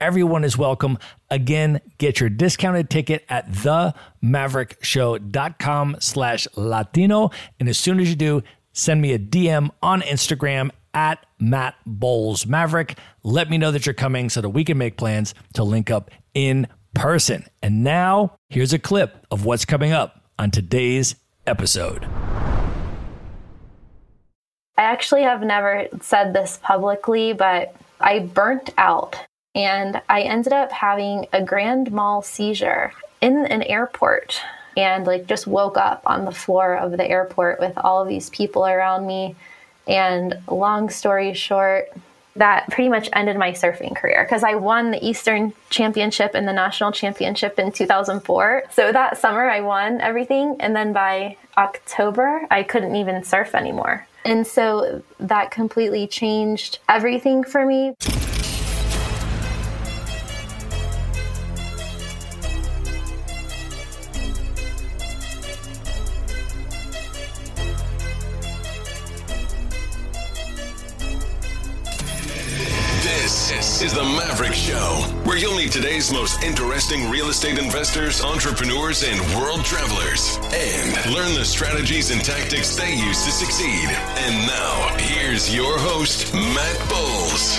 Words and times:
Everyone 0.00 0.42
is 0.44 0.56
welcome. 0.58 0.98
Again, 1.30 1.80
get 1.98 2.18
your 2.20 2.28
discounted 2.28 2.90
ticket 2.90 3.24
at 3.30 3.50
themaverickshow.com 3.50 5.96
slash 6.00 6.46
Latino. 6.54 7.30
And 7.58 7.66
as 7.68 7.78
soon 7.78 7.98
as 8.00 8.10
you 8.10 8.16
do, 8.16 8.42
send 8.72 9.00
me 9.00 9.14
a 9.14 9.18
DM 9.18 9.70
on 9.82 10.02
Instagram 10.02 10.70
at 10.92 11.24
Matt 11.38 11.76
Bowles 11.86 12.46
Maverick. 12.46 12.98
Let 13.22 13.48
me 13.48 13.56
know 13.56 13.70
that 13.70 13.86
you're 13.86 13.94
coming 13.94 14.28
so 14.28 14.42
that 14.42 14.50
we 14.50 14.64
can 14.64 14.76
make 14.76 14.98
plans 14.98 15.32
to 15.54 15.64
link 15.64 15.90
up 15.90 16.10
in 16.34 16.66
person. 16.94 17.46
And 17.62 17.82
now, 17.82 18.36
here's 18.50 18.74
a 18.74 18.78
clip 18.78 19.26
of 19.30 19.46
what's 19.46 19.64
coming 19.64 19.92
up 19.92 20.20
on 20.38 20.50
today's 20.50 21.14
episode. 21.46 22.06
I 24.78 24.82
actually 24.82 25.22
have 25.22 25.42
never 25.42 25.88
said 26.02 26.34
this 26.34 26.58
publicly, 26.62 27.32
but 27.32 27.74
I 27.98 28.18
burnt 28.18 28.74
out 28.76 29.16
and 29.56 30.02
I 30.08 30.20
ended 30.20 30.52
up 30.52 30.70
having 30.70 31.26
a 31.32 31.42
grand 31.42 31.90
mal 31.90 32.20
seizure 32.20 32.92
in 33.22 33.46
an 33.46 33.62
airport 33.62 34.40
and 34.76 35.06
like 35.06 35.26
just 35.26 35.46
woke 35.46 35.78
up 35.78 36.02
on 36.04 36.26
the 36.26 36.30
floor 36.30 36.76
of 36.76 36.92
the 36.92 37.08
airport 37.08 37.58
with 37.58 37.72
all 37.78 38.02
of 38.02 38.08
these 38.08 38.28
people 38.28 38.66
around 38.66 39.06
me. 39.06 39.34
And 39.88 40.34
long 40.46 40.90
story 40.90 41.32
short, 41.32 41.88
that 42.34 42.68
pretty 42.70 42.90
much 42.90 43.08
ended 43.14 43.38
my 43.38 43.52
surfing 43.52 43.96
career 43.96 44.24
because 44.24 44.44
I 44.44 44.56
won 44.56 44.90
the 44.90 45.02
Eastern 45.02 45.54
Championship 45.70 46.32
and 46.34 46.46
the 46.46 46.52
National 46.52 46.92
Championship 46.92 47.58
in 47.58 47.72
2004. 47.72 48.64
So 48.72 48.92
that 48.92 49.16
summer 49.16 49.48
I 49.48 49.62
won 49.62 50.02
everything. 50.02 50.56
And 50.60 50.76
then 50.76 50.92
by 50.92 51.38
October, 51.56 52.46
I 52.50 52.62
couldn't 52.62 52.94
even 52.94 53.24
surf 53.24 53.54
anymore. 53.54 54.06
And 54.26 54.46
so 54.46 55.02
that 55.18 55.50
completely 55.50 56.06
changed 56.06 56.80
everything 56.90 57.42
for 57.42 57.64
me. 57.64 57.94
This 73.26 73.82
is 73.82 73.92
the 73.92 74.04
Maverick 74.04 74.54
Show, 74.54 75.02
where 75.24 75.36
you'll 75.36 75.56
meet 75.56 75.72
today's 75.72 76.12
most 76.12 76.44
interesting 76.44 77.10
real 77.10 77.28
estate 77.28 77.58
investors, 77.58 78.22
entrepreneurs, 78.22 79.02
and 79.02 79.18
world 79.34 79.64
travelers, 79.64 80.38
and 80.52 81.12
learn 81.12 81.34
the 81.34 81.44
strategies 81.44 82.12
and 82.12 82.24
tactics 82.24 82.76
they 82.76 82.94
use 82.94 83.24
to 83.24 83.32
succeed. 83.32 83.88
And 83.88 84.46
now, 84.46 84.96
here's 85.00 85.52
your 85.52 85.76
host, 85.76 86.32
Matt 86.34 86.88
Bowles. 86.88 87.56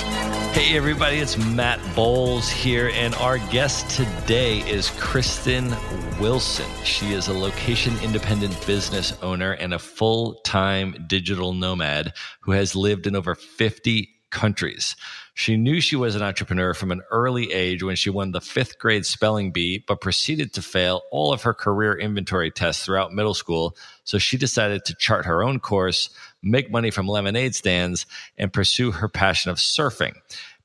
Hey, 0.55 0.77
everybody, 0.77 1.17
it's 1.17 1.37
Matt 1.37 1.81
Bowles 1.93 2.47
here, 2.49 2.89
and 2.93 3.13
our 3.15 3.37
guest 3.49 3.89
today 3.89 4.59
is 4.59 4.87
Kristin 4.91 5.75
Wilson. 6.17 6.71
She 6.85 7.11
is 7.11 7.27
a 7.27 7.33
location 7.33 7.93
independent 8.01 8.65
business 8.65 9.11
owner 9.21 9.51
and 9.51 9.73
a 9.73 9.79
full 9.79 10.35
time 10.45 11.03
digital 11.07 11.53
nomad 11.53 12.13
who 12.39 12.53
has 12.53 12.73
lived 12.73 13.05
in 13.05 13.17
over 13.17 13.35
50 13.35 14.07
countries. 14.29 14.95
She 15.39 15.55
knew 15.55 15.79
she 15.81 15.95
was 15.95 16.15
an 16.15 16.23
entrepreneur 16.23 16.73
from 16.73 16.91
an 16.91 17.03
early 17.11 17.53
age 17.53 17.83
when 17.83 17.95
she 17.95 18.09
won 18.09 18.31
the 18.31 18.41
fifth 18.41 18.79
grade 18.79 19.05
spelling 19.05 19.51
bee, 19.51 19.83
but 19.87 20.01
proceeded 20.01 20.51
to 20.53 20.63
fail 20.63 21.03
all 21.11 21.31
of 21.31 21.43
her 21.43 21.53
career 21.53 21.93
inventory 21.93 22.49
tests 22.49 22.83
throughout 22.83 23.13
middle 23.13 23.35
school. 23.35 23.77
So 24.03 24.17
she 24.17 24.35
decided 24.35 24.83
to 24.85 24.95
chart 24.95 25.27
her 25.27 25.43
own 25.43 25.59
course, 25.59 26.09
make 26.41 26.71
money 26.71 26.89
from 26.89 27.07
lemonade 27.07 27.53
stands, 27.53 28.07
and 28.35 28.51
pursue 28.51 28.89
her 28.89 29.07
passion 29.07 29.51
of 29.51 29.57
surfing. 29.57 30.15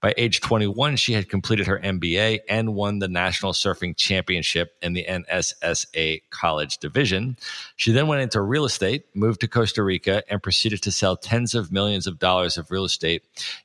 By 0.02 0.14
age 0.16 0.40
21, 0.40 0.96
she 0.96 1.12
had 1.12 1.28
completed 1.28 1.68
her 1.68 1.78
MBA 1.78 2.40
and 2.48 2.74
won 2.74 2.98
the 2.98 3.06
National 3.06 3.52
Surfing 3.52 3.96
Championship 3.96 4.72
in 4.82 4.94
the 4.94 5.06
NSSA 5.08 6.22
College 6.30 6.78
Division. 6.78 7.36
She 7.76 7.92
then 7.92 8.08
went 8.08 8.20
into 8.20 8.40
real 8.40 8.64
estate, 8.64 9.04
moved 9.14 9.40
to 9.42 9.48
Costa 9.48 9.80
Rica, 9.84 10.24
and 10.28 10.42
proceeded 10.42 10.82
to 10.82 10.90
sell 10.90 11.16
tens 11.16 11.54
of 11.54 11.70
millions 11.70 12.08
of 12.08 12.18
dollars 12.18 12.58
of 12.58 12.72
real 12.72 12.84
estate 12.84 13.22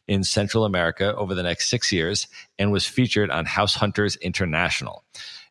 in 0.08 0.24
Central 0.24 0.64
America 0.64 1.16
over 1.16 1.34
the 1.34 1.42
next 1.42 1.70
six 1.70 1.92
years 1.92 2.28
and 2.60 2.72
was 2.72 2.86
featured 2.86 3.32
on 3.32 3.46
House 3.46 3.74
Hunters 3.74 4.16
International. 4.18 5.04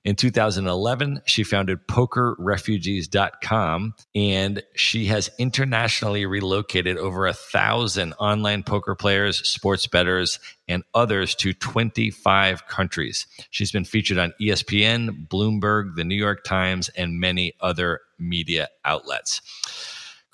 In 0.07 0.15
2011, 0.15 1.23
she 1.27 1.43
founded 1.43 1.89
PokerRefugees.com 1.89 3.95
and 4.15 4.63
she 4.77 5.07
has 5.07 5.31
internationally 5.37 6.27
relocated 6.27 6.97
over 6.97 7.27
a 7.27 7.33
thousand 7.33 8.13
online 8.21 8.63
poker 8.63 8.95
players, 8.95 9.39
sports 9.49 9.89
bettors, 9.89 10.39
and 10.69 10.85
others 10.95 11.35
to 11.35 11.53
25 11.53 12.69
countries. 12.69 13.27
She's 13.51 13.73
been 13.73 13.85
featured 13.85 14.19
on 14.19 14.33
ESPN, 14.41 15.27
Bloomberg, 15.27 15.97
the 15.97 16.05
New 16.05 16.15
York 16.15 16.45
Times, 16.45 16.89
and 16.91 17.19
many 17.19 17.55
other 17.61 18.03
media 18.17 18.69
outlets. 18.85 19.43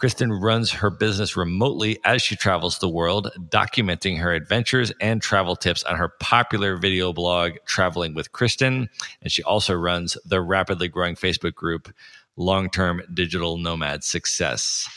Kristin 0.03 0.43
runs 0.43 0.73
her 0.73 0.91
business 0.91 1.37
remotely 1.37 1.97
as 2.05 2.21
she 2.23 2.35
travels 2.35 2.79
the 2.79 2.89
world, 2.89 3.31
documenting 3.39 4.19
her 4.19 4.33
adventures 4.33 4.91
and 5.01 5.23
travel 5.23 5.55
tips 5.55 5.85
on 5.85 5.97
her 5.97 6.09
popular 6.19 6.77
video 6.77 7.13
blog, 7.13 7.53
Traveling 7.67 8.13
with 8.13 8.33
Kristin. 8.33 8.89
And 9.21 9.31
she 9.31 9.45
also 9.45 9.75
runs 9.75 10.19
the 10.25 10.41
rapidly 10.41 10.89
growing 10.89 11.15
Facebook 11.15 11.55
group, 11.55 11.89
Long 12.37 12.69
Term 12.69 13.01
Digital 13.15 13.59
Nomad 13.59 14.03
Success. 14.03 14.89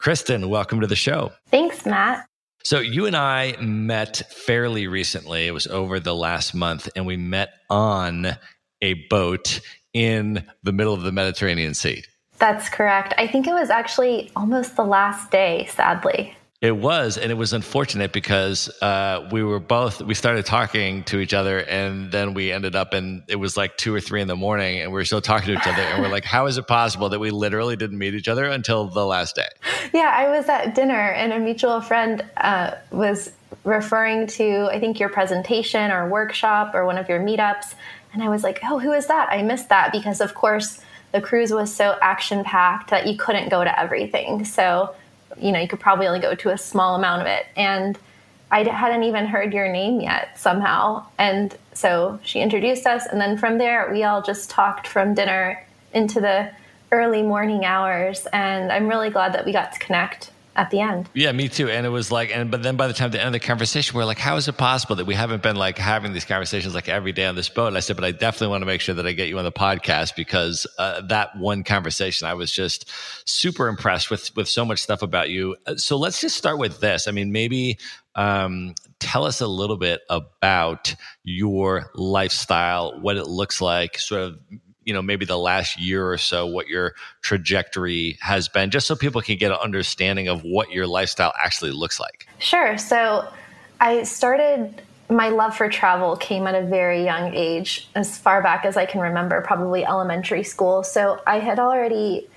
Kristin, 0.00 0.48
welcome 0.48 0.80
to 0.80 0.86
the 0.86 0.96
show. 0.96 1.32
Thanks, 1.50 1.84
Matt. 1.84 2.26
So, 2.64 2.80
you 2.80 3.04
and 3.04 3.14
I 3.14 3.56
met 3.60 4.22
fairly 4.32 4.86
recently. 4.86 5.46
It 5.46 5.52
was 5.52 5.66
over 5.66 6.00
the 6.00 6.14
last 6.14 6.54
month, 6.54 6.88
and 6.96 7.04
we 7.04 7.18
met 7.18 7.50
on 7.68 8.38
a 8.80 8.94
boat 9.10 9.60
in 9.92 10.46
the 10.62 10.72
middle 10.72 10.94
of 10.94 11.02
the 11.02 11.12
Mediterranean 11.12 11.74
Sea. 11.74 12.04
That's 12.38 12.68
correct. 12.68 13.14
I 13.18 13.26
think 13.26 13.46
it 13.46 13.54
was 13.54 13.70
actually 13.70 14.30
almost 14.36 14.76
the 14.76 14.84
last 14.84 15.30
day, 15.30 15.68
sadly. 15.70 16.36
It 16.62 16.76
was, 16.76 17.18
and 17.18 17.30
it 17.30 17.34
was 17.34 17.52
unfortunate 17.52 18.12
because 18.12 18.70
uh, 18.80 19.28
we 19.30 19.42
were 19.42 19.60
both 19.60 20.00
we 20.00 20.14
started 20.14 20.46
talking 20.46 21.04
to 21.04 21.18
each 21.18 21.34
other, 21.34 21.58
and 21.58 22.10
then 22.10 22.32
we 22.32 22.50
ended 22.50 22.74
up, 22.74 22.94
and 22.94 23.22
it 23.28 23.36
was 23.36 23.58
like 23.58 23.76
two 23.76 23.94
or 23.94 24.00
three 24.00 24.22
in 24.22 24.28
the 24.28 24.36
morning, 24.36 24.80
and 24.80 24.90
we 24.90 24.94
were 24.94 25.04
still 25.04 25.20
talking 25.20 25.48
to 25.48 25.60
each 25.60 25.66
other, 25.66 25.82
and 25.82 26.02
we're 26.02 26.08
like, 26.08 26.24
"How 26.24 26.46
is 26.46 26.56
it 26.56 26.66
possible 26.66 27.10
that 27.10 27.18
we 27.18 27.30
literally 27.30 27.76
didn't 27.76 27.98
meet 27.98 28.14
each 28.14 28.26
other 28.26 28.46
until 28.46 28.86
the 28.86 29.04
last 29.04 29.36
day?" 29.36 29.48
Yeah, 29.92 30.12
I 30.16 30.30
was 30.30 30.48
at 30.48 30.74
dinner, 30.74 31.10
and 31.12 31.34
a 31.34 31.38
mutual 31.38 31.82
friend 31.82 32.24
uh, 32.38 32.72
was 32.90 33.32
referring 33.64 34.26
to, 34.28 34.68
I 34.72 34.80
think, 34.80 34.98
your 34.98 35.10
presentation 35.10 35.90
or 35.90 36.08
workshop 36.08 36.74
or 36.74 36.86
one 36.86 36.96
of 36.96 37.06
your 37.06 37.20
meetups, 37.20 37.74
and 38.14 38.22
I 38.22 38.30
was 38.30 38.42
like, 38.42 38.60
"Oh, 38.64 38.78
who 38.78 38.92
is 38.92 39.08
that?" 39.08 39.28
I 39.30 39.42
missed 39.42 39.68
that 39.68 39.92
because, 39.92 40.22
of 40.22 40.32
course 40.32 40.80
the 41.12 41.20
cruise 41.20 41.52
was 41.52 41.74
so 41.74 41.96
action 42.02 42.44
packed 42.44 42.90
that 42.90 43.06
you 43.06 43.16
couldn't 43.16 43.48
go 43.48 43.64
to 43.64 43.80
everything. 43.80 44.44
So, 44.44 44.94
you 45.38 45.52
know, 45.52 45.60
you 45.60 45.68
could 45.68 45.80
probably 45.80 46.06
only 46.06 46.20
go 46.20 46.34
to 46.34 46.50
a 46.50 46.58
small 46.58 46.94
amount 46.96 47.22
of 47.22 47.28
it. 47.28 47.46
And 47.56 47.98
I 48.50 48.62
hadn't 48.62 49.02
even 49.02 49.26
heard 49.26 49.52
your 49.52 49.70
name 49.70 50.00
yet 50.00 50.38
somehow. 50.38 51.06
And 51.18 51.56
so 51.72 52.20
she 52.22 52.40
introduced 52.40 52.86
us. 52.86 53.06
And 53.06 53.20
then 53.20 53.36
from 53.36 53.58
there, 53.58 53.90
we 53.90 54.04
all 54.04 54.22
just 54.22 54.50
talked 54.50 54.86
from 54.86 55.14
dinner 55.14 55.64
into 55.92 56.20
the 56.20 56.50
early 56.92 57.22
morning 57.22 57.64
hours. 57.64 58.26
And 58.32 58.70
I'm 58.70 58.88
really 58.88 59.10
glad 59.10 59.32
that 59.34 59.44
we 59.44 59.52
got 59.52 59.72
to 59.72 59.78
connect 59.78 60.30
at 60.56 60.70
the 60.70 60.80
end. 60.80 61.08
Yeah, 61.14 61.32
me 61.32 61.48
too. 61.48 61.68
And 61.70 61.86
it 61.86 61.90
was 61.90 62.10
like, 62.10 62.30
and 62.34 62.50
but 62.50 62.62
then 62.62 62.76
by 62.76 62.88
the 62.88 62.94
time 62.94 63.10
the 63.10 63.18
end 63.18 63.28
of 63.28 63.32
the 63.32 63.40
conversation, 63.40 63.96
we're 63.96 64.04
like, 64.04 64.18
how 64.18 64.36
is 64.36 64.48
it 64.48 64.56
possible 64.56 64.96
that 64.96 65.04
we 65.04 65.14
haven't 65.14 65.42
been 65.42 65.56
like 65.56 65.78
having 65.78 66.12
these 66.12 66.24
conversations 66.24 66.74
like 66.74 66.88
every 66.88 67.12
day 67.12 67.26
on 67.26 67.36
this 67.36 67.48
boat? 67.48 67.68
And 67.68 67.76
I 67.76 67.80
said, 67.80 67.96
but 67.96 68.04
I 68.04 68.12
definitely 68.12 68.48
want 68.48 68.62
to 68.62 68.66
make 68.66 68.80
sure 68.80 68.94
that 68.94 69.06
I 69.06 69.12
get 69.12 69.28
you 69.28 69.38
on 69.38 69.44
the 69.44 69.52
podcast 69.52 70.16
because 70.16 70.66
uh, 70.78 71.02
that 71.02 71.36
one 71.38 71.62
conversation, 71.62 72.26
I 72.26 72.34
was 72.34 72.50
just 72.50 72.90
super 73.24 73.68
impressed 73.68 74.10
with 74.10 74.34
with 74.34 74.48
so 74.48 74.64
much 74.64 74.80
stuff 74.80 75.02
about 75.02 75.30
you. 75.30 75.56
Uh, 75.66 75.76
so 75.76 75.96
let's 75.96 76.20
just 76.20 76.36
start 76.36 76.58
with 76.58 76.80
this. 76.80 77.06
I 77.06 77.10
mean, 77.12 77.32
maybe 77.32 77.78
um, 78.14 78.74
tell 78.98 79.24
us 79.24 79.40
a 79.40 79.46
little 79.46 79.76
bit 79.76 80.00
about 80.08 80.94
your 81.22 81.90
lifestyle, 81.94 82.98
what 83.00 83.16
it 83.16 83.26
looks 83.26 83.60
like, 83.60 83.98
sort 83.98 84.22
of 84.22 84.38
you 84.86 84.94
know, 84.94 85.02
maybe 85.02 85.26
the 85.26 85.36
last 85.36 85.78
year 85.78 86.08
or 86.08 86.16
so, 86.16 86.46
what 86.46 86.68
your 86.68 86.94
trajectory 87.20 88.16
has 88.20 88.48
been, 88.48 88.70
just 88.70 88.86
so 88.86 88.96
people 88.96 89.20
can 89.20 89.36
get 89.36 89.50
an 89.50 89.58
understanding 89.62 90.28
of 90.28 90.44
what 90.44 90.70
your 90.70 90.86
lifestyle 90.86 91.34
actually 91.38 91.72
looks 91.72 92.00
like? 92.00 92.26
Sure. 92.38 92.78
So 92.78 93.28
I 93.80 94.04
started 94.04 94.80
my 95.08 95.28
love 95.28 95.56
for 95.56 95.68
travel 95.68 96.16
came 96.16 96.46
at 96.46 96.54
a 96.54 96.66
very 96.66 97.04
young 97.04 97.34
age, 97.34 97.88
as 97.94 98.16
far 98.16 98.42
back 98.42 98.64
as 98.64 98.76
I 98.76 98.86
can 98.86 99.00
remember, 99.00 99.40
probably 99.42 99.84
elementary 99.84 100.42
school. 100.42 100.82
So 100.82 101.20
I 101.26 101.38
had 101.38 101.58
already 101.58 102.28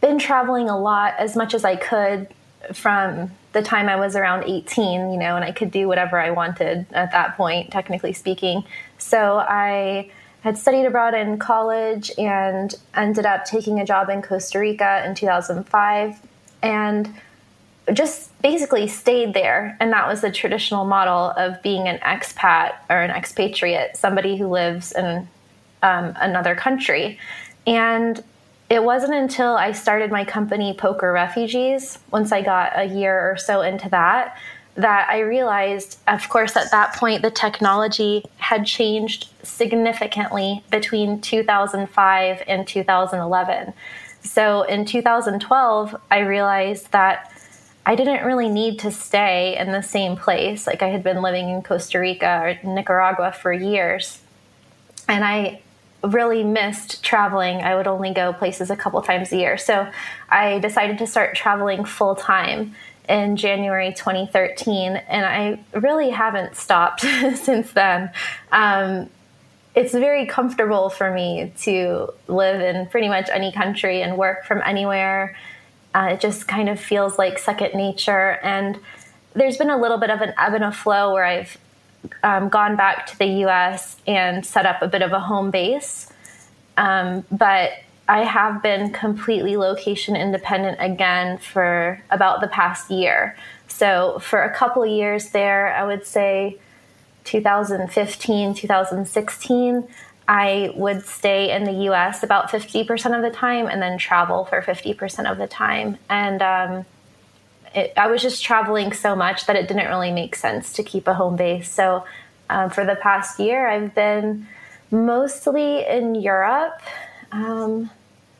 been 0.00 0.18
traveling 0.18 0.68
a 0.68 0.78
lot, 0.78 1.14
as 1.18 1.34
much 1.34 1.54
as 1.54 1.64
I 1.64 1.76
could 1.76 2.28
from 2.72 3.30
the 3.52 3.62
time 3.62 3.88
I 3.88 3.96
was 3.96 4.16
around 4.16 4.44
18, 4.44 5.12
you 5.12 5.18
know, 5.18 5.36
and 5.36 5.44
I 5.44 5.52
could 5.52 5.70
do 5.70 5.86
whatever 5.86 6.18
I 6.18 6.30
wanted 6.30 6.86
at 6.92 7.12
that 7.12 7.36
point, 7.36 7.70
technically 7.70 8.12
speaking. 8.12 8.64
So 8.98 9.38
I 9.38 10.10
had 10.44 10.58
studied 10.58 10.84
abroad 10.84 11.14
in 11.14 11.38
college 11.38 12.12
and 12.18 12.74
ended 12.94 13.24
up 13.24 13.46
taking 13.46 13.80
a 13.80 13.86
job 13.86 14.10
in 14.10 14.20
Costa 14.20 14.58
Rica 14.58 15.02
in 15.06 15.14
2005 15.14 16.20
and 16.62 17.14
just 17.94 18.30
basically 18.42 18.86
stayed 18.86 19.32
there. 19.32 19.74
And 19.80 19.90
that 19.94 20.06
was 20.06 20.20
the 20.20 20.30
traditional 20.30 20.84
model 20.84 21.30
of 21.30 21.62
being 21.62 21.88
an 21.88 21.98
expat 22.00 22.74
or 22.90 23.00
an 23.00 23.10
expatriate, 23.10 23.96
somebody 23.96 24.36
who 24.36 24.46
lives 24.48 24.92
in 24.92 25.26
um, 25.82 26.12
another 26.16 26.54
country. 26.54 27.18
And 27.66 28.22
it 28.68 28.84
wasn't 28.84 29.14
until 29.14 29.56
I 29.56 29.72
started 29.72 30.10
my 30.10 30.26
company, 30.26 30.74
Poker 30.74 31.10
Refugees, 31.10 31.98
once 32.10 32.32
I 32.32 32.42
got 32.42 32.78
a 32.78 32.84
year 32.84 33.30
or 33.30 33.38
so 33.38 33.62
into 33.62 33.88
that, 33.88 34.36
that 34.76 35.08
I 35.08 35.20
realized, 35.20 35.98
of 36.08 36.28
course, 36.28 36.56
at 36.56 36.70
that 36.70 36.94
point, 36.94 37.22
the 37.22 37.30
technology 37.30 38.24
had 38.38 38.66
changed 38.66 39.28
significantly 39.42 40.64
between 40.70 41.20
2005 41.20 42.42
and 42.46 42.66
2011. 42.66 43.72
So 44.22 44.62
in 44.62 44.84
2012, 44.84 45.96
I 46.10 46.18
realized 46.20 46.90
that 46.92 47.30
I 47.86 47.94
didn't 47.94 48.24
really 48.24 48.48
need 48.48 48.78
to 48.80 48.90
stay 48.90 49.56
in 49.58 49.70
the 49.70 49.82
same 49.82 50.16
place. 50.16 50.66
Like 50.66 50.82
I 50.82 50.88
had 50.88 51.04
been 51.04 51.22
living 51.22 51.50
in 51.50 51.62
Costa 51.62 51.98
Rica 51.98 52.40
or 52.64 52.68
Nicaragua 52.68 53.32
for 53.32 53.52
years. 53.52 54.20
And 55.06 55.22
I 55.22 55.60
really 56.02 56.42
missed 56.42 57.04
traveling. 57.04 57.58
I 57.58 57.74
would 57.74 57.86
only 57.86 58.12
go 58.12 58.32
places 58.32 58.70
a 58.70 58.76
couple 58.76 59.00
times 59.02 59.32
a 59.32 59.36
year. 59.36 59.58
So 59.58 59.88
I 60.30 60.58
decided 60.58 60.98
to 60.98 61.06
start 61.06 61.36
traveling 61.36 61.84
full 61.84 62.14
time 62.14 62.74
in 63.08 63.36
January 63.36 63.92
2013, 63.92 64.96
and 64.96 65.26
I 65.26 65.78
really 65.78 66.10
haven't 66.10 66.56
stopped 66.56 67.00
since 67.34 67.72
then. 67.72 68.10
Um, 68.50 69.10
it's 69.74 69.92
very 69.92 70.26
comfortable 70.26 70.88
for 70.88 71.10
me 71.12 71.52
to 71.62 72.12
live 72.28 72.60
in 72.60 72.86
pretty 72.86 73.08
much 73.08 73.28
any 73.30 73.50
country 73.50 74.02
and 74.02 74.16
work 74.16 74.44
from 74.44 74.62
anywhere. 74.64 75.36
Uh, 75.94 76.10
it 76.12 76.20
just 76.20 76.46
kind 76.46 76.68
of 76.68 76.78
feels 76.78 77.18
like 77.18 77.38
second 77.38 77.74
nature. 77.74 78.38
And 78.42 78.78
there's 79.34 79.56
been 79.56 79.70
a 79.70 79.76
little 79.76 79.98
bit 79.98 80.10
of 80.10 80.20
an 80.20 80.32
ebb 80.38 80.54
and 80.54 80.64
a 80.64 80.72
flow 80.72 81.12
where 81.12 81.24
I've 81.24 81.56
um, 82.22 82.48
gone 82.48 82.76
back 82.76 83.06
to 83.08 83.18
the 83.18 83.26
US 83.46 83.96
and 84.06 84.46
set 84.46 84.64
up 84.64 84.80
a 84.80 84.88
bit 84.88 85.02
of 85.02 85.12
a 85.12 85.20
home 85.20 85.50
base. 85.50 86.10
Um, 86.76 87.24
but 87.30 87.72
I 88.06 88.24
have 88.24 88.62
been 88.62 88.92
completely 88.92 89.56
location 89.56 90.14
independent 90.14 90.78
again 90.80 91.38
for 91.38 92.02
about 92.10 92.40
the 92.40 92.48
past 92.48 92.90
year. 92.90 93.36
So 93.68 94.18
for 94.20 94.42
a 94.42 94.54
couple 94.54 94.84
years 94.84 95.30
there, 95.30 95.74
I 95.74 95.84
would 95.84 96.06
say 96.06 96.58
2015, 97.24 98.54
2016, 98.54 99.88
I 100.26 100.72
would 100.74 101.04
stay 101.04 101.50
in 101.50 101.64
the 101.64 101.90
US 101.90 102.22
about 102.22 102.50
50% 102.50 103.16
of 103.16 103.22
the 103.22 103.30
time 103.30 103.66
and 103.66 103.80
then 103.80 103.98
travel 103.98 104.44
for 104.44 104.60
50% 104.60 105.30
of 105.30 105.38
the 105.38 105.46
time. 105.46 105.98
And 106.08 106.42
um, 106.42 106.86
it, 107.74 107.92
I 107.96 108.06
was 108.06 108.22
just 108.22 108.42
traveling 108.42 108.92
so 108.92 109.16
much 109.16 109.46
that 109.46 109.56
it 109.56 109.68
didn't 109.68 109.88
really 109.88 110.12
make 110.12 110.36
sense 110.36 110.72
to 110.74 110.82
keep 110.82 111.08
a 111.08 111.14
home 111.14 111.36
base. 111.36 111.70
So 111.70 112.04
um, 112.48 112.70
for 112.70 112.84
the 112.84 112.96
past 112.96 113.38
year, 113.38 113.68
I've 113.68 113.94
been 113.94 114.46
mostly 114.90 115.86
in 115.86 116.14
Europe, 116.14 116.80
um, 117.34 117.90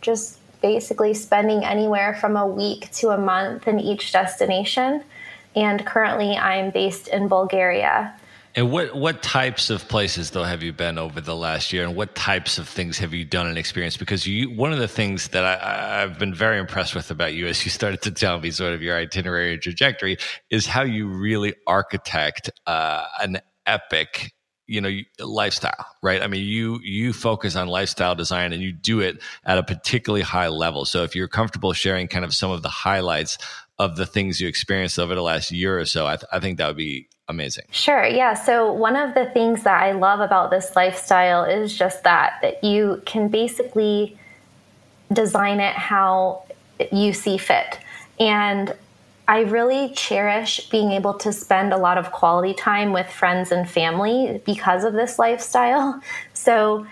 just 0.00 0.38
basically 0.62 1.12
spending 1.12 1.64
anywhere 1.64 2.14
from 2.14 2.36
a 2.36 2.46
week 2.46 2.90
to 2.92 3.10
a 3.10 3.18
month 3.18 3.68
in 3.68 3.80
each 3.80 4.12
destination. 4.12 5.02
And 5.56 5.84
currently, 5.84 6.36
I'm 6.36 6.70
based 6.70 7.08
in 7.08 7.28
Bulgaria. 7.28 8.14
And 8.56 8.70
what 8.70 8.94
what 8.94 9.20
types 9.20 9.68
of 9.68 9.88
places 9.88 10.30
though 10.30 10.44
have 10.44 10.62
you 10.62 10.72
been 10.72 10.96
over 10.96 11.20
the 11.20 11.34
last 11.34 11.72
year, 11.72 11.84
and 11.84 11.96
what 11.96 12.14
types 12.14 12.56
of 12.56 12.68
things 12.68 12.98
have 12.98 13.12
you 13.12 13.24
done 13.24 13.48
and 13.48 13.58
experienced? 13.58 13.98
Because 13.98 14.28
you, 14.28 14.48
one 14.50 14.72
of 14.72 14.78
the 14.78 14.86
things 14.86 15.28
that 15.28 15.44
I, 15.44 16.02
I've 16.02 16.20
been 16.20 16.32
very 16.32 16.58
impressed 16.58 16.94
with 16.94 17.10
about 17.10 17.34
you, 17.34 17.48
as 17.48 17.64
you 17.64 17.70
started 17.72 18.00
to 18.02 18.12
tell 18.12 18.38
me 18.38 18.52
sort 18.52 18.72
of 18.72 18.80
your 18.80 18.96
itinerary 18.96 19.54
and 19.54 19.62
trajectory, 19.62 20.18
is 20.50 20.66
how 20.66 20.82
you 20.82 21.08
really 21.08 21.54
architect 21.66 22.48
uh, 22.68 23.04
an 23.20 23.40
epic 23.66 24.32
you 24.66 24.80
know 24.80 24.90
lifestyle 25.18 25.86
right? 26.02 26.22
I 26.22 26.26
mean 26.26 26.44
you 26.44 26.80
you 26.82 27.12
focus 27.12 27.56
on 27.56 27.68
lifestyle 27.68 28.14
design 28.14 28.52
and 28.52 28.62
you 28.62 28.72
do 28.72 29.00
it 29.00 29.20
at 29.44 29.58
a 29.58 29.62
particularly 29.62 30.22
high 30.22 30.48
level. 30.48 30.84
So 30.84 31.02
if 31.02 31.14
you're 31.14 31.28
comfortable 31.28 31.72
sharing 31.72 32.08
kind 32.08 32.24
of 32.24 32.34
some 32.34 32.50
of 32.50 32.62
the 32.62 32.68
highlights 32.68 33.38
of 33.78 33.96
the 33.96 34.06
things 34.06 34.40
you 34.40 34.48
experienced 34.48 34.98
over 34.98 35.14
the 35.14 35.22
last 35.22 35.50
year 35.50 35.80
or 35.80 35.84
so 35.84 36.06
i, 36.06 36.14
th- 36.14 36.28
I 36.30 36.38
think 36.38 36.58
that 36.58 36.68
would 36.68 36.76
be 36.76 37.08
amazing. 37.28 37.64
Sure. 37.70 38.04
Yeah. 38.04 38.34
So 38.34 38.70
one 38.72 38.96
of 38.96 39.14
the 39.14 39.26
things 39.30 39.64
that 39.64 39.82
i 39.82 39.92
love 39.92 40.20
about 40.20 40.50
this 40.50 40.76
lifestyle 40.76 41.44
is 41.44 41.76
just 41.76 42.04
that 42.04 42.38
that 42.42 42.62
you 42.62 43.02
can 43.06 43.28
basically 43.28 44.18
design 45.12 45.60
it 45.60 45.74
how 45.74 46.44
you 46.92 47.12
see 47.12 47.38
fit. 47.38 47.78
And 48.18 48.74
I 49.26 49.40
really 49.40 49.90
cherish 49.94 50.68
being 50.68 50.92
able 50.92 51.14
to 51.14 51.32
spend 51.32 51.72
a 51.72 51.78
lot 51.78 51.96
of 51.96 52.12
quality 52.12 52.52
time 52.52 52.92
with 52.92 53.08
friends 53.08 53.52
and 53.52 53.68
family 53.68 54.42
because 54.44 54.84
of 54.84 54.92
this 54.92 55.18
lifestyle. 55.18 56.00
So 56.36 56.86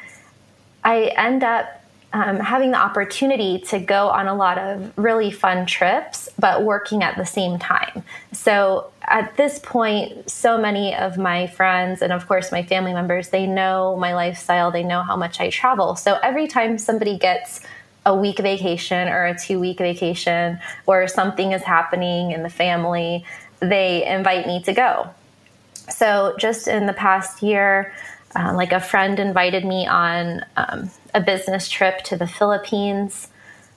I 0.83 1.13
end 1.15 1.45
up 1.45 1.83
um, 2.15 2.39
having 2.39 2.71
the 2.71 2.79
opportunity 2.79 3.59
to 3.69 3.79
go 3.79 4.09
on 4.09 4.29
a 4.29 4.35
lot 4.35 4.57
of 4.59 4.93
really 4.97 5.31
fun 5.31 5.67
trips, 5.67 6.29
but 6.39 6.63
working 6.63 7.03
at 7.03 7.17
the 7.17 7.25
same 7.25 7.59
time. 7.59 8.03
So 8.33 8.91
at 9.03 9.37
this 9.37 9.59
point, 9.59 10.31
so 10.31 10.59
many 10.59 10.95
of 10.95 11.19
my 11.19 11.47
friends 11.47 12.03
and, 12.03 12.13
of 12.13 12.27
course, 12.29 12.53
my 12.53 12.63
family 12.63 12.93
members, 12.93 13.29
they 13.29 13.47
know 13.47 13.97
my 13.97 14.15
lifestyle, 14.15 14.71
they 14.71 14.83
know 14.83 15.03
how 15.03 15.17
much 15.17 15.41
I 15.41 15.51
travel. 15.51 15.97
So 15.97 16.19
every 16.23 16.49
time 16.49 16.79
somebody 16.79 17.19
gets 17.19 17.61
a 18.05 18.15
week 18.15 18.39
vacation 18.39 19.09
or 19.09 19.27
a 19.27 19.39
two 19.39 19.61
week 19.61 19.79
vacation 19.79 20.59
or 20.87 21.07
something 21.07 21.53
is 21.53 21.63
happening 21.63 22.33
in 22.33 22.43
the 22.43 22.51
family, 22.51 23.25
they 23.61 24.05
invite 24.07 24.47
me 24.47 24.63
to 24.63 24.73
go. 24.73 25.11
So, 25.89 26.35
just 26.39 26.69
in 26.69 26.87
the 26.87 26.93
past 26.93 27.43
year, 27.43 27.93
uh, 28.35 28.55
like 28.55 28.73
a 28.73 28.81
friend 28.81 29.19
invited 29.19 29.65
me 29.65 29.87
on 29.87 30.45
um, 30.57 30.91
a 31.15 31.21
business 31.21 31.69
trip 31.69 32.03
to 32.05 32.17
the 32.17 32.27
Philippines. 32.27 33.29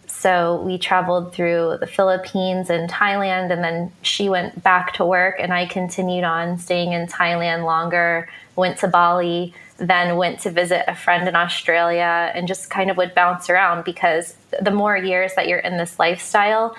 So 0.07 0.61
we 0.61 0.77
traveled 0.77 1.33
through 1.33 1.77
the 1.79 1.87
Philippines 1.87 2.69
and 2.69 2.89
Thailand, 2.89 3.51
and 3.51 3.63
then 3.63 3.91
she 4.01 4.29
went 4.29 4.63
back 4.63 4.93
to 4.93 5.05
work, 5.05 5.35
and 5.39 5.53
I 5.53 5.65
continued 5.65 6.23
on 6.23 6.57
staying 6.57 6.93
in 6.93 7.07
Thailand 7.07 7.65
longer, 7.65 8.29
went 8.55 8.77
to 8.79 8.87
Bali, 8.87 9.53
then 9.77 10.15
went 10.15 10.39
to 10.41 10.51
visit 10.51 10.83
a 10.87 10.95
friend 10.95 11.27
in 11.27 11.35
Australia 11.35 12.31
and 12.33 12.47
just 12.47 12.69
kind 12.69 12.89
of 12.89 12.97
would 12.97 13.13
bounce 13.13 13.49
around 13.49 13.83
because 13.83 14.35
the 14.61 14.71
more 14.71 14.95
years 14.95 15.33
that 15.35 15.47
you're 15.47 15.59
in 15.59 15.77
this 15.77 15.99
lifestyle, 15.99 16.75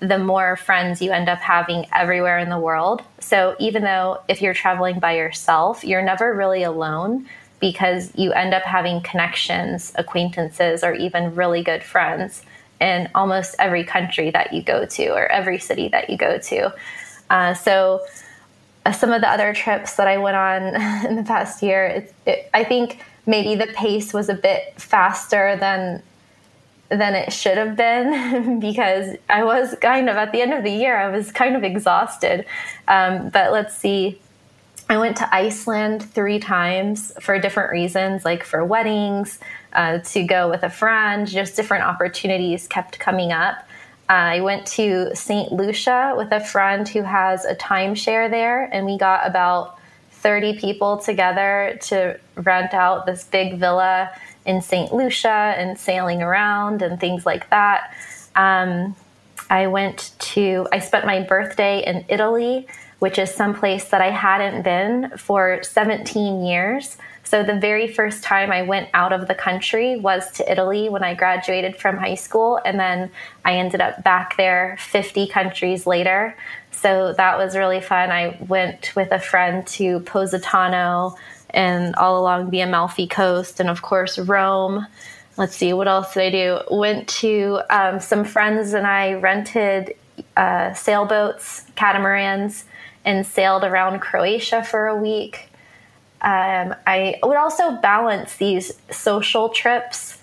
the 0.00 0.18
more 0.18 0.56
friends 0.56 1.00
you 1.00 1.10
end 1.10 1.28
up 1.28 1.38
having 1.38 1.86
everywhere 1.92 2.38
in 2.38 2.50
the 2.50 2.58
world. 2.58 3.02
So 3.18 3.56
even 3.58 3.82
though 3.82 4.20
if 4.28 4.42
you're 4.42 4.54
traveling 4.54 5.00
by 5.00 5.16
yourself, 5.16 5.84
you're 5.84 6.02
never 6.02 6.34
really 6.34 6.62
alone 6.62 7.26
because 7.58 8.12
you 8.14 8.32
end 8.32 8.52
up 8.52 8.62
having 8.62 9.00
connections, 9.00 9.92
acquaintances, 9.96 10.84
or 10.84 10.92
even 10.92 11.34
really 11.34 11.62
good 11.62 11.82
friends 11.82 12.42
in 12.80 13.08
almost 13.14 13.56
every 13.58 13.84
country 13.84 14.30
that 14.30 14.52
you 14.52 14.62
go 14.62 14.84
to 14.84 15.08
or 15.08 15.26
every 15.26 15.58
city 15.58 15.88
that 15.88 16.10
you 16.10 16.18
go 16.18 16.38
to. 16.38 16.72
Uh, 17.30 17.54
so 17.54 18.02
some 18.92 19.12
of 19.12 19.20
the 19.20 19.28
other 19.28 19.52
trips 19.54 19.96
that 19.96 20.08
I 20.08 20.18
went 20.18 20.36
on 20.36 20.62
in 21.06 21.16
the 21.16 21.22
past 21.22 21.62
year, 21.62 21.86
it, 21.86 22.14
it, 22.26 22.50
I 22.54 22.64
think 22.64 23.00
maybe 23.26 23.54
the 23.54 23.72
pace 23.72 24.12
was 24.12 24.28
a 24.28 24.34
bit 24.34 24.80
faster 24.80 25.56
than 25.58 26.02
than 26.88 27.16
it 27.16 27.32
should 27.32 27.58
have 27.58 27.76
been 27.76 28.60
because 28.60 29.16
I 29.28 29.42
was 29.42 29.74
kind 29.80 30.08
of 30.08 30.16
at 30.16 30.30
the 30.30 30.40
end 30.40 30.52
of 30.52 30.62
the 30.62 30.70
year 30.70 30.96
I 30.96 31.08
was 31.08 31.32
kind 31.32 31.56
of 31.56 31.64
exhausted. 31.64 32.46
Um, 32.86 33.28
but 33.30 33.50
let's 33.50 33.76
see, 33.76 34.20
I 34.88 34.98
went 34.98 35.16
to 35.16 35.34
Iceland 35.34 36.04
three 36.04 36.38
times 36.38 37.12
for 37.20 37.40
different 37.40 37.72
reasons, 37.72 38.24
like 38.24 38.44
for 38.44 38.64
weddings, 38.64 39.40
uh, 39.72 39.98
to 39.98 40.22
go 40.22 40.48
with 40.48 40.62
a 40.62 40.70
friend, 40.70 41.26
just 41.26 41.56
different 41.56 41.84
opportunities 41.84 42.68
kept 42.68 43.00
coming 43.00 43.32
up. 43.32 43.65
I 44.08 44.40
went 44.40 44.66
to 44.68 45.14
St. 45.14 45.52
Lucia 45.52 46.14
with 46.16 46.30
a 46.32 46.40
friend 46.40 46.88
who 46.88 47.02
has 47.02 47.44
a 47.44 47.54
timeshare 47.54 48.30
there, 48.30 48.64
and 48.72 48.86
we 48.86 48.98
got 48.98 49.26
about 49.26 49.78
30 50.12 50.58
people 50.58 50.98
together 50.98 51.78
to 51.82 52.18
rent 52.36 52.74
out 52.74 53.06
this 53.06 53.24
big 53.24 53.58
villa 53.58 54.10
in 54.44 54.62
St. 54.62 54.92
Lucia 54.92 55.28
and 55.28 55.78
sailing 55.78 56.22
around 56.22 56.82
and 56.82 57.00
things 57.00 57.26
like 57.26 57.50
that. 57.50 57.92
Um, 58.34 58.94
I 59.50 59.66
went 59.66 60.12
to, 60.18 60.66
I 60.72 60.78
spent 60.78 61.06
my 61.06 61.22
birthday 61.22 61.84
in 61.84 62.04
Italy, 62.08 62.66
which 62.98 63.18
is 63.18 63.32
someplace 63.32 63.86
that 63.90 64.00
I 64.00 64.10
hadn't 64.10 64.62
been 64.62 65.16
for 65.18 65.62
17 65.62 66.44
years. 66.44 66.96
So 67.26 67.42
the 67.42 67.58
very 67.58 67.88
first 67.88 68.22
time 68.22 68.52
I 68.52 68.62
went 68.62 68.88
out 68.94 69.12
of 69.12 69.26
the 69.26 69.34
country 69.34 69.96
was 69.96 70.30
to 70.32 70.50
Italy 70.50 70.88
when 70.88 71.02
I 71.02 71.14
graduated 71.14 71.76
from 71.76 71.96
high 71.96 72.14
school. 72.14 72.60
And 72.64 72.78
then 72.78 73.10
I 73.44 73.54
ended 73.54 73.80
up 73.80 74.04
back 74.04 74.36
there 74.36 74.76
50 74.78 75.26
countries 75.26 75.88
later. 75.88 76.36
So 76.70 77.14
that 77.14 77.36
was 77.36 77.56
really 77.56 77.80
fun. 77.80 78.12
I 78.12 78.38
went 78.46 78.94
with 78.94 79.10
a 79.10 79.18
friend 79.18 79.66
to 79.68 80.00
Positano 80.00 81.16
and 81.50 81.96
all 81.96 82.20
along 82.20 82.50
the 82.50 82.60
Amalfi 82.60 83.08
Coast, 83.08 83.58
and 83.60 83.68
of 83.68 83.82
course, 83.82 84.18
Rome. 84.18 84.86
Let's 85.36 85.56
see, 85.56 85.72
what 85.72 85.88
else 85.88 86.14
did 86.14 86.22
I 86.22 86.30
do? 86.30 86.60
Went 86.70 87.08
to 87.08 87.60
um, 87.70 87.98
some 87.98 88.24
friends 88.24 88.72
and 88.72 88.86
I 88.86 89.14
rented 89.14 89.94
uh, 90.36 90.74
sailboats, 90.74 91.64
catamarans, 91.74 92.64
and 93.04 93.26
sailed 93.26 93.64
around 93.64 94.00
Croatia 94.00 94.62
for 94.64 94.86
a 94.86 94.96
week. 94.96 95.45
Um, 96.26 96.74
I 96.88 97.20
would 97.22 97.36
also 97.36 97.76
balance 97.76 98.34
these 98.36 98.72
social 98.90 99.48
trips 99.48 100.18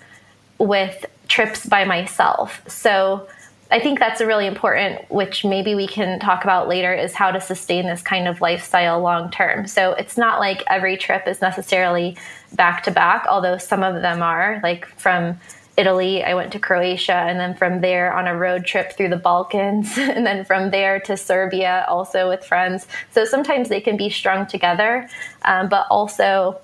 with 0.58 1.06
trips 1.28 1.64
by 1.64 1.84
myself. 1.84 2.62
So 2.68 3.26
I 3.70 3.80
think 3.80 3.98
that's 3.98 4.20
a 4.20 4.26
really 4.26 4.46
important, 4.46 5.10
which 5.10 5.46
maybe 5.46 5.74
we 5.74 5.86
can 5.86 6.20
talk 6.20 6.44
about 6.44 6.68
later, 6.68 6.92
is 6.92 7.14
how 7.14 7.30
to 7.30 7.40
sustain 7.40 7.86
this 7.86 8.02
kind 8.02 8.28
of 8.28 8.42
lifestyle 8.42 9.00
long 9.00 9.30
term. 9.30 9.66
So 9.66 9.94
it's 9.94 10.18
not 10.18 10.40
like 10.40 10.62
every 10.66 10.98
trip 10.98 11.26
is 11.26 11.40
necessarily 11.40 12.18
back 12.52 12.82
to 12.84 12.90
back, 12.90 13.24
although 13.26 13.56
some 13.56 13.82
of 13.82 14.02
them 14.02 14.22
are. 14.22 14.60
Like 14.62 14.84
from 14.98 15.40
Italy, 15.76 16.22
I 16.22 16.34
went 16.34 16.52
to 16.52 16.58
Croatia, 16.58 17.14
and 17.14 17.40
then 17.40 17.54
from 17.54 17.80
there 17.80 18.12
on 18.12 18.28
a 18.28 18.36
road 18.36 18.64
trip 18.64 18.92
through 18.92 19.08
the 19.08 19.16
Balkans, 19.16 19.92
and 19.98 20.26
then 20.26 20.44
from 20.44 20.70
there 20.70 21.00
to 21.00 21.16
Serbia, 21.16 21.84
also 21.88 22.28
with 22.28 22.44
friends. 22.44 22.86
So 23.12 23.24
sometimes 23.24 23.68
they 23.68 23.80
can 23.80 23.96
be 23.96 24.08
strung 24.08 24.46
together, 24.46 25.08
um, 25.44 25.68
but 25.68 25.86
also 25.90 26.60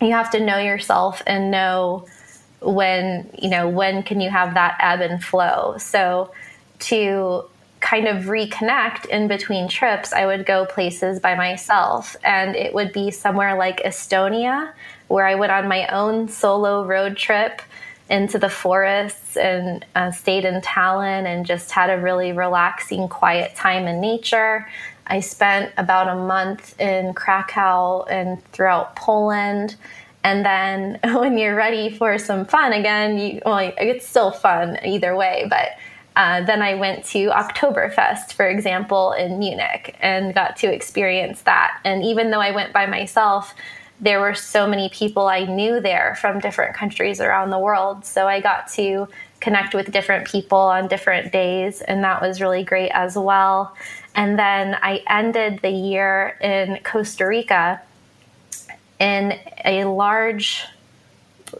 you 0.00 0.12
have 0.12 0.30
to 0.30 0.40
know 0.40 0.58
yourself 0.58 1.22
and 1.26 1.50
know 1.50 2.06
when 2.60 3.28
you 3.40 3.48
know 3.48 3.68
when 3.68 4.02
can 4.02 4.20
you 4.20 4.30
have 4.30 4.54
that 4.54 4.76
ebb 4.80 5.00
and 5.00 5.22
flow 5.22 5.76
so 5.78 6.32
to 6.78 7.44
kind 7.80 8.08
of 8.08 8.24
reconnect 8.24 9.04
in 9.06 9.28
between 9.28 9.68
trips 9.68 10.12
i 10.12 10.24
would 10.24 10.46
go 10.46 10.64
places 10.64 11.20
by 11.20 11.34
myself 11.34 12.16
and 12.24 12.56
it 12.56 12.72
would 12.72 12.92
be 12.92 13.10
somewhere 13.10 13.56
like 13.56 13.82
estonia 13.82 14.72
where 15.08 15.26
i 15.26 15.34
went 15.34 15.52
on 15.52 15.68
my 15.68 15.86
own 15.88 16.26
solo 16.28 16.84
road 16.84 17.16
trip 17.16 17.60
into 18.10 18.38
the 18.38 18.48
forests 18.48 19.36
and 19.36 19.84
uh, 19.94 20.10
stayed 20.10 20.44
in 20.44 20.60
Tallinn 20.60 21.24
and 21.24 21.46
just 21.46 21.70
had 21.70 21.90
a 21.90 21.98
really 21.98 22.32
relaxing, 22.32 23.08
quiet 23.08 23.54
time 23.56 23.86
in 23.86 24.00
nature. 24.00 24.68
I 25.06 25.20
spent 25.20 25.72
about 25.76 26.08
a 26.08 26.14
month 26.14 26.78
in 26.80 27.14
Krakow 27.14 28.04
and 28.04 28.44
throughout 28.52 28.96
Poland 28.96 29.76
and 30.24 30.44
then 30.44 30.98
when 31.14 31.38
you're 31.38 31.54
ready 31.54 31.90
for 31.90 32.18
some 32.18 32.46
fun 32.46 32.72
again, 32.72 33.18
you, 33.18 33.40
well, 33.44 33.72
it's 33.78 34.08
still 34.08 34.32
fun 34.32 34.78
either 34.84 35.14
way, 35.14 35.46
but 35.48 35.68
uh, 36.16 36.42
then 36.44 36.62
I 36.62 36.74
went 36.74 37.04
to 37.06 37.28
Oktoberfest, 37.28 38.32
for 38.32 38.48
example, 38.48 39.12
in 39.12 39.38
Munich 39.38 39.96
and 40.00 40.32
got 40.34 40.56
to 40.58 40.72
experience 40.72 41.42
that. 41.42 41.80
And 41.84 42.02
even 42.02 42.30
though 42.30 42.40
I 42.40 42.52
went 42.52 42.72
by 42.72 42.86
myself, 42.86 43.54
there 44.00 44.20
were 44.20 44.34
so 44.34 44.66
many 44.66 44.88
people 44.88 45.28
I 45.28 45.44
knew 45.44 45.80
there 45.80 46.16
from 46.20 46.40
different 46.40 46.74
countries 46.74 47.20
around 47.20 47.50
the 47.50 47.58
world. 47.58 48.04
So 48.04 48.26
I 48.26 48.40
got 48.40 48.68
to 48.72 49.08
connect 49.40 49.74
with 49.74 49.92
different 49.92 50.26
people 50.26 50.58
on 50.58 50.88
different 50.88 51.32
days, 51.32 51.80
and 51.80 52.02
that 52.02 52.20
was 52.20 52.40
really 52.40 52.64
great 52.64 52.90
as 52.90 53.16
well. 53.16 53.76
And 54.14 54.38
then 54.38 54.76
I 54.80 55.02
ended 55.08 55.60
the 55.62 55.70
year 55.70 56.36
in 56.40 56.78
Costa 56.82 57.26
Rica 57.26 57.80
in 58.98 59.38
a 59.64 59.84
large, 59.84 60.64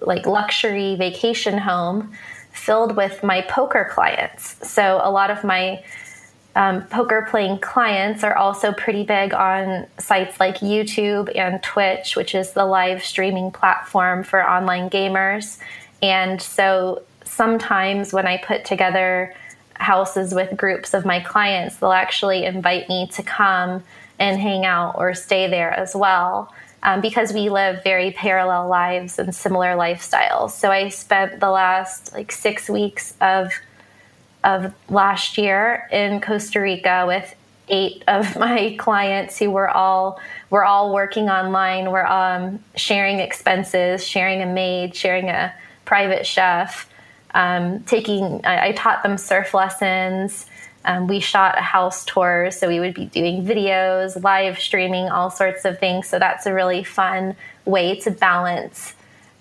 like 0.00 0.26
luxury 0.26 0.96
vacation 0.96 1.58
home 1.58 2.14
filled 2.52 2.96
with 2.96 3.22
my 3.22 3.42
poker 3.42 3.88
clients. 3.90 4.56
So 4.68 5.00
a 5.02 5.10
lot 5.10 5.30
of 5.30 5.44
my 5.44 5.82
um, 6.56 6.82
poker 6.82 7.26
playing 7.28 7.58
clients 7.58 8.22
are 8.22 8.36
also 8.36 8.72
pretty 8.72 9.02
big 9.02 9.34
on 9.34 9.86
sites 9.98 10.38
like 10.38 10.58
YouTube 10.58 11.34
and 11.36 11.62
Twitch, 11.62 12.16
which 12.16 12.34
is 12.34 12.52
the 12.52 12.64
live 12.64 13.04
streaming 13.04 13.50
platform 13.50 14.22
for 14.22 14.48
online 14.48 14.88
gamers. 14.88 15.58
And 16.00 16.40
so 16.40 17.02
sometimes 17.24 18.12
when 18.12 18.26
I 18.26 18.36
put 18.36 18.64
together 18.64 19.34
houses 19.74 20.32
with 20.32 20.56
groups 20.56 20.94
of 20.94 21.04
my 21.04 21.18
clients, 21.18 21.76
they'll 21.76 21.92
actually 21.92 22.44
invite 22.44 22.88
me 22.88 23.08
to 23.14 23.22
come 23.22 23.82
and 24.20 24.40
hang 24.40 24.64
out 24.64 24.94
or 24.96 25.12
stay 25.14 25.48
there 25.48 25.72
as 25.72 25.96
well 25.96 26.54
um, 26.84 27.00
because 27.00 27.32
we 27.32 27.48
live 27.48 27.82
very 27.82 28.12
parallel 28.12 28.68
lives 28.68 29.18
and 29.18 29.34
similar 29.34 29.74
lifestyles. 29.74 30.50
So 30.50 30.70
I 30.70 30.90
spent 30.90 31.40
the 31.40 31.50
last 31.50 32.12
like 32.12 32.30
six 32.30 32.68
weeks 32.68 33.14
of 33.20 33.50
of 34.44 34.72
last 34.88 35.38
year 35.38 35.88
in 35.90 36.20
Costa 36.20 36.60
Rica 36.60 37.04
with 37.06 37.34
eight 37.68 38.04
of 38.06 38.36
my 38.38 38.76
clients 38.78 39.38
who 39.38 39.50
were 39.50 39.68
all 39.68 40.20
we're 40.50 40.64
all 40.64 40.92
working 40.94 41.28
online. 41.28 41.90
We're 41.90 42.06
um, 42.06 42.62
sharing 42.76 43.18
expenses, 43.18 44.06
sharing 44.06 44.42
a 44.42 44.46
maid, 44.46 44.94
sharing 44.94 45.30
a 45.30 45.52
private 45.84 46.26
chef, 46.26 46.88
um, 47.34 47.80
taking. 47.84 48.44
I, 48.44 48.68
I 48.68 48.72
taught 48.72 49.02
them 49.02 49.18
surf 49.18 49.54
lessons. 49.54 50.46
Um, 50.86 51.06
we 51.06 51.18
shot 51.18 51.56
a 51.56 51.62
house 51.62 52.04
tour, 52.04 52.50
so 52.50 52.68
we 52.68 52.78
would 52.78 52.92
be 52.92 53.06
doing 53.06 53.44
videos, 53.44 54.22
live 54.22 54.58
streaming, 54.58 55.08
all 55.08 55.30
sorts 55.30 55.64
of 55.64 55.78
things. 55.78 56.06
So 56.06 56.18
that's 56.18 56.44
a 56.44 56.52
really 56.52 56.84
fun 56.84 57.36
way 57.64 57.98
to 58.00 58.10
balance 58.10 58.94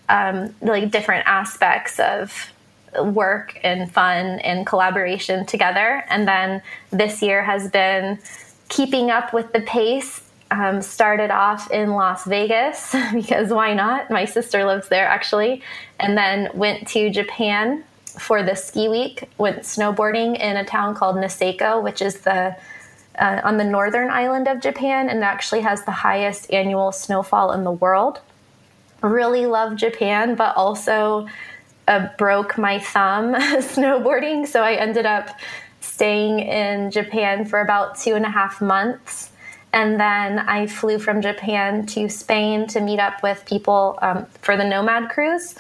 um, 0.07 0.55
like 0.62 0.89
different 0.89 1.27
aspects 1.27 2.00
of 2.00 2.52
work 3.01 3.59
and 3.63 3.91
fun 3.91 4.39
and 4.39 4.65
collaboration 4.65 5.45
together. 5.45 6.03
And 6.09 6.27
then 6.27 6.62
this 6.91 7.21
year 7.21 7.43
has 7.43 7.69
been 7.69 8.19
keeping 8.69 9.12
up 9.12 9.33
with 9.33 9.53
the 9.53 9.62
pace. 9.62 10.21
Um, 10.51 10.83
started 10.83 11.31
off 11.31 11.71
in 11.71 11.93
Las 11.93 12.25
Vegas 12.25 12.95
because 13.13 13.50
why 13.50 13.73
not? 13.73 14.12
My 14.12 14.25
sister 14.25 14.65
lives 14.65 14.88
there 14.88 15.07
actually, 15.07 15.63
and 16.00 16.15
then 16.15 16.50
went 16.53 16.88
to 16.89 17.09
Japan 17.09 17.83
for 18.19 18.43
the 18.43 18.55
ski 18.55 18.88
week, 18.88 19.27
went 19.39 19.63
snowboarding 19.63 20.39
in 20.39 20.57
a 20.57 20.63
town 20.63 20.93
called 20.93 21.15
Niseko, 21.15 21.81
which 21.81 22.03
is 22.03 22.19
the 22.19 22.55
uh, 23.17 23.41
on 23.43 23.57
the 23.57 23.63
northern 23.63 24.09
island 24.09 24.47
of 24.47 24.59
Japan 24.59 25.09
and 25.09 25.23
actually 25.23 25.62
has 25.62 25.83
the 25.85 25.91
highest 25.91 26.51
annual 26.51 26.91
snowfall 26.91 27.51
in 27.51 27.63
the 27.63 27.71
world. 27.71 28.21
Really 29.01 29.45
love 29.45 29.75
Japan, 29.75 30.35
but 30.35 30.55
also 30.55 31.27
uh, 31.87 32.07
broke 32.17 32.57
my 32.57 32.79
thumb 32.79 33.33
snowboarding, 33.35 34.47
so 34.47 34.61
I 34.61 34.73
ended 34.73 35.05
up 35.05 35.29
staying 35.81 36.39
in 36.39 36.91
Japan 36.91 37.45
for 37.45 37.61
about 37.61 37.99
two 37.99 38.15
and 38.15 38.25
a 38.25 38.29
half 38.29 38.61
months. 38.61 39.31
And 39.73 39.99
then 39.99 40.39
I 40.39 40.67
flew 40.67 40.99
from 40.99 41.21
Japan 41.21 41.85
to 41.87 42.07
Spain 42.07 42.67
to 42.67 42.79
meet 42.79 42.99
up 42.99 43.23
with 43.23 43.43
people 43.45 43.97
um, 44.01 44.25
for 44.41 44.55
the 44.55 44.63
Nomad 44.63 45.09
Cruise. 45.09 45.55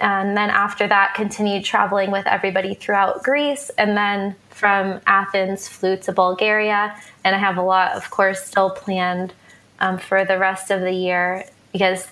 And 0.00 0.36
then 0.36 0.48
after 0.48 0.86
that 0.86 1.14
continued 1.14 1.64
traveling 1.64 2.12
with 2.12 2.26
everybody 2.26 2.74
throughout 2.74 3.24
greece. 3.24 3.70
And 3.76 3.96
then 3.96 4.36
from 4.50 5.00
athens 5.06 5.68
flew 5.68 5.96
to 5.96 6.12
bulgaria. 6.12 6.96
And 7.24 7.34
i 7.34 7.38
have 7.38 7.56
a 7.56 7.62
lot 7.62 7.92
of 7.92 8.10
course 8.10 8.44
still 8.44 8.70
planned 8.70 9.32
um, 9.80 9.98
for 9.98 10.24
the 10.24 10.38
rest 10.38 10.70
of 10.70 10.80
the 10.80 10.92
year 10.92 11.44
because 11.72 12.06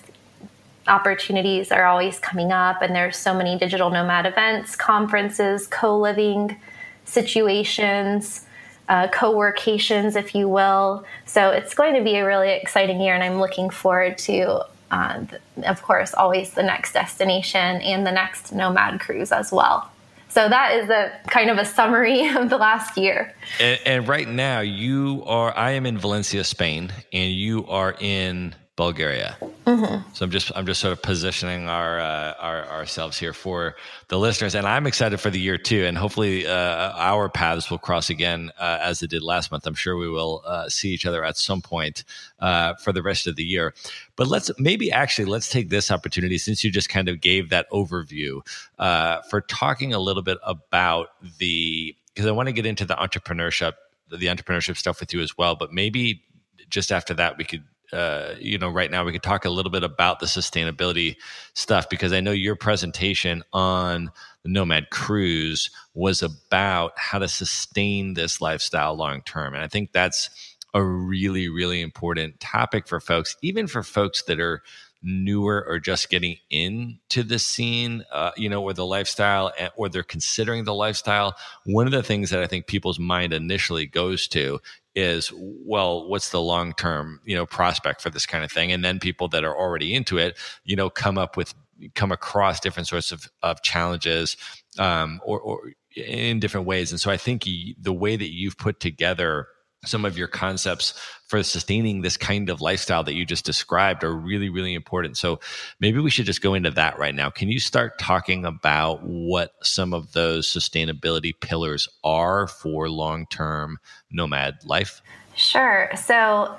opportunities 0.87 1.71
are 1.71 1.85
always 1.85 2.19
coming 2.19 2.51
up 2.51 2.81
and 2.81 2.95
there's 2.95 3.17
so 3.17 3.33
many 3.33 3.57
digital 3.57 3.89
nomad 3.89 4.25
events 4.25 4.75
conferences 4.75 5.67
co-living 5.67 6.57
situations 7.05 8.45
uh, 8.89 9.07
co-workations 9.09 10.15
if 10.15 10.33
you 10.33 10.47
will 10.47 11.05
so 11.25 11.49
it's 11.49 11.73
going 11.73 11.93
to 11.93 12.03
be 12.03 12.15
a 12.15 12.25
really 12.25 12.51
exciting 12.51 13.01
year 13.01 13.13
and 13.13 13.23
i'm 13.23 13.39
looking 13.39 13.69
forward 13.69 14.17
to 14.17 14.61
uh, 14.91 15.25
of 15.65 15.81
course, 15.81 16.13
always 16.13 16.51
the 16.51 16.63
next 16.63 16.93
destination 16.93 17.81
and 17.81 18.05
the 18.05 18.11
next 18.11 18.53
nomad 18.53 18.99
cruise 18.99 19.31
as 19.31 19.51
well. 19.51 19.89
So 20.29 20.47
that 20.49 20.73
is 20.75 20.89
a 20.89 21.11
kind 21.29 21.49
of 21.49 21.57
a 21.57 21.65
summary 21.65 22.27
of 22.35 22.49
the 22.49 22.57
last 22.57 22.97
year. 22.97 23.33
And, 23.59 23.79
and, 23.85 24.07
right 24.07 24.27
now, 24.27 24.59
you 24.59 25.23
are. 25.25 25.55
I 25.57 25.71
am 25.71 25.85
in 25.85 25.97
Valencia, 25.97 26.43
Spain, 26.43 26.91
and 27.11 27.31
you 27.31 27.65
are 27.67 27.95
in 27.99 28.53
Bulgaria. 28.77 29.35
Mm-hmm. 29.65 30.09
So 30.13 30.23
I'm 30.23 30.31
just 30.31 30.51
I'm 30.55 30.65
just 30.65 30.79
sort 30.79 30.93
of 30.93 31.01
positioning 31.01 31.67
our, 31.67 31.99
uh, 31.99 32.33
our 32.39 32.65
ourselves 32.67 33.17
here 33.17 33.33
for 33.33 33.75
the 34.07 34.17
listeners, 34.17 34.55
and 34.55 34.65
I'm 34.65 34.87
excited 34.87 35.19
for 35.19 35.31
the 35.31 35.39
year 35.39 35.57
too. 35.57 35.83
And 35.83 35.97
hopefully, 35.97 36.45
uh, 36.47 36.93
our 36.95 37.27
paths 37.27 37.69
will 37.69 37.79
cross 37.79 38.09
again 38.09 38.51
uh, 38.59 38.77
as 38.79 39.01
it 39.01 39.09
did 39.09 39.23
last 39.23 39.51
month. 39.51 39.65
I'm 39.65 39.73
sure 39.73 39.97
we 39.97 40.07
will 40.07 40.43
uh, 40.45 40.69
see 40.69 40.91
each 40.91 41.05
other 41.07 41.25
at 41.25 41.37
some 41.37 41.61
point 41.61 42.05
uh, 42.39 42.75
for 42.75 42.93
the 42.93 43.01
rest 43.01 43.25
of 43.27 43.35
the 43.35 43.43
year. 43.43 43.73
But 44.15 44.27
let's 44.27 44.51
maybe 44.59 44.91
actually 44.91 45.25
let's 45.25 45.49
take 45.49 45.69
this 45.69 45.91
opportunity 45.91 46.37
since 46.37 46.63
you 46.63 46.71
just 46.71 46.87
kind 46.87 47.09
of 47.09 47.19
gave 47.19 47.49
that 47.49 47.69
overview 47.71 48.41
uh, 48.77 49.21
for 49.23 49.41
talking 49.41 49.91
a 49.91 49.99
little 49.99 50.23
bit 50.23 50.37
about 50.43 51.09
the 51.39 51.95
because 52.13 52.27
I 52.27 52.31
want 52.31 52.47
to 52.47 52.53
get 52.53 52.67
into 52.67 52.85
the 52.85 52.95
entrepreneurship 52.95 53.73
the 54.09 54.27
entrepreneurship 54.27 54.77
stuff 54.77 54.99
with 54.99 55.13
you 55.13 55.21
as 55.21 55.35
well. 55.35 55.55
But 55.55 55.73
maybe 55.73 56.23
just 56.69 56.91
after 56.91 57.13
that, 57.15 57.37
we 57.37 57.43
could 57.43 57.63
uh, 57.93 58.33
you 58.39 58.57
know, 58.57 58.69
right 58.69 58.91
now 58.91 59.05
we 59.05 59.11
could 59.11 59.23
talk 59.23 59.45
a 59.45 59.49
little 59.49 59.71
bit 59.71 59.83
about 59.83 60.19
the 60.19 60.25
sustainability 60.25 61.15
stuff 61.53 61.89
because 61.89 62.11
I 62.11 62.19
know 62.19 62.31
your 62.31 62.55
presentation 62.55 63.43
on 63.53 64.11
the 64.43 64.49
Nomad 64.49 64.89
Cruise 64.89 65.69
was 65.93 66.21
about 66.21 66.93
how 66.97 67.19
to 67.19 67.27
sustain 67.27 68.13
this 68.13 68.41
lifestyle 68.41 68.95
long 68.95 69.21
term. 69.21 69.53
And 69.53 69.63
I 69.63 69.67
think 69.67 69.91
that's 69.91 70.29
a 70.73 70.83
really, 70.83 71.49
really 71.49 71.81
important 71.81 72.39
topic 72.39 72.87
for 72.87 72.99
folks, 72.99 73.35
even 73.41 73.67
for 73.67 73.83
folks 73.83 74.23
that 74.23 74.39
are 74.39 74.61
newer 75.01 75.63
or 75.67 75.79
just 75.79 76.09
getting 76.09 76.37
into 76.49 77.23
the 77.23 77.39
scene, 77.39 78.03
uh, 78.11 78.31
you 78.35 78.49
know, 78.49 78.63
or 78.63 78.73
the 78.73 78.85
lifestyle, 78.85 79.53
or 79.75 79.89
they're 79.89 80.03
considering 80.03 80.63
the 80.63 80.73
lifestyle. 80.73 81.35
One 81.65 81.85
of 81.85 81.93
the 81.93 82.03
things 82.03 82.31
that 82.31 82.41
I 82.41 82.47
think 82.47 82.67
people's 82.67 82.99
mind 82.99 83.33
initially 83.33 83.85
goes 83.85 84.27
to 84.29 84.59
is 84.97 85.31
well 85.35 86.09
what's 86.09 86.31
the 86.31 86.41
long 86.41 86.73
term 86.73 87.21
you 87.23 87.35
know 87.35 87.45
prospect 87.45 88.01
for 88.01 88.09
this 88.09 88.25
kind 88.25 88.43
of 88.43 88.51
thing? 88.51 88.71
And 88.71 88.83
then 88.83 88.99
people 88.99 89.27
that 89.29 89.43
are 89.43 89.55
already 89.55 89.93
into 89.93 90.17
it 90.17 90.37
you 90.65 90.75
know 90.75 90.89
come 90.89 91.17
up 91.17 91.37
with 91.37 91.53
come 91.93 92.11
across 92.11 92.59
different 92.59 92.87
sorts 92.87 93.11
of, 93.11 93.29
of 93.43 93.61
challenges 93.61 94.35
um, 94.79 95.21
or, 95.23 95.39
or 95.39 95.73
in 95.95 96.39
different 96.39 96.65
ways. 96.65 96.91
And 96.91 96.99
so 96.99 97.11
i 97.11 97.17
think 97.17 97.43
the 97.43 97.93
way 97.93 98.15
that 98.15 98.31
you've 98.31 98.57
put 98.57 98.79
together 98.79 99.47
some 99.87 100.05
of 100.05 100.17
your 100.17 100.27
concepts 100.27 100.93
for 101.27 101.43
sustaining 101.43 102.01
this 102.01 102.17
kind 102.17 102.49
of 102.49 102.61
lifestyle 102.61 103.03
that 103.03 103.13
you 103.13 103.25
just 103.25 103.45
described 103.45 104.03
are 104.03 104.15
really 104.15 104.49
really 104.49 104.73
important. 104.73 105.17
So 105.17 105.39
maybe 105.79 105.99
we 105.99 106.09
should 106.09 106.25
just 106.25 106.41
go 106.41 106.53
into 106.53 106.71
that 106.71 106.99
right 106.99 107.15
now. 107.15 107.29
Can 107.29 107.49
you 107.49 107.59
start 107.59 107.99
talking 107.99 108.45
about 108.45 109.01
what 109.03 109.53
some 109.63 109.93
of 109.93 110.13
those 110.13 110.47
sustainability 110.47 111.33
pillars 111.39 111.87
are 112.03 112.47
for 112.47 112.89
long-term 112.89 113.77
nomad 114.11 114.57
life? 114.65 115.01
Sure. 115.35 115.89
So 115.95 116.57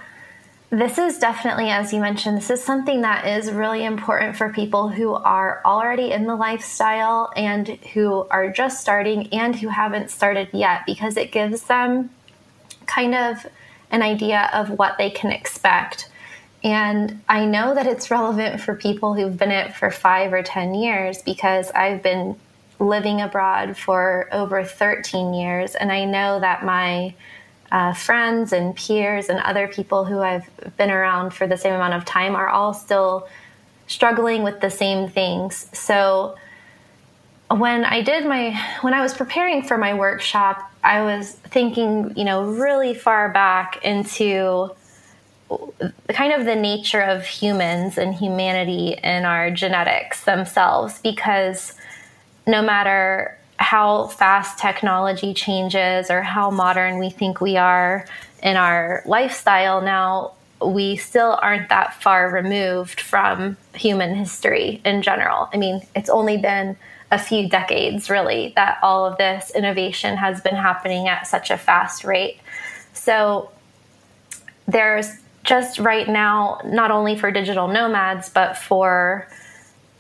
this 0.71 0.99
is 0.99 1.19
definitely, 1.19 1.71
as 1.71 1.95
you 1.95 2.01
mentioned, 2.01 2.37
this 2.37 2.51
is 2.51 2.63
something 2.63 3.01
that 3.01 3.27
is 3.27 3.51
really 3.51 3.85
important 3.85 4.37
for 4.37 4.53
people 4.53 4.91
who 4.91 5.15
are 5.15 5.63
already 5.65 6.11
in 6.11 6.27
the 6.27 6.37
lifestyle 6.37 7.33
and 7.35 7.69
who 7.95 8.27
are 8.31 8.51
just 8.51 8.81
starting 8.81 9.33
and 9.33 9.57
who 9.57 9.69
haven't 9.69 10.11
started 10.11 10.49
yet 10.53 10.83
because 10.85 11.17
it 11.17 11.33
gives 11.33 11.63
them 11.63 12.11
kind 12.89 13.15
of 13.15 13.47
an 13.91 14.03
idea 14.03 14.51
of 14.53 14.71
what 14.71 14.99
they 14.99 15.11
can 15.11 15.31
expect. 15.31 16.09
And 16.65 17.23
I 17.29 17.45
know 17.45 17.75
that 17.75 17.87
it's 17.87 18.11
relevant 18.11 18.61
for 18.61 18.75
people 18.75 19.15
who've 19.15 19.37
been 19.37 19.53
it 19.53 19.77
for 19.77 19.91
five 19.91 20.33
or 20.33 20.43
10 20.43 20.75
years 20.75 21.23
because 21.23 21.71
I've 21.71 22.03
been 22.03 22.37
living 22.81 23.21
abroad 23.21 23.77
for 23.77 24.29
over 24.33 24.65
13 24.65 25.35
years. 25.35 25.75
And 25.75 25.93
I 25.93 26.05
know 26.05 26.41
that 26.41 26.65
my 26.65 27.15
uh, 27.71 27.93
friends 27.93 28.53
and 28.53 28.75
peers 28.75 29.29
and 29.29 29.39
other 29.41 29.69
people 29.69 30.05
who 30.05 30.21
I've 30.21 30.49
been 30.77 30.91
around 30.91 31.33
for 31.33 31.47
the 31.47 31.57
same 31.57 31.75
amount 31.75 31.95
of 31.95 32.05
time 32.05 32.35
are 32.35 32.49
all 32.49 32.73
still 32.73 33.29
struggling 33.87 34.43
with 34.43 34.61
the 34.61 34.71
same 34.71 35.09
things. 35.09 35.67
So 35.73 36.37
when 37.51 37.85
I 37.85 38.03
did 38.03 38.27
my, 38.27 38.59
when 38.83 38.95
I 38.95 39.03
was 39.03 39.15
preparing 39.15 39.63
for 39.63 39.79
my 39.79 39.95
workshop, 39.95 40.71
I 40.89 41.03
was 41.03 41.33
thinking, 41.33 42.15
you 42.17 42.25
know, 42.25 42.45
really 42.45 42.95
far 42.95 43.29
back 43.29 43.85
into 43.85 44.71
kind 46.09 46.33
of 46.33 46.47
the 46.47 46.57
nature 46.57 47.03
of 47.03 47.27
humans 47.27 47.99
and 47.99 48.15
humanity 48.15 48.97
and 48.97 49.27
our 49.27 49.51
genetics 49.51 50.25
themselves 50.25 50.99
because 51.03 51.75
no 52.47 52.63
matter 52.63 53.37
how 53.59 54.07
fast 54.07 54.59
technology 54.59 55.35
changes 55.35 56.11
or 56.11 56.23
how 56.23 56.51
modern 56.51 56.99
we 56.99 57.11
think 57.11 57.43
we 57.43 57.59
are 57.59 58.07
in 58.43 58.57
our 58.57 59.03
lifestyle 59.05 59.83
now 59.83 60.33
we 60.65 60.97
still 60.97 61.39
aren't 61.43 61.69
that 61.69 62.01
far 62.03 62.31
removed 62.31 63.01
from 63.01 63.57
human 63.75 64.15
history 64.15 64.81
in 64.85 65.03
general. 65.03 65.49
I 65.53 65.57
mean, 65.57 65.83
it's 65.95 66.11
only 66.11 66.37
been 66.37 66.77
a 67.11 67.19
few 67.19 67.49
decades, 67.49 68.11
really, 68.11 68.53
that 68.57 68.79
all 68.83 69.07
of 69.07 69.17
this 69.17 69.51
innovation 69.55 70.17
has 70.17 70.41
been 70.41 70.57
happening 70.57 71.09
at 71.09 71.27
such 71.27 71.51
a 71.51 71.57
fast 71.57 72.05
rate. 72.05 72.39
So 72.93 73.51
there's 74.67 75.11
just 75.43 75.79
right 75.79 76.09
now, 76.09 76.61
not 76.65 76.91
only 76.91 77.17
for 77.17 77.31
digital 77.31 77.69
nomads, 77.69 78.29
but 78.29 78.59
for 78.59 79.27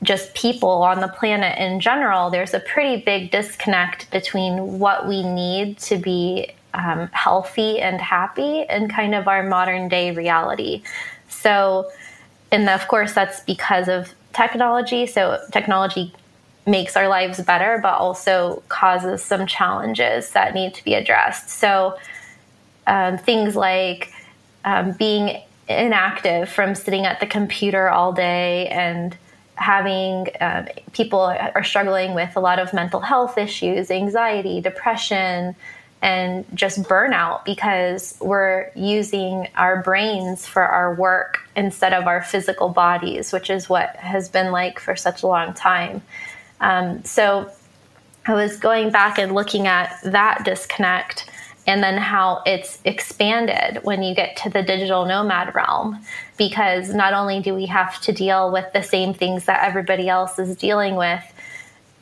just 0.02 0.34
people 0.34 0.82
on 0.82 1.00
the 1.00 1.08
planet 1.08 1.58
in 1.58 1.80
general, 1.80 2.30
there's 2.30 2.54
a 2.54 2.60
pretty 2.60 3.02
big 3.02 3.30
disconnect 3.30 4.10
between 4.10 4.78
what 4.78 5.08
we 5.08 5.22
need 5.22 5.78
to 5.78 5.96
be 5.96 6.52
um, 6.74 7.08
healthy 7.12 7.80
and 7.80 8.00
happy 8.00 8.64
and 8.64 8.90
kind 8.90 9.14
of 9.14 9.26
our 9.26 9.42
modern 9.42 9.88
day 9.88 10.10
reality. 10.10 10.82
So, 11.28 11.90
and 12.52 12.68
of 12.68 12.86
course, 12.86 13.14
that's 13.14 13.40
because 13.40 13.88
of 13.88 14.14
technology. 14.32 15.06
So, 15.06 15.40
technology 15.50 16.14
makes 16.68 16.96
our 16.96 17.08
lives 17.08 17.40
better, 17.40 17.78
but 17.82 17.94
also 17.94 18.62
causes 18.68 19.22
some 19.22 19.46
challenges 19.46 20.30
that 20.30 20.54
need 20.54 20.74
to 20.74 20.84
be 20.84 20.94
addressed. 20.94 21.48
So, 21.48 21.98
um, 22.86 23.18
things 23.18 23.54
like 23.56 24.12
um, 24.64 24.92
being 24.92 25.42
inactive 25.68 26.48
from 26.48 26.74
sitting 26.74 27.04
at 27.04 27.20
the 27.20 27.26
computer 27.26 27.88
all 27.88 28.12
day 28.12 28.68
and 28.68 29.16
having 29.56 30.28
um, 30.40 30.68
people 30.92 31.20
are 31.20 31.64
struggling 31.64 32.14
with 32.14 32.36
a 32.36 32.40
lot 32.40 32.58
of 32.58 32.72
mental 32.72 33.00
health 33.00 33.36
issues, 33.36 33.90
anxiety, 33.90 34.60
depression, 34.60 35.54
and 36.00 36.44
just 36.54 36.82
burnout 36.84 37.44
because 37.44 38.16
we're 38.20 38.70
using 38.76 39.48
our 39.56 39.82
brains 39.82 40.46
for 40.46 40.62
our 40.62 40.94
work 40.94 41.40
instead 41.56 41.92
of 41.92 42.06
our 42.06 42.22
physical 42.22 42.68
bodies, 42.68 43.32
which 43.32 43.50
is 43.50 43.68
what 43.68 43.96
has 43.96 44.28
been 44.28 44.52
like 44.52 44.78
for 44.78 44.94
such 44.94 45.22
a 45.22 45.26
long 45.26 45.52
time. 45.54 46.00
Um, 46.60 47.04
so 47.04 47.50
I 48.26 48.34
was 48.34 48.56
going 48.56 48.90
back 48.90 49.18
and 49.18 49.34
looking 49.34 49.66
at 49.66 49.98
that 50.04 50.44
disconnect 50.44 51.30
and 51.66 51.82
then 51.82 51.98
how 51.98 52.42
it's 52.46 52.78
expanded 52.84 53.84
when 53.84 54.02
you 54.02 54.14
get 54.14 54.36
to 54.38 54.50
the 54.50 54.62
digital 54.62 55.04
nomad 55.04 55.54
realm. 55.54 56.00
Because 56.36 56.94
not 56.94 57.12
only 57.12 57.40
do 57.40 57.54
we 57.54 57.66
have 57.66 58.00
to 58.02 58.12
deal 58.12 58.50
with 58.50 58.72
the 58.72 58.82
same 58.82 59.12
things 59.12 59.44
that 59.44 59.64
everybody 59.64 60.08
else 60.08 60.38
is 60.38 60.56
dealing 60.56 60.96
with 60.96 61.22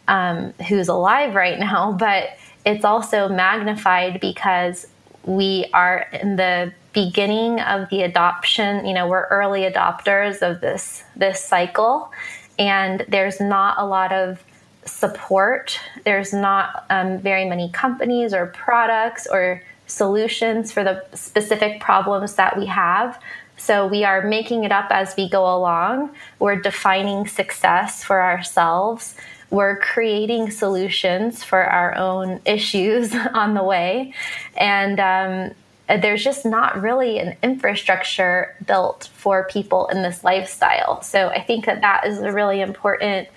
um, 0.08 0.52
who's 0.68 0.88
alive 0.88 1.34
right 1.34 1.58
now, 1.58 1.92
but 1.98 2.30
it's 2.64 2.84
also 2.84 3.28
magnified 3.28 4.20
because 4.20 4.86
we 5.24 5.66
are 5.72 6.06
in 6.12 6.36
the 6.36 6.72
beginning 6.92 7.60
of 7.60 7.90
the 7.90 8.00
adoption 8.00 8.86
you 8.86 8.94
know 8.94 9.06
we're 9.06 9.26
early 9.26 9.62
adopters 9.62 10.40
of 10.40 10.62
this 10.62 11.04
this 11.14 11.44
cycle 11.44 12.10
and 12.58 13.04
there's 13.08 13.38
not 13.38 13.76
a 13.78 13.84
lot 13.84 14.12
of 14.12 14.42
support. 14.86 15.78
There's 16.04 16.32
not 16.32 16.86
um, 16.90 17.18
very 17.18 17.44
many 17.44 17.70
companies 17.70 18.32
or 18.32 18.46
products 18.46 19.26
or 19.30 19.62
solutions 19.86 20.72
for 20.72 20.82
the 20.84 21.04
specific 21.14 21.80
problems 21.80 22.34
that 22.34 22.56
we 22.56 22.66
have. 22.66 23.20
So 23.56 23.86
we 23.86 24.04
are 24.04 24.22
making 24.22 24.64
it 24.64 24.72
up 24.72 24.88
as 24.90 25.14
we 25.16 25.28
go 25.28 25.42
along. 25.54 26.14
We're 26.38 26.56
defining 26.56 27.26
success 27.26 28.04
for 28.04 28.20
ourselves. 28.20 29.14
We're 29.50 29.78
creating 29.78 30.50
solutions 30.50 31.42
for 31.42 31.64
our 31.64 31.94
own 31.96 32.40
issues 32.46 33.14
on 33.14 33.54
the 33.54 33.62
way. 33.62 34.12
And 34.56 35.00
um, 35.00 35.54
there's 36.00 36.22
just 36.22 36.44
not 36.44 36.82
really 36.82 37.18
an 37.18 37.36
infrastructure 37.42 38.54
built 38.66 39.08
for 39.14 39.46
people 39.48 39.86
in 39.88 40.02
this 40.02 40.24
lifestyle. 40.24 41.00
So 41.02 41.28
I 41.28 41.42
think 41.42 41.66
that 41.66 41.80
that 41.80 42.06
is 42.06 42.18
a 42.18 42.32
really 42.32 42.60
important 42.60 43.28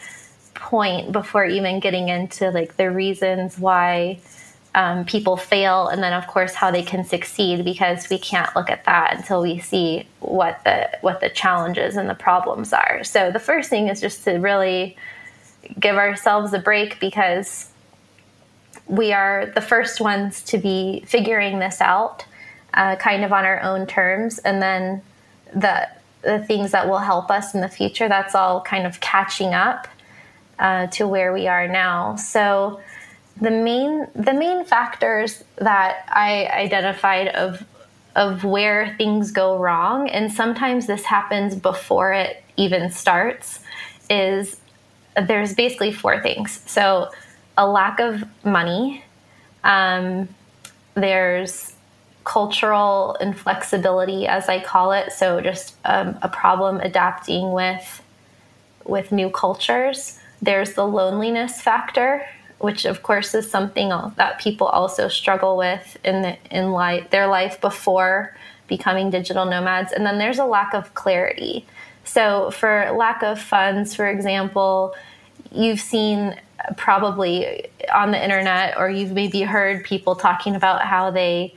point 0.70 1.12
before 1.12 1.46
even 1.46 1.80
getting 1.80 2.10
into 2.10 2.52
like 2.52 2.78
the 2.78 2.92
reasons 2.92 3.58
why 3.58 4.20
um, 4.76 5.04
people 5.04 5.36
fail 5.36 5.88
and 5.88 6.04
then 6.04 6.14
of 6.14 6.28
course 6.28 6.54
how 6.54 6.70
they 6.70 6.84
can 6.84 7.04
succeed 7.04 7.66
because 7.66 8.08
we 8.12 8.20
can't 8.20 8.56
look 8.56 8.70
at 8.70 8.86
that 8.86 9.18
until 9.18 9.42
we 9.42 9.58
see 9.58 10.08
what 10.20 10.64
the 10.64 10.88
what 11.02 11.22
the 11.22 11.30
challenges 11.30 11.98
and 11.98 12.08
the 12.08 12.14
problems 12.14 12.72
are 12.72 13.04
so 13.04 13.32
the 13.32 13.40
first 13.40 13.68
thing 13.72 13.88
is 13.88 14.00
just 14.00 14.24
to 14.24 14.34
really 14.34 14.96
give 15.80 15.96
ourselves 15.96 16.54
a 16.54 16.60
break 16.60 17.00
because 17.00 17.72
we 18.86 19.12
are 19.12 19.48
the 19.56 19.62
first 19.62 20.00
ones 20.00 20.44
to 20.44 20.60
be 20.60 21.04
figuring 21.08 21.58
this 21.58 21.82
out 21.82 22.26
uh, 22.76 22.96
kind 22.98 23.26
of 23.26 23.34
on 23.34 23.44
our 23.44 23.60
own 23.64 23.88
terms 23.88 24.38
and 24.40 24.62
then 24.62 25.02
the 25.56 25.90
the 26.22 26.40
things 26.40 26.72
that 26.72 26.88
will 26.88 27.00
help 27.00 27.32
us 27.32 27.56
in 27.56 27.62
the 27.62 27.70
future. 27.70 28.10
That's 28.10 28.36
all 28.36 28.62
kind 28.62 28.86
of 28.86 29.00
catching 29.00 29.54
up 29.54 29.88
uh, 30.60 30.88
to 30.88 31.08
where 31.08 31.34
we 31.34 31.48
are 31.48 31.68
now. 31.68 32.16
So 32.16 32.82
the 33.40 33.52
main 33.52 34.08
the 34.16 34.34
main 34.34 34.66
factors 34.66 35.44
that 35.58 36.06
I 36.10 36.48
identified 36.48 37.30
of 37.30 37.66
of 38.16 38.44
where 38.44 38.96
things 38.98 39.32
go 39.32 39.58
wrong, 39.58 40.10
and 40.10 40.32
sometimes 40.32 40.88
this 40.88 41.06
happens 41.06 41.56
before 41.56 42.12
it 42.12 42.44
even 42.58 42.92
starts, 42.92 43.62
is 44.10 44.60
there's 45.16 45.54
basically 45.54 45.92
four 45.92 46.22
things. 46.22 46.62
So 46.66 47.10
a 47.58 47.68
lack 47.68 48.00
of 48.00 48.24
money. 48.44 49.04
Um, 49.64 50.30
there's 50.96 51.74
cultural 52.24 53.18
inflexibility, 53.22 54.28
as 54.28 54.50
I 54.50 54.62
call 54.62 54.92
it. 54.92 55.12
So 55.14 55.42
just 55.42 55.76
um, 55.86 56.18
a 56.22 56.30
problem 56.30 56.80
adapting 56.82 57.52
with 57.54 58.04
with 58.86 59.12
new 59.12 59.30
cultures. 59.30 60.19
There's 60.42 60.74
the 60.74 60.86
loneliness 60.86 61.62
factor, 61.62 62.26
which 62.60 62.86
of 62.86 63.04
course 63.04 63.34
is 63.34 63.50
something 63.50 63.90
that 63.90 64.40
people 64.40 64.68
also 64.68 65.08
struggle 65.08 65.58
with 65.58 65.98
in 66.04 66.22
the, 66.22 66.38
in 66.52 66.72
life, 66.72 67.10
their 67.10 67.28
life 67.28 67.60
before 67.62 68.36
becoming 68.68 69.10
digital 69.10 69.46
nomads. 69.46 69.92
And 69.92 70.06
then 70.06 70.18
there's 70.18 70.40
a 70.40 70.46
lack 70.46 70.74
of 70.74 70.94
clarity. 70.94 71.66
So 72.04 72.52
for 72.52 72.92
lack 72.92 73.24
of 73.24 73.42
funds, 73.42 73.96
for 73.96 74.08
example, 74.08 74.96
you've 75.52 75.82
seen 75.82 76.40
probably 76.78 77.68
on 77.94 78.12
the 78.12 78.24
internet 78.24 78.78
or 78.78 78.90
you've 78.90 79.12
maybe 79.12 79.42
heard 79.42 79.84
people 79.84 80.16
talking 80.16 80.56
about 80.56 80.82
how 80.82 81.12
they 81.12 81.54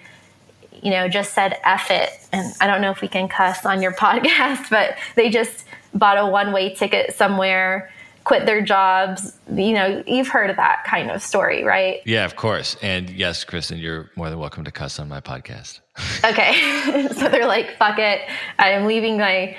you 0.83 0.91
know 0.91 1.09
just 1.09 1.35
said 1.35 1.59
F 1.65 1.91
it 1.91 2.11
and 2.33 2.53
I 2.61 2.67
don't 2.67 2.81
know 2.81 2.91
if 2.91 3.01
we 3.01 3.09
can 3.09 3.29
cuss 3.29 3.67
on 3.67 3.83
your 3.83 3.93
podcast 4.07 4.71
but 4.71 4.97
they 5.17 5.29
just 5.29 5.65
bought 5.93 6.19
a 6.19 6.27
one 6.27 6.53
way 6.53 6.75
ticket 6.75 7.15
somewhere 7.15 7.91
quit 8.25 8.47
their 8.47 8.63
jobs 8.63 9.37
you 9.55 9.73
know 9.73 10.03
you've 10.07 10.29
heard 10.29 10.51
of 10.51 10.57
that 10.57 10.85
kind 10.85 11.11
of 11.11 11.23
story 11.23 11.65
right 11.65 12.01
yeah 12.05 12.25
of 12.25 12.37
course 12.37 12.77
and 12.83 13.11
yes 13.11 13.45
kristin 13.45 13.81
you're 13.81 14.11
more 14.17 14.31
than 14.31 14.39
welcome 14.39 14.65
to 14.65 14.71
cuss 14.71 14.99
on 14.99 15.09
my 15.09 15.21
podcast 15.21 15.81
okay 16.25 17.09
so 17.15 17.29
they're 17.29 17.47
like 17.47 17.77
fuck 17.77 17.99
it 17.99 18.21
i'm 18.59 18.87
leaving 18.87 19.19
my 19.19 19.57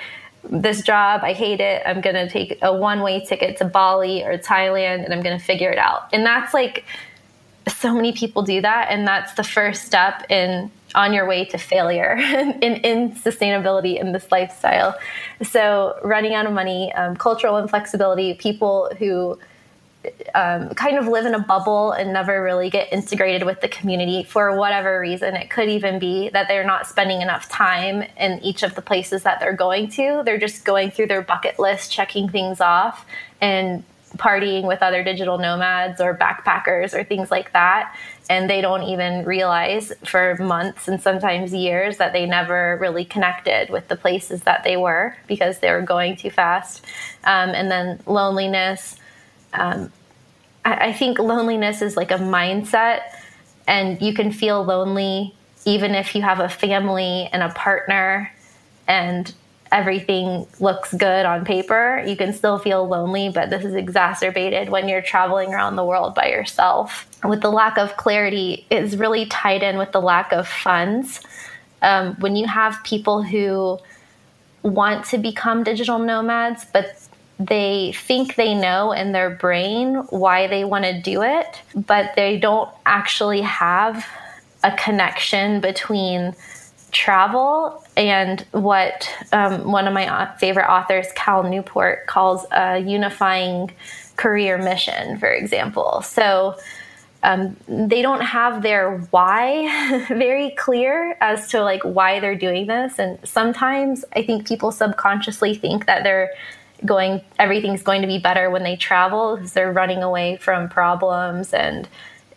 this 0.50 0.82
job, 0.82 1.22
I 1.24 1.32
hate 1.32 1.60
it. 1.60 1.82
I'm 1.86 2.02
going 2.02 2.16
to 2.16 2.28
take 2.28 2.58
a 2.60 2.76
one 2.76 3.00
way 3.00 3.24
ticket 3.24 3.56
to 3.56 3.64
Bali 3.64 4.22
or 4.22 4.36
Thailand 4.36 5.02
and 5.02 5.14
I'm 5.14 5.22
going 5.22 5.38
to 5.38 5.42
figure 5.42 5.70
it 5.70 5.78
out. 5.78 6.10
And 6.12 6.26
that's 6.26 6.52
like, 6.52 6.84
so 7.68 7.94
many 7.94 8.12
people 8.12 8.42
do 8.42 8.60
that. 8.60 8.88
And 8.90 9.06
that's 9.06 9.34
the 9.34 9.44
first 9.44 9.84
step 9.84 10.24
in 10.30 10.70
on 10.94 11.12
your 11.12 11.26
way 11.26 11.44
to 11.46 11.58
failure 11.58 12.16
in, 12.18 12.76
in 12.76 13.12
sustainability 13.12 14.00
in 14.00 14.12
this 14.12 14.30
lifestyle. 14.30 14.96
So, 15.42 15.98
running 16.02 16.34
out 16.34 16.46
of 16.46 16.52
money, 16.52 16.92
um, 16.94 17.16
cultural 17.16 17.56
inflexibility, 17.58 18.34
people 18.34 18.90
who 18.98 19.38
um, 20.34 20.70
kind 20.70 20.98
of 20.98 21.06
live 21.06 21.26
in 21.26 21.34
a 21.34 21.38
bubble 21.38 21.92
and 21.92 22.12
never 22.12 22.42
really 22.42 22.70
get 22.70 22.92
integrated 22.92 23.44
with 23.44 23.60
the 23.60 23.68
community 23.68 24.22
for 24.22 24.56
whatever 24.56 25.00
reason. 25.00 25.34
It 25.34 25.50
could 25.50 25.68
even 25.68 25.98
be 25.98 26.28
that 26.30 26.48
they're 26.48 26.66
not 26.66 26.86
spending 26.86 27.22
enough 27.22 27.48
time 27.48 28.04
in 28.18 28.40
each 28.42 28.62
of 28.62 28.74
the 28.74 28.82
places 28.82 29.22
that 29.22 29.40
they're 29.40 29.56
going 29.56 29.88
to. 29.92 30.22
They're 30.24 30.38
just 30.38 30.64
going 30.64 30.90
through 30.90 31.06
their 31.06 31.22
bucket 31.22 31.58
list, 31.58 31.90
checking 31.90 32.28
things 32.28 32.60
off, 32.60 33.06
and 33.40 33.84
partying 34.16 34.66
with 34.66 34.82
other 34.82 35.02
digital 35.02 35.38
nomads 35.38 36.00
or 36.00 36.16
backpackers 36.16 36.94
or 36.94 37.04
things 37.04 37.30
like 37.30 37.52
that. 37.52 37.96
And 38.30 38.48
they 38.48 38.62
don't 38.62 38.84
even 38.84 39.24
realize 39.24 39.92
for 40.04 40.36
months 40.36 40.88
and 40.88 41.00
sometimes 41.00 41.52
years 41.52 41.98
that 41.98 42.14
they 42.14 42.24
never 42.24 42.78
really 42.80 43.04
connected 43.04 43.68
with 43.68 43.88
the 43.88 43.96
places 43.96 44.42
that 44.42 44.64
they 44.64 44.78
were 44.78 45.14
because 45.26 45.58
they 45.58 45.70
were 45.70 45.82
going 45.82 46.16
too 46.16 46.30
fast. 46.30 46.84
Um, 47.24 47.50
and 47.50 47.70
then 47.70 48.00
loneliness 48.06 48.96
um, 49.54 49.92
I, 50.64 50.88
I 50.88 50.92
think 50.92 51.18
loneliness 51.18 51.82
is 51.82 51.96
like 51.96 52.10
a 52.10 52.18
mindset, 52.18 53.00
and 53.66 54.00
you 54.02 54.12
can 54.12 54.32
feel 54.32 54.62
lonely 54.62 55.34
even 55.66 55.94
if 55.94 56.14
you 56.14 56.20
have 56.20 56.40
a 56.40 56.48
family 56.48 57.30
and 57.32 57.42
a 57.42 57.48
partner 57.48 58.30
and 58.86 59.32
everything 59.74 60.46
looks 60.60 60.94
good 60.94 61.26
on 61.26 61.44
paper, 61.44 62.02
you 62.06 62.16
can 62.16 62.32
still 62.32 62.58
feel 62.60 62.86
lonely, 62.86 63.28
but 63.28 63.50
this 63.50 63.64
is 63.64 63.74
exacerbated 63.74 64.68
when 64.70 64.88
you're 64.88 65.02
traveling 65.02 65.52
around 65.52 65.74
the 65.74 65.84
world 65.84 66.14
by 66.14 66.28
yourself. 66.28 67.08
With 67.24 67.40
the 67.40 67.50
lack 67.50 67.76
of 67.76 67.96
clarity, 67.96 68.66
is 68.70 68.96
really 68.96 69.26
tied 69.26 69.64
in 69.64 69.76
with 69.76 69.90
the 69.90 70.00
lack 70.00 70.32
of 70.32 70.46
funds. 70.46 71.20
Um, 71.82 72.14
when 72.20 72.36
you 72.36 72.46
have 72.46 72.82
people 72.84 73.24
who 73.24 73.80
want 74.62 75.06
to 75.06 75.18
become 75.18 75.64
digital 75.64 75.98
nomads, 75.98 76.64
but 76.72 76.96
they 77.40 77.92
think 77.96 78.36
they 78.36 78.54
know 78.54 78.92
in 78.92 79.10
their 79.10 79.30
brain 79.30 79.96
why 80.10 80.46
they 80.46 80.64
want 80.64 80.84
to 80.84 81.00
do 81.02 81.22
it, 81.22 81.60
but 81.74 82.14
they 82.14 82.38
don't 82.38 82.70
actually 82.86 83.40
have 83.40 84.06
a 84.62 84.70
connection 84.76 85.60
between 85.60 86.32
travel 86.92 87.83
and 87.96 88.40
what 88.52 89.08
um, 89.32 89.70
one 89.70 89.86
of 89.86 89.94
my 89.94 90.32
favorite 90.38 90.68
authors, 90.68 91.06
Cal 91.14 91.42
Newport, 91.42 92.06
calls 92.06 92.44
a 92.50 92.78
unifying 92.78 93.70
career 94.16 94.58
mission, 94.58 95.18
for 95.18 95.28
example. 95.28 96.02
So 96.02 96.56
um, 97.22 97.56
they 97.66 98.02
don't 98.02 98.20
have 98.20 98.62
their 98.62 98.98
why 99.10 100.04
very 100.08 100.50
clear 100.50 101.16
as 101.20 101.48
to 101.48 101.62
like 101.62 101.82
why 101.82 102.20
they're 102.20 102.36
doing 102.36 102.66
this. 102.66 102.98
And 102.98 103.18
sometimes 103.26 104.04
I 104.14 104.22
think 104.22 104.46
people 104.46 104.72
subconsciously 104.72 105.54
think 105.54 105.86
that 105.86 106.04
they're 106.04 106.30
going 106.84 107.22
everything's 107.38 107.82
going 107.82 108.02
to 108.02 108.06
be 108.08 108.18
better 108.18 108.50
when 108.50 108.62
they 108.62 108.76
travel 108.76 109.36
because 109.36 109.52
they're 109.52 109.72
running 109.72 110.02
away 110.02 110.36
from 110.36 110.68
problems 110.68 111.54
and 111.54 111.88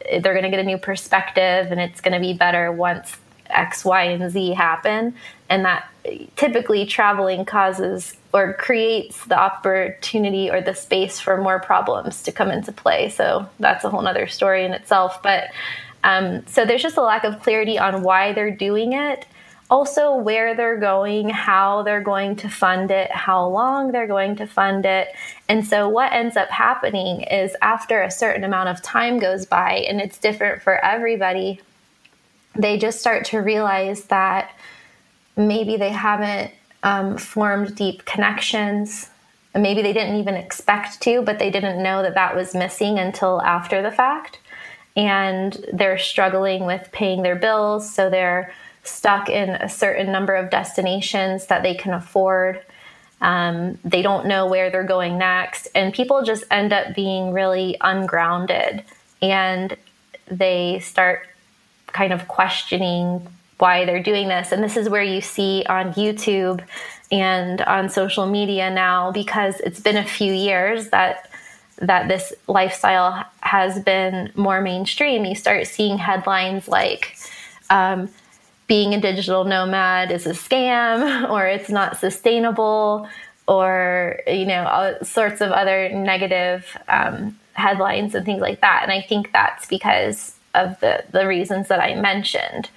they're 0.10 0.34
going 0.34 0.44
to 0.44 0.50
get 0.50 0.60
a 0.60 0.64
new 0.64 0.78
perspective 0.78 1.70
and 1.70 1.82
it's 1.82 2.00
going 2.00 2.14
to 2.14 2.20
be 2.20 2.34
better 2.34 2.72
once 2.72 3.18
x 3.50 3.86
y 3.86 4.04
and 4.04 4.32
z 4.32 4.52
happen 4.52 5.14
and 5.50 5.66
that 5.66 5.90
typically 6.36 6.86
traveling 6.86 7.46
causes 7.46 8.16
or 8.34 8.54
creates 8.54 9.26
the 9.26 9.38
opportunity 9.38 10.50
or 10.50 10.62
the 10.62 10.74
space 10.74 11.20
for 11.20 11.38
more 11.42 11.60
problems 11.60 12.24
to 12.24 12.32
come 12.32 12.52
into 12.52 12.72
play 12.72 13.10
so 13.10 13.48
that's 13.60 13.84
a 13.84 13.90
whole 13.90 14.06
other 14.08 14.28
story 14.28 14.66
in 14.66 14.74
itself 14.74 15.22
but 15.22 15.46
um, 16.04 16.46
so 16.48 16.64
there's 16.64 16.84
just 16.84 16.98
a 16.98 17.02
lack 17.02 17.24
of 17.24 17.42
clarity 17.42 17.78
on 17.78 18.04
why 18.04 18.32
they're 18.32 18.56
doing 18.56 18.94
it 18.94 19.26
also 19.70 20.16
where 20.16 20.56
they're 20.56 20.80
going, 20.80 21.30
how 21.30 21.84
they're 21.84 22.02
going 22.02 22.36
to 22.38 22.50
fund 22.50 22.92
it, 22.92 23.12
how 23.12 23.46
long 23.48 23.92
they're 23.92 24.08
going 24.08 24.36
to 24.38 24.48
fund 24.48 24.86
it. 24.86 25.10
And 25.50 25.66
so, 25.66 25.90
what 25.90 26.14
ends 26.14 26.38
up 26.38 26.50
happening 26.50 27.22
is 27.22 27.56
after 27.62 28.02
a 28.02 28.12
certain 28.12 28.44
amount 28.44 28.70
of 28.70 28.82
time 28.82 29.20
goes 29.20 29.46
by, 29.46 29.86
and 29.90 30.00
it's 30.00 30.18
different 30.18 30.62
for 30.62 30.84
everybody, 30.84 31.60
they 32.58 32.78
just 32.78 33.00
start 33.00 33.26
to 33.26 33.40
realize 33.40 34.06
that 34.06 34.52
maybe 35.36 35.78
they 35.78 35.92
haven't 35.92 36.52
um, 36.84 37.18
formed 37.18 37.76
deep 37.76 38.06
connections. 38.06 39.10
Maybe 39.56 39.82
they 39.82 39.94
didn't 39.94 40.16
even 40.16 40.36
expect 40.36 41.02
to, 41.02 41.22
but 41.22 41.40
they 41.40 41.50
didn't 41.50 41.82
know 41.82 42.02
that 42.02 42.16
that 42.16 42.36
was 42.36 42.56
missing 42.56 43.00
until 43.00 43.42
after 43.42 43.82
the 43.82 43.92
fact. 43.92 44.40
And 44.96 45.66
they're 45.74 46.00
struggling 46.00 46.66
with 46.66 46.90
paying 46.92 47.22
their 47.22 47.36
bills, 47.36 47.94
so 47.94 48.10
they're 48.10 48.52
stuck 48.84 49.30
in 49.30 49.50
a 49.50 49.70
certain 49.70 50.12
number 50.12 50.34
of 50.34 50.50
destinations 50.50 51.48
that 51.48 51.62
they 51.62 51.76
can 51.76 51.94
afford. 51.94 52.62
Um, 53.22 53.78
they 53.84 54.02
don't 54.02 54.28
know 54.28 54.48
where 54.48 54.70
they're 54.70 54.84
going 54.84 55.18
next. 55.18 55.68
And 55.76 55.94
people 55.94 56.24
just 56.24 56.46
end 56.50 56.72
up 56.72 56.96
being 56.96 57.32
really 57.32 57.78
ungrounded 57.82 58.84
and 59.22 59.76
they 60.28 60.80
start 60.80 61.28
kind 61.98 62.14
of 62.14 62.28
questioning 62.28 63.28
why 63.58 63.86
they're 63.86 64.04
doing 64.04 64.28
this. 64.28 64.52
And 64.52 64.64
this 64.64 64.78
is 64.78 64.88
where 64.88 65.02
you 65.04 65.20
see 65.20 65.66
on 65.68 65.94
YouTube 65.94 66.64
and 67.12 67.62
on 67.64 67.90
social 67.90 68.28
media 68.28 68.70
now, 68.70 69.12
because 69.12 69.60
it's 69.62 69.80
been 69.80 69.98
a 69.98 70.06
few 70.06 70.32
years 70.32 70.90
that 70.90 71.30
that 71.80 72.08
this 72.08 72.34
lifestyle 72.48 73.24
has 73.42 73.80
been 73.84 74.32
more 74.36 74.62
mainstream. 74.62 75.26
You 75.26 75.36
start 75.36 75.68
seeing 75.68 75.98
headlines 75.98 76.68
like 76.68 77.16
um, 77.70 78.10
being 78.68 78.94
a 78.94 79.02
digital 79.02 79.44
nomad 79.44 80.12
is 80.12 80.26
a 80.26 80.32
scam 80.32 81.30
or 81.34 81.46
it's 81.48 81.70
not 81.70 81.98
sustainable 81.98 83.08
or 83.48 84.20
you 84.28 84.46
know 84.46 84.66
all 84.66 84.96
sorts 85.04 85.40
of 85.40 85.52
other 85.52 85.90
negative 85.90 86.78
um, 86.90 87.38
headlines 87.54 88.14
and 88.14 88.26
things 88.26 88.42
like 88.42 88.60
that 88.62 88.82
and 88.84 88.92
i 88.92 89.02
think 89.02 89.32
that's 89.32 89.66
because 89.68 90.37
of 90.58 90.80
the, 90.80 91.04
the 91.12 91.28
reasons 91.28 91.68
that 91.68 91.80
i 91.80 91.96
mentioned 91.96 92.70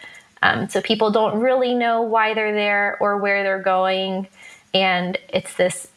um, 0.42 0.68
so 0.68 0.80
people 0.80 1.10
don't 1.10 1.38
really 1.38 1.74
know 1.74 2.02
why 2.02 2.32
they're 2.32 2.54
there 2.54 2.96
or 3.00 3.18
where 3.18 3.42
they're 3.42 3.62
going 3.62 4.26
and 4.72 5.18
it's 5.28 5.54
this 5.54 5.88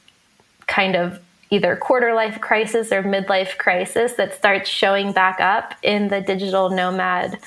kind 0.68 0.96
of 0.96 1.20
either 1.54 1.76
quarter 1.76 2.16
life 2.16 2.42
crisis 2.42 2.92
or 2.92 3.04
midlife 3.04 3.58
crisis 3.58 4.14
that 4.14 4.34
starts 4.34 4.68
showing 4.68 5.12
back 5.12 5.40
up 5.40 5.76
in 5.84 6.08
the 6.08 6.20
digital 6.20 6.72
nomad 6.72 7.38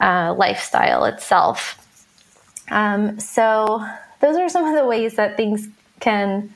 uh, 0.00 0.32
lifestyle 0.38 1.04
itself. 1.04 1.78
Um, 2.70 3.18
so 3.18 3.84
those 4.20 4.36
are 4.36 4.48
some 4.48 4.64
of 4.64 4.76
the 4.76 4.86
ways 4.86 5.16
that 5.16 5.36
things 5.36 5.68
can 5.98 6.54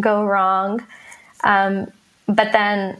go 0.00 0.24
wrong. 0.24 0.82
Um, 1.44 1.92
but 2.26 2.52
then 2.52 2.96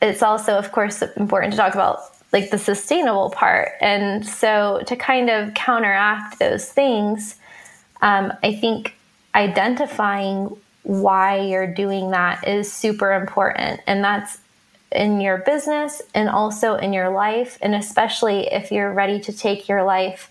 it's 0.00 0.22
also, 0.22 0.56
of 0.56 0.70
course, 0.70 1.02
important 1.16 1.52
to 1.54 1.56
talk 1.56 1.74
about 1.74 2.15
like 2.32 2.50
the 2.50 2.58
sustainable 2.58 3.30
part. 3.30 3.72
And 3.80 4.26
so 4.26 4.82
to 4.86 4.96
kind 4.96 5.30
of 5.30 5.54
counteract 5.54 6.38
those 6.38 6.68
things, 6.70 7.36
um, 8.02 8.32
I 8.42 8.54
think 8.54 8.94
identifying 9.34 10.56
why 10.82 11.40
you're 11.40 11.72
doing 11.72 12.10
that 12.10 12.46
is 12.46 12.72
super 12.72 13.12
important. 13.12 13.80
And 13.86 14.02
that's 14.04 14.38
in 14.92 15.20
your 15.20 15.38
business 15.38 16.00
and 16.14 16.28
also 16.28 16.74
in 16.74 16.92
your 16.92 17.10
life. 17.10 17.58
And 17.60 17.74
especially 17.74 18.46
if 18.52 18.70
you're 18.70 18.92
ready 18.92 19.20
to 19.20 19.32
take 19.32 19.68
your 19.68 19.82
life 19.82 20.30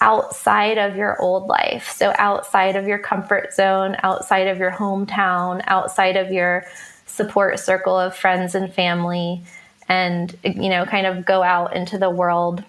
outside 0.00 0.78
of 0.78 0.96
your 0.96 1.20
old 1.20 1.46
life. 1.46 1.90
So 1.90 2.12
outside 2.18 2.76
of 2.76 2.86
your 2.86 2.98
comfort 2.98 3.54
zone, 3.54 3.96
outside 4.02 4.48
of 4.48 4.58
your 4.58 4.70
hometown, 4.70 5.62
outside 5.66 6.16
of 6.16 6.32
your 6.32 6.64
support 7.06 7.58
circle 7.58 7.98
of 7.98 8.16
friends 8.16 8.54
and 8.54 8.72
family 8.72 9.44
and 9.88 10.36
you 10.42 10.68
know 10.68 10.84
kind 10.84 11.06
of 11.06 11.24
go 11.24 11.42
out 11.42 11.74
into 11.74 11.98
the 11.98 12.10
world 12.10 12.62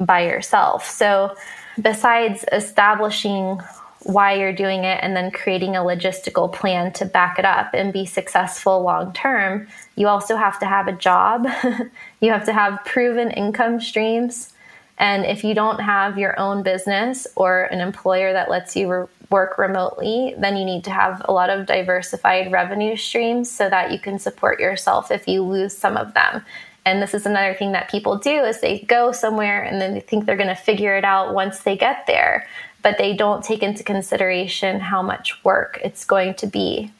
by 0.00 0.26
yourself. 0.26 0.88
So 0.88 1.34
besides 1.80 2.44
establishing 2.52 3.60
why 4.04 4.34
you're 4.34 4.52
doing 4.52 4.84
it 4.84 4.98
and 5.02 5.16
then 5.16 5.30
creating 5.30 5.76
a 5.76 5.80
logistical 5.80 6.52
plan 6.52 6.92
to 6.92 7.06
back 7.06 7.38
it 7.38 7.44
up 7.44 7.70
and 7.72 7.92
be 7.92 8.04
successful 8.04 8.82
long 8.82 9.12
term, 9.12 9.66
you 9.96 10.08
also 10.08 10.36
have 10.36 10.58
to 10.60 10.66
have 10.66 10.88
a 10.88 10.92
job. 10.92 11.46
you 12.20 12.30
have 12.30 12.44
to 12.44 12.52
have 12.52 12.84
proven 12.84 13.30
income 13.30 13.80
streams. 13.80 14.52
And 14.98 15.24
if 15.24 15.42
you 15.42 15.54
don't 15.54 15.80
have 15.80 16.18
your 16.18 16.38
own 16.38 16.62
business 16.62 17.26
or 17.34 17.64
an 17.64 17.80
employer 17.80 18.32
that 18.32 18.50
lets 18.50 18.76
you 18.76 18.92
re- 18.92 19.06
work 19.30 19.58
remotely, 19.58 20.34
then 20.38 20.56
you 20.56 20.64
need 20.64 20.84
to 20.84 20.90
have 20.90 21.22
a 21.24 21.32
lot 21.32 21.50
of 21.50 21.66
diversified 21.66 22.52
revenue 22.52 22.96
streams 22.96 23.50
so 23.50 23.68
that 23.70 23.90
you 23.90 23.98
can 23.98 24.18
support 24.18 24.60
yourself 24.60 25.10
if 25.10 25.26
you 25.26 25.42
lose 25.42 25.76
some 25.76 25.96
of 25.96 26.14
them. 26.14 26.44
And 26.86 27.00
this 27.00 27.14
is 27.14 27.24
another 27.24 27.54
thing 27.54 27.72
that 27.72 27.90
people 27.90 28.18
do 28.18 28.44
is 28.44 28.60
they 28.60 28.80
go 28.80 29.10
somewhere 29.10 29.62
and 29.62 29.80
then 29.80 29.94
they 29.94 30.00
think 30.00 30.26
they're 30.26 30.36
going 30.36 30.48
to 30.48 30.54
figure 30.54 30.96
it 30.96 31.04
out 31.04 31.34
once 31.34 31.60
they 31.60 31.76
get 31.76 32.06
there 32.06 32.46
but 32.84 32.98
they 32.98 33.16
don't 33.16 33.42
take 33.42 33.62
into 33.62 33.82
consideration 33.82 34.78
how 34.78 35.02
much 35.02 35.42
work 35.42 35.80
it's 35.82 36.04
going 36.04 36.34
to 36.34 36.46
be. 36.46 36.92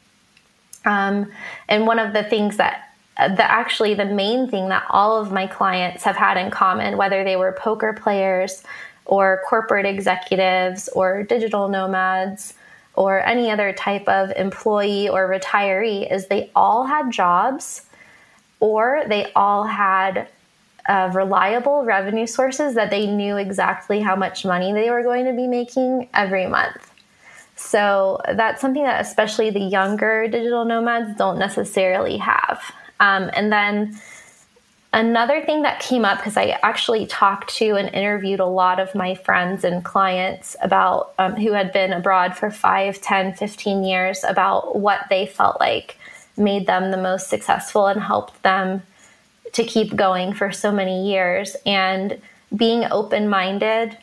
Um, 0.86 1.30
and 1.68 1.86
one 1.86 1.98
of 1.98 2.14
the 2.14 2.24
things 2.24 2.56
that 2.56 2.90
the 3.16 3.48
actually 3.48 3.94
the 3.94 4.06
main 4.06 4.48
thing 4.48 4.70
that 4.70 4.84
all 4.88 5.20
of 5.20 5.30
my 5.30 5.46
clients 5.46 6.02
have 6.02 6.16
had 6.16 6.36
in 6.38 6.50
common, 6.50 6.96
whether 6.96 7.22
they 7.22 7.36
were 7.36 7.52
poker 7.52 7.92
players 7.92 8.64
or 9.06 9.42
corporate 9.48 9.86
executives 9.86 10.88
or 10.88 11.22
digital 11.22 11.68
nomads 11.68 12.54
or 12.94 13.20
any 13.26 13.50
other 13.50 13.72
type 13.72 14.08
of 14.08 14.30
employee 14.36 15.08
or 15.08 15.28
retiree, 15.28 16.10
is 16.10 16.28
they 16.28 16.50
all 16.54 16.86
had 16.86 17.10
jobs 17.10 17.86
or 18.60 19.02
they 19.08 19.32
all 19.34 19.64
had 19.64 20.28
uh, 20.88 21.10
reliable 21.14 21.84
revenue 21.84 22.26
sources 22.26 22.74
that 22.74 22.90
they 22.90 23.06
knew 23.06 23.36
exactly 23.36 24.00
how 24.00 24.14
much 24.14 24.44
money 24.44 24.72
they 24.72 24.90
were 24.90 25.02
going 25.02 25.24
to 25.24 25.32
be 25.32 25.46
making 25.46 26.08
every 26.14 26.46
month. 26.46 26.90
So 27.56 28.20
that's 28.34 28.60
something 28.60 28.82
that 28.82 29.00
especially 29.00 29.50
the 29.50 29.60
younger 29.60 30.28
digital 30.28 30.64
nomads 30.64 31.16
don't 31.16 31.38
necessarily 31.38 32.18
have. 32.18 32.62
Um, 33.00 33.30
and 33.34 33.52
then 33.52 33.98
another 34.94 35.44
thing 35.44 35.62
that 35.62 35.80
came 35.80 36.04
up 36.04 36.18
because 36.18 36.36
I 36.36 36.58
actually 36.62 37.06
talked 37.06 37.54
to 37.56 37.74
and 37.74 37.92
interviewed 37.92 38.40
a 38.40 38.46
lot 38.46 38.78
of 38.80 38.94
my 38.94 39.14
friends 39.14 39.64
and 39.64 39.84
clients 39.84 40.56
about 40.62 41.12
um, 41.18 41.34
who 41.34 41.52
had 41.52 41.72
been 41.72 41.92
abroad 41.92 42.36
for 42.36 42.50
5, 42.50 43.00
10, 43.00 43.34
15 43.34 43.84
years 43.84 44.24
about 44.24 44.76
what 44.76 45.00
they 45.10 45.26
felt 45.26 45.60
like 45.60 45.98
made 46.36 46.66
them 46.66 46.90
the 46.90 46.96
most 46.96 47.28
successful 47.28 47.86
and 47.88 48.00
helped 48.00 48.42
them 48.42 48.82
to 49.52 49.64
keep 49.64 49.94
going 49.94 50.32
for 50.32 50.50
so 50.50 50.72
many 50.72 51.10
years. 51.10 51.56
And 51.66 52.20
being 52.56 52.84
open 52.90 53.28
minded 53.28 53.98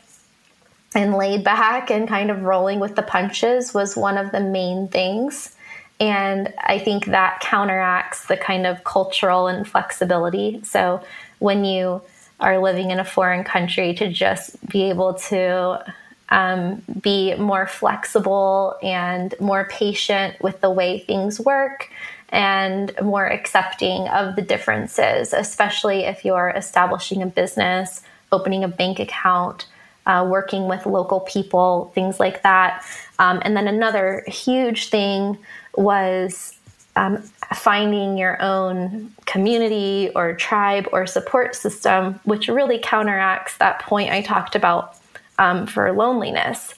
and 0.94 1.14
laid 1.14 1.42
back 1.42 1.90
and 1.90 2.06
kind 2.06 2.30
of 2.30 2.42
rolling 2.42 2.80
with 2.80 2.96
the 2.96 3.02
punches 3.02 3.72
was 3.72 3.96
one 3.96 4.18
of 4.18 4.30
the 4.30 4.40
main 4.40 4.88
things. 4.88 5.56
And 6.02 6.52
I 6.58 6.80
think 6.80 7.06
that 7.06 7.38
counteracts 7.38 8.26
the 8.26 8.36
kind 8.36 8.66
of 8.66 8.82
cultural 8.82 9.46
inflexibility. 9.46 10.60
So 10.64 11.00
when 11.38 11.64
you 11.64 12.02
are 12.40 12.58
living 12.58 12.90
in 12.90 12.98
a 12.98 13.04
foreign 13.04 13.44
country, 13.44 13.94
to 13.94 14.08
just 14.08 14.66
be 14.66 14.90
able 14.90 15.14
to 15.14 15.94
um, 16.30 16.82
be 17.00 17.36
more 17.36 17.68
flexible 17.68 18.76
and 18.82 19.32
more 19.38 19.68
patient 19.70 20.42
with 20.42 20.60
the 20.60 20.70
way 20.70 20.98
things 20.98 21.38
work 21.38 21.88
and 22.30 22.90
more 23.00 23.26
accepting 23.26 24.08
of 24.08 24.34
the 24.34 24.42
differences, 24.42 25.32
especially 25.32 26.00
if 26.00 26.24
you're 26.24 26.48
establishing 26.56 27.22
a 27.22 27.26
business, 27.26 28.02
opening 28.32 28.64
a 28.64 28.68
bank 28.68 28.98
account, 28.98 29.66
uh, 30.06 30.26
working 30.28 30.66
with 30.66 30.84
local 30.84 31.20
people, 31.20 31.92
things 31.94 32.18
like 32.18 32.42
that. 32.42 32.84
Um, 33.20 33.40
and 33.44 33.56
then 33.56 33.68
another 33.68 34.24
huge 34.26 34.88
thing 34.88 35.38
was 35.76 36.56
um, 36.96 37.22
finding 37.54 38.18
your 38.18 38.40
own 38.42 39.12
community 39.24 40.10
or 40.14 40.34
tribe 40.34 40.88
or 40.92 41.06
support 41.06 41.54
system, 41.54 42.20
which 42.24 42.48
really 42.48 42.78
counteracts 42.78 43.56
that 43.58 43.80
point 43.80 44.10
I 44.10 44.22
talked 44.22 44.54
about 44.54 44.96
um, 45.38 45.66
for 45.66 45.90
loneliness. 45.92 46.74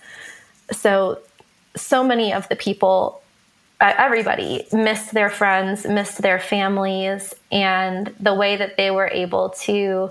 So, 0.71 1.21
so 1.77 2.05
many 2.05 2.33
of 2.33 2.49
the 2.49 2.57
people 2.57 3.21
everybody 3.81 4.67
missed 4.73 5.13
their 5.13 5.29
friends, 5.29 5.85
missed 5.85 6.23
their 6.23 6.39
families, 6.39 7.35
and 7.51 8.15
the 8.21 8.35
way 8.35 8.57
that 8.57 8.77
they 8.77 8.91
were 8.91 9.09
able 9.09 9.51
to 9.51 10.11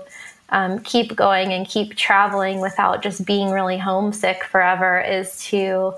um, 0.50 0.78
keep 0.80 1.16
going 1.16 1.52
and 1.52 1.66
keep 1.66 1.96
traveling 1.96 2.60
without 2.60 3.02
just 3.02 3.24
being 3.24 3.50
really 3.50 3.78
homesick 3.78 4.44
forever 4.44 5.00
is 5.00 5.38
to 5.46 5.94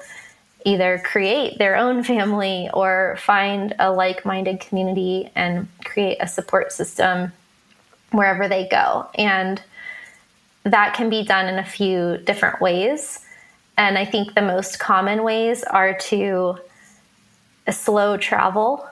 either 0.66 1.00
create 1.04 1.58
their 1.58 1.76
own 1.76 2.02
family 2.02 2.68
or 2.74 3.16
find 3.20 3.72
a 3.78 3.90
like 3.90 4.26
minded 4.26 4.58
community 4.58 5.30
and 5.36 5.68
create 5.84 6.18
a 6.20 6.26
support 6.26 6.72
system 6.72 7.32
wherever 8.10 8.48
they 8.48 8.66
go. 8.68 9.08
And 9.14 9.62
that 10.64 10.94
can 10.94 11.08
be 11.08 11.24
done 11.24 11.46
in 11.46 11.60
a 11.60 11.64
few 11.64 12.18
different 12.18 12.60
ways. 12.60 13.20
And 13.78 13.96
I 13.96 14.04
think 14.04 14.34
the 14.34 14.42
most 14.42 14.80
common 14.80 15.22
ways 15.22 15.62
are 15.62 15.96
to 16.10 16.58
slow 17.70 18.16
travel 18.16 18.88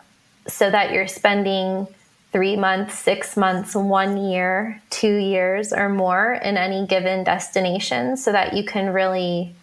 so 0.47 0.71
that 0.71 0.93
you're 0.93 1.09
spending 1.09 1.89
three 2.31 2.55
months, 2.55 2.97
six 2.97 3.37
months, 3.37 3.75
one 3.75 4.17
year, 4.17 4.81
two 4.91 5.17
years, 5.17 5.73
or 5.73 5.89
more 5.89 6.35
in 6.35 6.57
any 6.57 6.87
given 6.87 7.25
destination 7.25 8.17
so 8.17 8.31
that 8.31 8.55
you 8.55 8.65
can 8.65 8.93
really 8.93 9.57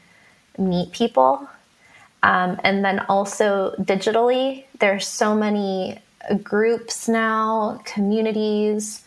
meet 0.58 0.92
people. 0.92 1.48
Um, 2.24 2.60
and 2.64 2.86
then 2.86 3.00
also 3.10 3.74
digitally, 3.80 4.66
there's 4.80 5.08
so 5.08 5.36
many 5.36 6.00
groups 6.44 7.08
now, 7.08 7.82
communities, 7.84 9.04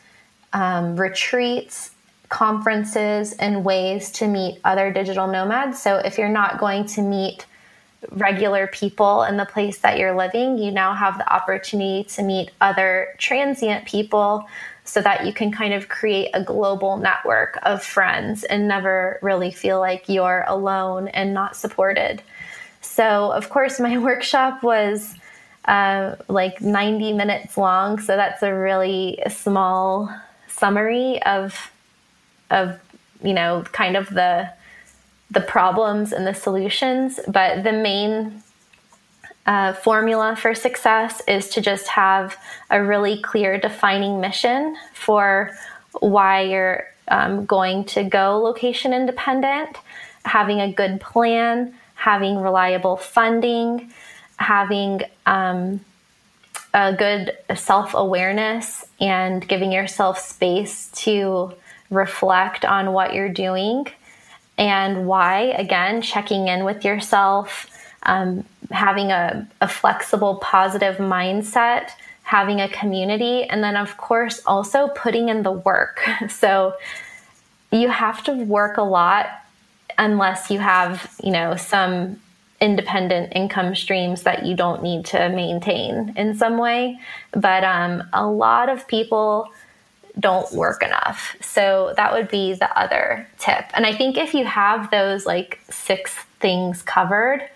um, 0.52 0.96
retreats, 0.96 1.92
conferences, 2.28 3.32
and 3.34 3.64
ways 3.64 4.10
to 4.12 4.26
meet 4.26 4.60
other 4.64 4.92
digital 4.92 5.28
nomads. 5.28 5.80
So 5.80 5.96
if 5.96 6.18
you're 6.18 6.28
not 6.28 6.58
going 6.58 6.86
to 6.86 7.02
meet 7.02 7.46
regular 8.10 8.66
people 8.66 9.22
in 9.22 9.36
the 9.36 9.44
place 9.44 9.78
that 9.78 9.98
you're 9.98 10.16
living, 10.16 10.58
you 10.58 10.70
now 10.70 10.94
have 10.94 11.16
the 11.18 11.32
opportunity 11.32 12.04
to 12.04 12.22
meet 12.22 12.50
other 12.60 13.14
transient 13.18 13.86
people 13.86 14.46
so 14.84 15.00
that 15.00 15.24
you 15.24 15.32
can 15.32 15.50
kind 15.50 15.72
of 15.72 15.88
create 15.88 16.30
a 16.34 16.42
global 16.42 16.98
network 16.98 17.58
of 17.62 17.82
friends 17.82 18.44
and 18.44 18.68
never 18.68 19.18
really 19.22 19.50
feel 19.50 19.80
like 19.80 20.08
you're 20.08 20.44
alone 20.46 21.08
and 21.08 21.32
not 21.32 21.56
supported. 21.56 22.22
So, 22.94 23.32
of 23.32 23.50
course, 23.50 23.80
my 23.80 23.98
workshop 24.10 24.62
was 24.62 25.14
uh, 25.64 26.16
like 26.28 26.60
90 26.60 27.12
minutes 27.14 27.56
long, 27.56 27.98
so 27.98 28.16
that's 28.16 28.42
a 28.42 28.54
really 28.54 29.20
small 29.28 30.14
summary 30.48 31.20
of 31.22 31.70
of 32.50 32.78
you 33.22 33.32
know 33.32 33.64
kind 33.72 33.96
of 33.96 34.08
the 34.10 34.48
the 35.30 35.40
problems 35.40 36.12
and 36.12 36.26
the 36.26 36.34
solutions, 36.34 37.18
but 37.26 37.64
the 37.64 37.72
main 37.72 38.42
uh, 39.46 39.72
formula 39.72 40.36
for 40.36 40.54
success 40.54 41.20
is 41.26 41.48
to 41.48 41.60
just 41.60 41.88
have 41.88 42.36
a 42.70 42.82
really 42.82 43.20
clear 43.20 43.58
defining 43.58 44.20
mission 44.20 44.76
for 44.94 45.50
why 46.00 46.42
you're 46.42 46.86
um, 47.08 47.44
going 47.44 47.84
to 47.84 48.04
go 48.04 48.38
location 48.38 48.92
independent, 48.94 49.76
having 50.24 50.60
a 50.60 50.72
good 50.72 51.00
plan, 51.00 51.74
having 52.04 52.36
reliable 52.36 52.98
funding, 52.98 53.90
having 54.36 55.00
um, 55.24 55.80
a 56.74 56.92
good 56.92 57.32
self 57.56 57.94
awareness, 57.94 58.84
and 59.00 59.48
giving 59.48 59.72
yourself 59.72 60.18
space 60.18 60.90
to 60.92 61.50
reflect 61.88 62.62
on 62.66 62.92
what 62.92 63.14
you're 63.14 63.32
doing 63.32 63.86
and 64.58 65.06
why. 65.06 65.54
Again, 65.64 66.02
checking 66.02 66.46
in 66.46 66.64
with 66.66 66.84
yourself, 66.84 67.70
um, 68.02 68.44
having 68.70 69.10
a, 69.10 69.48
a 69.62 69.68
flexible, 69.68 70.34
positive 70.42 70.96
mindset, 70.96 71.88
having 72.22 72.60
a 72.60 72.68
community, 72.68 73.44
and 73.44 73.64
then, 73.64 73.76
of 73.76 73.96
course, 73.96 74.42
also 74.44 74.88
putting 74.88 75.30
in 75.30 75.42
the 75.42 75.52
work. 75.52 76.06
So 76.28 76.74
you 77.72 77.88
have 77.88 78.22
to 78.24 78.32
work 78.32 78.76
a 78.76 78.82
lot 78.82 79.43
unless 79.98 80.50
you 80.50 80.58
have, 80.58 81.14
you 81.22 81.30
know, 81.30 81.56
some 81.56 82.20
independent 82.60 83.32
income 83.34 83.74
streams 83.74 84.22
that 84.22 84.46
you 84.46 84.54
don't 84.56 84.82
need 84.82 85.04
to 85.04 85.28
maintain 85.28 86.14
in 86.16 86.34
some 86.34 86.56
way. 86.58 86.98
But 87.32 87.64
um, 87.64 88.02
a 88.12 88.26
lot 88.26 88.68
of 88.68 88.86
people 88.88 89.48
don't 90.18 90.50
work 90.52 90.82
enough. 90.82 91.36
So 91.40 91.92
that 91.96 92.12
would 92.12 92.28
be 92.28 92.54
the 92.54 92.78
other 92.78 93.26
tip. 93.38 93.64
And 93.74 93.84
I 93.84 93.94
think 93.94 94.16
if 94.16 94.32
you 94.32 94.44
have 94.44 94.90
those 94.90 95.26
like 95.26 95.60
six 95.68 96.14
things 96.40 96.82
covered 96.82 97.48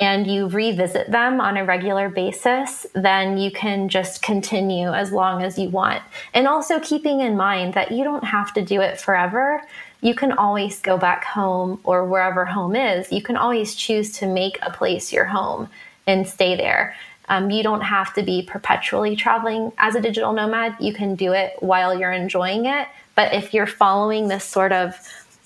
and 0.00 0.26
you 0.26 0.48
revisit 0.48 1.10
them 1.10 1.40
on 1.40 1.56
a 1.56 1.64
regular 1.64 2.08
basis, 2.08 2.86
then 2.94 3.38
you 3.38 3.50
can 3.50 3.88
just 3.88 4.22
continue 4.22 4.92
as 4.92 5.12
long 5.12 5.42
as 5.42 5.58
you 5.58 5.68
want. 5.68 6.02
And 6.34 6.46
also 6.46 6.80
keeping 6.80 7.20
in 7.20 7.36
mind 7.36 7.74
that 7.74 7.92
you 7.92 8.04
don't 8.04 8.24
have 8.24 8.52
to 8.54 8.62
do 8.62 8.80
it 8.80 9.00
forever. 9.00 9.62
You 10.04 10.14
can 10.14 10.32
always 10.32 10.80
go 10.80 10.98
back 10.98 11.24
home 11.24 11.80
or 11.82 12.04
wherever 12.04 12.44
home 12.44 12.76
is. 12.76 13.10
You 13.10 13.22
can 13.22 13.38
always 13.38 13.74
choose 13.74 14.12
to 14.18 14.26
make 14.26 14.58
a 14.60 14.70
place 14.70 15.14
your 15.14 15.24
home 15.24 15.70
and 16.06 16.28
stay 16.28 16.56
there. 16.56 16.94
Um, 17.30 17.50
you 17.50 17.62
don't 17.62 17.80
have 17.80 18.12
to 18.12 18.22
be 18.22 18.42
perpetually 18.42 19.16
traveling 19.16 19.72
as 19.78 19.94
a 19.94 20.02
digital 20.02 20.34
nomad. 20.34 20.76
You 20.78 20.92
can 20.92 21.14
do 21.14 21.32
it 21.32 21.54
while 21.60 21.98
you're 21.98 22.12
enjoying 22.12 22.66
it. 22.66 22.86
But 23.14 23.32
if 23.32 23.54
you're 23.54 23.66
following 23.66 24.28
this 24.28 24.44
sort 24.44 24.72
of 24.72 24.94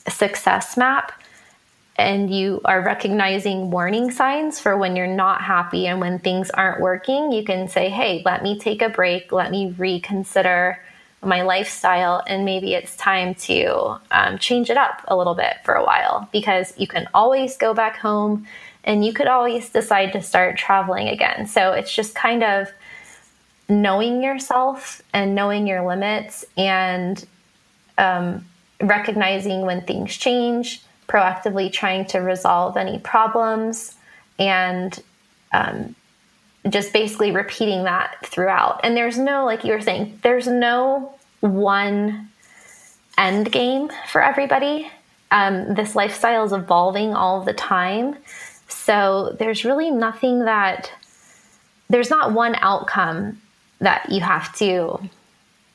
success 0.09 0.77
map 0.77 1.13
and 1.95 2.29
you 2.29 2.61
are 2.65 2.83
recognizing 2.83 3.71
warning 3.71 4.11
signs 4.11 4.59
for 4.59 4.77
when 4.77 4.97
you're 4.97 5.07
not 5.07 5.41
happy 5.41 5.87
and 5.87 6.01
when 6.01 6.19
things 6.19 6.51
aren't 6.51 6.81
working, 6.81 7.31
you 7.31 7.45
can 7.45 7.69
say, 7.69 7.91
hey, 7.91 8.23
let 8.25 8.43
me 8.43 8.59
take 8.59 8.83
a 8.83 8.89
break. 8.89 9.31
Let 9.31 9.53
me 9.53 9.73
reconsider 9.79 10.81
my 11.23 11.43
lifestyle. 11.43 12.23
And 12.27 12.45
maybe 12.45 12.75
it's 12.75 12.97
time 12.97 13.35
to 13.35 13.99
um, 14.11 14.39
change 14.39 14.71
it 14.71 14.77
up 14.77 15.03
a 15.09 15.17
little 15.17 15.35
bit 15.35 15.57
for 15.65 15.75
a 15.75 15.85
while 15.85 16.29
because 16.33 16.75
you 16.77 16.87
can 16.87 17.09
always 17.15 17.57
go 17.57 17.75
back 17.75 17.97
home 17.97 18.47
and 18.85 19.05
you 19.05 19.13
could 19.13 19.27
always 19.27 19.69
decide 19.69 20.13
to 20.13 20.23
start 20.23 20.57
traveling 20.57 21.09
again. 21.09 21.47
So 21.47 21.73
it's 21.73 21.95
just 21.95 22.15
kind 22.15 22.43
of 22.43 22.69
knowing 23.69 24.23
yourself 24.23 25.03
and 25.13 25.35
knowing 25.35 25.67
your 25.67 25.87
limits 25.87 26.45
and 26.57 27.27
um, 27.99 28.47
recognizing 28.81 29.63
when 29.63 29.83
things 29.83 30.17
change, 30.17 30.83
proactively 31.09 31.71
trying 31.71 32.07
to 32.07 32.21
resolve 32.21 32.77
any 32.77 32.99
problems, 33.01 33.95
and 34.39 35.03
um, 35.53 35.95
just 36.71 36.93
basically 36.93 37.31
repeating 37.31 37.85
that 37.85 38.17
throughout. 38.25 38.81
And 38.83 38.97
there's 38.97 39.19
no, 39.19 39.45
like 39.45 39.65
you 39.65 39.73
were 39.73 39.81
saying, 39.81 40.19
there's 40.23 40.47
no 40.47 41.15
one 41.41 42.29
end 43.17 43.51
game 43.53 43.91
for 44.09 44.23
everybody. 44.23 44.91
Um, 45.31 45.75
this 45.75 45.95
lifestyle 45.95 46.45
is 46.45 46.53
evolving 46.53 47.15
all 47.15 47.43
the 47.43 47.53
time. 47.53 48.17
So 48.69 49.37
there's 49.39 49.65
really 49.65 49.91
nothing 49.91 50.45
that, 50.45 50.93
there's 51.89 52.11
not 52.11 52.33
one 52.33 52.55
outcome 52.57 53.41
that 53.81 54.11
you 54.11 54.21
have 54.21 54.55
to 54.57 55.01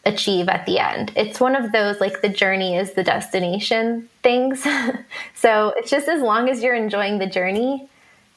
achieve 0.05 0.49
at 0.49 0.65
the 0.65 0.79
end. 0.79 1.13
It's 1.15 1.39
one 1.39 1.55
of 1.55 1.71
those 1.71 2.01
like 2.01 2.21
the 2.21 2.29
journey 2.29 2.75
is 2.75 2.93
the 2.93 3.03
destination 3.03 4.09
things. 4.21 4.65
so 5.35 5.73
it's 5.77 5.89
just 5.89 6.07
as 6.07 6.21
long 6.21 6.49
as 6.49 6.61
you're 6.61 6.75
enjoying 6.75 7.19
the 7.19 7.27
journey 7.27 7.87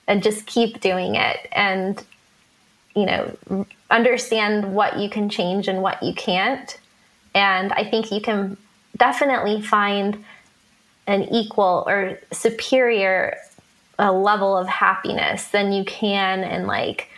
and 0.06 0.22
just 0.22 0.46
keep 0.46 0.80
doing 0.80 1.16
it 1.16 1.48
and 1.52 2.04
you 2.96 3.06
know 3.06 3.66
understand 3.90 4.74
what 4.74 4.98
you 4.98 5.09
can 5.09 5.28
change 5.28 5.68
and 5.68 5.82
what 5.82 6.02
you 6.02 6.14
can't. 6.14 6.78
And 7.35 7.72
I 7.72 7.85
think 7.85 8.11
you 8.11 8.20
can 8.20 8.56
definitely 8.96 9.61
find 9.61 10.24
an 11.06 11.24
equal 11.24 11.85
or 11.87 12.18
superior 12.32 13.37
a 13.98 14.12
level 14.12 14.56
of 14.56 14.66
happiness 14.66 15.48
than 15.48 15.72
you 15.72 15.85
can 15.85 16.42
in 16.44 16.66
like 16.66 17.09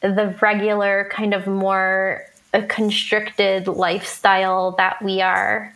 the 0.00 0.36
regular 0.40 1.08
kind 1.10 1.34
of 1.34 1.46
more 1.46 2.24
a 2.54 2.62
constricted 2.62 3.66
lifestyle 3.66 4.72
that 4.72 5.02
we 5.02 5.20
are 5.20 5.72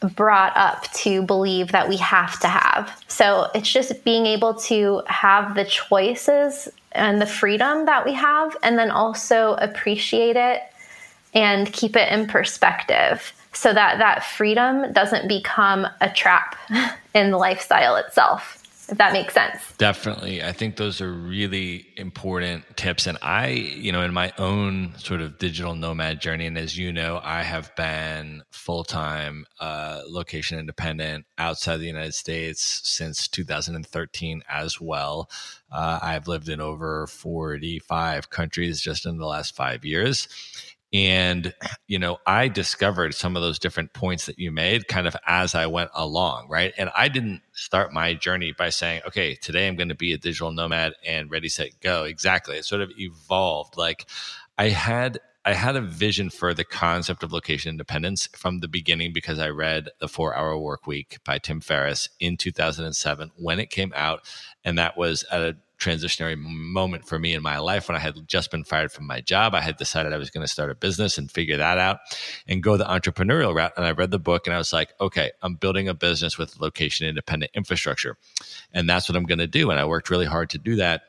brought 0.00 0.56
up 0.56 0.90
to 0.92 1.22
believe 1.22 1.72
that 1.72 1.88
we 1.88 1.96
have 1.96 2.38
to 2.40 2.48
have. 2.48 3.02
So 3.08 3.50
it's 3.54 3.70
just 3.70 4.04
being 4.04 4.26
able 4.26 4.54
to 4.54 5.02
have 5.06 5.54
the 5.54 5.64
choices 5.64 6.68
and 6.92 7.20
the 7.20 7.26
freedom 7.26 7.84
that 7.86 8.04
we 8.04 8.12
have, 8.14 8.56
and 8.62 8.78
then 8.78 8.90
also 8.90 9.54
appreciate 9.54 10.36
it 10.36 10.62
and 11.34 11.72
keep 11.72 11.96
it 11.96 12.10
in 12.10 12.26
perspective 12.26 13.32
so 13.52 13.72
that 13.72 13.98
that 13.98 14.24
freedom 14.24 14.92
doesn't 14.92 15.28
become 15.28 15.86
a 16.00 16.08
trap 16.08 16.56
in 17.14 17.30
the 17.30 17.36
lifestyle 17.36 17.96
itself 17.96 18.57
if 18.88 18.98
that 18.98 19.12
makes 19.12 19.34
sense. 19.34 19.60
Definitely. 19.76 20.42
I 20.42 20.52
think 20.52 20.76
those 20.76 21.00
are 21.00 21.12
really 21.12 21.86
important 21.96 22.64
tips. 22.76 23.06
And 23.06 23.18
I, 23.22 23.48
you 23.48 23.92
know, 23.92 24.02
in 24.02 24.14
my 24.14 24.32
own 24.38 24.94
sort 24.96 25.20
of 25.20 25.38
digital 25.38 25.74
nomad 25.74 26.20
journey, 26.20 26.46
and 26.46 26.56
as 26.56 26.76
you 26.78 26.92
know, 26.92 27.20
I 27.22 27.42
have 27.42 27.74
been 27.76 28.42
full 28.50 28.84
time 28.84 29.44
uh, 29.60 30.02
location 30.08 30.58
independent 30.58 31.26
outside 31.36 31.78
the 31.78 31.86
United 31.86 32.14
States 32.14 32.80
since 32.84 33.28
2013 33.28 34.42
as 34.48 34.80
well. 34.80 35.30
Uh, 35.70 35.98
I've 36.02 36.28
lived 36.28 36.48
in 36.48 36.60
over 36.60 37.06
45 37.06 38.30
countries 38.30 38.80
just 38.80 39.04
in 39.04 39.18
the 39.18 39.26
last 39.26 39.54
five 39.54 39.84
years. 39.84 40.28
And, 40.92 41.54
you 41.86 41.98
know, 41.98 42.18
I 42.26 42.48
discovered 42.48 43.14
some 43.14 43.36
of 43.36 43.42
those 43.42 43.58
different 43.58 43.92
points 43.92 44.26
that 44.26 44.38
you 44.38 44.50
made 44.50 44.88
kind 44.88 45.06
of 45.06 45.14
as 45.26 45.54
I 45.54 45.66
went 45.66 45.90
along, 45.94 46.48
right? 46.48 46.72
And 46.78 46.90
I 46.96 47.08
didn't 47.08 47.42
start 47.52 47.92
my 47.92 48.14
journey 48.14 48.52
by 48.56 48.70
saying, 48.70 49.02
okay, 49.06 49.34
today 49.34 49.68
I'm 49.68 49.76
going 49.76 49.90
to 49.90 49.94
be 49.94 50.14
a 50.14 50.18
digital 50.18 50.50
nomad 50.50 50.94
and 51.04 51.30
ready, 51.30 51.50
set, 51.50 51.80
go. 51.80 52.04
Exactly. 52.04 52.56
It 52.56 52.64
sort 52.64 52.80
of 52.80 52.90
evolved. 52.96 53.76
Like 53.76 54.06
I 54.56 54.70
had 54.70 55.18
I 55.44 55.54
had 55.54 55.76
a 55.76 55.80
vision 55.80 56.28
for 56.28 56.52
the 56.52 56.64
concept 56.64 57.22
of 57.22 57.32
location 57.32 57.70
independence 57.70 58.28
from 58.34 58.58
the 58.58 58.68
beginning 58.68 59.14
because 59.14 59.38
I 59.38 59.48
read 59.48 59.88
The 59.98 60.08
Four 60.08 60.36
Hour 60.36 60.58
Work 60.58 60.86
Week 60.86 61.18
by 61.24 61.38
Tim 61.38 61.62
Ferriss 61.62 62.10
in 62.20 62.36
2007 62.36 63.30
when 63.36 63.58
it 63.58 63.70
came 63.70 63.92
out. 63.96 64.28
And 64.62 64.76
that 64.76 64.98
was 64.98 65.24
at 65.32 65.40
a 65.40 65.56
transitionary 65.78 66.36
moment 66.36 67.06
for 67.06 67.18
me 67.18 67.34
in 67.34 67.42
my 67.42 67.58
life 67.58 67.88
when 67.88 67.96
I 67.96 68.00
had 68.00 68.16
just 68.26 68.50
been 68.50 68.64
fired 68.64 68.90
from 68.90 69.06
my 69.06 69.20
job. 69.20 69.54
I 69.54 69.60
had 69.60 69.76
decided 69.76 70.12
I 70.12 70.16
was 70.18 70.30
going 70.30 70.44
to 70.44 70.52
start 70.52 70.70
a 70.70 70.74
business 70.74 71.18
and 71.18 71.30
figure 71.30 71.56
that 71.56 71.78
out 71.78 72.00
and 72.46 72.62
go 72.62 72.76
the 72.76 72.84
entrepreneurial 72.84 73.54
route. 73.54 73.72
And 73.76 73.86
I 73.86 73.92
read 73.92 74.10
the 74.10 74.18
book 74.18 74.46
and 74.46 74.54
I 74.54 74.58
was 74.58 74.72
like, 74.72 74.92
okay, 75.00 75.30
I'm 75.42 75.54
building 75.54 75.88
a 75.88 75.94
business 75.94 76.36
with 76.36 76.60
location 76.60 77.06
independent 77.06 77.52
infrastructure. 77.54 78.16
And 78.72 78.88
that's 78.88 79.08
what 79.08 79.16
I'm 79.16 79.24
going 79.24 79.38
to 79.38 79.46
do. 79.46 79.70
And 79.70 79.78
I 79.78 79.84
worked 79.84 80.10
really 80.10 80.26
hard 80.26 80.50
to 80.50 80.58
do 80.58 80.76
that. 80.76 81.02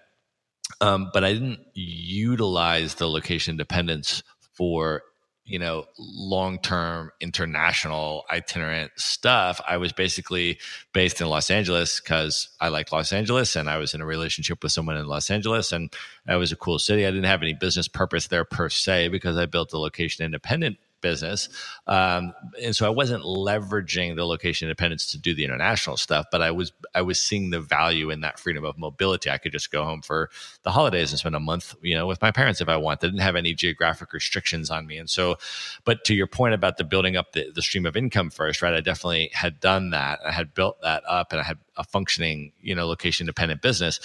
Um, 0.82 1.10
but 1.14 1.24
I 1.24 1.34
didn't 1.34 1.60
utilize 1.74 2.96
the 2.96 3.10
location 3.10 3.52
independence 3.52 4.24
for 4.54 5.02
you 5.50 5.58
know, 5.58 5.86
long 5.98 6.60
term 6.60 7.12
international 7.20 8.24
itinerant 8.30 8.92
stuff, 8.98 9.60
I 9.68 9.78
was 9.78 9.92
basically 9.92 10.60
based 10.94 11.22
in 11.22 11.28
Los 11.28 11.50
Angeles 11.50 12.00
because 12.00 12.50
I 12.62 12.68
liked 12.70 12.92
Los 12.92 13.12
Angeles 13.12 13.56
and 13.56 13.68
I 13.68 13.78
was 13.78 13.96
in 13.96 14.02
a 14.02 14.06
relationship 14.06 14.62
with 14.62 14.72
someone 14.72 14.96
in 14.96 15.08
Los 15.08 15.32
Angeles 15.32 15.72
and 15.72 15.92
it 16.28 16.36
was 16.36 16.52
a 16.52 16.56
cool 16.56 16.78
city. 16.78 17.06
I 17.06 17.10
didn't 17.10 17.26
have 17.26 17.42
any 17.42 17.56
business 17.56 17.88
purpose 17.88 18.28
there 18.28 18.46
per 18.46 18.70
se 18.70 19.08
because 19.08 19.38
I 19.38 19.48
built 19.48 19.72
the 19.72 19.80
location 19.80 20.24
independent 20.24 20.78
business. 21.02 21.50
Um, 21.88 22.34
and 22.62 22.76
so 22.76 22.86
I 22.86 22.90
wasn't 22.90 23.24
leveraging 23.24 24.16
the 24.16 24.26
location 24.26 24.68
independence 24.68 25.12
to 25.12 25.18
do 25.18 25.34
the 25.34 25.44
international 25.44 25.98
stuff, 25.98 26.28
but 26.32 26.42
I 26.42 26.52
was 26.52 26.72
I 26.94 27.02
was 27.02 27.22
seeing 27.22 27.50
the 27.50 27.62
value 27.62 28.10
in 28.10 28.22
that 28.22 28.40
freedom 28.40 28.66
of 28.66 28.78
mobility. 28.78 29.30
I 29.30 29.38
could 29.38 29.52
just 29.52 29.72
go 29.72 29.84
home 29.84 30.02
for 30.02 30.30
the 30.64 30.72
holidays 30.72 31.12
and 31.12 31.20
spend 31.20 31.36
a 31.36 31.40
month, 31.40 31.76
you 31.82 31.96
know, 31.96 32.08
with 32.08 32.22
my 32.22 32.32
parents 32.32 32.62
if 32.62 32.70
I 32.70 32.78
want. 32.78 33.04
I 33.04 33.08
didn't 33.08 33.22
have 33.22 33.36
any 33.36 33.54
geographic 33.54 34.14
restrictions 34.14 34.70
on 34.70 34.88
me. 34.88 34.98
And 34.98 35.10
so, 35.10 35.38
but 35.86 36.04
to 36.06 36.14
your 36.14 36.28
point 36.28 36.54
about 36.54 36.78
the 36.78 36.84
building 36.84 37.16
up 37.16 37.34
the, 37.34 37.52
the 37.54 37.62
stream 37.62 37.86
of 37.86 37.96
income 37.96 38.30
first, 38.30 38.62
right? 38.62 38.74
I 38.74 38.82
definitely 38.82 39.30
had 39.34 39.60
done 39.60 39.92
that. 39.92 40.20
I 40.26 40.32
had 40.32 40.54
built 40.54 40.82
that 40.82 41.04
up 41.08 41.32
and 41.32 41.42
I 41.42 41.44
had 41.44 41.58
a 41.78 41.84
functioning, 41.84 42.52
you 42.62 42.76
know, 42.76 42.88
location 42.88 43.26
independent 43.26 43.62
business 43.62 44.00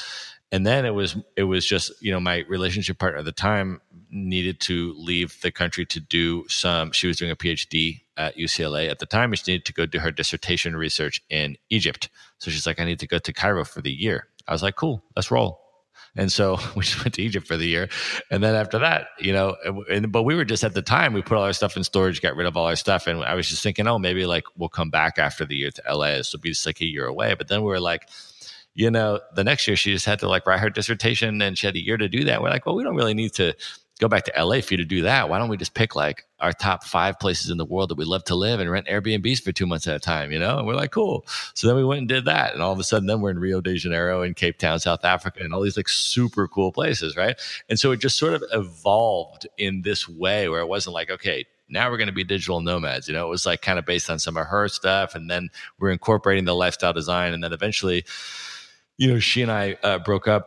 and 0.52 0.66
then 0.66 0.84
it 0.84 0.94
was 0.94 1.16
it 1.36 1.44
was 1.44 1.66
just 1.66 1.90
you 2.00 2.12
know 2.12 2.20
my 2.20 2.44
relationship 2.48 2.98
partner 2.98 3.18
at 3.18 3.24
the 3.24 3.32
time 3.32 3.80
needed 4.10 4.60
to 4.60 4.94
leave 4.96 5.40
the 5.42 5.50
country 5.50 5.84
to 5.86 6.00
do 6.00 6.46
some 6.48 6.92
she 6.92 7.06
was 7.06 7.16
doing 7.16 7.30
a 7.30 7.36
phd 7.36 8.00
at 8.16 8.36
ucla 8.36 8.88
at 8.88 8.98
the 8.98 9.06
time 9.06 9.34
she 9.34 9.52
needed 9.52 9.64
to 9.64 9.72
go 9.72 9.86
do 9.86 9.98
her 9.98 10.10
dissertation 10.10 10.76
research 10.76 11.22
in 11.30 11.56
egypt 11.70 12.08
so 12.38 12.50
she's 12.50 12.66
like 12.66 12.78
i 12.78 12.84
need 12.84 13.00
to 13.00 13.06
go 13.06 13.18
to 13.18 13.32
cairo 13.32 13.64
for 13.64 13.80
the 13.80 13.92
year 13.92 14.28
i 14.46 14.52
was 14.52 14.62
like 14.62 14.76
cool 14.76 15.02
let's 15.16 15.30
roll 15.30 15.60
And 16.16 16.30
so 16.30 16.58
we 16.76 16.82
just 16.82 17.04
went 17.04 17.14
to 17.14 17.22
Egypt 17.22 17.46
for 17.46 17.56
the 17.56 17.66
year. 17.66 17.88
And 18.30 18.42
then 18.42 18.54
after 18.54 18.78
that, 18.80 19.08
you 19.18 19.32
know, 19.32 19.56
and, 19.90 20.12
but 20.12 20.22
we 20.22 20.34
were 20.34 20.44
just 20.44 20.64
at 20.64 20.74
the 20.74 20.82
time, 20.82 21.12
we 21.12 21.22
put 21.22 21.36
all 21.36 21.44
our 21.44 21.52
stuff 21.52 21.76
in 21.76 21.84
storage, 21.84 22.22
got 22.22 22.36
rid 22.36 22.46
of 22.46 22.56
all 22.56 22.66
our 22.66 22.76
stuff. 22.76 23.06
And 23.06 23.24
I 23.24 23.34
was 23.34 23.48
just 23.48 23.62
thinking, 23.62 23.86
oh, 23.86 23.98
maybe 23.98 24.26
like 24.26 24.44
we'll 24.56 24.68
come 24.68 24.90
back 24.90 25.18
after 25.18 25.44
the 25.44 25.56
year 25.56 25.70
to 25.70 25.82
LA. 25.92 26.16
This 26.16 26.32
will 26.32 26.40
be 26.40 26.50
just 26.50 26.66
like 26.66 26.80
a 26.80 26.86
year 26.86 27.06
away. 27.06 27.34
But 27.34 27.48
then 27.48 27.60
we 27.60 27.66
were 27.66 27.80
like, 27.80 28.08
you 28.74 28.90
know, 28.90 29.20
the 29.34 29.44
next 29.44 29.66
year 29.66 29.76
she 29.76 29.92
just 29.92 30.06
had 30.06 30.18
to 30.20 30.28
like 30.28 30.46
write 30.46 30.60
her 30.60 30.70
dissertation 30.70 31.40
and 31.40 31.56
she 31.56 31.66
had 31.66 31.76
a 31.76 31.84
year 31.84 31.96
to 31.96 32.08
do 32.08 32.24
that. 32.24 32.42
We're 32.42 32.50
like, 32.50 32.66
well, 32.66 32.74
we 32.74 32.82
don't 32.82 32.96
really 32.96 33.14
need 33.14 33.32
to 33.34 33.54
go 34.00 34.08
back 34.08 34.24
to 34.24 34.44
LA 34.44 34.60
for 34.60 34.74
you 34.74 34.78
to 34.78 34.84
do 34.84 35.02
that. 35.02 35.28
Why 35.28 35.38
don't 35.38 35.48
we 35.48 35.56
just 35.56 35.74
pick 35.74 35.94
like 35.94 36.24
our 36.40 36.52
top 36.52 36.82
five 36.82 37.20
places 37.20 37.50
in 37.50 37.58
the 37.58 37.64
world 37.64 37.90
that 37.90 37.98
we 37.98 38.04
love 38.04 38.24
to 38.24 38.34
live 38.34 38.58
and 38.58 38.68
rent 38.68 38.88
Airbnbs 38.88 39.40
for 39.40 39.52
two 39.52 39.66
months 39.66 39.86
at 39.86 39.94
a 39.94 40.00
time, 40.00 40.32
you 40.32 40.38
know? 40.38 40.58
And 40.58 40.66
we're 40.66 40.74
like, 40.74 40.90
cool. 40.90 41.24
So 41.54 41.68
then 41.68 41.76
we 41.76 41.84
went 41.84 42.00
and 42.00 42.08
did 42.08 42.24
that. 42.24 42.52
And 42.52 42.62
all 42.62 42.72
of 42.72 42.80
a 42.80 42.84
sudden, 42.84 43.06
then 43.06 43.20
we're 43.20 43.30
in 43.30 43.38
Rio 43.38 43.60
de 43.60 43.76
Janeiro 43.76 44.22
and 44.22 44.34
Cape 44.34 44.58
Town, 44.58 44.80
South 44.80 45.04
Africa, 45.04 45.40
and 45.42 45.54
all 45.54 45.62
these 45.62 45.76
like 45.76 45.88
super 45.88 46.48
cool 46.48 46.72
places, 46.72 47.16
right? 47.16 47.40
And 47.68 47.78
so 47.78 47.92
it 47.92 48.00
just 48.00 48.18
sort 48.18 48.34
of 48.34 48.42
evolved 48.52 49.46
in 49.56 49.82
this 49.82 50.08
way 50.08 50.48
where 50.48 50.60
it 50.60 50.66
wasn't 50.66 50.94
like, 50.94 51.10
okay, 51.10 51.46
now 51.68 51.88
we're 51.90 51.96
going 51.96 52.08
to 52.08 52.12
be 52.12 52.24
digital 52.24 52.60
nomads. 52.60 53.06
You 53.06 53.14
know, 53.14 53.26
it 53.26 53.30
was 53.30 53.46
like 53.46 53.62
kind 53.62 53.78
of 53.78 53.86
based 53.86 54.10
on 54.10 54.18
some 54.18 54.36
of 54.36 54.46
her 54.46 54.66
stuff. 54.68 55.14
And 55.14 55.30
then 55.30 55.50
we're 55.78 55.90
incorporating 55.90 56.44
the 56.44 56.54
lifestyle 56.54 56.92
design. 56.92 57.32
And 57.32 57.44
then 57.44 57.52
eventually, 57.52 58.04
you 58.96 59.12
know, 59.12 59.18
she 59.18 59.42
and 59.42 59.50
I 59.50 59.76
uh, 59.82 59.98
broke 59.98 60.28
up 60.28 60.46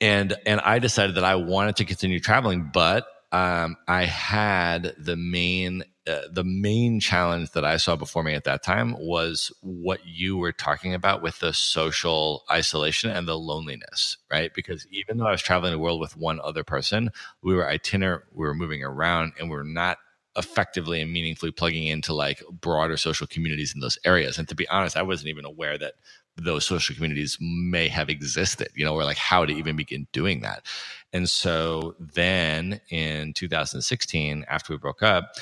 and 0.00 0.36
and 0.46 0.60
I 0.60 0.78
decided 0.78 1.16
that 1.16 1.24
I 1.24 1.34
wanted 1.34 1.76
to 1.76 1.84
continue 1.84 2.20
traveling, 2.20 2.70
but 2.72 3.06
um, 3.32 3.76
I 3.86 4.04
had 4.04 4.94
the 4.98 5.16
main 5.16 5.84
uh, 6.06 6.22
the 6.32 6.44
main 6.44 6.98
challenge 6.98 7.50
that 7.52 7.64
I 7.64 7.76
saw 7.76 7.94
before 7.94 8.22
me 8.22 8.34
at 8.34 8.44
that 8.44 8.62
time 8.62 8.96
was 8.98 9.52
what 9.60 10.00
you 10.06 10.36
were 10.38 10.52
talking 10.52 10.94
about 10.94 11.22
with 11.22 11.38
the 11.38 11.52
social 11.52 12.44
isolation 12.50 13.10
and 13.10 13.28
the 13.28 13.38
loneliness, 13.38 14.16
right? 14.30 14.52
Because 14.52 14.86
even 14.90 15.18
though 15.18 15.26
I 15.26 15.32
was 15.32 15.42
traveling 15.42 15.72
the 15.72 15.78
world 15.78 16.00
with 16.00 16.16
one 16.16 16.40
other 16.42 16.64
person, 16.64 17.10
we 17.42 17.54
were 17.54 17.68
itinerant, 17.68 18.24
we 18.32 18.46
were 18.46 18.54
moving 18.54 18.82
around, 18.82 19.34
and 19.38 19.50
we 19.50 19.56
are 19.56 19.64
not 19.64 19.98
effectively 20.36 21.00
and 21.00 21.12
meaningfully 21.12 21.50
plugging 21.50 21.86
into 21.86 22.14
like 22.14 22.42
broader 22.50 22.96
social 22.96 23.26
communities 23.26 23.74
in 23.74 23.80
those 23.80 23.98
areas. 24.04 24.38
And 24.38 24.48
to 24.48 24.54
be 24.54 24.68
honest, 24.68 24.96
I 24.96 25.02
wasn't 25.02 25.28
even 25.28 25.44
aware 25.44 25.76
that 25.78 25.94
those 26.36 26.66
social 26.66 26.94
communities 26.94 27.36
may 27.40 27.88
have 27.88 28.08
existed, 28.08 28.68
you 28.74 28.84
know, 28.84 28.94
or 28.94 29.04
like 29.04 29.16
how 29.16 29.44
to 29.44 29.52
even 29.52 29.76
begin 29.76 30.06
doing 30.12 30.40
that. 30.40 30.64
And 31.12 31.28
so 31.28 31.94
then 31.98 32.80
in 32.90 33.32
2016, 33.34 34.44
after 34.48 34.72
we 34.72 34.78
broke 34.78 35.02
up, 35.02 35.32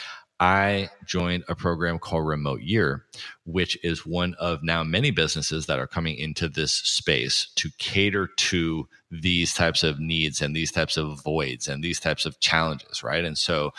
I 0.41 0.89
joined 1.05 1.45
a 1.49 1.57
program 1.57 1.99
called 1.99 2.27
Remote 2.27 2.61
Year, 2.61 3.05
which 3.45 3.77
is 3.83 4.07
one 4.07 4.35
of 4.39 4.63
now 4.63 4.85
many 4.85 5.11
businesses 5.11 5.67
that 5.67 5.81
are 5.81 5.89
coming 5.89 6.17
into 6.17 6.49
this 6.49 6.73
space 6.73 7.51
to 7.57 7.71
cater 7.79 8.29
to 8.37 8.89
these 9.11 9.53
types 9.53 9.83
of 9.83 9.99
needs 9.99 10.41
and 10.41 10.55
these 10.55 10.71
types 10.71 10.97
of 10.97 11.21
voids 11.23 11.67
and 11.67 11.83
these 11.83 11.99
types 11.99 12.25
of 12.25 12.39
challenges, 12.39 13.03
right? 13.03 13.25
And 13.25 13.37
so 13.37 13.73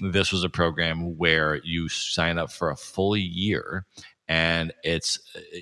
this 0.00 0.32
was 0.32 0.42
a 0.42 0.48
program 0.48 1.18
where 1.18 1.60
you 1.64 1.88
sign 1.90 2.38
up 2.38 2.50
for 2.50 2.70
a 2.70 2.76
full 2.76 3.16
year 3.16 3.84
and 4.28 4.72
it's 4.82 5.18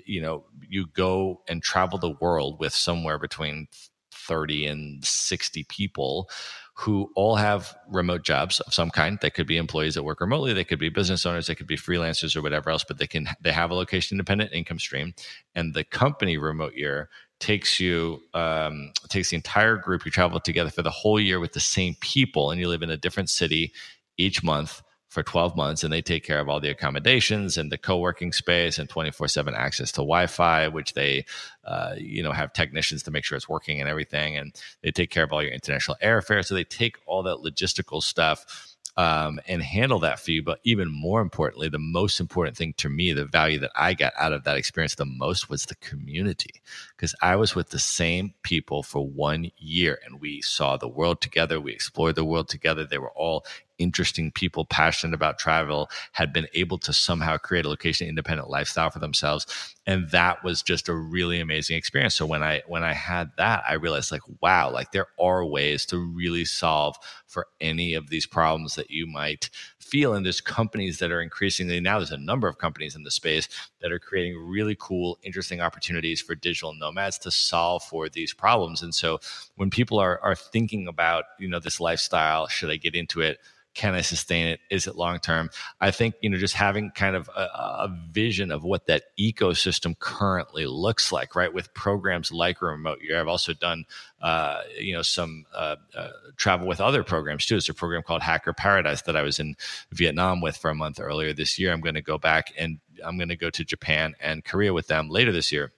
you 0.06 0.20
know 0.20 0.44
you 0.68 0.86
go 0.94 1.42
and 1.48 1.62
travel 1.62 1.98
the 1.98 2.16
world 2.20 2.58
with 2.58 2.74
somewhere 2.74 3.18
between 3.18 3.68
30 4.12 4.66
and 4.66 5.04
60 5.04 5.64
people 5.64 6.30
who 6.76 7.10
all 7.14 7.36
have 7.36 7.76
remote 7.88 8.24
jobs 8.24 8.58
of 8.60 8.74
some 8.74 8.90
kind. 8.90 9.18
They 9.20 9.30
could 9.30 9.46
be 9.46 9.56
employees 9.56 9.94
that 9.94 10.02
work 10.02 10.20
remotely 10.20 10.52
they 10.52 10.64
could 10.64 10.78
be 10.78 10.88
business 10.88 11.24
owners 11.24 11.46
they 11.46 11.54
could 11.54 11.66
be 11.66 11.76
freelancers 11.76 12.34
or 12.34 12.42
whatever 12.42 12.70
else 12.70 12.84
but 12.84 12.98
they 12.98 13.06
can 13.06 13.28
they 13.40 13.52
have 13.52 13.70
a 13.70 13.74
location 13.74 14.16
independent 14.16 14.52
income 14.52 14.78
stream. 14.78 15.14
And 15.54 15.74
the 15.74 15.84
company 15.84 16.36
remote 16.36 16.74
year 16.74 17.10
takes 17.38 17.78
you 17.78 18.20
um, 18.32 18.92
takes 19.08 19.30
the 19.30 19.36
entire 19.36 19.76
group 19.76 20.04
you 20.04 20.10
travel 20.10 20.40
together 20.40 20.70
for 20.70 20.82
the 20.82 20.90
whole 20.90 21.20
year 21.20 21.38
with 21.38 21.52
the 21.52 21.60
same 21.60 21.94
people 22.00 22.50
and 22.50 22.60
you 22.60 22.68
live 22.68 22.82
in 22.82 22.90
a 22.90 22.96
different 22.96 23.30
city 23.30 23.72
each 24.16 24.42
month 24.42 24.82
for 25.14 25.22
12 25.22 25.56
months 25.56 25.84
and 25.84 25.92
they 25.92 26.02
take 26.02 26.24
care 26.24 26.40
of 26.40 26.48
all 26.48 26.58
the 26.58 26.68
accommodations 26.68 27.56
and 27.56 27.70
the 27.70 27.78
co-working 27.78 28.32
space 28.32 28.80
and 28.80 28.88
24-7 28.88 29.54
access 29.54 29.92
to 29.92 29.98
wi-fi 29.98 30.66
which 30.66 30.94
they 30.94 31.24
uh, 31.64 31.94
you 31.96 32.20
know 32.20 32.32
have 32.32 32.52
technicians 32.52 33.04
to 33.04 33.12
make 33.12 33.24
sure 33.24 33.36
it's 33.36 33.48
working 33.48 33.80
and 33.80 33.88
everything 33.88 34.36
and 34.36 34.60
they 34.82 34.90
take 34.90 35.10
care 35.10 35.22
of 35.22 35.32
all 35.32 35.40
your 35.42 35.52
international 35.52 35.96
airfare 36.02 36.44
so 36.44 36.52
they 36.52 36.64
take 36.64 36.96
all 37.06 37.22
that 37.22 37.38
logistical 37.38 38.02
stuff 38.02 38.74
um, 38.96 39.40
and 39.48 39.62
handle 39.62 39.98
that 40.00 40.20
for 40.20 40.30
you. 40.30 40.42
But 40.42 40.60
even 40.62 40.88
more 40.88 41.20
importantly, 41.20 41.68
the 41.68 41.78
most 41.78 42.20
important 42.20 42.56
thing 42.56 42.74
to 42.74 42.88
me, 42.88 43.12
the 43.12 43.24
value 43.24 43.58
that 43.60 43.72
I 43.74 43.94
got 43.94 44.12
out 44.18 44.32
of 44.32 44.44
that 44.44 44.56
experience 44.56 44.94
the 44.94 45.04
most 45.04 45.50
was 45.50 45.66
the 45.66 45.74
community 45.76 46.62
because 46.96 47.14
I 47.20 47.36
was 47.36 47.54
with 47.54 47.70
the 47.70 47.78
same 47.78 48.34
people 48.42 48.82
for 48.82 49.06
one 49.06 49.50
year 49.58 49.98
and 50.04 50.20
we 50.20 50.42
saw 50.42 50.76
the 50.76 50.88
world 50.88 51.20
together. 51.20 51.60
We 51.60 51.72
explored 51.72 52.14
the 52.14 52.24
world 52.24 52.48
together. 52.48 52.84
They 52.84 52.98
were 52.98 53.12
all 53.12 53.44
interesting 53.79 54.31
people 54.31 54.64
passionate 54.64 55.14
about 55.14 55.39
travel 55.39 55.91
had 56.12 56.33
been 56.33 56.47
able 56.55 56.79
to 56.79 56.93
somehow 56.93 57.37
create 57.37 57.64
a 57.64 57.68
location 57.68 58.09
independent 58.09 58.49
lifestyle 58.49 58.91
for 58.91 58.99
themselves. 58.99 59.75
And 59.87 60.11
that 60.11 60.43
was 60.45 60.62
just 60.62 60.89
a 60.89 60.95
really 60.95 61.41
amazing 61.41 61.77
experience. 61.77 62.14
So 62.14 62.27
when 62.27 62.43
i 62.43 62.62
when 62.66 62.85
i 62.85 62.93
had 62.93 63.31
that 63.37 63.64
i 63.68 63.75
realized 63.75 64.12
like 64.12 64.22
wow 64.41 64.70
like 64.70 64.93
there 64.93 65.07
are 65.20 65.45
ways 65.45 65.87
to 65.87 65.99
really 65.99 66.45
solve 66.45 66.97
for 67.27 67.47
any 67.61 67.95
of 67.95 68.11
these 68.11 68.27
problems 68.27 68.77
that 68.77 68.91
you 68.91 69.07
might 69.07 69.51
feel. 69.79 70.14
And 70.14 70.25
there's 70.25 70.41
companies 70.41 70.99
that 70.99 71.11
are 71.11 71.20
increasingly 71.20 71.81
now 71.81 71.99
there's 71.99 72.11
a 72.11 72.16
number 72.16 72.49
of 72.49 72.59
companies 72.59 72.97
in 72.97 73.03
the 73.03 73.11
space 73.11 73.49
that 73.81 73.93
are 73.93 73.99
creating 73.99 74.37
really 74.39 74.77
cool 74.79 75.18
interesting 75.22 75.61
opportunities 75.61 76.20
for 76.20 76.35
digital 76.35 76.75
nomads 76.75 77.18
to 77.18 77.31
solve 77.31 77.83
for 77.83 78.09
these 78.09 78.33
problems. 78.33 78.83
And 78.83 78.95
so 78.95 79.20
when 79.57 79.70
people 79.70 79.99
are 79.99 80.20
are 80.22 80.35
thinking 80.35 80.89
about 80.89 81.25
you 81.39 81.49
know 81.49 81.59
this 81.59 81.81
lifestyle 81.81 82.47
should 82.47 82.70
i 82.70 82.77
get 82.77 82.95
into 82.95 83.20
it 83.20 83.39
can 83.75 83.95
I 83.95 84.01
sustain 84.01 84.47
it? 84.47 84.61
Is 84.70 84.87
it 84.87 84.97
long 84.97 85.18
term? 85.18 85.51
I 85.81 85.91
think 85.91 86.14
you 86.20 86.31
know 86.31 86.39
just 86.39 86.55
having 86.55 86.91
kind 86.91 87.16
of 87.16 87.29
a, 87.29 87.41
a, 87.41 87.99
vision 88.11 88.53
of 88.53 88.62
what 88.62 88.87
that 88.87 89.05
ecosystem 89.18 89.99
currently 89.99 90.66
looks 90.66 91.11
like, 91.11 91.35
right? 91.35 91.53
With 91.53 91.75
programs 91.75 92.31
like 92.31 92.62
Remote 92.62 93.01
Year, 93.03 93.20
I've 93.20 93.29
also 93.29 93.53
done 93.53 93.85
uh, 94.22 94.61
you 94.79 94.95
know 94.95 95.03
some 95.03 95.45
uh, 95.55 95.77
uh, 95.97 96.09
travel 96.37 96.66
with 96.66 96.81
other 96.81 97.03
programs 97.03 97.47
too. 97.47 97.57
It's 97.57 97.68
a 97.68 97.75
program 97.75 98.03
called 98.03 98.22
Hacker 98.22 98.53
Paradise 98.53 99.03
that 99.03 99.16
I 99.16 99.22
was 99.22 99.41
in 99.41 99.57
Vietnam 99.93 100.41
with 100.41 100.57
for 100.57 100.70
a 100.70 100.75
month 100.75 101.01
earlier 101.01 101.33
this 101.33 101.59
year. 101.59 101.72
I'm 101.72 101.81
going 101.81 101.97
to 101.97 102.03
go 102.03 102.18
back 102.18 102.53
and 102.57 102.79
I'm 103.05 103.16
going 103.16 103.29
to 103.29 103.37
go 103.37 103.51
to 103.51 103.64
Japan 103.64 104.14
and 104.20 104.45
Korea 104.45 104.72
with 104.72 104.87
them 104.87 105.09
later 105.09 105.33
this 105.33 105.51
year 105.51 105.72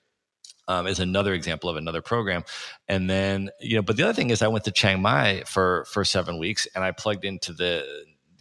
um, 0.69 0.87
is 0.87 0.99
another 0.99 1.33
example 1.33 1.71
of 1.71 1.77
another 1.77 2.03
program. 2.03 2.45
And 2.89 3.09
then, 3.09 3.51
you 3.61 3.77
know, 3.77 3.83
but 3.83 3.97
the 3.97 4.03
other 4.03 4.13
thing 4.13 4.31
is 4.31 4.43
I 4.43 4.49
went 4.49 4.65
to 4.65 4.73
Chiang 4.73 5.01
Mai 5.01 5.43
for, 5.47 5.87
for 5.87 6.05
seven 6.05 6.39
weeks 6.39 6.67
and 6.75 6.85
I 6.85 6.93
plugged 6.93 7.25
into 7.25 7.53
the 7.53 7.87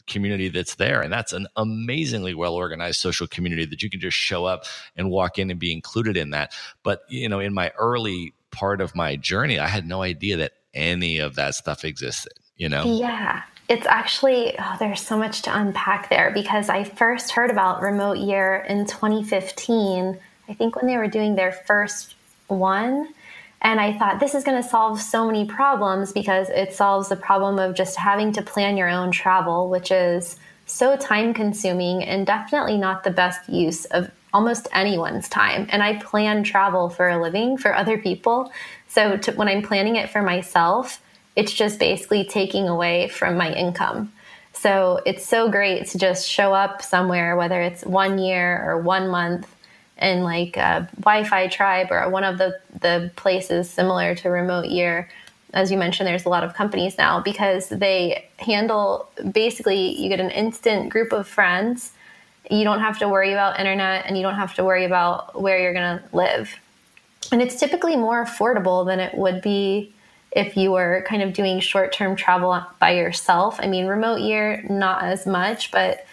community 0.08 0.50
that's 0.50 0.76
there. 0.76 1.02
And 1.02 1.12
that's 1.12 1.34
an 1.34 1.48
amazingly 1.56 2.34
well 2.34 2.54
organized 2.54 3.00
social 3.00 3.28
community 3.28 3.66
that 3.66 3.82
you 3.82 3.90
can 3.90 4.00
just 4.00 4.18
show 4.18 4.46
up 4.46 4.66
and 4.96 5.10
walk 5.10 5.40
in 5.40 5.50
and 5.50 5.60
be 5.60 5.72
included 5.72 6.18
in 6.18 6.32
that. 6.32 6.54
But, 6.84 7.02
you 7.10 7.30
know, 7.30 7.40
in 7.40 7.54
my 7.54 7.72
early 7.78 8.34
part 8.52 8.82
of 8.82 8.96
my 8.96 9.16
journey, 9.16 9.60
I 9.60 9.68
had 9.68 9.88
no 9.88 10.02
idea 10.02 10.38
that 10.38 10.54
any 10.74 11.20
of 11.20 11.36
that 11.36 11.56
stuff 11.56 11.86
existed, 11.86 12.34
you 12.58 12.70
know? 12.70 12.84
Yeah. 12.86 13.44
It's 13.68 13.88
actually, 13.88 14.56
oh, 14.60 14.76
there's 14.78 15.02
so 15.02 15.18
much 15.18 15.42
to 15.44 15.58
unpack 15.58 16.10
there 16.10 16.32
because 16.32 16.70
I 16.70 16.84
first 16.84 17.32
heard 17.32 17.50
about 17.50 17.82
Remote 17.82 18.18
Year 18.18 18.64
in 18.70 18.86
2015 18.86 20.20
I 20.48 20.54
think 20.54 20.76
when 20.76 20.88
they 20.88 20.98
were 20.98 21.08
doing 21.08 21.36
their 21.36 21.52
first 21.52 22.16
one. 22.48 23.10
And 23.62 23.80
I 23.80 23.98
thought 23.98 24.20
this 24.20 24.36
is 24.36 24.44
going 24.44 24.62
to 24.62 24.68
solve 24.68 25.02
so 25.02 25.26
many 25.26 25.46
problems 25.46 26.12
because 26.12 26.50
it 26.50 26.74
solves 26.74 27.10
the 27.10 27.16
problem 27.16 27.58
of 27.58 27.76
just 27.76 27.96
having 27.96 28.32
to 28.34 28.42
plan 28.42 28.78
your 28.78 28.90
own 28.90 29.12
travel, 29.12 29.70
which 29.70 29.92
is 29.92 30.38
so 30.68 30.96
time 30.98 31.34
consuming 31.34 32.04
and 32.04 32.28
definitely 32.28 32.78
not 32.78 33.04
the 33.04 33.12
best 33.12 33.48
use 33.50 33.86
of 33.86 34.12
almost 34.34 34.68
anyone's 34.74 35.30
time. 35.30 35.66
And 35.70 35.82
I 35.82 35.98
plan 35.98 36.44
travel 36.44 36.90
for 36.90 37.10
a 37.10 37.22
living 37.22 37.58
for 37.58 37.74
other 37.74 37.98
people. 37.98 38.52
So 38.88 39.18
to, 39.18 39.32
when 39.32 39.48
I'm 39.48 39.64
planning 39.64 39.96
it 39.96 40.10
for 40.10 40.22
myself, 40.22 41.02
it's 41.36 41.54
just 41.54 41.80
basically 41.80 42.26
taking 42.26 42.68
away 42.68 43.08
from 43.08 43.38
my 43.38 43.54
income. 43.54 44.12
So 44.54 45.02
it's 45.06 45.26
so 45.26 45.50
great 45.50 45.88
to 45.88 45.98
just 45.98 46.30
show 46.30 46.54
up 46.54 46.82
somewhere, 46.82 47.36
whether 47.36 47.62
it's 47.62 47.86
one 47.86 48.18
year 48.20 48.64
or 48.66 48.78
one 48.80 49.10
month, 49.10 49.48
and 49.98 50.24
like 50.24 50.58
uh, 50.58 50.82
Wi-Fi 51.00 51.48
Tribe 51.48 51.88
or 51.92 52.08
one 52.10 52.24
of 52.24 52.38
the 52.38 52.60
the 52.82 53.12
places 53.16 53.70
similar 53.70 54.16
to 54.16 54.30
Remote 54.30 54.68
Year. 54.68 55.10
As 55.54 55.72
you 55.72 55.78
mentioned, 55.78 56.08
there's 56.08 56.26
a 56.26 56.30
lot 56.30 56.44
of 56.44 56.54
companies 56.54 56.98
now 56.98 57.22
because 57.22 57.70
they 57.70 58.28
handle 58.40 59.10
basically 59.32 60.00
you 60.02 60.10
get 60.10 60.20
an 60.20 60.32
instant 60.32 60.90
group 60.90 61.14
of 61.14 61.28
friends. 61.28 61.94
You 62.52 62.64
don't 62.64 62.82
have 62.82 63.00
to 63.00 63.08
worry 63.08 63.32
about 63.32 63.60
internet 63.60 64.06
and 64.06 64.18
you 64.18 64.24
don't 64.24 64.36
have 64.36 64.54
to 64.56 64.64
worry 64.64 64.86
about 64.86 65.42
where 65.42 65.60
you're 65.60 65.74
going 65.74 66.00
to 66.00 66.04
live. 66.16 66.54
And 67.32 67.42
it's 67.42 67.60
typically 67.60 67.96
more 67.96 68.24
affordable 68.24 68.86
than 68.86 69.00
it 69.00 69.18
would 69.18 69.42
be 69.42 69.94
if 70.36 70.58
you 70.58 70.72
were 70.74 71.04
kind 71.08 71.22
of 71.22 71.34
doing 71.34 71.60
short 71.60 71.94
term 71.94 72.16
travel 72.16 72.62
by 72.80 72.92
yourself. 72.92 73.58
I 73.60 73.68
mean, 73.68 73.88
remote 73.88 74.20
year, 74.20 74.64
not 74.70 75.04
as 75.04 75.26
much, 75.26 75.72
but 75.72 76.06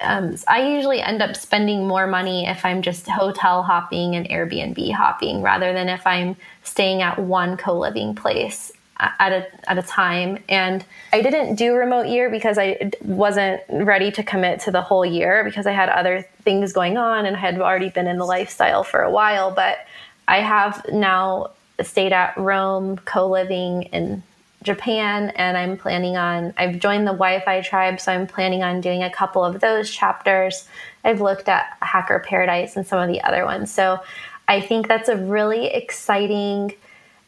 um, 0.00 0.36
I 0.46 0.74
usually 0.74 1.00
end 1.00 1.22
up 1.22 1.36
spending 1.36 1.86
more 1.86 2.06
money 2.06 2.46
if 2.46 2.64
I'm 2.64 2.82
just 2.82 3.08
hotel 3.08 3.62
hopping 3.62 4.14
and 4.14 4.28
Airbnb 4.28 4.92
hopping 4.92 5.42
rather 5.42 5.72
than 5.72 5.88
if 5.88 6.06
I'm 6.06 6.36
staying 6.62 7.02
at 7.02 7.18
one 7.18 7.56
co 7.56 7.78
living 7.78 8.14
place 8.14 8.70
at 8.98 9.32
a, 9.32 9.70
at 9.70 9.78
a 9.78 9.82
time. 9.82 10.42
And 10.48 10.84
I 11.12 11.20
didn't 11.20 11.56
do 11.56 11.74
remote 11.74 12.06
year 12.06 12.30
because 12.30 12.58
I 12.58 12.90
wasn't 13.02 13.62
ready 13.70 14.10
to 14.12 14.22
commit 14.22 14.60
to 14.60 14.70
the 14.70 14.82
whole 14.82 15.04
year 15.04 15.44
because 15.44 15.66
I 15.66 15.72
had 15.72 15.88
other 15.88 16.24
things 16.42 16.72
going 16.72 16.96
on 16.96 17.26
and 17.26 17.36
I 17.36 17.40
had 17.40 17.60
already 17.60 17.90
been 17.90 18.06
in 18.06 18.18
the 18.18 18.24
lifestyle 18.24 18.84
for 18.84 19.02
a 19.02 19.10
while. 19.10 19.50
But 19.50 19.78
I 20.26 20.38
have 20.40 20.84
now 20.92 21.50
stayed 21.82 22.12
at 22.12 22.36
Roam 22.36 22.98
co 22.98 23.28
living 23.28 23.84
in 23.84 24.22
Japan 24.68 25.30
and 25.30 25.56
I'm 25.56 25.78
planning 25.78 26.16
on 26.18 26.52
I've 26.58 26.78
joined 26.78 27.06
the 27.06 27.12
Wi-Fi 27.12 27.62
tribe 27.62 27.98
so 28.00 28.12
I'm 28.12 28.26
planning 28.26 28.62
on 28.62 28.82
doing 28.82 29.02
a 29.02 29.10
couple 29.10 29.42
of 29.42 29.60
those 29.60 29.90
chapters. 29.90 30.68
I've 31.04 31.22
looked 31.22 31.48
at 31.48 31.76
Hacker 31.80 32.18
Paradise 32.20 32.76
and 32.76 32.86
some 32.86 33.00
of 33.00 33.08
the 33.08 33.22
other 33.22 33.46
ones. 33.46 33.72
So 33.72 34.00
I 34.46 34.60
think 34.60 34.86
that's 34.86 35.08
a 35.08 35.16
really 35.16 35.66
exciting 35.66 36.74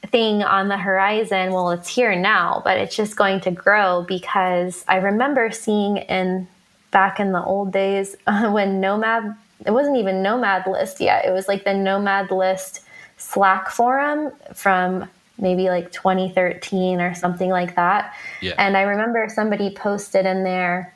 thing 0.09 0.43
on 0.43 0.69
the 0.69 0.77
horizon. 0.77 1.53
Well, 1.53 1.71
it's 1.71 1.89
here 1.89 2.15
now, 2.15 2.61
but 2.63 2.79
it's 2.79 2.95
just 2.95 3.17
going 3.17 3.41
to 3.41 3.51
grow 3.51 4.05
because 4.07 4.85
I 4.87 4.97
remember 4.97 5.51
seeing 5.51 5.97
in 5.97 6.47
back 6.91 7.21
in 7.21 7.33
the 7.33 7.43
old 7.43 7.73
days 7.73 8.17
when 8.27 8.81
Nomad 8.81 9.35
it 9.67 9.71
wasn't 9.73 9.97
even 9.97 10.23
Nomad 10.23 10.67
List 10.67 11.01
yet. 11.01 11.25
It 11.25 11.33
was 11.33 11.49
like 11.49 11.65
the 11.65 11.75
Nomad 11.75 12.31
List 12.31 12.83
Slack 13.19 13.71
forum 13.71 14.33
from 14.55 15.09
maybe 15.41 15.69
like 15.69 15.93
2013 15.93 17.01
or 17.01 17.15
something 17.15 17.51
like 17.51 17.77
that. 17.77 18.15
Yeah. 18.41 18.55
And 18.59 18.77
I 18.77 18.83
remember 18.83 19.27
somebody 19.29 19.75
posted 19.75 20.27
in 20.27 20.45
there, 20.45 20.95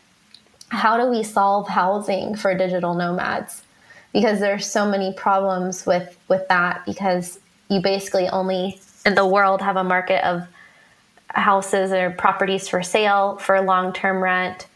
how 0.69 0.97
do 0.97 1.11
we 1.11 1.23
solve 1.23 1.69
housing 1.69 2.35
for 2.37 2.55
digital 2.55 2.95
nomads? 2.95 3.63
Because 4.13 4.41
there's 4.41 4.71
so 4.71 4.89
many 4.89 5.13
problems 5.15 5.87
with 5.87 6.17
with 6.29 6.47
that 6.49 6.85
because 6.87 7.41
you 7.69 7.81
basically 7.81 8.29
only 8.29 8.81
in 9.05 9.15
the 9.15 9.27
world 9.27 9.61
have 9.61 9.77
a 9.77 9.85
market 9.85 10.25
of 10.27 10.47
houses 11.29 11.93
or 11.93 12.11
properties 12.11 12.69
for 12.69 12.83
sale 12.83 13.37
for 13.39 13.61
long-term 13.61 14.23
rent, 14.23 14.67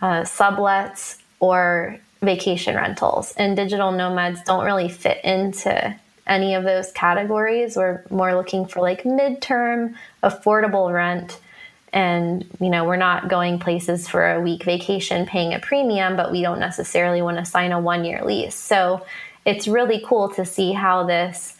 uh, 0.00 0.22
sublets 0.22 1.18
or 1.40 1.98
vacation 2.22 2.76
rentals. 2.76 3.32
And 3.36 3.56
digital 3.56 3.92
nomads 3.92 4.40
don't 4.42 4.64
really 4.64 4.88
fit 4.88 5.22
into 5.24 5.94
any 6.26 6.54
of 6.54 6.64
those 6.64 6.92
categories. 6.92 7.76
We're 7.76 8.02
more 8.10 8.34
looking 8.34 8.66
for 8.66 8.80
like 8.80 9.04
midterm, 9.04 9.94
affordable 10.22 10.92
rent. 10.92 11.38
And, 11.92 12.46
you 12.60 12.68
know, 12.68 12.84
we're 12.84 12.96
not 12.96 13.28
going 13.28 13.58
places 13.58 14.08
for 14.08 14.30
a 14.32 14.40
week 14.40 14.64
vacation 14.64 15.24
paying 15.24 15.54
a 15.54 15.60
premium, 15.60 16.16
but 16.16 16.32
we 16.32 16.42
don't 16.42 16.58
necessarily 16.58 17.22
want 17.22 17.38
to 17.38 17.44
sign 17.44 17.72
a 17.72 17.80
one 17.80 18.04
year 18.04 18.24
lease. 18.24 18.56
So 18.56 19.06
it's 19.44 19.68
really 19.68 20.02
cool 20.04 20.28
to 20.30 20.44
see 20.44 20.72
how 20.72 21.04
this 21.04 21.56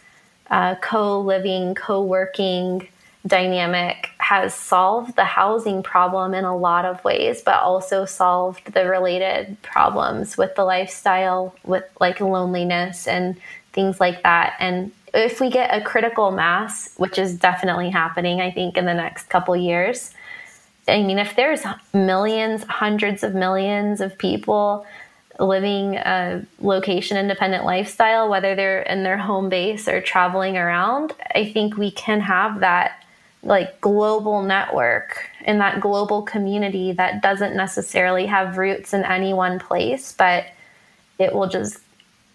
uh, 0.50 0.74
co 0.76 1.20
living, 1.20 1.74
co 1.74 2.02
working 2.02 2.88
dynamic 3.26 4.10
has 4.18 4.54
solved 4.54 5.16
the 5.16 5.24
housing 5.24 5.82
problem 5.82 6.34
in 6.34 6.44
a 6.44 6.56
lot 6.56 6.84
of 6.84 7.02
ways, 7.04 7.42
but 7.42 7.56
also 7.56 8.04
solved 8.04 8.72
the 8.72 8.86
related 8.86 9.56
problems 9.62 10.36
with 10.36 10.54
the 10.54 10.64
lifestyle, 10.64 11.54
with 11.64 11.84
like 12.00 12.20
loneliness 12.20 13.08
and 13.08 13.36
things 13.76 14.00
like 14.00 14.24
that. 14.24 14.56
And 14.58 14.90
if 15.14 15.40
we 15.40 15.48
get 15.48 15.70
a 15.72 15.84
critical 15.84 16.32
mass, 16.32 16.90
which 16.96 17.16
is 17.16 17.38
definitely 17.38 17.90
happening, 17.90 18.40
I 18.40 18.50
think, 18.50 18.76
in 18.76 18.86
the 18.86 18.94
next 18.94 19.28
couple 19.28 19.56
years, 19.56 20.12
I 20.88 21.02
mean, 21.02 21.18
if 21.20 21.36
there's 21.36 21.62
millions, 21.94 22.64
hundreds 22.64 23.22
of 23.22 23.34
millions 23.34 24.00
of 24.00 24.18
people 24.18 24.84
living 25.38 25.96
a 25.96 26.44
location 26.60 27.16
independent 27.16 27.64
lifestyle, 27.64 28.28
whether 28.28 28.54
they're 28.54 28.82
in 28.82 29.02
their 29.04 29.18
home 29.18 29.48
base 29.48 29.86
or 29.86 30.00
traveling 30.00 30.56
around, 30.56 31.12
I 31.34 31.50
think 31.52 31.76
we 31.76 31.90
can 31.90 32.20
have 32.20 32.60
that 32.60 33.02
like 33.42 33.80
global 33.80 34.42
network 34.42 35.28
in 35.44 35.58
that 35.58 35.80
global 35.80 36.22
community 36.22 36.92
that 36.92 37.22
doesn't 37.22 37.54
necessarily 37.54 38.26
have 38.26 38.58
roots 38.58 38.92
in 38.92 39.04
any 39.04 39.32
one 39.32 39.58
place, 39.58 40.12
but 40.12 40.46
it 41.18 41.32
will 41.32 41.48
just 41.48 41.78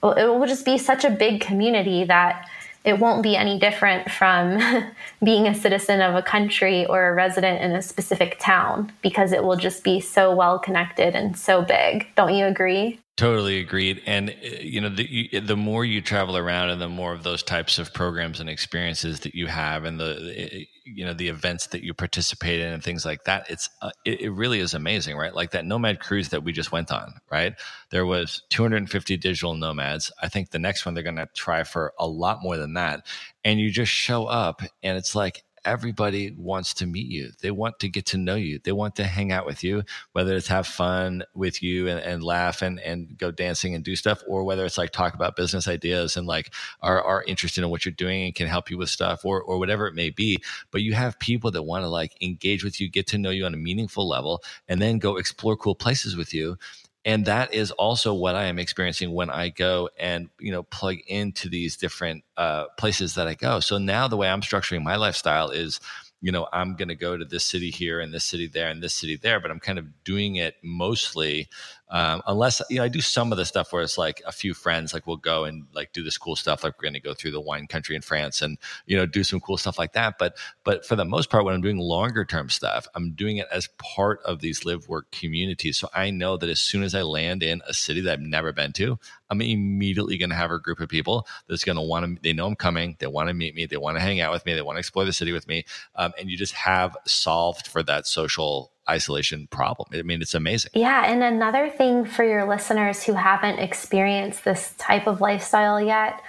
it 0.03 0.27
will 0.27 0.47
just 0.47 0.65
be 0.65 0.77
such 0.77 1.05
a 1.05 1.09
big 1.09 1.41
community 1.41 2.03
that 2.05 2.47
it 2.83 2.97
won't 2.97 3.21
be 3.21 3.35
any 3.35 3.59
different 3.59 4.09
from 4.09 4.59
being 5.23 5.47
a 5.47 5.53
citizen 5.53 6.01
of 6.01 6.15
a 6.15 6.21
country 6.21 6.85
or 6.87 7.09
a 7.09 7.13
resident 7.13 7.61
in 7.61 7.73
a 7.73 7.81
specific 7.81 8.39
town 8.39 8.91
because 9.01 9.31
it 9.31 9.43
will 9.43 9.55
just 9.55 9.83
be 9.83 9.99
so 9.99 10.35
well 10.35 10.57
connected 10.57 11.15
and 11.15 11.37
so 11.37 11.61
big. 11.61 12.07
Don't 12.15 12.33
you 12.33 12.45
agree? 12.45 12.99
Totally 13.17 13.59
agreed. 13.59 14.01
And 14.07 14.31
uh, 14.31 14.47
you 14.61 14.81
know, 14.81 14.89
the 14.89 15.39
the 15.39 15.55
more 15.55 15.85
you 15.85 16.01
travel 16.01 16.37
around, 16.37 16.69
and 16.71 16.81
the 16.81 16.89
more 16.89 17.13
of 17.13 17.21
those 17.21 17.43
types 17.43 17.77
of 17.77 17.93
programs 17.93 18.39
and 18.39 18.49
experiences 18.49 19.19
that 19.19 19.35
you 19.35 19.45
have, 19.45 19.83
and 19.83 19.99
the 19.99 20.65
you 20.93 21.05
know 21.05 21.13
the 21.13 21.29
events 21.29 21.67
that 21.67 21.83
you 21.83 21.93
participate 21.93 22.59
in, 22.59 22.73
and 22.73 22.83
things 22.83 23.05
like 23.05 23.23
that, 23.25 23.49
it's 23.49 23.69
uh, 23.81 23.91
it, 24.05 24.21
it, 24.21 24.29
really 24.31 24.59
is 24.59 24.73
amazing, 24.73 25.17
right? 25.17 25.33
Like 25.33 25.51
that 25.51 25.65
Nomad 25.65 25.99
cruise 25.99 26.29
that 26.29 26.43
we 26.43 26.51
just 26.51 26.71
went 26.71 26.91
on, 26.91 27.13
right? 27.31 27.53
There 27.89 28.05
was 28.05 28.43
250 28.49 29.17
digital 29.17 29.55
nomads. 29.55 30.11
I 30.21 30.29
think 30.29 30.51
the 30.51 30.59
next 30.59 30.85
one 30.85 30.93
they're 30.93 31.03
going 31.03 31.15
to 31.15 31.29
try 31.33 31.63
for 31.63 31.93
a 31.99 32.07
lot 32.07 32.41
more 32.41 32.57
than 32.57 32.73
that, 32.73 33.05
and 33.43 33.59
you 33.59 33.71
just 33.71 33.91
show 33.91 34.25
up, 34.25 34.61
and 34.83 34.97
it's 34.97 35.15
like 35.15 35.43
everybody 35.65 36.31
wants 36.31 36.73
to 36.75 36.85
meet 36.85 37.07
you. 37.07 37.31
They 37.41 37.51
want 37.51 37.79
to 37.79 37.89
get 37.89 38.05
to 38.07 38.17
know 38.17 38.35
you. 38.35 38.59
They 38.63 38.71
want 38.71 38.95
to 38.95 39.03
hang 39.03 39.31
out 39.31 39.45
with 39.45 39.63
you, 39.63 39.83
whether 40.13 40.35
it's 40.35 40.47
have 40.47 40.67
fun 40.67 41.23
with 41.33 41.61
you 41.61 41.87
and, 41.87 41.99
and 41.99 42.23
laugh 42.23 42.61
and, 42.61 42.79
and 42.79 43.17
go 43.17 43.31
dancing 43.31 43.75
and 43.75 43.83
do 43.83 43.95
stuff, 43.95 44.23
or 44.27 44.43
whether 44.43 44.65
it's 44.65 44.77
like 44.77 44.91
talk 44.91 45.13
about 45.13 45.35
business 45.35 45.67
ideas 45.67 46.17
and 46.17 46.27
like 46.27 46.53
are, 46.81 47.01
are 47.03 47.23
interested 47.23 47.63
in 47.63 47.69
what 47.69 47.85
you're 47.85 47.91
doing 47.91 48.23
and 48.23 48.35
can 48.35 48.47
help 48.47 48.69
you 48.69 48.77
with 48.77 48.89
stuff 48.89 49.23
or, 49.23 49.41
or 49.41 49.57
whatever 49.57 49.87
it 49.87 49.95
may 49.95 50.09
be. 50.09 50.41
But 50.71 50.81
you 50.81 50.93
have 50.93 51.19
people 51.19 51.51
that 51.51 51.63
want 51.63 51.83
to 51.83 51.89
like 51.89 52.15
engage 52.21 52.63
with 52.63 52.81
you, 52.81 52.89
get 52.89 53.07
to 53.07 53.17
know 53.17 53.29
you 53.29 53.45
on 53.45 53.53
a 53.53 53.57
meaningful 53.57 54.07
level, 54.07 54.43
and 54.67 54.81
then 54.81 54.99
go 54.99 55.17
explore 55.17 55.55
cool 55.55 55.75
places 55.75 56.15
with 56.15 56.33
you 56.33 56.57
and 57.05 57.25
that 57.25 57.53
is 57.53 57.71
also 57.71 58.13
what 58.13 58.35
i 58.35 58.45
am 58.45 58.59
experiencing 58.59 59.13
when 59.13 59.29
i 59.29 59.49
go 59.49 59.89
and 59.99 60.29
you 60.39 60.51
know 60.51 60.63
plug 60.63 60.97
into 61.07 61.49
these 61.49 61.77
different 61.77 62.23
uh, 62.37 62.65
places 62.77 63.15
that 63.15 63.27
i 63.27 63.33
go. 63.33 63.59
So 63.59 63.77
now 63.77 64.07
the 64.07 64.17
way 64.17 64.29
i'm 64.29 64.41
structuring 64.41 64.83
my 64.83 64.95
lifestyle 64.95 65.49
is 65.49 65.79
you 66.21 66.31
know 66.31 66.47
i'm 66.53 66.75
going 66.75 66.87
to 66.87 66.95
go 66.95 67.17
to 67.17 67.25
this 67.25 67.45
city 67.45 67.71
here 67.71 67.99
and 67.99 68.13
this 68.13 68.25
city 68.25 68.47
there 68.47 68.69
and 68.69 68.81
this 68.81 68.93
city 68.93 69.17
there 69.17 69.39
but 69.39 69.51
i'm 69.51 69.59
kind 69.59 69.79
of 69.79 70.03
doing 70.03 70.35
it 70.35 70.55
mostly 70.63 71.49
um, 71.91 72.21
unless 72.25 72.61
you 72.69 72.77
know, 72.77 72.85
I 72.85 72.87
do 72.87 73.01
some 73.01 73.33
of 73.33 73.37
the 73.37 73.45
stuff 73.45 73.73
where 73.73 73.81
it's 73.81 73.97
like 73.97 74.21
a 74.25 74.31
few 74.31 74.53
friends, 74.53 74.93
like 74.93 75.05
we'll 75.05 75.17
go 75.17 75.43
and 75.43 75.65
like 75.73 75.91
do 75.91 76.03
this 76.03 76.17
cool 76.17 76.37
stuff, 76.37 76.63
like 76.63 76.77
we're 76.77 76.83
going 76.83 76.93
to 76.93 77.01
go 77.01 77.13
through 77.13 77.31
the 77.31 77.41
wine 77.41 77.67
country 77.67 77.97
in 77.97 78.01
France 78.01 78.41
and 78.41 78.57
you 78.85 78.95
know 78.95 79.05
do 79.05 79.25
some 79.25 79.41
cool 79.41 79.57
stuff 79.57 79.77
like 79.77 79.91
that. 79.93 80.17
But 80.17 80.37
but 80.63 80.85
for 80.85 80.95
the 80.95 81.03
most 81.03 81.29
part, 81.29 81.43
when 81.43 81.53
I'm 81.53 81.61
doing 81.61 81.77
longer 81.77 82.23
term 82.23 82.49
stuff, 82.49 82.87
I'm 82.95 83.11
doing 83.11 83.37
it 83.37 83.47
as 83.51 83.67
part 83.77 84.21
of 84.23 84.39
these 84.39 84.63
live 84.63 84.87
work 84.87 85.11
communities. 85.11 85.77
So 85.77 85.89
I 85.93 86.11
know 86.11 86.37
that 86.37 86.49
as 86.49 86.61
soon 86.61 86.83
as 86.83 86.95
I 86.95 87.01
land 87.01 87.43
in 87.43 87.61
a 87.67 87.73
city 87.73 87.99
that 88.01 88.13
I've 88.13 88.21
never 88.21 88.53
been 88.53 88.71
to, 88.73 88.97
I'm 89.29 89.41
immediately 89.41 90.17
going 90.17 90.29
to 90.29 90.35
have 90.37 90.51
a 90.51 90.59
group 90.59 90.79
of 90.79 90.87
people 90.87 91.27
that's 91.47 91.65
going 91.65 91.75
to 91.75 91.81
want 91.81 92.05
to. 92.05 92.21
They 92.21 92.31
know 92.31 92.47
I'm 92.47 92.55
coming. 92.55 92.95
They 92.99 93.07
want 93.07 93.27
to 93.27 93.33
meet 93.33 93.53
me. 93.53 93.65
They 93.65 93.77
want 93.77 93.97
to 93.97 94.01
hang 94.01 94.21
out 94.21 94.31
with 94.31 94.45
me. 94.45 94.53
They 94.53 94.61
want 94.61 94.77
to 94.77 94.79
explore 94.79 95.03
the 95.03 95.13
city 95.13 95.33
with 95.33 95.47
me. 95.47 95.65
Um, 95.95 96.13
and 96.17 96.29
you 96.29 96.37
just 96.37 96.53
have 96.53 96.95
solved 97.05 97.67
for 97.67 97.83
that 97.83 98.07
social 98.07 98.70
isolation 98.89 99.47
problem. 99.51 99.89
I 99.93 100.01
mean, 100.01 100.21
it's 100.21 100.33
amazing. 100.33 100.71
Yeah. 100.73 101.05
And 101.05 101.23
another 101.23 101.69
thing 101.69 102.05
for 102.05 102.23
your 102.23 102.47
listeners 102.47 103.03
who 103.03 103.13
haven't 103.13 103.59
experienced 103.59 104.43
this 104.43 104.73
type 104.77 105.07
of 105.07 105.21
lifestyle 105.21 105.79
yet, 105.79 106.21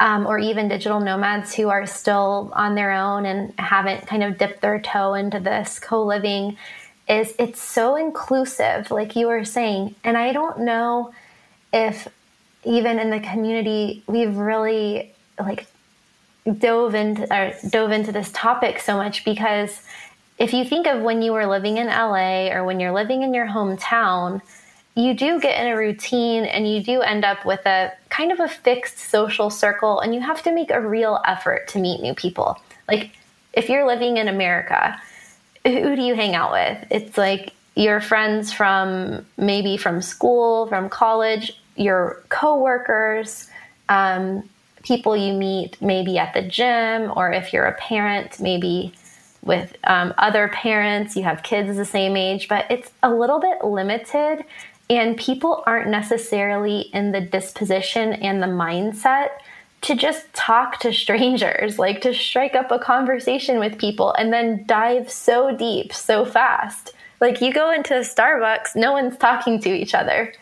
um, 0.00 0.26
or 0.26 0.38
even 0.38 0.68
digital 0.68 1.00
nomads 1.00 1.54
who 1.54 1.68
are 1.68 1.86
still 1.86 2.50
on 2.54 2.74
their 2.74 2.92
own 2.92 3.26
and 3.26 3.52
haven't 3.58 4.06
kind 4.06 4.24
of 4.24 4.38
dipped 4.38 4.62
their 4.62 4.80
toe 4.80 5.14
into 5.14 5.38
this 5.40 5.78
co 5.78 6.02
living, 6.02 6.56
is 7.08 7.34
it's 7.38 7.60
so 7.60 7.96
inclusive, 7.96 8.90
like 8.90 9.14
you 9.16 9.26
were 9.26 9.44
saying. 9.44 9.94
And 10.04 10.16
I 10.16 10.32
don't 10.32 10.60
know 10.60 11.12
if 11.72 12.08
even 12.64 12.98
in 12.98 13.10
the 13.10 13.20
community 13.20 14.02
we've 14.06 14.36
really 14.36 15.12
like 15.38 15.66
dove 16.58 16.94
into 16.94 17.32
or 17.34 17.52
dove 17.68 17.90
into 17.90 18.12
this 18.12 18.30
topic 18.32 18.80
so 18.80 18.96
much 18.96 19.24
because 19.24 19.82
if 20.40 20.54
you 20.54 20.64
think 20.64 20.86
of 20.86 21.02
when 21.02 21.20
you 21.20 21.32
were 21.34 21.46
living 21.46 21.76
in 21.76 21.86
LA 21.86 22.48
or 22.50 22.64
when 22.64 22.80
you're 22.80 22.94
living 22.94 23.22
in 23.22 23.34
your 23.34 23.46
hometown, 23.46 24.40
you 24.94 25.12
do 25.12 25.38
get 25.38 25.60
in 25.60 25.70
a 25.70 25.76
routine 25.76 26.46
and 26.46 26.66
you 26.66 26.82
do 26.82 27.02
end 27.02 27.26
up 27.26 27.44
with 27.44 27.64
a 27.66 27.92
kind 28.08 28.32
of 28.32 28.40
a 28.40 28.48
fixed 28.48 28.98
social 28.98 29.50
circle 29.50 30.00
and 30.00 30.14
you 30.14 30.20
have 30.20 30.42
to 30.42 30.52
make 30.52 30.70
a 30.70 30.80
real 30.80 31.20
effort 31.26 31.68
to 31.68 31.78
meet 31.78 32.00
new 32.00 32.14
people. 32.14 32.58
Like 32.88 33.10
if 33.52 33.68
you're 33.68 33.86
living 33.86 34.16
in 34.16 34.28
America, 34.28 34.98
who 35.64 35.94
do 35.94 36.02
you 36.02 36.14
hang 36.14 36.34
out 36.34 36.52
with? 36.52 36.86
It's 36.90 37.18
like 37.18 37.52
your 37.76 38.00
friends 38.00 38.50
from 38.50 39.26
maybe 39.36 39.76
from 39.76 40.00
school, 40.00 40.66
from 40.68 40.88
college, 40.88 41.52
your 41.76 42.22
coworkers, 42.30 43.46
um, 43.90 44.48
people 44.84 45.14
you 45.14 45.34
meet 45.34 45.80
maybe 45.82 46.16
at 46.16 46.32
the 46.32 46.42
gym, 46.42 47.12
or 47.14 47.30
if 47.30 47.52
you're 47.52 47.66
a 47.66 47.74
parent, 47.74 48.40
maybe 48.40 48.94
with 49.50 49.76
um, 49.84 50.14
other 50.16 50.48
parents, 50.48 51.16
you 51.16 51.24
have 51.24 51.42
kids 51.42 51.76
the 51.76 51.84
same 51.84 52.14
age, 52.16 52.48
but 52.48 52.64
it's 52.70 52.90
a 53.02 53.10
little 53.12 53.40
bit 53.48 53.58
limited 53.64 54.36
And 54.90 55.16
people 55.16 55.62
aren't 55.66 55.88
necessarily 55.88 56.80
in 56.92 57.12
the 57.12 57.20
disposition 57.20 58.12
and 58.14 58.42
the 58.42 58.48
mindset 58.48 59.28
to 59.82 59.94
just 59.94 60.32
talk 60.34 60.80
to 60.80 60.92
strangers, 60.92 61.78
like 61.78 62.00
to 62.02 62.12
strike 62.12 62.56
up 62.56 62.72
a 62.72 62.78
conversation 62.78 63.60
with 63.60 63.78
people 63.78 64.12
and 64.14 64.32
then 64.32 64.64
dive 64.66 65.08
so 65.08 65.56
deep 65.56 65.92
so 65.92 66.24
fast. 66.24 66.92
Like 67.20 67.40
you 67.40 67.52
go 67.52 67.70
into 67.70 67.94
Starbucks, 67.94 68.74
no 68.74 68.90
one's 68.92 69.16
talking 69.16 69.60
to 69.60 69.70
each 69.70 69.94
other. 69.94 70.34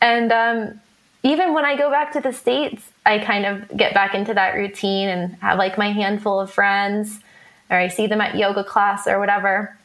And 0.00 0.32
um, 0.32 0.80
even 1.22 1.52
when 1.52 1.66
I 1.66 1.76
go 1.76 1.90
back 1.90 2.10
to 2.14 2.20
the 2.20 2.32
States, 2.32 2.82
I 3.04 3.18
kind 3.18 3.44
of 3.44 3.76
get 3.76 3.92
back 3.92 4.14
into 4.14 4.32
that 4.32 4.54
routine 4.54 5.10
and 5.10 5.34
have 5.36 5.58
like 5.58 5.76
my 5.76 5.92
handful 5.92 6.40
of 6.40 6.50
friends, 6.50 7.20
or 7.70 7.76
I 7.76 7.88
see 7.88 8.06
them 8.06 8.20
at 8.20 8.36
yoga 8.36 8.64
class 8.64 9.06
or 9.06 9.18
whatever. 9.18 9.76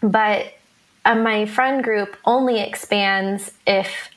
But 0.00 0.54
uh, 1.04 1.14
my 1.14 1.46
friend 1.46 1.82
group 1.82 2.16
only 2.24 2.60
expands 2.60 3.52
if 3.66 4.10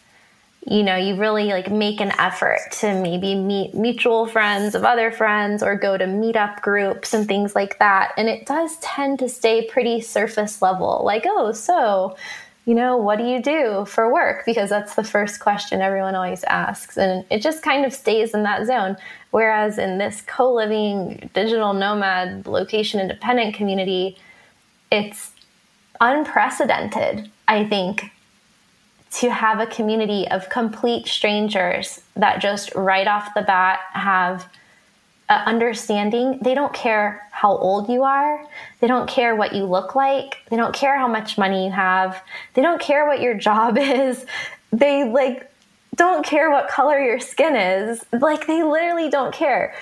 you 0.66 0.84
know 0.84 0.96
you 0.96 1.16
really 1.16 1.46
like 1.46 1.72
make 1.72 2.02
an 2.02 2.12
effort 2.20 2.60
to 2.72 3.02
maybe 3.02 3.34
meet 3.34 3.74
mutual 3.74 4.26
friends 4.26 4.76
of 4.76 4.84
other 4.84 5.10
friends 5.10 5.64
or 5.64 5.76
go 5.76 5.98
to 5.98 6.06
meetup 6.06 6.62
groups 6.62 7.14
and 7.14 7.28
things 7.28 7.56
like 7.56 7.80
that 7.80 8.12
and 8.18 8.28
it 8.28 8.46
does 8.46 8.78
tend 8.80 9.18
to 9.20 9.30
stay 9.30 9.66
pretty 9.68 10.02
surface 10.02 10.62
level 10.62 11.02
like 11.06 11.24
oh 11.26 11.54
so 11.54 12.16
you 12.70 12.76
know 12.76 12.98
what 12.98 13.18
do 13.18 13.26
you 13.26 13.42
do 13.42 13.86
for 13.86 14.14
work? 14.14 14.46
Because 14.46 14.70
that's 14.70 14.94
the 14.94 15.04
first 15.04 15.40
question 15.40 15.82
everyone 15.82 16.14
always 16.14 16.44
asks. 16.44 16.98
And 16.98 17.26
it 17.32 17.42
just 17.42 17.64
kind 17.64 17.84
of 17.84 17.92
stays 17.92 18.34
in 18.36 18.44
that 18.44 18.68
zone. 18.68 18.96
Whereas 19.32 19.78
in 19.78 19.98
this 19.98 20.22
co-living 20.22 21.30
digital 21.34 21.74
nomad 21.74 22.46
location 22.46 23.00
independent 23.00 23.56
community 23.56 24.18
it's 24.92 25.32
unprecedented 26.02 27.30
i 27.48 27.66
think 27.66 28.06
to 29.12 29.32
have 29.32 29.60
a 29.60 29.66
community 29.66 30.28
of 30.30 30.50
complete 30.50 31.08
strangers 31.08 32.02
that 32.16 32.40
just 32.40 32.74
right 32.76 33.08
off 33.08 33.34
the 33.34 33.42
bat 33.42 33.80
have 33.94 34.48
understanding. 35.30 36.40
They 36.42 36.54
don't 36.56 36.74
care 36.74 37.28
how 37.32 37.56
old 37.56 37.90
you 37.90 38.04
are. 38.04 38.46
They 38.80 38.88
don't 38.88 39.10
care 39.10 39.36
what 39.36 39.54
you 39.54 39.64
look 39.66 39.96
like. 39.96 40.38
They 40.50 40.58
don't 40.58 40.74
care 40.74 40.98
how 40.98 41.08
much 41.08 41.38
money 41.38 41.66
you 41.66 41.72
have. 41.72 42.22
They 42.56 42.62
don't 42.62 42.82
care 42.82 43.08
what 43.08 43.22
your 43.22 43.36
job 43.36 43.78
is. 43.80 44.26
They 44.72 45.04
like 45.04 45.52
don't 45.96 46.26
care 46.26 46.50
what 46.50 46.70
color 46.70 47.00
your 47.00 47.20
skin 47.20 47.56
is. 47.56 48.04
Like 48.12 48.48
they 48.48 48.64
literally 48.64 49.10
don't 49.10 49.34
care. 49.34 49.76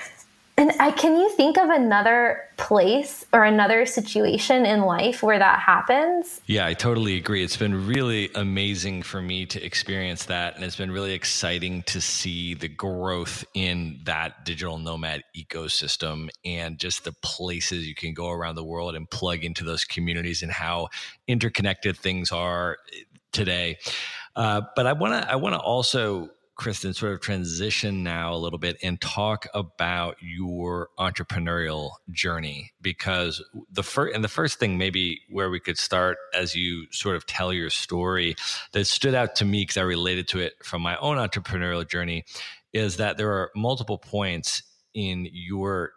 And 0.58 0.72
I, 0.80 0.90
can 0.90 1.16
you 1.16 1.30
think 1.30 1.56
of 1.56 1.70
another 1.70 2.48
place 2.56 3.24
or 3.32 3.44
another 3.44 3.86
situation 3.86 4.66
in 4.66 4.80
life 4.80 5.22
where 5.22 5.38
that 5.38 5.60
happens? 5.60 6.40
Yeah, 6.46 6.66
I 6.66 6.74
totally 6.74 7.16
agree. 7.16 7.44
It's 7.44 7.56
been 7.56 7.86
really 7.86 8.28
amazing 8.34 9.04
for 9.04 9.22
me 9.22 9.46
to 9.46 9.62
experience 9.62 10.24
that. 10.24 10.56
And 10.56 10.64
it's 10.64 10.74
been 10.74 10.90
really 10.90 11.12
exciting 11.12 11.84
to 11.84 12.00
see 12.00 12.54
the 12.54 12.66
growth 12.66 13.44
in 13.54 14.00
that 14.02 14.44
digital 14.44 14.78
nomad 14.78 15.22
ecosystem 15.36 16.28
and 16.44 16.76
just 16.76 17.04
the 17.04 17.12
places 17.22 17.86
you 17.86 17.94
can 17.94 18.12
go 18.12 18.28
around 18.28 18.56
the 18.56 18.64
world 18.64 18.96
and 18.96 19.08
plug 19.08 19.44
into 19.44 19.62
those 19.62 19.84
communities 19.84 20.42
and 20.42 20.50
how 20.50 20.88
interconnected 21.28 21.96
things 21.96 22.32
are 22.32 22.78
today. 23.30 23.78
Uh, 24.34 24.62
but 24.74 24.86
I 24.86 24.92
want 24.92 25.22
to 25.22 25.30
I 25.30 25.36
want 25.36 25.54
to 25.54 25.60
also 25.60 26.30
Kristin, 26.58 26.94
sort 26.94 27.12
of 27.12 27.20
transition 27.20 28.02
now 28.02 28.34
a 28.34 28.36
little 28.36 28.58
bit 28.58 28.76
and 28.82 29.00
talk 29.00 29.46
about 29.54 30.16
your 30.20 30.88
entrepreneurial 30.98 31.92
journey 32.10 32.72
because 32.82 33.42
the 33.70 33.84
first 33.84 34.14
and 34.14 34.24
the 34.24 34.28
first 34.28 34.58
thing 34.58 34.76
maybe 34.76 35.20
where 35.30 35.50
we 35.50 35.60
could 35.60 35.78
start 35.78 36.18
as 36.34 36.56
you 36.56 36.86
sort 36.90 37.14
of 37.14 37.26
tell 37.26 37.52
your 37.52 37.70
story 37.70 38.34
that 38.72 38.86
stood 38.86 39.14
out 39.14 39.36
to 39.36 39.44
me 39.44 39.62
because 39.62 39.76
I 39.76 39.82
related 39.82 40.26
to 40.28 40.40
it 40.40 40.54
from 40.64 40.82
my 40.82 40.96
own 40.96 41.16
entrepreneurial 41.16 41.88
journey 41.88 42.24
is 42.72 42.96
that 42.96 43.16
there 43.16 43.30
are 43.30 43.50
multiple 43.54 43.98
points 43.98 44.62
in 44.94 45.28
your 45.32 45.92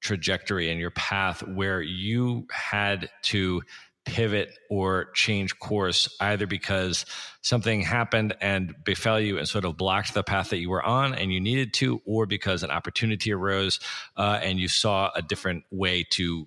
trajectory 0.00 0.70
and 0.70 0.80
your 0.80 0.90
path 0.90 1.46
where 1.46 1.80
you 1.80 2.46
had 2.50 3.08
to 3.22 3.62
pivot 4.04 4.50
or 4.68 5.06
change 5.14 5.58
course 5.58 6.14
either 6.20 6.46
because 6.46 7.06
something 7.42 7.80
happened 7.80 8.34
and 8.40 8.74
befell 8.84 9.18
you 9.18 9.38
and 9.38 9.48
sort 9.48 9.64
of 9.64 9.76
blocked 9.76 10.14
the 10.14 10.22
path 10.22 10.50
that 10.50 10.58
you 10.58 10.70
were 10.70 10.82
on 10.82 11.14
and 11.14 11.32
you 11.32 11.40
needed 11.40 11.72
to 11.72 12.00
or 12.04 12.26
because 12.26 12.62
an 12.62 12.70
opportunity 12.70 13.32
arose 13.32 13.80
uh, 14.16 14.38
and 14.42 14.58
you 14.58 14.68
saw 14.68 15.10
a 15.14 15.22
different 15.22 15.64
way 15.70 16.04
to 16.10 16.46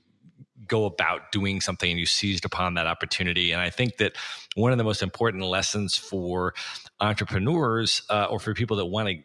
go 0.67 0.85
about 0.85 1.31
doing 1.31 1.61
something 1.61 1.89
and 1.89 1.99
you 1.99 2.05
seized 2.05 2.45
upon 2.45 2.73
that 2.75 2.87
opportunity. 2.87 3.51
And 3.51 3.61
i 3.61 3.69
think 3.69 3.97
that 3.97 4.13
one 4.55 4.71
of 4.71 4.77
the 4.77 4.83
most 4.83 5.01
important 5.01 5.43
lessons 5.43 5.95
for 5.95 6.53
entrepreneurs 6.99 8.01
uh, 8.09 8.27
or 8.29 8.39
for 8.39 8.53
people 8.53 8.77
that 8.77 8.85
want 8.85 9.07
to 9.07 9.15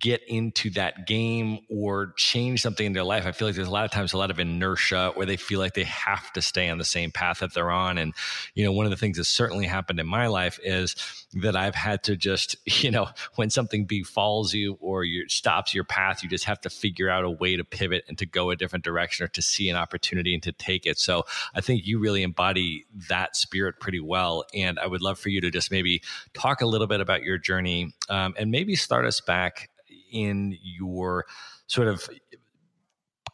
get 0.00 0.22
into 0.26 0.70
that 0.70 1.06
game 1.06 1.60
or 1.70 2.12
change 2.16 2.62
something 2.62 2.84
in 2.84 2.92
their 2.94 3.04
life. 3.04 3.26
I 3.26 3.32
feel 3.32 3.46
like 3.46 3.54
there's 3.54 3.68
a 3.68 3.72
lot 3.72 3.84
of 3.84 3.92
times 3.92 4.12
a 4.12 4.18
lot 4.18 4.30
of 4.30 4.40
inertia 4.40 5.12
where 5.14 5.26
they 5.26 5.36
feel 5.36 5.60
like 5.60 5.74
they 5.74 5.84
have 5.84 6.32
to 6.32 6.42
stay 6.42 6.68
on 6.68 6.78
the 6.78 6.84
same 6.84 7.12
path 7.12 7.38
that 7.40 7.54
they're 7.54 7.70
on. 7.70 7.96
And, 7.96 8.12
you 8.54 8.64
know, 8.64 8.72
one 8.72 8.86
of 8.86 8.90
the 8.90 8.96
things 8.96 9.18
that 9.18 9.24
certainly 9.24 9.66
happened 9.66 10.00
in 10.00 10.06
my 10.06 10.26
life 10.26 10.58
is 10.64 10.96
that 11.34 11.54
I've 11.54 11.76
had 11.76 12.02
to 12.04 12.16
just, 12.16 12.56
you 12.82 12.90
know, 12.90 13.08
when 13.36 13.50
something 13.50 13.84
befalls 13.84 14.52
you 14.52 14.78
or 14.80 15.04
you 15.04 15.28
stops 15.28 15.72
your 15.72 15.84
path, 15.84 16.24
you 16.24 16.28
just 16.28 16.44
have 16.44 16.60
to 16.62 16.70
figure 16.70 17.08
out 17.08 17.24
a 17.24 17.30
way 17.30 17.54
to 17.56 17.64
pivot 17.64 18.04
and 18.08 18.18
to 18.18 18.26
go 18.26 18.50
a 18.50 18.56
different 18.56 18.84
direction 18.84 19.24
or 19.24 19.28
to 19.28 19.42
see 19.42 19.68
an 19.68 19.76
opportunity 19.76 20.34
and 20.34 20.42
to 20.42 20.52
take 20.52 20.86
it. 20.86 20.98
So 20.98 21.24
I 21.54 21.60
think 21.60 21.86
you 21.86 22.00
really 22.00 22.24
embody 22.24 22.84
that 23.08 23.36
spirit 23.36 23.78
pretty 23.78 24.00
well. 24.00 24.44
And 24.52 24.78
I 24.80 24.88
would 24.88 25.02
love 25.02 25.20
for 25.20 25.28
you 25.28 25.40
to 25.42 25.50
just 25.52 25.70
maybe 25.70 26.02
talk 26.34 26.62
a 26.62 26.66
little 26.66 26.88
bit 26.88 27.00
about 27.00 27.22
your 27.22 27.38
journey 27.38 27.94
um, 28.08 28.34
and 28.36 28.50
maybe 28.50 28.74
start 28.74 29.04
us 29.04 29.20
back 29.20 29.67
in 30.10 30.56
your 30.62 31.26
sort 31.66 31.88
of 31.88 32.08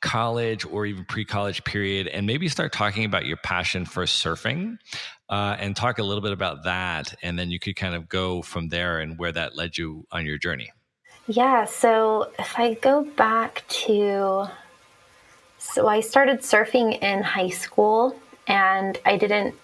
college 0.01 0.67
or 0.67 0.85
even 0.85 1.05
pre-college 1.07 1.65
period 1.65 2.07
and 2.09 2.27
maybe 2.27 2.47
start 2.47 2.73
talking 2.73 3.07
about 3.07 3.25
your 3.25 3.39
passion 3.39 3.87
for 3.87 4.05
surfing 4.05 4.77
uh, 5.31 5.57
and 5.59 5.75
talk 5.75 5.99
a 5.99 6.03
little 6.03 6.21
bit 6.21 6.33
about 6.33 6.63
that 6.65 7.15
and 7.23 7.39
then 7.39 7.51
you 7.51 7.59
could 7.59 7.75
kind 7.75 7.95
of 7.95 8.07
go 8.07 8.43
from 8.43 8.69
there 8.69 9.01
and 9.01 9.19
where 9.19 9.33
that 9.33 9.57
led 9.57 9.79
you 9.79 10.07
on 10.13 10.27
your 10.27 10.37
journey. 10.37 10.71
Yeah 11.27 11.65
so 11.65 12.31
if 12.39 12.59
i 12.59 12.75
go 12.75 13.03
back 13.03 13.65
to 13.69 14.47
so 15.57 15.89
i 15.89 16.01
started 16.01 16.41
surfing 16.41 17.03
in 17.03 17.23
high 17.23 17.49
school 17.49 18.15
and 18.47 18.99
i 19.07 19.17
didn't 19.17 19.55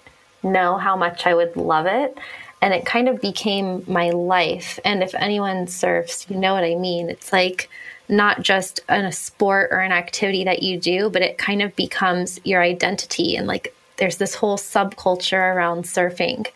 know 0.42 0.78
how 0.78 0.96
much 0.96 1.26
i 1.26 1.34
would 1.34 1.54
love 1.54 1.84
it 1.84 2.16
and 2.62 2.74
it 2.74 2.84
kind 2.84 3.08
of 3.08 3.20
became 3.20 3.84
my 3.86 4.10
life. 4.10 4.78
And 4.84 5.02
if 5.02 5.14
anyone 5.14 5.66
surfs, 5.66 6.26
you 6.28 6.36
know 6.36 6.54
what 6.54 6.64
I 6.64 6.74
mean. 6.74 7.08
It's 7.08 7.32
like 7.32 7.70
not 8.08 8.42
just 8.42 8.80
a 8.88 9.10
sport 9.12 9.70
or 9.70 9.78
an 9.78 9.92
activity 9.92 10.44
that 10.44 10.62
you 10.62 10.78
do, 10.78 11.08
but 11.10 11.22
it 11.22 11.38
kind 11.38 11.62
of 11.62 11.74
becomes 11.76 12.40
your 12.44 12.60
identity. 12.60 13.36
And 13.36 13.46
like 13.46 13.74
there's 13.96 14.16
this 14.16 14.34
whole 14.34 14.58
subculture 14.58 15.54
around 15.54 15.84
surfing. 15.84 16.46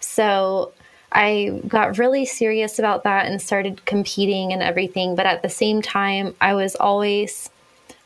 So 0.00 0.72
I 1.10 1.60
got 1.66 1.98
really 1.98 2.26
serious 2.26 2.78
about 2.78 3.04
that 3.04 3.26
and 3.26 3.40
started 3.40 3.84
competing 3.86 4.52
and 4.52 4.62
everything. 4.62 5.14
But 5.14 5.26
at 5.26 5.42
the 5.42 5.48
same 5.48 5.80
time, 5.80 6.34
I 6.40 6.54
was 6.54 6.76
always 6.76 7.50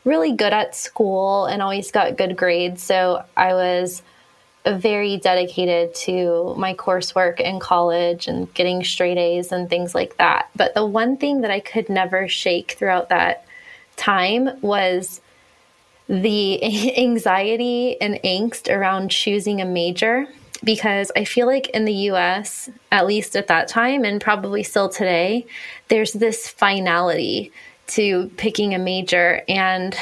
really 0.05 0.31
good 0.31 0.53
at 0.53 0.75
school 0.75 1.45
and 1.45 1.61
always 1.61 1.91
got 1.91 2.17
good 2.17 2.35
grades. 2.35 2.81
So 2.81 3.23
I 3.35 3.53
was 3.53 4.01
very 4.65 5.17
dedicated 5.17 5.93
to 5.93 6.55
my 6.57 6.73
coursework 6.73 7.39
in 7.39 7.59
college 7.59 8.27
and 8.27 8.53
getting 8.53 8.83
straight 8.83 9.17
A's 9.17 9.51
and 9.51 9.69
things 9.69 9.93
like 9.93 10.17
that. 10.17 10.49
But 10.55 10.73
the 10.73 10.85
one 10.85 11.17
thing 11.17 11.41
that 11.41 11.51
I 11.51 11.59
could 11.59 11.89
never 11.89 12.27
shake 12.27 12.73
throughout 12.73 13.09
that 13.09 13.45
time 13.97 14.49
was 14.61 15.21
the 16.07 16.63
anxiety 16.97 17.99
and 17.99 18.15
angst 18.23 18.73
around 18.73 19.09
choosing 19.09 19.61
a 19.61 19.65
major 19.65 20.27
because 20.63 21.11
I 21.15 21.25
feel 21.25 21.45
like 21.45 21.69
in 21.69 21.83
the 21.83 21.93
US, 22.11 22.69
at 22.91 23.05
least 23.05 23.35
at 23.35 23.47
that 23.47 23.67
time 23.67 24.05
and 24.05 24.21
probably 24.21 24.63
still 24.63 24.87
today, 24.87 25.45
there's 25.89 26.13
this 26.13 26.47
finality 26.47 27.51
to 27.87 28.31
picking 28.37 28.73
a 28.73 28.79
major 28.79 29.43
and 29.49 29.95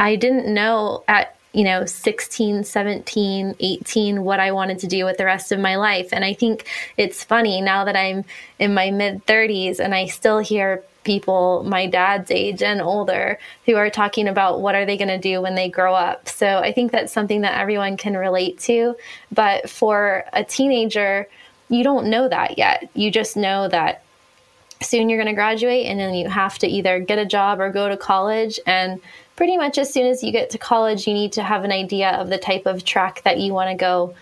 I 0.00 0.16
didn't 0.16 0.52
know 0.52 1.04
at 1.08 1.37
you 1.52 1.64
know 1.64 1.84
16 1.86 2.64
17 2.64 3.56
18 3.58 4.22
what 4.22 4.40
i 4.40 4.52
wanted 4.52 4.78
to 4.80 4.86
do 4.86 5.04
with 5.04 5.16
the 5.16 5.24
rest 5.24 5.52
of 5.52 5.58
my 5.58 5.76
life. 5.76 6.10
And 6.12 6.24
i 6.24 6.34
think 6.34 6.66
it's 6.96 7.24
funny 7.24 7.60
now 7.60 7.84
that 7.84 7.96
i'm 7.96 8.24
in 8.58 8.74
my 8.74 8.90
mid 8.90 9.26
30s 9.26 9.80
and 9.80 9.94
i 9.94 10.06
still 10.06 10.38
hear 10.38 10.84
people 11.04 11.62
my 11.64 11.86
dad's 11.86 12.30
age 12.30 12.62
and 12.62 12.82
older 12.82 13.38
who 13.64 13.76
are 13.76 13.88
talking 13.88 14.28
about 14.28 14.60
what 14.60 14.74
are 14.74 14.84
they 14.84 14.98
going 14.98 15.08
to 15.08 15.18
do 15.18 15.40
when 15.40 15.54
they 15.54 15.70
grow 15.70 15.94
up. 15.94 16.28
So 16.28 16.58
i 16.58 16.72
think 16.72 16.92
that's 16.92 17.12
something 17.12 17.42
that 17.42 17.58
everyone 17.58 17.96
can 17.96 18.16
relate 18.16 18.58
to. 18.60 18.96
But 19.32 19.70
for 19.70 20.24
a 20.32 20.44
teenager 20.44 21.26
you 21.68 21.84
don't 21.84 22.08
know 22.08 22.28
that 22.28 22.58
yet. 22.58 22.88
You 22.94 23.10
just 23.10 23.36
know 23.36 23.68
that 23.68 24.02
soon 24.82 25.08
you're 25.08 25.18
going 25.18 25.28
to 25.28 25.34
graduate 25.34 25.86
and 25.86 25.98
then 25.98 26.14
you 26.14 26.28
have 26.28 26.58
to 26.58 26.66
either 26.66 27.00
get 27.00 27.18
a 27.18 27.26
job 27.26 27.60
or 27.60 27.70
go 27.70 27.88
to 27.88 27.96
college. 27.96 28.60
And 28.66 29.00
pretty 29.38 29.56
much 29.56 29.78
as 29.78 29.92
soon 29.94 30.04
as 30.04 30.24
you 30.24 30.32
get 30.32 30.50
to 30.50 30.58
college, 30.58 31.06
you 31.06 31.14
need 31.14 31.30
to 31.30 31.44
have 31.44 31.62
an 31.62 31.70
idea 31.70 32.10
of 32.10 32.28
the 32.28 32.36
type 32.36 32.66
of 32.66 32.84
track 32.84 33.22
that 33.22 33.38
you 33.38 33.52
want 33.52 33.70
to 33.70 33.76
go 33.76 34.12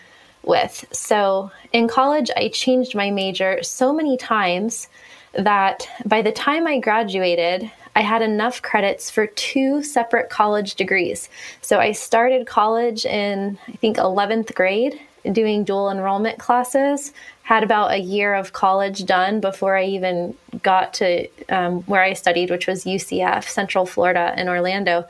with. 0.43 0.85
So 0.93 1.51
in 1.73 1.89
college, 1.89 2.31
I 2.37 2.49
changed 2.49 2.95
my 2.95 3.11
major 3.11 3.63
so 3.63 3.95
many 3.95 4.19
times 4.19 4.89
that 5.33 5.89
by 6.05 6.21
the 6.21 6.33
time 6.33 6.67
I 6.67 6.81
graduated, 6.81 7.71
I 7.95 8.03
had 8.03 8.21
enough 8.21 8.61
credits 8.61 9.11
for 9.11 9.27
two 9.27 9.83
separate 9.83 10.29
college 10.29 10.75
degrees. 10.75 11.31
So 11.63 11.81
I 11.81 11.93
started 11.93 12.47
college 12.47 13.07
in, 13.07 13.59
I 13.69 13.73
think, 13.73 13.97
11th 13.97 14.55
grade 14.55 15.01
doing 15.33 15.65
dual 15.65 15.91
enrollment 15.91 16.39
classes. 16.39 17.15
Had 17.47 17.63
about 17.63 17.93
a 17.93 17.99
year 17.99 18.35
of 18.35 18.53
college 18.53 19.05
done 19.05 19.41
before 19.41 19.77
I 19.77 19.85
even 19.85 20.35
got 20.63 20.95
to 20.95 21.29
um, 21.49 21.83
where 21.83 22.03
I 22.03 22.13
studied, 22.13 22.51
which 22.51 22.67
was 22.67 22.85
UCF, 22.85 23.45
Central 23.45 23.87
Florida 23.87 24.35
in 24.37 24.49
Orlando. 24.49 25.07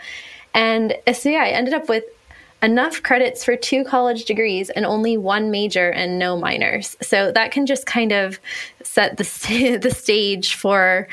And 0.53 0.97
so, 1.15 1.31
yeah, 1.31 1.45
I 1.45 1.49
ended 1.49 1.73
up 1.73 1.89
with 1.89 2.05
enough 2.63 3.03
credits 3.03 3.45
for 3.45 3.57
two 3.57 3.85
college 3.85 4.25
degrees 4.25 4.71
and 4.71 4.85
only 4.85 5.17
one 5.17 5.51
major 5.51 5.91
and 5.91 6.19
no 6.19 6.39
minors. 6.39 6.97
So 7.01 7.33
that 7.33 7.53
can 7.53 7.65
just 7.65 7.87
kind 7.87 8.13
of 8.13 8.39
set 8.83 9.17
the, 9.17 9.79
the 9.83 9.91
stage 9.91 10.55
for 10.55 11.09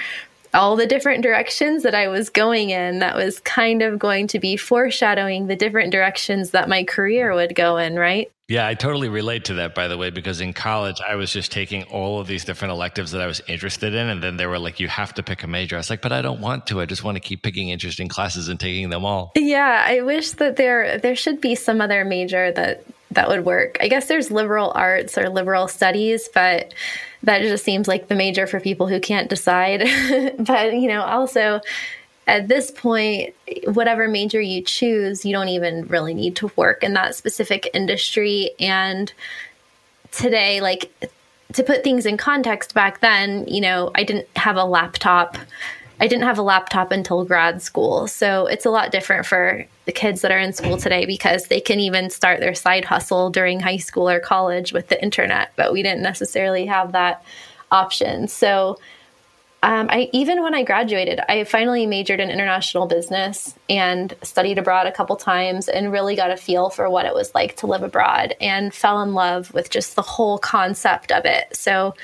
all 0.53 0.75
the 0.75 0.85
different 0.85 1.23
directions 1.23 1.83
that 1.83 1.95
I 1.95 2.07
was 2.07 2.29
going 2.29 2.69
in. 2.69 2.99
That 2.99 3.15
was 3.15 3.39
kind 3.39 3.81
of 3.81 3.99
going 3.99 4.27
to 4.27 4.39
be 4.39 4.55
foreshadowing 4.57 5.47
the 5.47 5.55
different 5.55 5.91
directions 5.91 6.51
that 6.51 6.69
my 6.69 6.83
career 6.83 7.33
would 7.33 7.55
go 7.55 7.77
in, 7.77 7.95
right? 7.95 8.31
Yeah, 8.49 8.67
I 8.67 8.73
totally 8.73 9.07
relate 9.07 9.45
to 9.45 9.55
that, 9.55 9.73
by 9.73 9.87
the 9.87 9.97
way, 9.97 10.09
because 10.09 10.41
in 10.41 10.51
college, 10.51 10.99
I 11.01 11.15
was 11.15 11.31
just 11.31 11.51
taking 11.51 11.83
all 11.83 12.19
of 12.19 12.27
these 12.27 12.43
different 12.43 12.73
electives 12.73 13.11
that 13.11 13.21
I 13.21 13.25
was 13.25 13.41
interested 13.47 13.93
in. 13.95 14.09
And 14.09 14.21
then 14.21 14.35
they 14.35 14.45
were 14.45 14.59
like, 14.59 14.81
you 14.81 14.89
have 14.89 15.13
to 15.15 15.23
pick 15.23 15.43
a 15.43 15.47
major. 15.47 15.77
I 15.77 15.79
was 15.79 15.89
like, 15.89 16.01
but 16.01 16.11
I 16.11 16.21
don't 16.21 16.41
want 16.41 16.67
to. 16.67 16.81
I 16.81 16.85
just 16.85 17.05
want 17.05 17.15
to 17.15 17.21
keep 17.21 17.41
picking 17.41 17.69
interesting 17.69 18.09
classes 18.09 18.49
and 18.49 18.59
taking 18.59 18.89
them 18.89 19.05
all. 19.05 19.31
Yeah, 19.35 19.83
I 19.87 20.01
wish 20.01 20.31
that 20.31 20.57
there 20.57 20.97
there 20.97 21.15
should 21.15 21.39
be 21.39 21.55
some 21.55 21.79
other 21.79 22.03
major 22.03 22.51
that 22.51 22.83
that 23.13 23.29
would 23.29 23.45
work. 23.45 23.77
I 23.79 23.87
guess 23.87 24.07
there's 24.07 24.31
liberal 24.31 24.71
arts 24.75 25.17
or 25.17 25.29
liberal 25.29 25.67
studies, 25.67 26.29
but 26.33 26.73
that 27.23 27.41
just 27.41 27.63
seems 27.63 27.87
like 27.87 28.07
the 28.07 28.15
major 28.15 28.47
for 28.47 28.59
people 28.59 28.87
who 28.87 28.99
can't 28.99 29.29
decide. 29.29 29.79
but, 30.39 30.73
you 30.73 30.87
know, 30.87 31.01
also 31.01 31.61
at 32.27 32.47
this 32.47 32.71
point, 32.71 33.33
whatever 33.65 34.07
major 34.07 34.41
you 34.41 34.61
choose, 34.61 35.25
you 35.25 35.33
don't 35.33 35.49
even 35.49 35.87
really 35.87 36.13
need 36.13 36.35
to 36.37 36.51
work 36.55 36.83
in 36.83 36.93
that 36.93 37.15
specific 37.15 37.69
industry. 37.73 38.51
And 38.59 39.11
today, 40.11 40.61
like, 40.61 40.91
to 41.53 41.63
put 41.63 41.83
things 41.83 42.05
in 42.05 42.17
context 42.17 42.73
back 42.73 42.99
then, 43.01 43.47
you 43.47 43.61
know, 43.61 43.91
I 43.95 44.03
didn't 44.03 44.27
have 44.35 44.55
a 44.55 44.65
laptop 44.65 45.37
I 45.99 46.07
didn't 46.07 46.23
have 46.23 46.37
a 46.37 46.41
laptop 46.41 46.91
until 46.91 47.23
grad 47.23 47.61
school. 47.61 48.07
So 48.07 48.45
it's 48.47 48.65
a 48.65 48.69
lot 48.69 48.91
different 48.91 49.25
for 49.25 49.65
the 49.85 49.91
kids 49.91 50.21
that 50.21 50.31
are 50.31 50.39
in 50.39 50.53
school 50.53 50.77
today 50.77 51.05
because 51.05 51.47
they 51.47 51.59
can 51.59 51.79
even 51.79 52.09
start 52.09 52.39
their 52.39 52.55
side 52.55 52.85
hustle 52.85 53.29
during 53.29 53.59
high 53.59 53.77
school 53.77 54.09
or 54.09 54.19
college 54.19 54.71
with 54.71 54.87
the 54.87 55.01
internet, 55.01 55.51
but 55.55 55.73
we 55.73 55.83
didn't 55.83 56.01
necessarily 56.01 56.65
have 56.65 56.93
that 56.93 57.23
option. 57.71 58.27
So 58.27 58.77
um, 59.63 59.87
I 59.89 60.09
even 60.11 60.43
when 60.43 60.53
I 60.53 60.63
graduated, 60.63 61.21
I 61.29 61.45
finally 61.45 61.85
majored 61.85 62.19
in 62.19 62.29
international 62.29 62.85
business 62.85 63.55
and 63.69 64.13
studied 64.21 64.57
abroad 64.57 64.87
a 64.87 64.91
couple 64.91 65.15
times 65.15 65.69
and 65.69 65.89
really 65.89 66.17
got 66.17 66.31
a 66.31 66.37
feel 66.37 66.69
for 66.69 66.89
what 66.89 67.05
it 67.05 67.13
was 67.13 67.33
like 67.33 67.55
to 67.57 67.67
live 67.67 67.81
abroad 67.81 68.35
and 68.41 68.73
fell 68.73 69.01
in 69.01 69.13
love 69.13 69.53
with 69.53 69.69
just 69.69 69.95
the 69.95 70.01
whole 70.01 70.37
concept 70.37 71.13
of 71.13 71.23
it. 71.23 71.55
So 71.55 71.95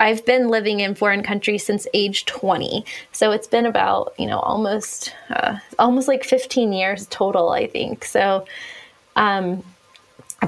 I've 0.00 0.24
been 0.24 0.48
living 0.48 0.80
in 0.80 0.94
foreign 0.94 1.22
countries 1.22 1.64
since 1.64 1.86
age 1.94 2.24
20. 2.24 2.84
So 3.12 3.30
it's 3.30 3.46
been 3.46 3.66
about, 3.66 4.14
you 4.18 4.26
know, 4.26 4.40
almost 4.40 5.14
uh, 5.28 5.58
almost 5.78 6.08
like 6.08 6.24
15 6.24 6.72
years 6.72 7.06
total, 7.08 7.50
I 7.50 7.66
think. 7.66 8.04
So 8.04 8.46
um 9.14 9.62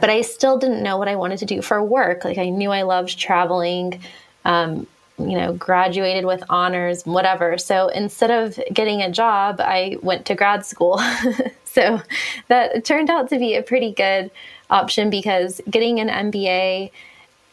but 0.00 0.08
I 0.08 0.22
still 0.22 0.58
didn't 0.58 0.82
know 0.82 0.96
what 0.96 1.06
I 1.06 1.16
wanted 1.16 1.38
to 1.40 1.44
do 1.44 1.60
for 1.60 1.82
work. 1.84 2.24
Like 2.24 2.38
I 2.38 2.48
knew 2.48 2.70
I 2.70 2.82
loved 2.82 3.18
traveling. 3.18 4.00
Um, 4.44 4.86
you 5.18 5.38
know, 5.38 5.52
graduated 5.52 6.24
with 6.24 6.42
honors, 6.48 7.04
whatever. 7.04 7.58
So 7.58 7.88
instead 7.88 8.30
of 8.30 8.58
getting 8.72 9.02
a 9.02 9.10
job, 9.10 9.60
I 9.60 9.98
went 10.02 10.24
to 10.26 10.34
grad 10.34 10.64
school. 10.64 11.00
so 11.64 12.00
that 12.48 12.84
turned 12.84 13.10
out 13.10 13.28
to 13.28 13.38
be 13.38 13.54
a 13.54 13.62
pretty 13.62 13.92
good 13.92 14.30
option 14.70 15.10
because 15.10 15.60
getting 15.70 16.00
an 16.00 16.08
MBA 16.08 16.90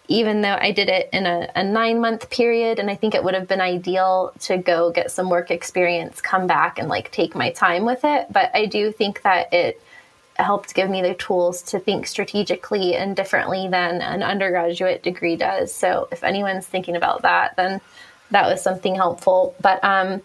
even 0.09 0.41
though 0.41 0.57
I 0.59 0.71
did 0.71 0.89
it 0.89 1.07
in 1.13 1.27
a, 1.27 1.49
a 1.55 1.63
nine 1.63 2.01
month 2.01 2.29
period, 2.31 2.79
and 2.79 2.89
I 2.89 2.95
think 2.95 3.13
it 3.13 3.23
would 3.23 3.35
have 3.35 3.47
been 3.47 3.61
ideal 3.61 4.33
to 4.41 4.57
go 4.57 4.91
get 4.91 5.11
some 5.11 5.29
work 5.29 5.51
experience, 5.51 6.19
come 6.19 6.47
back 6.47 6.79
and 6.79 6.89
like 6.89 7.11
take 7.11 7.35
my 7.35 7.51
time 7.51 7.85
with 7.85 8.03
it. 8.03 8.25
But 8.31 8.49
I 8.53 8.65
do 8.65 8.91
think 8.91 9.21
that 9.21 9.53
it 9.53 9.81
helped 10.35 10.73
give 10.73 10.89
me 10.89 11.01
the 11.03 11.13
tools 11.13 11.61
to 11.61 11.79
think 11.79 12.07
strategically 12.07 12.95
and 12.95 13.15
differently 13.15 13.67
than 13.67 14.01
an 14.01 14.23
undergraduate 14.23 15.03
degree 15.03 15.35
does. 15.35 15.71
So 15.71 16.07
if 16.11 16.23
anyone's 16.23 16.65
thinking 16.65 16.95
about 16.95 17.21
that, 17.21 17.55
then 17.55 17.79
that 18.31 18.47
was 18.47 18.63
something 18.63 18.95
helpful. 18.95 19.53
But 19.61 19.83
um, 19.83 20.21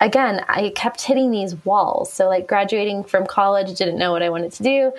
again, 0.00 0.44
I 0.48 0.72
kept 0.74 1.02
hitting 1.02 1.30
these 1.30 1.54
walls. 1.64 2.12
So 2.12 2.26
like 2.26 2.48
graduating 2.48 3.04
from 3.04 3.24
college, 3.24 3.76
didn't 3.76 3.98
know 3.98 4.10
what 4.10 4.22
I 4.22 4.30
wanted 4.30 4.52
to 4.52 4.62
do. 4.64 4.92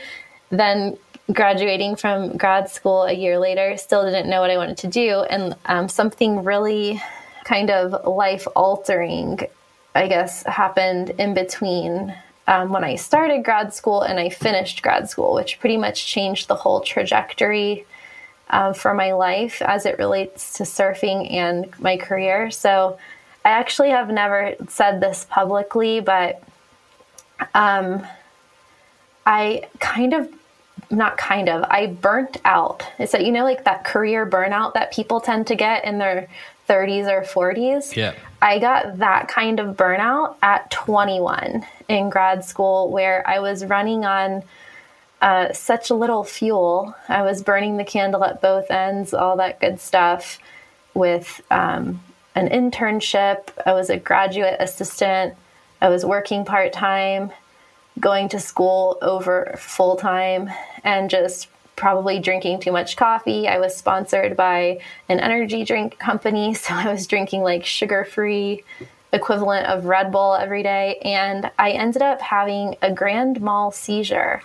Then 0.50 0.98
graduating 1.32 1.96
from 1.96 2.38
grad 2.38 2.70
school 2.70 3.04
a 3.04 3.14
year 3.14 3.40
later, 3.40 3.78
still 3.78 4.04
didn't 4.04 4.30
know 4.30 4.42
what 4.42 4.50
I 4.50 4.58
wanted 4.58 4.78
to 4.78 4.88
do. 4.88 5.22
And 5.30 5.56
um, 5.66 5.90
something 5.90 6.44
really 6.44 7.02
kind 7.44 7.70
of 7.70 8.06
life 8.08 8.48
altering, 8.56 9.40
I 9.96 10.08
guess, 10.08 10.44
happened 10.44 11.12
in 11.12 11.34
between 11.34 12.16
um, 12.48 12.72
when 12.72 12.84
I 12.84 12.96
started 12.96 13.44
grad 13.44 13.74
school 13.74 14.02
and 14.02 14.20
I 14.20 14.30
finished 14.30 14.82
grad 14.82 15.10
school, 15.10 15.36
which 15.36 15.60
pretty 15.60 15.78
much 15.78 16.08
changed 16.08 16.48
the 16.48 16.56
whole 16.56 16.82
trajectory 16.82 17.86
uh, 18.50 18.74
for 18.74 18.96
my 18.96 19.14
life 19.14 19.62
as 19.62 19.86
it 19.86 20.00
relates 20.00 20.54
to 20.54 20.64
surfing 20.64 21.32
and 21.32 21.72
my 21.80 21.98
career. 21.98 22.50
So 22.50 22.98
I 23.46 23.50
actually 23.50 23.92
have 23.92 24.10
never 24.10 24.56
said 24.68 25.00
this 25.00 25.28
publicly, 25.30 26.00
but 26.00 26.42
um, 27.54 28.06
I 29.28 29.68
kind 29.80 30.14
of 30.14 30.28
not 30.90 31.18
kind 31.18 31.50
of. 31.50 31.64
I 31.70 31.88
burnt 31.88 32.38
out. 32.46 32.84
It's 32.98 33.12
that 33.12 33.26
you 33.26 33.32
know 33.32 33.44
like 33.44 33.66
that 33.66 33.84
career 33.86 34.26
burnout 34.26 34.74
that 34.74 34.92
people 34.92 35.20
tend 35.20 35.48
to 35.48 35.56
get 35.56 35.86
in 35.86 35.98
their 35.98 36.28
30s 36.68 37.08
or 37.08 37.24
40s 37.24 37.96
yeah. 37.96 38.14
I 38.44 38.60
got 38.60 39.00
that 39.00 39.28
kind 39.28 39.60
of 39.60 39.76
burnout 39.76 40.36
at 40.44 40.70
21 40.70 41.66
in 41.88 42.12
grad 42.12 42.46
school 42.46 42.92
where 42.92 43.28
i 43.28 43.40
was 43.40 43.66
running 43.66 44.06
on 44.06 44.44
uh, 45.22 45.52
such 45.54 45.92
little 45.92 46.24
fuel. 46.24 46.96
I 47.08 47.24
was 47.24 47.44
burning 47.44 47.78
the 47.78 47.84
candle 47.84 48.24
at 48.24 48.42
both 48.42 48.72
ends 48.72 49.14
all 49.14 49.38
that 49.38 49.60
good 49.60 49.80
stuff 49.80 50.40
with 50.94 51.42
um, 51.52 52.02
an 52.36 52.48
internship. 52.50 53.50
I 53.66 53.74
was 53.74 53.90
a 53.90 53.98
graduate 53.98 54.56
assistant. 54.60 55.36
I 55.82 55.90
was 55.90 56.06
working 56.06 56.46
part-time 56.46 57.32
going 58.00 58.30
to 58.30 58.40
school 58.40 58.98
over 59.02 59.56
full 59.58 59.96
time 59.96 60.50
and 60.84 61.10
just 61.10 61.50
probably 61.76 62.20
drinking 62.20 62.60
too 62.60 62.72
much 62.72 62.98
coffee. 62.98 63.48
I 63.48 63.58
was 63.58 63.76
sponsored 63.76 64.36
by 64.36 64.82
an 65.08 65.20
energy 65.20 65.64
drink 65.64 65.98
company, 65.98 66.54
so 66.54 66.74
I 66.74 66.92
was 66.92 67.08
drinking 67.08 67.42
like 67.42 67.66
sugar 67.66 68.06
free 68.06 68.64
equivalent 69.12 69.66
of 69.66 69.86
Red 69.86 70.12
Bull 70.12 70.36
every 70.36 70.62
day. 70.62 71.00
And 71.04 71.50
I 71.58 71.72
ended 71.72 72.02
up 72.02 72.22
having 72.22 72.76
a 72.82 72.94
grand 72.94 73.42
mal 73.42 73.72
seizure 73.72 74.42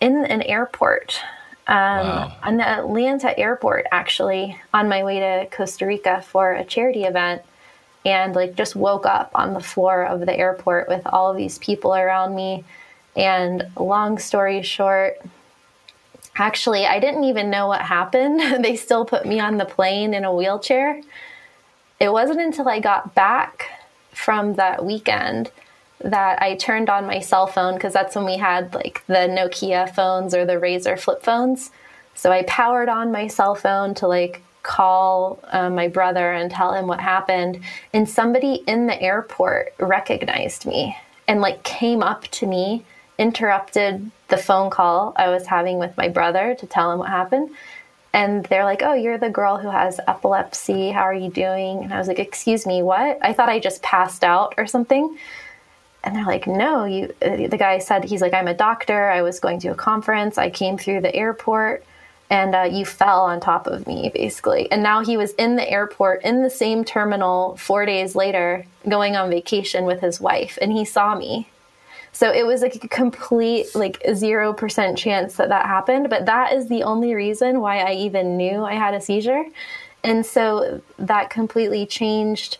in 0.00 0.24
an 0.24 0.42
airport, 0.42 1.20
um, 1.68 1.76
wow. 1.76 2.36
an 2.42 2.60
Atlanta 2.60 3.38
airport, 3.38 3.86
actually, 3.92 4.60
on 4.74 4.88
my 4.88 5.04
way 5.04 5.20
to 5.20 5.46
Costa 5.50 5.86
Rica 5.86 6.22
for 6.22 6.52
a 6.52 6.64
charity 6.64 7.04
event. 7.04 7.42
And 8.06 8.34
like 8.34 8.56
just 8.56 8.74
woke 8.74 9.04
up 9.04 9.32
on 9.34 9.52
the 9.52 9.60
floor 9.60 10.04
of 10.04 10.20
the 10.20 10.34
airport 10.34 10.88
with 10.88 11.06
all 11.06 11.30
of 11.30 11.36
these 11.36 11.58
people 11.58 11.94
around 11.94 12.34
me. 12.34 12.64
And 13.14 13.66
long 13.76 14.18
story 14.18 14.62
short, 14.62 15.20
Actually, 16.38 16.84
I 16.86 17.00
didn't 17.00 17.24
even 17.24 17.50
know 17.50 17.66
what 17.66 17.80
happened. 17.80 18.40
they 18.64 18.76
still 18.76 19.04
put 19.04 19.26
me 19.26 19.40
on 19.40 19.56
the 19.56 19.64
plane 19.64 20.14
in 20.14 20.24
a 20.24 20.34
wheelchair. 20.34 21.00
It 21.98 22.12
wasn't 22.12 22.40
until 22.40 22.68
I 22.68 22.78
got 22.80 23.14
back 23.14 23.70
from 24.12 24.54
that 24.54 24.84
weekend 24.84 25.50
that 26.00 26.42
I 26.42 26.56
turned 26.56 26.90
on 26.90 27.06
my 27.06 27.20
cell 27.20 27.46
phone 27.46 27.74
because 27.74 27.94
that's 27.94 28.14
when 28.14 28.26
we 28.26 28.36
had 28.36 28.74
like 28.74 29.02
the 29.06 29.14
Nokia 29.14 29.94
phones 29.94 30.34
or 30.34 30.44
the 30.44 30.54
Razr 30.54 30.98
flip 30.98 31.22
phones. 31.22 31.70
So 32.14 32.30
I 32.30 32.42
powered 32.42 32.90
on 32.90 33.12
my 33.12 33.28
cell 33.28 33.54
phone 33.54 33.94
to 33.94 34.06
like 34.06 34.42
call 34.66 35.38
uh, 35.52 35.70
my 35.70 35.88
brother 35.88 36.32
and 36.32 36.50
tell 36.50 36.74
him 36.74 36.86
what 36.86 37.00
happened. 37.00 37.60
And 37.92 38.08
somebody 38.08 38.56
in 38.66 38.86
the 38.86 39.00
airport 39.00 39.74
recognized 39.78 40.66
me 40.66 40.96
and 41.28 41.40
like 41.40 41.62
came 41.62 42.02
up 42.02 42.26
to 42.28 42.46
me 42.46 42.84
interrupted 43.18 44.10
the 44.28 44.36
phone 44.36 44.68
call 44.68 45.14
I 45.16 45.28
was 45.28 45.46
having 45.46 45.78
with 45.78 45.96
my 45.96 46.08
brother 46.08 46.54
to 46.58 46.66
tell 46.66 46.92
him 46.92 46.98
what 46.98 47.08
happened. 47.08 47.50
And 48.12 48.44
they're 48.46 48.64
like, 48.64 48.82
Oh, 48.82 48.94
you're 48.94 49.18
the 49.18 49.30
girl 49.30 49.56
who 49.56 49.70
has 49.70 50.00
epilepsy. 50.08 50.90
How 50.90 51.02
are 51.02 51.14
you 51.14 51.30
doing? 51.30 51.84
And 51.84 51.94
I 51.94 51.98
was 51.98 52.08
like, 52.08 52.18
Excuse 52.18 52.66
me, 52.66 52.82
what? 52.82 53.18
I 53.22 53.32
thought 53.32 53.48
I 53.48 53.58
just 53.60 53.82
passed 53.82 54.24
out 54.24 54.54
or 54.58 54.66
something. 54.66 55.16
And 56.02 56.16
they're 56.16 56.26
like, 56.26 56.46
No, 56.46 56.84
you, 56.84 57.14
uh, 57.22 57.48
the 57.48 57.56
guy 57.58 57.78
said, 57.78 58.04
He's 58.04 58.20
like, 58.20 58.34
I'm 58.34 58.48
a 58.48 58.54
doctor. 58.54 59.10
I 59.10 59.22
was 59.22 59.38
going 59.38 59.60
to 59.60 59.68
a 59.68 59.74
conference. 59.74 60.38
I 60.38 60.50
came 60.50 60.76
through 60.76 61.02
the 61.02 61.14
airport. 61.14 61.84
And 62.30 62.54
uh, 62.54 62.62
you 62.62 62.84
fell 62.84 63.20
on 63.20 63.40
top 63.40 63.66
of 63.66 63.86
me 63.86 64.10
basically. 64.12 64.70
And 64.70 64.82
now 64.82 65.04
he 65.04 65.16
was 65.16 65.32
in 65.34 65.56
the 65.56 65.68
airport 65.68 66.22
in 66.22 66.42
the 66.42 66.50
same 66.50 66.84
terminal 66.84 67.56
four 67.56 67.86
days 67.86 68.14
later 68.14 68.64
going 68.88 69.16
on 69.16 69.30
vacation 69.30 69.84
with 69.84 70.00
his 70.00 70.20
wife 70.20 70.58
and 70.60 70.72
he 70.72 70.84
saw 70.84 71.16
me. 71.16 71.48
So 72.12 72.32
it 72.32 72.46
was 72.46 72.62
like 72.62 72.82
a 72.82 72.88
complete 72.88 73.74
like 73.74 74.02
0% 74.02 74.96
chance 74.96 75.36
that 75.36 75.50
that 75.50 75.66
happened 75.66 76.10
but 76.10 76.26
that 76.26 76.52
is 76.52 76.68
the 76.68 76.82
only 76.82 77.14
reason 77.14 77.60
why 77.60 77.78
i 77.78 77.92
even 77.92 78.36
knew 78.36 78.64
i 78.64 78.74
had 78.74 78.94
a 78.94 79.00
seizure. 79.00 79.44
And 80.02 80.24
so 80.24 80.80
that 80.98 81.30
completely 81.30 81.84
changed 81.84 82.58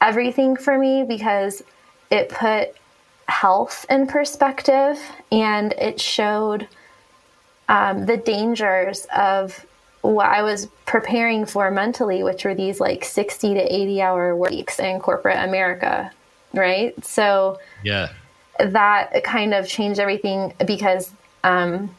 everything 0.00 0.56
for 0.56 0.78
me 0.78 1.04
because 1.04 1.62
it 2.10 2.28
put 2.28 2.74
health 3.26 3.86
in 3.88 4.06
perspective 4.06 5.00
and 5.32 5.72
it 5.74 6.00
showed 6.00 6.68
um, 7.68 8.06
the 8.06 8.16
dangers 8.16 9.06
of 9.14 9.64
what 10.02 10.26
I 10.26 10.42
was 10.42 10.68
preparing 10.84 11.46
for 11.46 11.70
mentally, 11.70 12.22
which 12.22 12.44
were 12.44 12.54
these 12.54 12.78
like 12.78 13.04
60 13.04 13.54
to 13.54 13.74
80 13.74 14.02
hour 14.02 14.36
weeks 14.36 14.78
in 14.78 15.00
corporate 15.00 15.38
America, 15.38 16.12
right? 16.52 16.92
So, 17.04 17.58
yeah, 17.82 18.10
that 18.58 19.24
kind 19.24 19.54
of 19.54 19.66
changed 19.66 19.98
everything 19.98 20.52
because 20.66 21.10
um, 21.42 21.94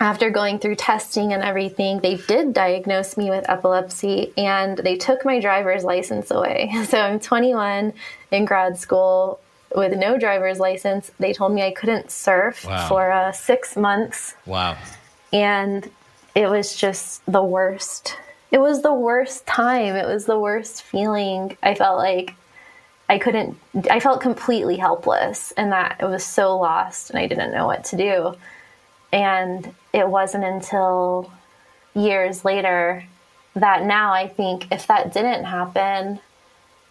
after 0.00 0.28
going 0.28 0.58
through 0.58 0.76
testing 0.76 1.32
and 1.32 1.42
everything, 1.42 2.00
they 2.00 2.16
did 2.16 2.52
diagnose 2.52 3.16
me 3.16 3.30
with 3.30 3.48
epilepsy 3.48 4.34
and 4.36 4.76
they 4.76 4.96
took 4.96 5.24
my 5.24 5.40
driver's 5.40 5.82
license 5.82 6.30
away. 6.30 6.70
So, 6.84 7.00
I'm 7.00 7.20
21 7.20 7.94
in 8.32 8.44
grad 8.44 8.78
school 8.78 9.40
with 9.74 9.96
no 9.96 10.18
driver's 10.18 10.58
license. 10.58 11.10
They 11.18 11.32
told 11.32 11.52
me 11.52 11.62
I 11.62 11.72
couldn't 11.72 12.10
surf 12.10 12.64
wow. 12.64 12.88
for 12.88 13.10
uh, 13.10 13.32
six 13.32 13.76
months. 13.76 14.34
Wow. 14.46 14.76
And 15.32 15.88
it 16.34 16.48
was 16.48 16.76
just 16.76 17.22
the 17.26 17.42
worst. 17.42 18.16
It 18.50 18.58
was 18.58 18.82
the 18.82 18.94
worst 18.94 19.46
time. 19.46 19.94
It 19.94 20.06
was 20.06 20.24
the 20.26 20.38
worst 20.38 20.82
feeling. 20.82 21.56
I 21.62 21.74
felt 21.74 21.98
like 21.98 22.34
I 23.08 23.18
couldn't, 23.18 23.56
I 23.90 24.00
felt 24.00 24.20
completely 24.20 24.76
helpless 24.76 25.52
and 25.52 25.72
that 25.72 25.96
it 26.00 26.04
was 26.04 26.24
so 26.24 26.56
lost 26.56 27.10
and 27.10 27.18
I 27.18 27.26
didn't 27.26 27.52
know 27.52 27.66
what 27.66 27.84
to 27.86 27.96
do. 27.96 28.36
And 29.12 29.74
it 29.92 30.08
wasn't 30.08 30.44
until 30.44 31.32
years 31.94 32.44
later 32.44 33.04
that 33.54 33.84
now 33.84 34.12
I 34.12 34.28
think 34.28 34.70
if 34.70 34.86
that 34.86 35.12
didn't 35.12 35.44
happen, 35.44 36.20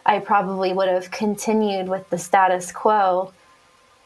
I 0.10 0.18
probably 0.18 0.74
would 0.74 0.90
have 0.90 1.12
continued 1.12 1.88
with 1.88 2.10
the 2.10 2.18
status 2.18 2.72
quo. 2.72 3.32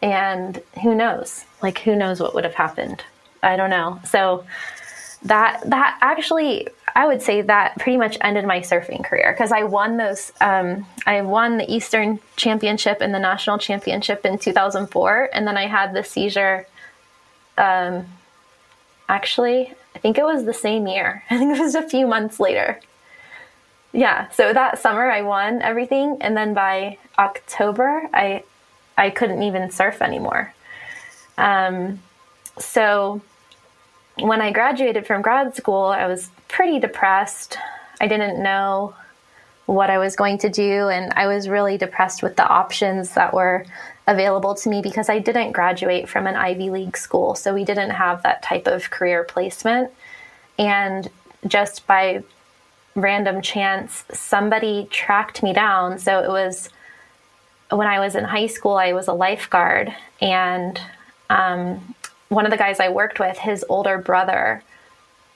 And 0.02 0.62
who 0.82 0.94
knows? 0.94 1.46
Like, 1.62 1.78
who 1.80 1.96
knows 1.96 2.20
what 2.20 2.36
would 2.36 2.44
have 2.44 2.56
happened? 2.56 3.02
I 3.42 3.56
don't 3.56 3.70
know. 3.70 4.02
So 4.10 4.46
that 5.24 5.62
that 5.66 5.98
actually, 6.02 6.68
I 6.94 7.08
would 7.08 7.22
say 7.22 7.42
that 7.44 7.80
pretty 7.80 7.98
much 7.98 8.18
ended 8.20 8.44
my 8.44 8.60
surfing 8.60 9.02
career 9.06 9.32
because 9.32 9.54
I 9.54 9.64
won 9.64 9.96
those. 9.96 10.34
Um, 10.42 10.86
I 11.06 11.22
won 11.22 11.58
the 11.58 11.74
Eastern 11.74 12.20
Championship 12.36 12.98
and 13.00 13.14
the 13.14 13.20
National 13.20 13.58
Championship 13.58 14.26
in 14.26 14.38
2004, 14.38 15.30
and 15.32 15.48
then 15.48 15.56
I 15.56 15.68
had 15.68 15.94
the 15.94 16.04
seizure. 16.04 16.68
Um, 17.58 18.06
actually, 19.08 19.74
I 19.96 20.00
think 20.00 20.18
it 20.18 20.26
was 20.26 20.44
the 20.44 20.54
same 20.54 20.86
year. 20.86 21.24
I 21.30 21.38
think 21.38 21.58
it 21.58 21.62
was 21.62 21.76
a 21.76 21.88
few 21.88 22.08
months 22.08 22.42
later 22.42 22.82
yeah, 23.94 24.30
so 24.32 24.52
that 24.52 24.80
summer 24.80 25.10
I 25.10 25.22
won 25.22 25.62
everything, 25.62 26.18
and 26.20 26.36
then 26.36 26.54
by 26.54 26.98
October 27.18 28.10
I 28.14 28.44
I 28.98 29.10
couldn't 29.12 29.44
even 29.44 29.72
surf 29.72 30.02
anymore. 30.02 30.54
Um, 31.38 32.00
so 32.60 33.22
when 34.20 34.42
I 34.42 34.52
graduated 34.52 35.08
from 35.08 35.22
grad 35.22 35.56
school, 35.56 35.86
I 35.86 36.08
was 36.08 36.30
pretty 36.48 36.80
depressed. 36.80 37.58
I 38.02 38.08
didn't 38.08 38.42
know 38.42 38.96
what 39.66 39.90
I 39.90 39.98
was 39.98 40.16
going 40.16 40.40
to 40.40 40.50
do, 40.50 40.90
and 40.90 41.14
I 41.14 41.28
was 41.28 41.48
really 41.48 41.78
depressed 41.78 42.22
with 42.22 42.36
the 42.36 42.48
options 42.48 43.14
that 43.14 43.34
were 43.34 43.66
available 44.08 44.56
to 44.56 44.70
me 44.70 44.82
because 44.82 45.10
I 45.10 45.20
didn't 45.20 45.54
graduate 45.54 46.10
from 46.10 46.28
an 46.28 46.36
Ivy 46.36 46.70
League 46.70 46.98
school, 46.98 47.36
so 47.36 47.54
we 47.54 47.64
didn't 47.64 47.92
have 47.92 48.24
that 48.24 48.44
type 48.44 48.68
of 48.68 48.90
career 48.90 49.24
placement. 49.24 49.92
And 50.60 51.10
just 51.48 51.88
by 51.88 52.24
random 52.96 53.42
chance, 53.42 54.06
somebody 54.14 54.88
tracked 54.92 55.44
me 55.44 55.54
down. 55.54 56.00
So 56.00 56.20
it 56.20 56.30
was 56.30 56.70
when 57.70 57.88
I 57.88 58.00
was 58.00 58.16
in 58.16 58.24
high 58.24 58.48
school, 58.48 58.74
I 58.74 58.94
was 58.94 59.08
a 59.08 59.14
lifeguard, 59.14 59.94
and 60.22 60.80
um, 61.30 61.96
one 62.30 62.46
of 62.46 62.52
the 62.52 62.58
guys 62.58 62.80
I 62.80 62.90
worked 62.90 63.20
with, 63.20 63.38
his 63.38 63.66
older 63.70 63.98
brother, 63.98 64.64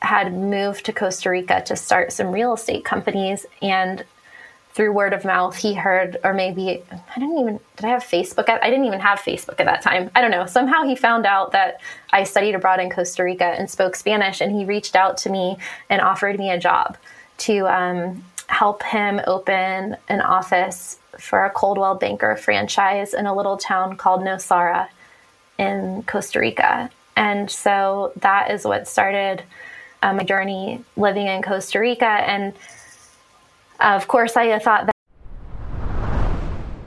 had 0.02 0.34
moved 0.34 0.86
to 0.86 0.94
Costa 0.94 1.30
Rica 1.30 1.64
to 1.66 1.76
start 1.76 2.14
some 2.14 2.32
real 2.32 2.54
estate 2.54 2.86
companies. 2.86 3.46
And 3.62 4.04
through 4.74 4.94
word 4.94 5.14
of 5.14 5.26
mouth, 5.26 5.56
he 5.56 5.74
heard, 5.74 6.18
or 6.24 6.36
maybe 6.36 6.84
I 6.92 7.20
didn't 7.20 7.40
even 7.40 7.60
did 7.78 7.86
I 7.86 7.90
have 7.90 8.04
Facebook? 8.04 8.48
I 8.48 8.70
didn't 8.70 8.86
even 8.86 9.00
have 9.00 9.20
Facebook 9.20 9.60
at 9.60 9.66
that 9.66 9.82
time. 9.82 10.12
I 10.14 10.22
don't 10.22 10.30
know. 10.30 10.46
Somehow 10.46 10.84
he 10.84 10.96
found 10.96 11.26
out 11.26 11.52
that 11.54 11.82
I 12.12 12.24
studied 12.24 12.54
abroad 12.54 12.80
in 12.80 12.92
Costa 12.92 13.24
Rica 13.24 13.46
and 13.46 13.68
spoke 13.68 13.96
Spanish, 13.96 14.40
and 14.40 14.52
he 14.52 14.66
reached 14.66 14.96
out 14.96 15.18
to 15.20 15.32
me 15.32 15.58
and 15.90 16.00
offered 16.00 16.38
me 16.38 16.52
a 16.52 16.60
job 16.60 16.96
to 17.38 17.68
um, 17.68 18.24
help 18.48 18.84
him 18.84 19.22
open 19.28 19.98
an 20.10 20.22
office 20.22 21.00
for 21.20 21.46
a 21.46 21.50
Coldwell 21.50 21.96
Banker 21.96 22.36
franchise 22.36 23.14
in 23.14 23.26
a 23.26 23.36
little 23.36 23.58
town 23.58 23.98
called 23.98 24.22
Nosara 24.22 24.88
in 25.58 26.04
Costa 26.04 26.40
Rica. 26.40 26.90
And 27.16 27.50
so 27.50 28.14
that 28.18 28.52
is 28.52 28.64
what 28.64 28.88
started 28.88 29.44
uh, 30.04 30.14
my 30.14 30.24
journey 30.24 30.84
living 30.96 31.28
in 31.28 31.42
Costa 31.42 31.80
Rica. 31.80 32.06
And 32.06 32.54
of 33.80 34.08
course, 34.08 34.38
I 34.38 34.58
thought 34.60 34.86
that. 34.86 34.97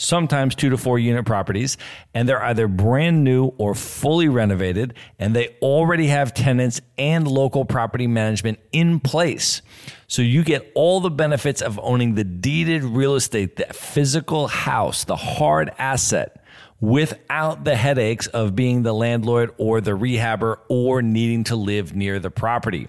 sometimes 0.00 0.54
two 0.54 0.70
to 0.70 0.76
four 0.76 0.98
unit 0.98 1.24
properties, 1.24 1.76
and 2.14 2.28
they're 2.28 2.42
either 2.42 2.66
brand 2.68 3.22
new 3.22 3.46
or 3.58 3.74
fully 3.74 4.28
renovated, 4.28 4.94
and 5.18 5.34
they 5.34 5.56
already 5.62 6.06
have 6.06 6.34
tenants 6.34 6.80
and 6.98 7.28
local 7.28 7.64
property 7.64 8.06
management 8.06 8.58
in 8.72 9.00
place. 9.00 9.62
So 10.08 10.22
you 10.22 10.42
get 10.42 10.72
all 10.74 11.00
the 11.00 11.10
benefits 11.10 11.62
of 11.62 11.78
owning 11.82 12.14
the 12.14 12.24
deeded 12.24 12.82
real 12.82 13.14
estate, 13.14 13.56
the 13.56 13.66
physical 13.72 14.48
house, 14.48 15.04
the 15.04 15.16
hard 15.16 15.70
asset 15.78 16.36
without 16.80 17.64
the 17.64 17.76
headaches 17.76 18.26
of 18.28 18.56
being 18.56 18.82
the 18.82 18.94
landlord 18.94 19.50
or 19.58 19.80
the 19.80 19.90
rehabber 19.90 20.58
or 20.68 21.02
needing 21.02 21.44
to 21.44 21.56
live 21.56 21.94
near 21.94 22.18
the 22.18 22.30
property. 22.30 22.88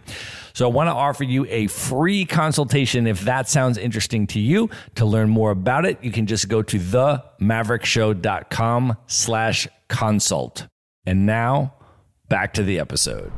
So 0.53 0.67
I 0.67 0.71
want 0.71 0.87
to 0.87 0.93
offer 0.93 1.23
you 1.23 1.45
a 1.49 1.67
free 1.67 2.25
consultation 2.25 3.07
if 3.07 3.21
that 3.21 3.47
sounds 3.49 3.77
interesting 3.77 4.27
to 4.27 4.39
you. 4.39 4.69
To 4.95 5.05
learn 5.05 5.29
more 5.29 5.51
about 5.51 5.85
it, 5.85 6.03
you 6.03 6.11
can 6.11 6.25
just 6.25 6.49
go 6.49 6.61
to 6.61 6.79
themaverickshow.com 6.79 8.97
slash 9.07 9.67
consult. 9.87 10.67
And 11.05 11.25
now 11.25 11.75
back 12.29 12.53
to 12.53 12.63
the 12.63 12.79
episode 12.79 13.31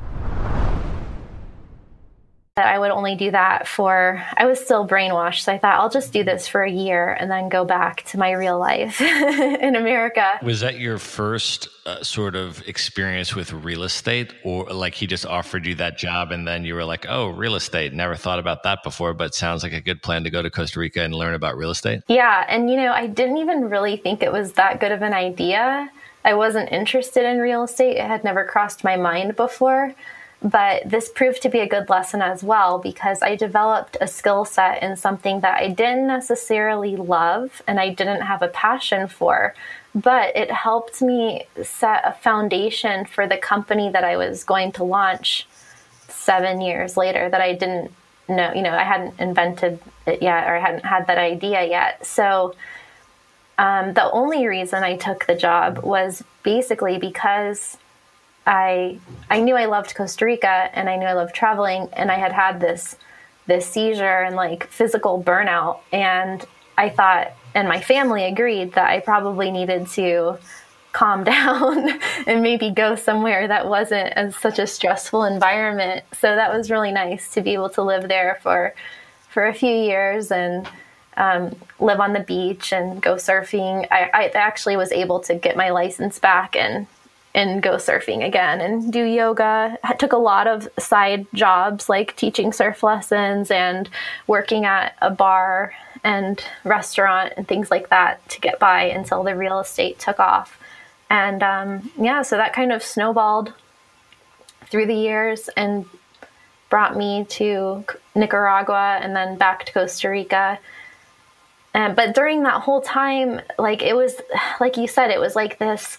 that 2.56 2.68
I 2.68 2.78
would 2.78 2.92
only 2.92 3.16
do 3.16 3.32
that 3.32 3.68
for, 3.68 4.24
I 4.38 4.46
was 4.46 4.60
still 4.60 4.88
brainwashed. 4.88 5.42
So 5.42 5.54
I 5.54 5.58
thought 5.58 5.80
I'll 5.80 5.90
just 5.90 6.14
do 6.14 6.24
this 6.24 6.48
for 6.48 6.62
a 6.62 6.70
year 6.70 7.14
and 7.20 7.32
then 7.32 7.50
go 7.50 7.66
back 7.66 8.04
to 8.06 8.20
my 8.20 8.32
real 8.32 8.60
life 8.60 9.02
in 9.02 9.76
America. 9.76 10.40
Was 10.44 10.60
that 10.60 10.78
your 10.78 11.00
first 11.00 11.68
uh, 11.88 12.04
sort 12.04 12.36
of 12.36 12.62
experience 12.68 13.36
with 13.36 13.52
real 13.54 13.82
estate? 13.82 14.36
Or 14.44 14.66
like 14.66 14.94
he 14.94 15.08
just 15.08 15.26
offered 15.26 15.66
you 15.66 15.74
that 15.76 15.98
job 15.98 16.32
and 16.32 16.48
then 16.48 16.64
you 16.64 16.76
were 16.76 16.86
like, 16.86 17.08
oh, 17.10 17.30
real 17.30 17.56
estate? 17.56 17.92
Never 17.92 18.16
thought 18.16 18.38
about 18.38 18.62
that 18.64 18.84
before, 18.84 19.16
but 19.16 19.34
sounds 19.34 19.64
like 19.64 19.74
a 19.74 19.82
good 19.82 20.04
plan 20.04 20.24
to 20.24 20.30
go 20.30 20.44
to 20.44 20.52
Costa 20.52 20.80
Rica 20.80 21.02
and 21.02 21.16
learn 21.16 21.34
about 21.34 21.58
real 21.58 21.72
estate? 21.72 22.02
Yeah. 22.08 22.46
And, 22.48 22.70
you 22.70 22.76
know, 22.76 22.94
I 22.94 23.08
didn't 23.08 23.38
even 23.38 23.68
really 23.68 23.98
think 23.98 24.22
it 24.22 24.32
was 24.32 24.54
that 24.54 24.80
good 24.80 24.92
of 24.92 25.02
an 25.02 25.14
idea. 25.14 25.90
I 26.24 26.36
wasn't 26.36 26.72
interested 26.72 27.26
in 27.26 27.40
real 27.40 27.64
estate, 27.64 27.98
it 27.98 28.06
had 28.06 28.24
never 28.24 28.46
crossed 28.46 28.84
my 28.84 28.96
mind 28.96 29.36
before. 29.36 29.94
But 30.44 30.90
this 30.90 31.10
proved 31.10 31.42
to 31.44 31.50
be 31.50 31.60
a 31.60 31.68
good 31.68 31.90
lesson 31.90 32.22
as 32.22 32.44
well 32.44 32.78
because 32.78 33.22
I 33.22 33.38
developed 33.38 33.96
a 34.02 34.08
skill 34.08 34.44
set 34.44 34.84
in 34.84 34.98
something 34.98 35.40
that 35.40 35.58
I 35.58 35.70
didn't 35.70 36.06
necessarily 36.06 36.98
love 36.98 37.62
and 37.66 37.80
I 37.80 37.90
didn't 37.90 38.22
have 38.22 38.42
a 38.42 38.50
passion 38.50 39.08
for. 39.08 39.56
But 39.96 40.36
it 40.36 40.52
helped 40.52 41.02
me 41.02 41.46
set 41.64 42.02
a 42.04 42.12
foundation 42.12 43.06
for 43.06 43.26
the 43.26 43.38
company 43.38 43.90
that 43.92 44.04
I 44.04 44.18
was 44.18 44.44
going 44.44 44.74
to 44.74 44.84
launch 44.84 45.48
seven 46.10 46.60
years 46.60 46.98
later 46.98 47.30
that 47.30 47.42
I 47.42 47.54
didn't 47.54 47.92
know, 48.28 48.52
you 48.54 48.62
know, 48.62 48.74
I 48.74 48.84
hadn't 48.84 49.20
invented 49.20 49.80
it 50.06 50.22
yet 50.22 50.48
or 50.48 50.58
I 50.58 50.60
hadn't 50.60 50.86
had 50.86 51.08
that 51.08 51.18
idea 51.18 51.66
yet. 51.66 52.06
So 52.06 52.56
um, 53.58 53.94
the 53.94 54.10
only 54.12 54.48
reason 54.48 54.84
I 54.84 54.98
took 54.98 55.26
the 55.26 55.36
job 55.36 55.80
was 55.80 56.24
basically 56.44 56.98
because 56.98 57.78
I 58.46 59.00
I 59.30 59.40
knew 59.40 59.56
I 59.56 59.66
loved 59.66 59.96
Costa 59.96 60.26
Rica 60.26 60.70
and 60.74 60.90
I 60.90 60.98
knew 60.98 61.06
I 61.06 61.14
loved 61.14 61.34
traveling 61.34 61.90
and 61.94 62.12
I 62.12 62.16
had 62.16 62.32
had 62.32 62.60
this 62.60 62.96
this 63.46 63.68
seizure 63.68 64.22
and 64.22 64.36
like 64.36 64.68
physical 64.68 65.22
burnout 65.22 65.80
and 65.92 66.46
I 66.78 66.90
thought 66.90 67.32
and 67.56 67.68
my 67.68 67.82
family 67.82 68.26
agreed 68.26 68.74
that 68.74 68.90
I 68.90 69.00
probably 69.00 69.52
needed 69.52 69.88
to 69.90 70.38
calm 70.92 71.24
down 71.34 72.00
and 72.26 72.42
maybe 72.42 72.70
go 72.70 72.96
somewhere 72.96 73.48
that 73.48 73.68
wasn't 73.68 74.14
as 74.14 74.36
such 74.36 74.60
a 74.60 74.68
stressful 74.68 75.26
environment. 75.26 76.04
So 76.14 76.36
that 76.36 76.54
was 76.56 76.72
really 76.72 76.92
nice 76.92 77.34
to 77.34 77.42
be 77.42 77.54
able 77.54 77.70
to 77.72 77.82
live 77.82 78.08
there 78.08 78.40
for 78.42 78.74
for 79.30 79.48
a 79.48 79.54
few 79.54 79.74
years 79.74 80.32
and 80.32 80.68
um, 81.18 81.56
live 81.80 82.00
on 82.00 82.14
the 82.14 82.20
beach 82.20 82.72
and 82.72 83.02
go 83.02 83.16
surfing. 83.16 83.88
I, 83.90 84.10
I 84.14 84.32
actually 84.36 84.78
was 84.78 84.92
able 84.92 85.20
to 85.22 85.36
get 85.36 85.58
my 85.58 85.72
license 85.72 86.20
back 86.20 86.56
and 86.56 86.86
and 87.36 87.64
go 87.64 87.76
surfing 87.76 88.26
again 88.26 88.62
and 88.62 88.94
do 88.94 89.04
yoga. 89.04 89.78
I 89.84 89.94
took 89.94 90.14
a 90.14 90.18
lot 90.18 90.48
of 90.48 90.70
side 90.78 91.26
jobs 91.34 91.90
like 91.90 92.16
teaching 92.16 92.54
surf 92.54 92.84
lessons 92.84 93.50
and 93.50 93.90
working 94.28 94.66
at 94.66 94.96
a 95.02 95.10
bar 95.10 95.74
and 96.04 96.44
restaurant 96.64 97.34
and 97.36 97.48
things 97.48 97.72
like 97.72 97.90
that 97.90 98.28
to 98.30 98.42
get 98.42 98.60
by 98.60 98.84
until 98.84 99.24
the 99.24 99.36
real 99.36 99.60
estate 99.60 99.98
took 99.98 100.20
off. 100.20 100.60
And 101.10 101.42
um, 101.42 101.92
yeah, 102.00 102.22
so 102.22 102.38
that 102.38 102.54
kind 102.54 102.72
of 102.72 102.84
snowballed 102.84 103.54
through 104.68 104.88
the 104.88 104.96
years 104.96 105.50
and 105.56 105.86
brought 106.70 106.96
me 106.96 107.26
to 107.30 107.86
Nicaragua 108.16 109.00
and 109.02 109.16
then 109.16 109.38
back 109.38 109.66
to 109.66 109.74
Costa 109.74 110.10
Rica. 110.10 110.60
And, 111.74 111.96
but 111.96 112.14
during 112.14 112.44
that 112.44 112.62
whole 112.62 112.82
time, 112.82 113.42
like 113.58 113.82
it 113.82 113.96
was, 113.96 114.16
like 114.60 114.78
you 114.78 114.88
said, 114.88 115.10
it 115.10 115.20
was 115.20 115.36
like 115.36 115.58
this 115.58 115.98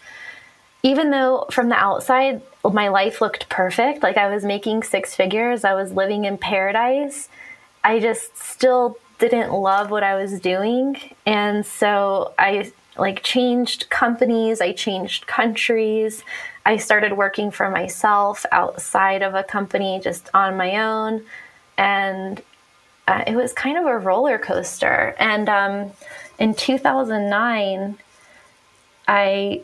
even 0.85 1.11
though 1.11 1.47
from 1.51 1.71
the 1.71 1.75
outside 1.75 2.43
my 2.63 2.89
life 2.89 3.23
looked 3.23 3.49
perfect, 3.49 4.03
like 4.03 4.19
I 4.19 4.29
was 4.33 4.45
making 4.45 4.83
six 4.83 5.15
figures, 5.15 5.65
I 5.65 5.73
was 5.75 5.93
living 5.93 6.27
in 6.27 6.37
paradise, 6.37 7.31
I 7.83 8.01
just 8.01 8.37
still 8.37 8.99
didn't 9.19 9.51
love 9.51 9.91
what 9.91 10.03
I 10.03 10.15
was 10.15 10.39
doing. 10.39 11.01
And 11.25 11.65
so 11.65 12.35
I 12.39 12.71
like 12.99 13.23
changed 13.23 13.89
companies, 13.89 14.61
I 14.61 14.73
changed 14.73 15.27
countries. 15.27 16.23
I 16.67 16.77
started 16.77 17.15
working 17.15 17.51
for 17.51 17.71
myself 17.71 18.45
outside 18.53 19.23
of 19.23 19.35
a 19.35 19.43
company 19.43 20.01
just 20.03 20.29
on 20.35 20.57
my 20.59 20.77
own. 20.77 21.25
And 21.79 22.43
uh, 23.09 23.25
it 23.27 23.37
was 23.37 23.55
kind 23.55 23.79
of 23.79 23.87
a 23.87 23.99
roller 23.99 24.39
coaster. 24.39 25.15
And 25.19 25.49
um, 25.49 25.93
in 26.39 26.55
2009, 26.55 27.99
I 29.09 29.63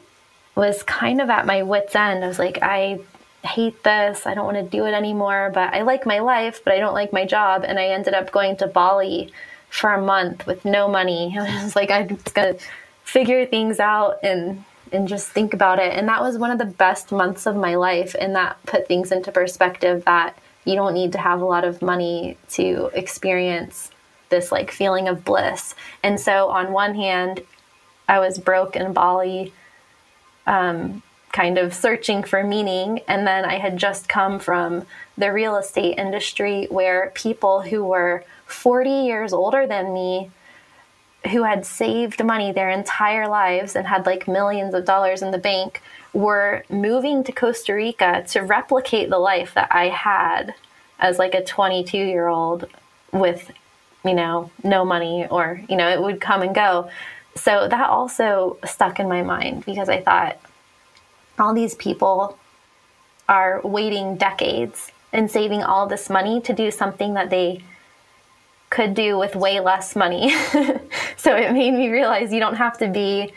was 0.61 0.83
kind 0.83 1.23
of 1.23 1.31
at 1.31 1.47
my 1.47 1.63
wits' 1.63 1.97
end. 1.97 2.23
I 2.23 2.29
was 2.29 2.39
like, 2.39 2.59
I 2.61 3.01
hate 3.43 3.83
this. 3.83 4.27
I 4.27 4.35
don't 4.35 4.45
want 4.45 4.59
to 4.59 4.77
do 4.77 4.85
it 4.85 4.93
anymore, 4.93 5.51
but 5.55 5.73
I 5.73 5.83
like 5.83 6.05
my 6.05 6.19
life, 6.19 6.63
but 6.63 6.75
I 6.75 6.79
don't 6.79 6.93
like 6.93 7.15
my 7.15 7.25
job. 7.25 7.65
And 7.67 7.79
I 7.79 7.87
ended 7.87 8.13
up 8.13 8.31
going 8.31 8.59
to 8.59 8.67
Bali 8.67 9.33
for 9.71 9.95
a 9.95 10.03
month 10.03 10.47
with 10.47 10.67
no 10.67 10.87
money. 10.87 11.35
I 11.41 11.65
was 11.65 11.75
like, 11.75 11.91
I'm 11.91 12.09
just 12.09 12.35
going 12.35 12.55
to 12.55 12.65
figure 13.05 13.47
things 13.47 13.81
out 13.81 14.19
and 14.23 14.65
and 14.93 15.07
just 15.07 15.29
think 15.29 15.55
about 15.55 15.79
it. 15.79 15.93
And 15.95 16.09
that 16.09 16.21
was 16.21 16.37
one 16.37 16.51
of 16.51 16.59
the 16.59 16.65
best 16.65 17.13
months 17.13 17.47
of 17.47 17.55
my 17.55 17.77
life. 17.77 18.17
And 18.19 18.35
that 18.35 18.57
put 18.67 18.89
things 18.89 19.13
into 19.13 19.31
perspective 19.31 20.05
that 20.05 20.37
you 20.65 20.75
don't 20.75 20.95
need 20.95 21.13
to 21.13 21.19
have 21.19 21.41
a 21.41 21.45
lot 21.45 21.65
of 21.65 21.81
money 21.81 22.37
to 22.51 22.91
experience 22.93 23.93
this 24.31 24.51
like 24.51 24.73
feeling 24.73 25.07
of 25.07 25.25
bliss. 25.25 25.77
And 26.03 26.19
so 26.19 26.49
on 26.49 26.73
one 26.73 26.97
hand, 26.97 27.43
I 28.09 28.19
was 28.19 28.37
broke 28.41 28.75
in 28.75 28.93
Bali 28.93 29.53
um, 30.47 31.03
kind 31.33 31.59
of 31.59 31.75
searching 31.75 32.23
for 32.23 32.43
meaning. 32.43 33.01
And 33.07 33.27
then 33.27 33.45
I 33.45 33.59
had 33.59 33.77
just 33.77 34.09
come 34.09 34.39
from 34.39 34.87
the 35.17 35.33
real 35.33 35.57
estate 35.57 35.99
industry 35.99 36.67
where 36.71 37.13
people 37.15 37.63
who 37.63 37.85
were 37.85 38.25
40 38.47 38.91
years 38.91 39.33
older 39.33 39.67
than 39.67 39.95
me, 39.95 40.31
who 41.31 41.45
had 41.45 41.67
saved 41.67 42.25
money 42.25 42.51
their 42.51 42.71
entire 42.71 43.29
lives 43.29 43.77
and 43.77 43.87
had 43.87 44.07
like 44.07 44.27
millions 44.27 44.75
of 44.75 44.85
dollars 44.85 45.23
in 45.23 45.31
the 45.31 45.39
bank, 45.39 45.83
were 46.13 46.65
moving 46.69 47.23
to 47.25 47.33
Costa 47.33 47.75
Rica 47.75 48.25
to 48.31 48.41
replicate 48.41 49.11
the 49.11 49.19
life 49.19 49.55
that 49.55 49.69
I 49.71 49.89
had 49.89 50.55
as 50.99 51.19
like 51.19 51.35
a 51.35 51.45
22 51.45 51.97
year 51.97 52.27
old 52.27 52.67
with, 53.13 53.51
you 54.05 54.15
know, 54.15 54.51
no 54.65 54.85
money 54.85 55.27
or, 55.31 55.61
you 55.69 55.77
know, 55.77 55.89
it 55.89 56.03
would 56.03 56.21
come 56.21 56.43
and 56.43 56.55
go. 56.55 56.91
So 57.43 57.69
that 57.69 57.89
also 57.89 58.59
stuck 58.65 59.01
in 59.01 59.09
my 59.09 59.23
mind 59.23 59.65
because 59.65 59.89
I 59.89 60.03
thought 60.03 60.39
all 61.39 61.55
these 61.55 61.75
people 61.75 62.39
are 63.29 63.61
waiting 63.65 64.17
decades 64.17 64.93
and 65.13 65.31
saving 65.31 65.63
all 65.63 65.87
this 65.87 66.11
money 66.11 66.41
to 66.43 66.53
do 66.53 66.71
something 66.71 67.15
that 67.15 67.31
they 67.31 67.63
could 68.69 68.95
do 68.95 69.19
with 69.19 69.35
way 69.35 69.59
less 69.59 69.97
money. 69.97 70.31
so 71.17 71.35
it 71.35 71.53
made 71.53 71.73
me 71.73 71.89
realize 71.89 72.33
you 72.33 72.41
don't 72.41 72.57
have 72.57 72.77
to 72.79 72.89
be 72.89 73.33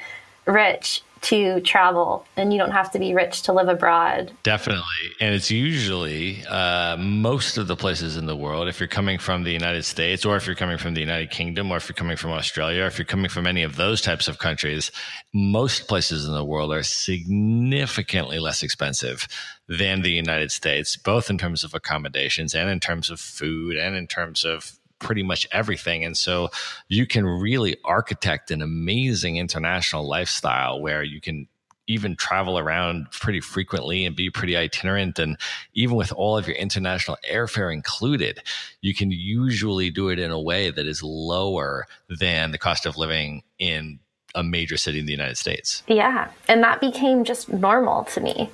rich 0.45 1.01
to 1.23 1.61
travel 1.61 2.25
and 2.35 2.51
you 2.51 2.59
don't 2.59 2.71
have 2.71 2.91
to 2.91 2.99
be 2.99 3.13
rich 3.13 3.43
to 3.43 3.53
live 3.53 3.69
abroad. 3.69 4.31
Definitely. 4.43 4.83
And 5.19 5.33
it's 5.33 5.49
usually 5.49 6.45
uh, 6.45 6.97
most 6.97 7.57
of 7.57 7.67
the 7.67 7.75
places 7.75 8.17
in 8.17 8.25
the 8.25 8.35
world, 8.35 8.67
if 8.67 8.79
you're 8.79 8.87
coming 8.87 9.17
from 9.17 9.43
the 9.43 9.51
United 9.51 9.83
States 9.83 10.25
or 10.25 10.35
if 10.35 10.45
you're 10.45 10.55
coming 10.55 10.77
from 10.77 10.93
the 10.93 10.99
United 10.99 11.31
Kingdom 11.31 11.71
or 11.71 11.77
if 11.77 11.87
you're 11.87 11.95
coming 11.95 12.17
from 12.17 12.31
Australia 12.31 12.83
or 12.83 12.87
if 12.87 12.97
you're 12.97 13.05
coming 13.05 13.29
from 13.29 13.47
any 13.47 13.63
of 13.63 13.77
those 13.77 14.01
types 14.01 14.27
of 14.27 14.37
countries, 14.37 14.91
most 15.33 15.87
places 15.87 16.25
in 16.25 16.33
the 16.33 16.45
world 16.45 16.73
are 16.73 16.83
significantly 16.83 18.39
less 18.39 18.61
expensive 18.61 19.27
than 19.67 20.01
the 20.01 20.11
United 20.11 20.51
States, 20.51 20.97
both 20.97 21.29
in 21.29 21.37
terms 21.37 21.63
of 21.63 21.73
accommodations 21.73 22.53
and 22.53 22.69
in 22.69 22.79
terms 22.79 23.09
of 23.09 23.19
food 23.19 23.77
and 23.77 23.95
in 23.95 24.07
terms 24.07 24.43
of 24.43 24.77
pretty 25.03 25.21
much 25.23 25.47
everything. 25.51 26.03
And 26.03 26.17
so 26.17 26.49
you 26.87 27.05
can 27.05 27.25
really 27.25 27.75
architect 27.85 28.49
an 28.49 28.61
amazing 28.61 29.37
international 29.37 30.07
lifestyle 30.07 30.81
where 30.81 31.03
you 31.03 31.21
can 31.21 31.47
even 31.85 32.15
travel 32.15 32.57
around 32.57 33.11
pretty 33.11 33.41
frequently 33.41 34.05
and 34.05 34.15
be 34.15 34.29
pretty 34.29 34.55
itinerant. 34.55 35.19
And 35.19 35.37
even 35.73 35.97
with 35.97 36.13
all 36.13 36.37
of 36.37 36.47
your 36.47 36.55
international 36.55 37.17
airfare 37.29 37.73
included, 37.73 38.41
you 38.81 38.93
can 38.93 39.11
usually 39.11 39.89
do 39.89 40.09
it 40.09 40.17
in 40.17 40.31
a 40.31 40.39
way 40.39 40.71
that 40.71 40.87
is 40.87 41.03
lower 41.03 41.85
than 42.09 42.51
the 42.51 42.57
cost 42.57 42.85
of 42.85 42.97
living 42.97 43.43
in 43.59 43.99
a 44.33 44.43
major 44.43 44.77
city 44.77 44.99
in 44.99 45.05
the 45.05 45.11
United 45.11 45.37
States. 45.37 45.83
Yeah. 45.87 46.29
And 46.47 46.63
that 46.63 46.79
became 46.79 47.23
just 47.23 47.51
normal 47.51 48.05
to 48.05 48.21
me. 48.21 48.49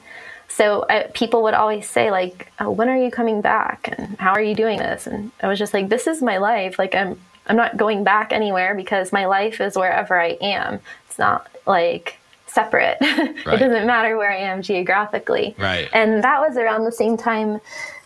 So 0.49 0.81
uh, 0.81 1.07
people 1.13 1.43
would 1.43 1.53
always 1.53 1.89
say 1.89 2.11
like, 2.11 2.51
oh, 2.59 2.71
"When 2.71 2.89
are 2.89 2.97
you 2.97 3.11
coming 3.11 3.39
back?" 3.41 3.95
and 3.97 4.17
"How 4.19 4.33
are 4.33 4.41
you 4.41 4.55
doing 4.55 4.79
this?" 4.79 5.07
And 5.07 5.31
I 5.41 5.47
was 5.47 5.57
just 5.57 5.73
like, 5.73 5.89
"This 5.89 6.07
is 6.07 6.21
my 6.21 6.37
life. 6.37 6.77
Like 6.77 6.95
I'm 6.95 7.19
I'm 7.47 7.55
not 7.55 7.77
going 7.77 8.03
back 8.03 8.33
anywhere 8.33 8.75
because 8.75 9.13
my 9.13 9.25
life 9.25 9.61
is 9.61 9.75
wherever 9.77 10.19
I 10.19 10.37
am. 10.41 10.79
It's 11.07 11.19
not 11.19 11.47
like 11.65 12.17
separate. 12.47 12.97
Right. 13.45 13.55
it 13.55 13.59
doesn't 13.59 13.87
matter 13.87 14.17
where 14.17 14.31
I 14.31 14.37
am 14.37 14.61
geographically." 14.61 15.55
Right. 15.57 15.87
And 15.93 16.23
that 16.23 16.41
was 16.41 16.57
around 16.57 16.83
the 16.83 16.91
same 16.91 17.15
time 17.15 17.61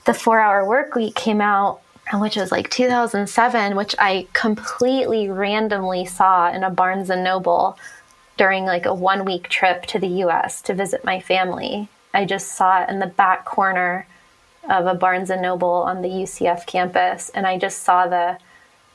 the 0.06 0.12
4-hour 0.12 0.68
work 0.68 0.96
week 0.96 1.16
came 1.16 1.42
out 1.42 1.80
which 2.16 2.36
was 2.36 2.52
like 2.52 2.70
2007 2.70 3.76
which 3.78 3.96
i 3.98 4.28
completely 4.34 5.30
randomly 5.30 6.04
saw 6.06 6.52
in 6.52 6.64
a 6.64 6.70
barnes 6.70 7.10
and 7.10 7.24
noble 7.24 7.78
during 8.38 8.66
like 8.66 8.86
a 8.86 8.94
one 8.94 9.24
week 9.24 9.48
trip 9.48 9.86
to 9.86 9.98
the 10.00 10.08
us 10.08 10.62
to 10.62 10.74
visit 10.74 11.06
my 11.06 11.20
family 11.20 11.88
I 12.14 12.26
just 12.26 12.56
saw 12.56 12.84
it 12.84 12.90
in 12.90 13.00
the 13.00 13.08
back 13.08 13.46
corner 13.46 14.08
of 14.70 14.86
a 14.86 14.94
Barnes 14.94 15.30
and 15.30 15.42
Noble 15.42 15.70
on 15.70 16.02
the 16.02 16.10
UCF 16.10 16.66
campus, 16.66 17.30
and 17.30 17.46
I 17.46 17.58
just 17.58 17.84
saw 17.84 18.08
the 18.08 18.38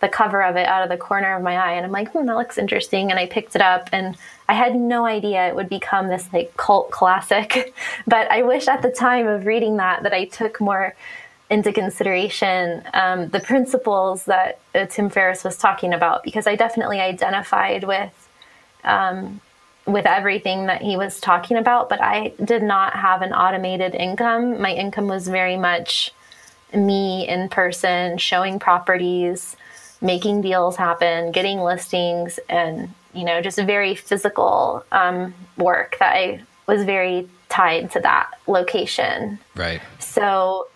the 0.01 0.09
cover 0.09 0.45
of 0.45 0.55
it 0.55 0.69
out 0.69 0.85
of 0.85 0.89
the 0.89 0.97
corner 0.97 1.35
of 1.35 1.43
my 1.43 1.57
eye, 1.57 1.73
and 1.73 1.85
I'm 1.85 1.91
like, 1.91 2.12
hmm, 2.12 2.25
that 2.27 2.37
looks 2.37 2.57
interesting, 2.57 3.11
and 3.11 3.19
I 3.19 3.27
picked 3.27 3.57
it 3.57 3.62
up, 3.62 3.89
and 3.93 4.16
I 4.49 4.55
had 4.55 4.77
no 4.77 5.07
idea 5.07 5.49
it 5.49 5.57
would 5.57 5.69
become 5.69 6.07
this 6.07 6.33
like 6.33 6.57
cult 6.57 6.93
classic, 6.93 7.75
but 8.07 8.31
I 8.31 8.43
wish 8.43 8.69
at 8.69 8.83
the 8.83 8.91
time 8.91 9.27
of 9.27 9.45
reading 9.45 9.77
that 9.79 10.05
that 10.05 10.12
I 10.12 10.27
took 10.27 10.61
more 10.61 10.95
into 11.51 11.73
consideration 11.73 12.83
um, 12.93 13.29
the 13.31 13.41
principles 13.41 14.25
that 14.27 14.61
uh, 14.75 14.87
Tim 14.87 15.09
Ferriss 15.09 15.45
was 15.45 15.57
talking 15.57 15.93
about, 15.93 16.23
because 16.23 16.47
I 16.47 16.55
definitely 16.57 17.01
identified 17.01 17.85
with 17.85 18.29
um, 18.85 19.41
with 19.89 20.07
everything 20.07 20.66
that 20.66 20.82
he 20.82 20.97
was 20.97 21.18
talking 21.18 21.57
about, 21.57 21.89
but 21.89 22.01
I 22.01 22.34
did 22.45 22.62
not 22.62 22.93
have 22.93 23.22
an 23.22 23.32
automated 23.32 23.95
income. 23.95 24.61
My 24.61 24.72
income 24.72 25.09
was 25.09 25.26
very 25.26 25.57
much 25.57 26.12
me 26.74 27.26
in 27.26 27.49
person, 27.49 28.18
showing 28.18 28.59
properties, 28.59 29.57
making 30.03 30.43
deals 30.43 30.76
happen, 30.76 31.32
getting 31.32 31.61
listings, 31.61 32.39
and 32.51 32.93
you 33.14 33.24
know, 33.24 33.41
just 33.41 33.59
very 33.59 33.95
physical 33.95 34.84
um, 34.93 35.34
work 35.57 35.97
that 35.99 36.14
I 36.14 36.43
was 36.66 36.84
very 36.84 37.26
tied 37.49 37.91
to 37.93 38.01
that 38.01 38.30
location. 38.47 39.39
Right. 39.57 39.80
So 39.99 40.68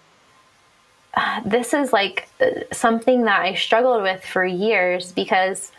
uh, 1.14 1.42
this 1.44 1.74
is 1.74 1.92
like 1.92 2.28
something 2.72 3.24
that 3.24 3.42
I 3.42 3.54
struggled 3.54 4.02
with 4.02 4.24
for 4.24 4.44
years 4.44 5.12
because 5.12 5.70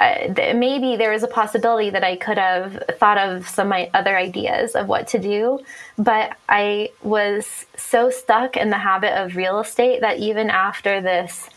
uh, 0.00 0.32
maybe 0.54 0.96
there 0.96 1.12
was 1.12 1.22
a 1.22 1.28
possibility 1.28 1.90
that 1.90 2.04
I 2.04 2.16
could 2.16 2.36
have 2.36 2.82
thought 2.98 3.16
of 3.16 3.48
some 3.48 3.68
my 3.68 3.90
other 3.94 4.16
ideas 4.16 4.74
of 4.74 4.88
what 4.88 5.08
to 5.08 5.18
do, 5.18 5.60
but 5.96 6.36
I 6.48 6.90
was 7.02 7.66
so 7.76 8.10
stuck 8.10 8.56
in 8.56 8.70
the 8.70 8.78
habit 8.78 9.12
of 9.12 9.36
real 9.36 9.60
estate 9.60 10.00
that 10.00 10.18
even 10.18 10.50
after 10.50 11.00
this 11.00 11.48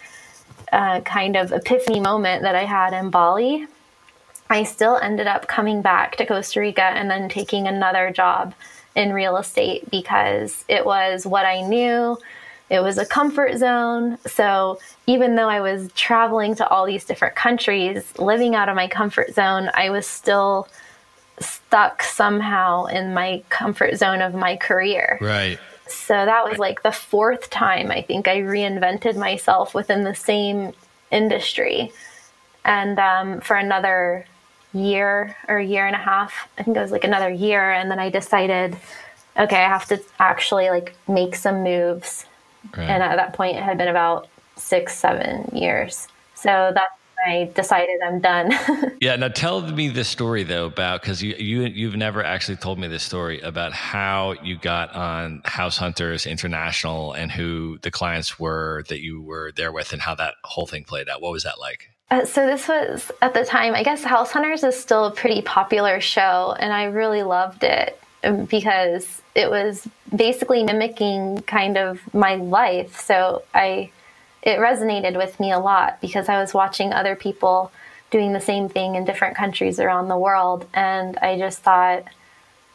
uh, 0.72 1.02
kind 1.02 1.36
of 1.36 1.52
epiphany 1.52 2.00
moment 2.00 2.44
that 2.44 2.56
I 2.56 2.66
had 2.66 2.94
in 2.94 3.10
Bali, 3.10 3.68
I 4.50 4.64
still 4.64 4.98
ended 4.98 5.28
up 5.28 5.48
coming 5.48 5.82
back 5.82 6.16
to 6.18 6.26
Costa 6.26 6.60
Rica 6.60 6.84
and 6.84 7.10
then 7.10 7.30
taking 7.30 7.68
another 7.68 8.12
job 8.12 8.54
in 8.96 9.14
real 9.14 9.38
estate 9.38 9.90
because 9.92 10.64
it 10.68 10.86
was 10.86 11.26
what 11.26 11.46
I 11.46 11.62
knew. 11.62 12.18
It 12.70 12.82
was 12.82 12.98
a 12.98 13.06
comfort 13.06 13.58
zone. 13.58 14.18
So 14.26 14.80
even 15.06 15.36
though 15.36 15.50
I 15.50 15.62
was 15.62 15.90
traveling 15.94 16.56
to 16.56 16.68
all 16.68 16.86
these 16.86 17.06
different 17.06 17.36
countries, 17.36 18.14
living 18.18 18.56
out 18.56 18.68
of 18.68 18.76
my 18.76 18.88
comfort 18.88 19.34
zone, 19.34 19.70
I 19.74 19.90
was 19.90 20.06
still 20.06 20.68
stuck 21.40 22.04
somehow 22.04 22.86
in 22.86 23.14
my 23.14 23.44
comfort 23.50 23.96
zone 23.96 24.22
of 24.22 24.34
my 24.34 24.58
career. 24.58 25.18
Right. 25.22 25.60
So 25.88 26.14
that 26.14 26.50
was 26.50 26.58
like 26.58 26.84
the 26.84 26.92
fourth 26.92 27.50
time 27.50 27.92
I 27.92 28.02
think 28.02 28.28
I 28.28 28.40
reinvented 28.40 29.16
myself 29.16 29.74
within 29.74 30.04
the 30.04 30.16
same 30.16 30.74
industry. 31.12 31.94
And 32.66 33.00
um, 33.00 33.40
for 33.40 33.56
another 33.56 34.26
year 34.74 35.38
or 35.48 35.60
year 35.60 35.88
and 35.88 35.96
a 35.96 36.00
half, 36.00 36.50
I 36.58 36.64
think 36.64 36.76
it 36.76 36.82
was 36.82 36.92
like 36.92 37.06
another 37.06 37.30
year. 37.30 37.72
And 37.72 37.90
then 37.90 38.00
I 38.00 38.10
decided, 38.10 38.76
okay, 39.40 39.64
I 39.64 39.70
have 39.70 39.86
to 39.86 40.02
actually 40.20 40.70
like 40.70 40.96
make 41.08 41.36
some 41.36 41.64
moves 41.64 42.26
Right. 42.76 42.90
And 42.90 43.04
at 43.04 43.16
that 43.16 43.34
point, 43.34 43.58
it 43.58 43.64
had 43.64 43.78
been 43.78 43.88
about 43.88 44.28
six, 44.56 44.96
seven 44.96 45.50
years. 45.56 46.08
So 46.36 46.72
that's 46.74 46.94
when 47.26 47.36
I 47.36 47.52
decided 47.54 48.00
I'm 48.06 48.20
done. 48.20 48.52
yeah. 49.02 49.16
Now 49.16 49.30
tell 49.30 49.62
me 49.62 49.90
the 49.90 50.04
story 50.04 50.44
though 50.44 50.66
about 50.66 51.02
because 51.02 51.24
you 51.24 51.36
you 51.36 51.64
you've 51.64 51.96
never 51.96 52.24
actually 52.24 52.58
told 52.58 52.80
me 52.80 52.88
this 52.88 53.04
story 53.04 53.40
about 53.42 53.74
how 53.74 54.36
you 54.44 54.58
got 54.58 54.94
on 54.94 55.42
House 55.46 55.78
Hunters 55.78 56.26
International 56.26 57.14
and 57.14 57.32
who 57.32 57.80
the 57.82 57.92
clients 57.92 58.40
were 58.40 58.84
that 58.90 59.02
you 59.02 59.22
were 59.22 59.52
there 59.56 59.72
with 59.72 59.94
and 59.94 60.02
how 60.02 60.16
that 60.16 60.36
whole 60.44 60.68
thing 60.68 60.84
played 60.84 61.10
out. 61.10 61.22
What 61.22 61.32
was 61.32 61.44
that 61.44 61.60
like? 61.60 61.90
Uh, 62.10 62.24
so 62.24 62.46
this 62.46 62.68
was 62.68 63.12
at 63.22 63.34
the 63.34 63.44
time. 63.44 63.76
I 63.76 63.84
guess 63.84 64.04
House 64.04 64.32
Hunters 64.32 64.64
is 64.64 64.80
still 64.80 65.06
a 65.06 65.12
pretty 65.12 65.42
popular 65.42 66.00
show, 66.00 66.56
and 66.58 66.72
I 66.72 66.86
really 66.86 67.24
loved 67.24 67.64
it 67.64 68.00
um, 68.24 68.46
because 68.46 69.22
it 69.38 69.52
was 69.52 69.88
basically 70.14 70.64
mimicking 70.64 71.44
kind 71.44 71.78
of 71.78 72.02
my 72.14 72.36
life. 72.36 73.00
So 73.00 73.44
I 73.54 73.92
it 74.42 74.58
resonated 74.60 75.16
with 75.16 75.40
me 75.40 75.52
a 75.52 75.60
lot 75.60 76.02
because 76.02 76.28
I 76.28 76.42
was 76.42 76.54
watching 76.54 76.92
other 76.92 77.16
people 77.16 77.72
doing 78.10 78.34
the 78.34 78.40
same 78.40 78.68
thing 78.68 78.96
in 78.96 79.06
different 79.06 79.36
countries 79.38 79.80
around 79.80 80.08
the 80.08 80.18
world. 80.18 80.66
And 80.74 81.18
I 81.18 81.38
just 81.38 81.60
thought 81.60 82.06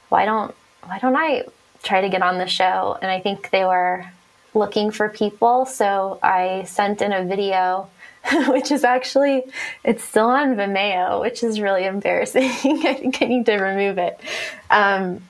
why 0.08 0.24
don't 0.24 0.54
why 0.84 1.00
don't 1.00 1.16
I 1.16 1.44
try 1.82 2.00
to 2.00 2.08
get 2.08 2.22
on 2.22 2.38
the 2.38 2.46
show? 2.46 2.96
And 3.02 3.10
I 3.10 3.18
think 3.18 3.50
they 3.50 3.64
were 3.64 4.06
looking 4.54 4.92
for 4.92 5.08
people. 5.08 5.66
So 5.66 6.20
I 6.22 6.62
sent 6.68 7.02
in 7.02 7.12
a 7.12 7.24
video 7.24 7.88
which 8.46 8.70
is 8.70 8.84
actually 8.84 9.42
it's 9.82 10.04
still 10.04 10.28
on 10.28 10.54
Vimeo 10.54 11.20
which 11.20 11.42
is 11.42 11.60
really 11.60 11.86
embarrassing. 11.86 12.44
I 12.84 12.94
think 12.94 13.20
I 13.20 13.24
need 13.24 13.46
to 13.46 13.56
remove 13.56 13.98
it. 13.98 14.20
Um, 14.70 15.22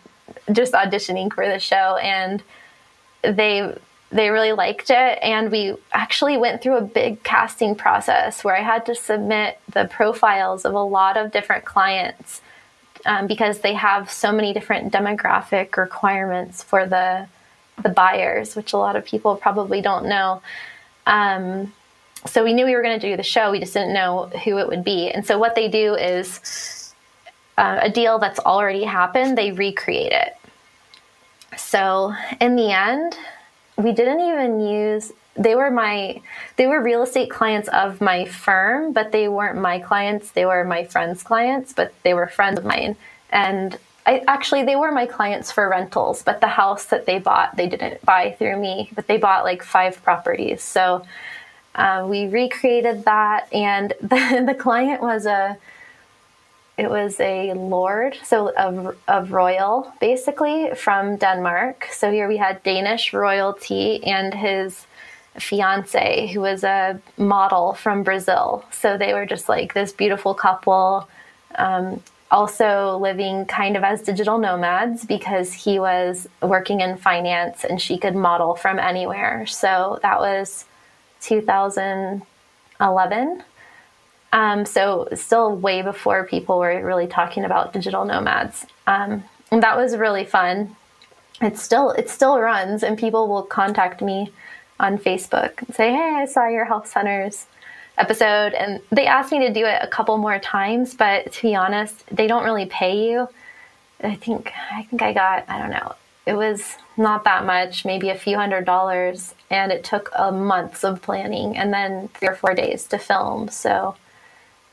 just 0.51 0.73
auditioning 0.73 1.33
for 1.33 1.47
the 1.47 1.59
show 1.59 1.97
and 1.97 2.43
they 3.23 3.77
they 4.11 4.29
really 4.29 4.53
liked 4.53 4.91
it. 4.91 5.19
And 5.23 5.51
we 5.51 5.75
actually 5.93 6.37
went 6.37 6.63
through 6.63 6.77
a 6.77 6.83
big 6.83 7.23
casting 7.23 7.75
process 7.75 8.45
where 8.45 8.57
i 8.57 8.61
had 8.61 8.85
to 8.87 8.95
submit 8.95 9.59
the 9.73 9.87
profiles 9.87 10.65
of 10.65 10.75
a 10.75 10.83
lot 10.83 11.17
of 11.17 11.33
different 11.33 11.65
clients 11.65 12.43
um, 13.07 13.27
because 13.27 13.61
they 13.61 13.75
have 13.75 14.11
so 14.11 14.31
many 14.31 14.53
different 14.53 14.93
demographic 14.93 15.77
requirements 15.77 16.63
for 16.63 16.87
the 16.87 17.27
the 17.83 17.89
buyers 17.89 18.55
which 18.55 18.75
a 18.75 18.77
lot 18.77 18.97
of 18.97 19.05
people 19.05 19.35
probably 19.37 19.81
don't 19.81 20.07
know. 20.07 20.43
Um, 21.07 21.73
so 22.27 22.45
we 22.45 22.53
knew 22.53 22.65
we 22.65 22.77
were 22.77 22.83
going 22.83 23.01
to 23.01 23.11
do 23.11 23.17
the 23.17 23.23
show 23.25 23.51
we 23.51 23.59
just 23.59 23.73
didn't 23.73 23.95
know 23.95 24.27
who 24.45 24.59
it 24.59 24.69
would 24.69 24.85
be. 24.85 25.11
And 25.11 25.27
so 25.27 25.39
what 25.39 25.55
they 25.55 25.69
do 25.69 25.95
is 25.95 26.82
uh, 27.59 27.81
a 27.83 27.91
deal 27.91 28.19
that's 28.19 28.39
already 28.41 28.85
happened, 28.85 29.37
they 29.37 29.53
recreate 29.53 30.13
it. 30.13 30.37
So 31.57 32.15
in 32.41 32.57
the 32.57 32.73
end, 32.73 33.17
we 33.77 33.93
didn't 33.93 34.21
even 34.21 34.61
use 34.61 35.13
they 35.35 35.55
were 35.55 35.71
my 35.71 36.21
they 36.57 36.67
were 36.67 36.83
real 36.83 37.03
estate 37.03 37.31
clients 37.31 37.69
of 37.69 38.01
my 38.01 38.25
firm 38.25 38.93
but 38.93 39.13
they 39.13 39.29
weren't 39.29 39.59
my 39.59 39.79
clients 39.79 40.31
they 40.33 40.45
were 40.45 40.65
my 40.65 40.85
friends 40.85 41.23
clients 41.23 41.73
but 41.73 41.95
they 42.03 42.13
were 42.13 42.27
friends 42.27 42.59
of 42.59 42.65
mine 42.65 42.95
and 43.31 43.79
I 44.05 44.23
actually 44.27 44.65
they 44.65 44.77
were 44.77 44.93
my 44.93 45.07
clients 45.07 45.51
for 45.51 45.69
rentals 45.69 46.23
but 46.23 46.41
the 46.41 46.49
house 46.49 46.85
that 46.87 47.07
they 47.07 47.19
bought 47.19 47.57
they 47.57 47.67
didn't 47.67 48.05
buy 48.05 48.33
through 48.39 48.59
me 48.59 48.91
but 48.95 49.07
they 49.07 49.17
bought 49.17 49.45
like 49.45 49.63
five 49.63 50.03
properties 50.03 50.63
so 50.63 51.05
uh, 51.75 52.07
we 52.07 52.27
recreated 52.27 53.07
that 53.07 53.51
and 53.55 53.95
the, 54.03 54.45
the 54.47 54.55
client 54.55 55.01
was 55.01 55.25
a 55.25 55.57
it 56.79 56.89
was 56.89 57.21
a 57.21 57.53
lord, 57.53 58.17
so 58.25 58.51
of, 58.57 58.97
of 59.07 59.33
royal, 59.33 59.93
basically 60.01 60.71
from 60.75 61.17
Denmark. 61.17 61.89
So 61.93 62.11
here 62.11 62.29
we 62.29 62.39
had 62.39 62.63
Danish 62.63 63.13
royalty 63.13 64.03
and 64.05 64.33
his 64.33 64.87
fiance, 65.39 66.29
who 66.29 66.41
was 66.41 66.65
a 66.65 66.99
model 67.19 67.75
from 67.75 68.03
Brazil. 68.03 68.65
So 68.71 68.97
they 68.97 69.13
were 69.13 69.27
just 69.27 69.47
like 69.49 69.75
this 69.75 69.93
beautiful 69.93 70.33
couple, 70.35 71.09
um, 71.57 72.03
also 72.31 72.97
living 72.99 73.45
kind 73.45 73.77
of 73.77 73.85
as 73.85 74.01
digital 74.01 74.39
nomads 74.39 75.05
because 75.05 75.53
he 75.53 75.79
was 75.79 76.27
working 76.41 76.81
in 76.81 76.97
finance 76.97 77.65
and 77.65 77.79
she 77.81 77.99
could 77.99 78.17
model 78.17 78.55
from 78.55 78.79
anywhere. 78.79 79.45
So 79.47 79.99
that 80.03 80.21
was 80.21 80.65
2011. 81.21 83.43
Um, 84.33 84.65
so 84.65 85.09
still 85.15 85.55
way 85.55 85.83
before 85.83 86.25
people 86.25 86.59
were 86.59 86.85
really 86.85 87.07
talking 87.07 87.45
about 87.45 87.73
digital 87.73 88.05
nomads. 88.05 88.67
Um, 88.87 89.25
and 89.51 89.63
that 89.63 89.77
was 89.77 89.97
really 89.97 90.25
fun. 90.25 90.75
It 91.41 91.59
still 91.59 91.91
it 91.93 92.09
still 92.09 92.39
runs, 92.41 92.83
and 92.83 92.99
people 92.99 93.29
will 93.29 93.43
contact 93.43 94.01
me 94.01 94.33
on 94.81 94.97
Facebook 94.97 95.61
and 95.63 95.75
say, 95.75 95.93
"Hey, 95.93 96.17
I 96.17 96.25
saw 96.25 96.49
your 96.49 96.65
House 96.65 96.93
Hunters." 96.93 97.47
episode," 97.99 98.55
and 98.55 98.81
they 98.91 99.07
asked 99.07 99.33
me 99.33 99.39
to 99.47 99.53
do 99.53 99.67
it 99.67 99.79
a 99.83 99.87
couple 99.87 100.17
more 100.17 100.39
times. 100.39 100.95
But 100.95 101.33
to 101.33 101.43
be 101.43 101.55
honest, 101.55 102.05
they 102.15 102.27
don't 102.27 102.45
really 102.45 102.67
pay 102.67 103.07
you. 103.09 103.29
I 104.03 104.15
think 104.15 104.53
I 104.71 104.83
think 104.85 105.03
I 105.03 105.13
got 105.13 105.45
I 105.49 105.59
don't 105.59 105.71
know. 105.71 105.95
It 106.25 106.35
was 106.35 106.77
not 106.97 107.25
that 107.25 107.45
much, 107.45 107.85
maybe 107.85 108.09
a 108.11 108.15
few 108.15 108.37
hundred 108.37 108.65
dollars, 108.65 109.35
and 109.51 109.73
it 109.73 109.85
took 109.85 110.11
a 110.17 110.31
months 110.31 110.85
of 110.85 111.03
planning 111.03 111.57
and 111.57 111.73
then 111.73 112.09
three 112.15 112.29
or 112.29 112.35
four 112.35 112.55
days 112.55 112.87
to 112.87 112.99
film. 112.99 113.49
So 113.49 113.97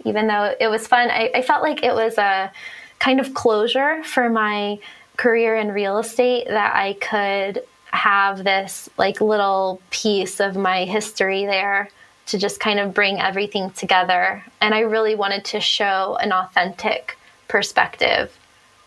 even 0.06 0.28
though 0.28 0.56
it 0.60 0.68
was 0.68 0.88
fun, 0.88 1.10
I, 1.10 1.32
I 1.36 1.42
felt 1.42 1.62
like 1.62 1.84
it 1.84 1.94
was 1.94 2.18
a 2.18 2.52
kind 3.00 3.20
of 3.20 3.34
closure 3.34 4.04
for 4.04 4.30
my 4.30 4.80
career 5.18 5.56
in 5.56 5.72
real 5.72 5.98
estate 5.98 6.48
that 6.48 6.76
I 6.76 6.94
could 6.94 7.64
have 7.92 8.44
this 8.44 8.90
like 8.98 9.20
little 9.20 9.82
piece 9.90 10.40
of 10.40 10.56
my 10.56 10.86
history 10.86 11.46
there 11.46 11.90
to 12.28 12.38
just 12.38 12.60
kind 12.60 12.80
of 12.80 12.94
bring 12.94 13.20
everything 13.20 13.72
together. 13.72 14.44
And 14.62 14.74
I 14.74 14.82
really 14.82 15.16
wanted 15.16 15.46
to 15.46 15.60
show 15.60 16.18
an 16.22 16.32
authentic 16.32 17.18
perspective 17.48 18.32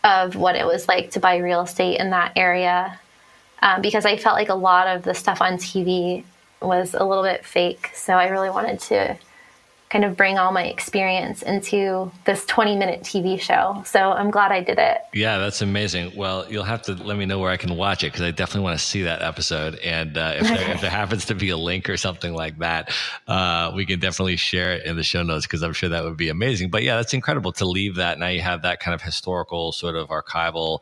of 0.03 0.35
what 0.35 0.55
it 0.55 0.65
was 0.65 0.87
like 0.87 1.11
to 1.11 1.19
buy 1.19 1.37
real 1.37 1.61
estate 1.61 1.99
in 1.99 2.09
that 2.11 2.33
area 2.35 2.99
um, 3.61 3.81
because 3.81 4.05
I 4.05 4.17
felt 4.17 4.35
like 4.35 4.49
a 4.49 4.55
lot 4.55 4.87
of 4.87 5.03
the 5.03 5.13
stuff 5.13 5.41
on 5.41 5.53
TV 5.53 6.23
was 6.61 6.93
a 6.93 7.03
little 7.03 7.23
bit 7.23 7.45
fake. 7.45 7.91
So 7.93 8.13
I 8.13 8.27
really 8.27 8.49
wanted 8.49 8.79
to 8.81 9.17
kind 9.93 10.05
of 10.05 10.17
bring 10.17 10.39
all 10.39 10.51
my 10.51 10.63
experience 10.63 11.43
into 11.43 12.11
this 12.25 12.43
20 12.47 12.75
minute 12.75 13.01
TV 13.01 13.39
show. 13.39 13.79
So 13.85 13.99
I'm 13.99 14.31
glad 14.31 14.51
I 14.51 14.63
did 14.63 14.79
it. 14.79 14.97
Yeah, 15.13 15.37
that's 15.37 15.61
amazing. 15.61 16.13
Well, 16.15 16.51
you'll 16.51 16.63
have 16.63 16.81
to 16.83 16.95
let 16.95 17.15
me 17.15 17.27
know 17.27 17.37
where 17.37 17.51
I 17.51 17.57
can 17.57 17.77
watch 17.77 18.03
it 18.03 18.07
because 18.07 18.23
I 18.23 18.31
definitely 18.31 18.63
want 18.63 18.79
to 18.79 18.83
see 18.83 19.03
that 19.03 19.21
episode. 19.21 19.75
And 19.75 20.17
uh, 20.17 20.33
if, 20.37 20.47
there, 20.47 20.71
if, 20.71 20.81
there, 20.81 20.89
happens 21.03 21.25
to 21.25 21.35
be 21.35 21.51
a 21.51 21.57
link 21.57 21.91
or 21.91 21.97
something 21.97 22.33
like 22.33 22.57
that, 22.57 22.91
uh, 23.27 23.71
we 23.75 23.85
can 23.85 23.99
definitely 23.99 24.35
share 24.35 24.73
it 24.73 24.85
in 24.87 24.95
the 24.95 25.03
show 25.03 25.21
notes 25.21 25.45
because 25.45 25.61
I'm 25.61 25.73
sure 25.73 25.89
that 25.89 26.03
would 26.03 26.17
be 26.17 26.29
amazing. 26.29 26.71
But 26.71 26.81
yeah, 26.81 26.95
that's 26.95 27.13
incredible 27.13 27.51
to 27.53 27.65
leave 27.65 27.97
that. 27.97 28.17
Now 28.17 28.29
you 28.29 28.41
have 28.41 28.63
that 28.63 28.79
kind 28.79 28.95
of 28.95 29.01
historical, 29.03 29.73
sort 29.73 29.95
of 29.95 30.07
archival 30.07 30.79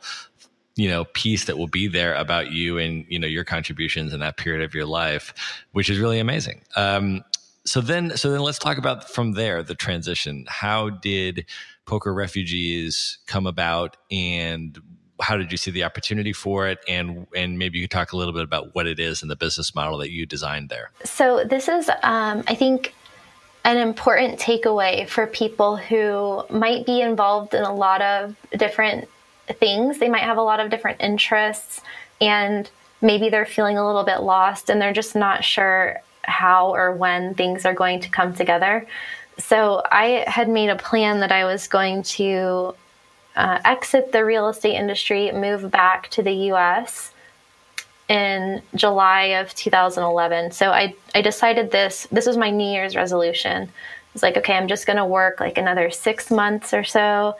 you 0.74 0.88
know 0.88 1.04
piece 1.04 1.44
that 1.44 1.58
will 1.58 1.68
be 1.68 1.86
there 1.86 2.14
about 2.14 2.50
you 2.50 2.78
and 2.78 3.04
you 3.06 3.18
know 3.18 3.26
your 3.26 3.44
contributions 3.44 4.14
in 4.14 4.20
that 4.20 4.38
period 4.38 4.62
of 4.64 4.74
your 4.74 4.86
life 4.86 5.34
which 5.72 5.90
is 5.90 5.98
really 5.98 6.18
amazing 6.18 6.62
um, 6.76 7.22
so 7.64 7.80
then 7.80 8.16
so 8.16 8.30
then 8.30 8.40
let's 8.40 8.58
talk 8.58 8.78
about 8.78 9.08
from 9.10 9.32
there 9.32 9.62
the 9.62 9.74
transition. 9.74 10.44
How 10.48 10.90
did 10.90 11.46
poker 11.86 12.12
refugees 12.12 13.18
come 13.26 13.46
about 13.46 13.96
and 14.10 14.78
how 15.20 15.36
did 15.36 15.52
you 15.52 15.56
see 15.56 15.70
the 15.70 15.84
opportunity 15.84 16.32
for 16.32 16.68
it? 16.68 16.78
And 16.88 17.26
and 17.36 17.58
maybe 17.58 17.78
you 17.78 17.84
could 17.84 17.92
talk 17.92 18.12
a 18.12 18.16
little 18.16 18.34
bit 18.34 18.42
about 18.42 18.74
what 18.74 18.86
it 18.86 18.98
is 18.98 19.22
and 19.22 19.30
the 19.30 19.36
business 19.36 19.74
model 19.74 19.98
that 19.98 20.10
you 20.10 20.26
designed 20.26 20.68
there. 20.68 20.90
So 21.04 21.44
this 21.44 21.68
is 21.68 21.88
um, 22.02 22.42
i 22.46 22.54
think 22.54 22.94
an 23.64 23.76
important 23.76 24.40
takeaway 24.40 25.08
for 25.08 25.26
people 25.26 25.76
who 25.76 26.44
might 26.50 26.84
be 26.84 27.00
involved 27.00 27.54
in 27.54 27.62
a 27.62 27.72
lot 27.72 28.02
of 28.02 28.34
different 28.56 29.08
things. 29.46 29.98
They 29.98 30.08
might 30.08 30.22
have 30.22 30.36
a 30.36 30.42
lot 30.42 30.58
of 30.58 30.70
different 30.70 31.00
interests 31.00 31.80
and 32.20 32.68
maybe 33.00 33.28
they're 33.28 33.46
feeling 33.46 33.78
a 33.78 33.86
little 33.86 34.04
bit 34.04 34.20
lost 34.20 34.68
and 34.68 34.80
they're 34.80 34.92
just 34.92 35.14
not 35.14 35.44
sure 35.44 36.00
how 36.22 36.74
or 36.74 36.92
when 36.92 37.34
things 37.34 37.64
are 37.64 37.74
going 37.74 38.00
to 38.00 38.08
come 38.08 38.34
together. 38.34 38.86
So 39.38 39.82
I 39.90 40.24
had 40.26 40.48
made 40.48 40.68
a 40.68 40.76
plan 40.76 41.20
that 41.20 41.32
I 41.32 41.44
was 41.44 41.66
going 41.66 42.02
to 42.04 42.74
uh, 43.34 43.58
exit 43.64 44.12
the 44.12 44.24
real 44.24 44.48
estate 44.48 44.76
industry, 44.76 45.32
move 45.32 45.70
back 45.70 46.08
to 46.10 46.22
the 46.22 46.32
US 46.52 47.12
in 48.08 48.62
July 48.74 49.22
of 49.40 49.54
2011. 49.54 50.52
So 50.52 50.70
I, 50.70 50.94
I 51.14 51.22
decided 51.22 51.70
this, 51.70 52.06
this 52.12 52.26
was 52.26 52.36
my 52.36 52.50
New 52.50 52.70
Year's 52.70 52.94
resolution. 52.94 53.70
It's 54.14 54.22
like, 54.22 54.36
okay, 54.36 54.54
I'm 54.54 54.68
just 54.68 54.86
going 54.86 54.98
to 54.98 55.06
work 55.06 55.40
like 55.40 55.56
another 55.56 55.90
six 55.90 56.30
months 56.30 56.74
or 56.74 56.84
so 56.84 57.36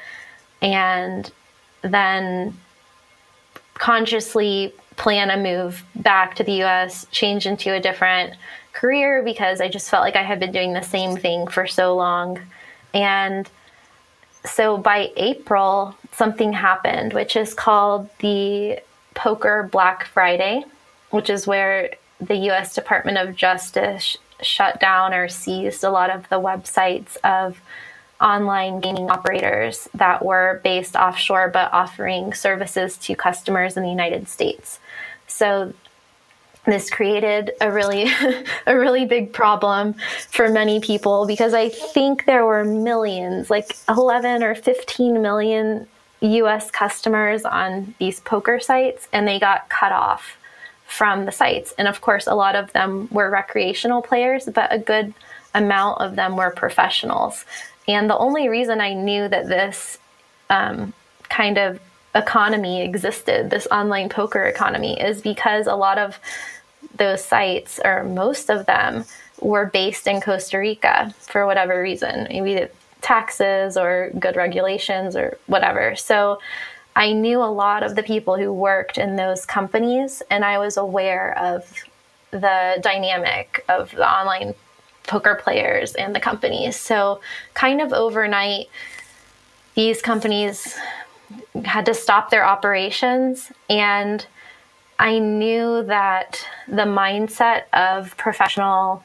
and 0.62 1.30
then 1.82 2.56
consciously 3.74 4.72
plan 4.96 5.30
a 5.30 5.36
move 5.36 5.84
back 5.96 6.36
to 6.36 6.44
the 6.44 6.62
US, 6.62 7.06
change 7.10 7.46
into 7.46 7.74
a 7.74 7.80
different 7.80 8.34
career 8.82 9.22
because 9.22 9.60
I 9.60 9.68
just 9.68 9.88
felt 9.88 10.02
like 10.02 10.16
I 10.16 10.24
had 10.24 10.40
been 10.40 10.50
doing 10.50 10.72
the 10.72 10.82
same 10.82 11.16
thing 11.16 11.46
for 11.46 11.68
so 11.68 11.94
long. 11.94 12.40
And 12.92 13.48
so 14.44 14.76
by 14.76 15.12
April, 15.16 15.96
something 16.10 16.52
happened, 16.52 17.12
which 17.12 17.36
is 17.36 17.54
called 17.54 18.10
the 18.18 18.80
Poker 19.14 19.68
Black 19.70 20.04
Friday, 20.06 20.64
which 21.10 21.30
is 21.30 21.46
where 21.46 21.90
the 22.20 22.34
US 22.50 22.74
Department 22.74 23.18
of 23.18 23.36
Justice 23.36 24.18
shut 24.40 24.80
down 24.80 25.14
or 25.14 25.28
seized 25.28 25.84
a 25.84 25.90
lot 25.90 26.10
of 26.10 26.28
the 26.28 26.40
websites 26.40 27.16
of 27.22 27.60
online 28.20 28.80
gaming 28.80 29.09
operators 29.10 29.88
that 29.94 30.24
were 30.24 30.60
based 30.64 30.96
offshore 30.96 31.48
but 31.48 31.72
offering 31.72 32.34
services 32.34 32.96
to 32.96 33.14
customers 33.14 33.76
in 33.76 33.84
the 33.84 33.88
United 33.88 34.26
States. 34.28 34.80
So 35.28 35.72
this 36.66 36.90
created 36.90 37.52
a 37.60 37.70
really 37.70 38.06
a 38.66 38.76
really 38.76 39.05
big 39.05 39.32
problem 39.32 39.94
for 40.30 40.48
many 40.48 40.80
people 40.80 41.26
because 41.26 41.55
I 41.55 41.68
think 41.68 42.26
there 42.26 42.47
were 42.47 42.64
millions, 42.64 43.51
like 43.51 43.76
11 43.89 44.43
or 44.43 44.55
15 44.55 45.20
million 45.20 45.86
US 46.20 46.70
customers 46.70 47.44
on 47.44 47.94
these 47.98 48.20
poker 48.20 48.60
sites 48.60 49.09
and 49.12 49.26
they 49.26 49.40
got 49.40 49.68
cut 49.68 49.93
off 49.93 50.36
from 50.86 51.24
the 51.24 51.32
sites. 51.32 51.74
And 51.78 51.89
of 51.89 52.01
course, 52.01 52.26
a 52.26 52.34
lot 52.34 52.55
of 52.55 52.72
them 52.72 53.09
were 53.10 53.30
recreational 53.30 54.02
players, 54.02 54.44
but 54.44 54.72
a 54.72 54.78
good 54.78 55.14
amount 55.55 56.01
of 56.01 56.16
them 56.16 56.36
were 56.36 56.51
professionals. 56.51 57.44
And 57.89 58.09
the 58.09 58.16
only 58.16 58.48
reason 58.48 58.80
I 58.80 58.94
knew 58.94 59.26
that 59.26 59.48
this 59.48 59.98
um, 60.51 60.93
kind 61.28 61.59
of 61.59 61.80
economy 62.14 62.82
existed, 62.82 63.51
this 63.51 63.66
online 63.70 64.09
poker 64.09 64.44
economy, 64.44 65.01
is 65.01 65.20
because 65.22 65.66
a 65.66 65.74
lot 65.74 65.98
of 65.98 66.18
those 66.97 67.24
sites, 67.24 67.80
or 67.84 68.05
most 68.05 68.51
of 68.51 68.66
them, 68.66 69.05
were 69.40 69.66
based 69.66 70.06
in 70.06 70.20
Costa 70.20 70.59
Rica 70.59 71.14
for 71.20 71.47
whatever 71.47 71.80
reason, 71.80 72.26
maybe 72.30 72.68
taxes 73.01 73.76
or 73.76 74.10
good 74.18 74.36
regulations 74.36 75.16
or 75.16 75.36
whatever. 75.47 75.97
So 75.97 76.39
I 76.94 77.12
knew 77.12 77.39
a 77.43 77.51
lot 77.51 77.82
of 77.82 77.97
the 77.97 78.02
people 78.02 78.36
who 78.36 78.52
worked 78.52 78.98
in 78.98 79.16
those 79.16 79.47
companies, 79.47 80.22
and 80.30 80.44
I 80.44 80.59
was 80.59 80.76
aware 80.76 81.36
of 81.39 81.72
the 82.30 82.78
dynamic 82.80 83.64
of 83.68 83.90
the 83.93 84.09
online 84.09 84.55
poker 85.06 85.34
players 85.34 85.94
and 85.94 86.14
the 86.14 86.20
companies. 86.20 86.76
So, 86.76 87.20
kind 87.55 87.80
of 87.80 87.93
overnight, 87.93 88.68
these 89.74 90.02
companies 90.02 90.76
had 91.64 91.86
to 91.86 91.94
stop 91.94 92.30
their 92.30 92.44
operations 92.44 93.50
and 93.68 94.26
I 94.98 95.18
knew 95.18 95.82
that 95.84 96.46
the 96.68 96.84
mindset 96.84 97.64
of 97.72 98.16
professional 98.16 99.02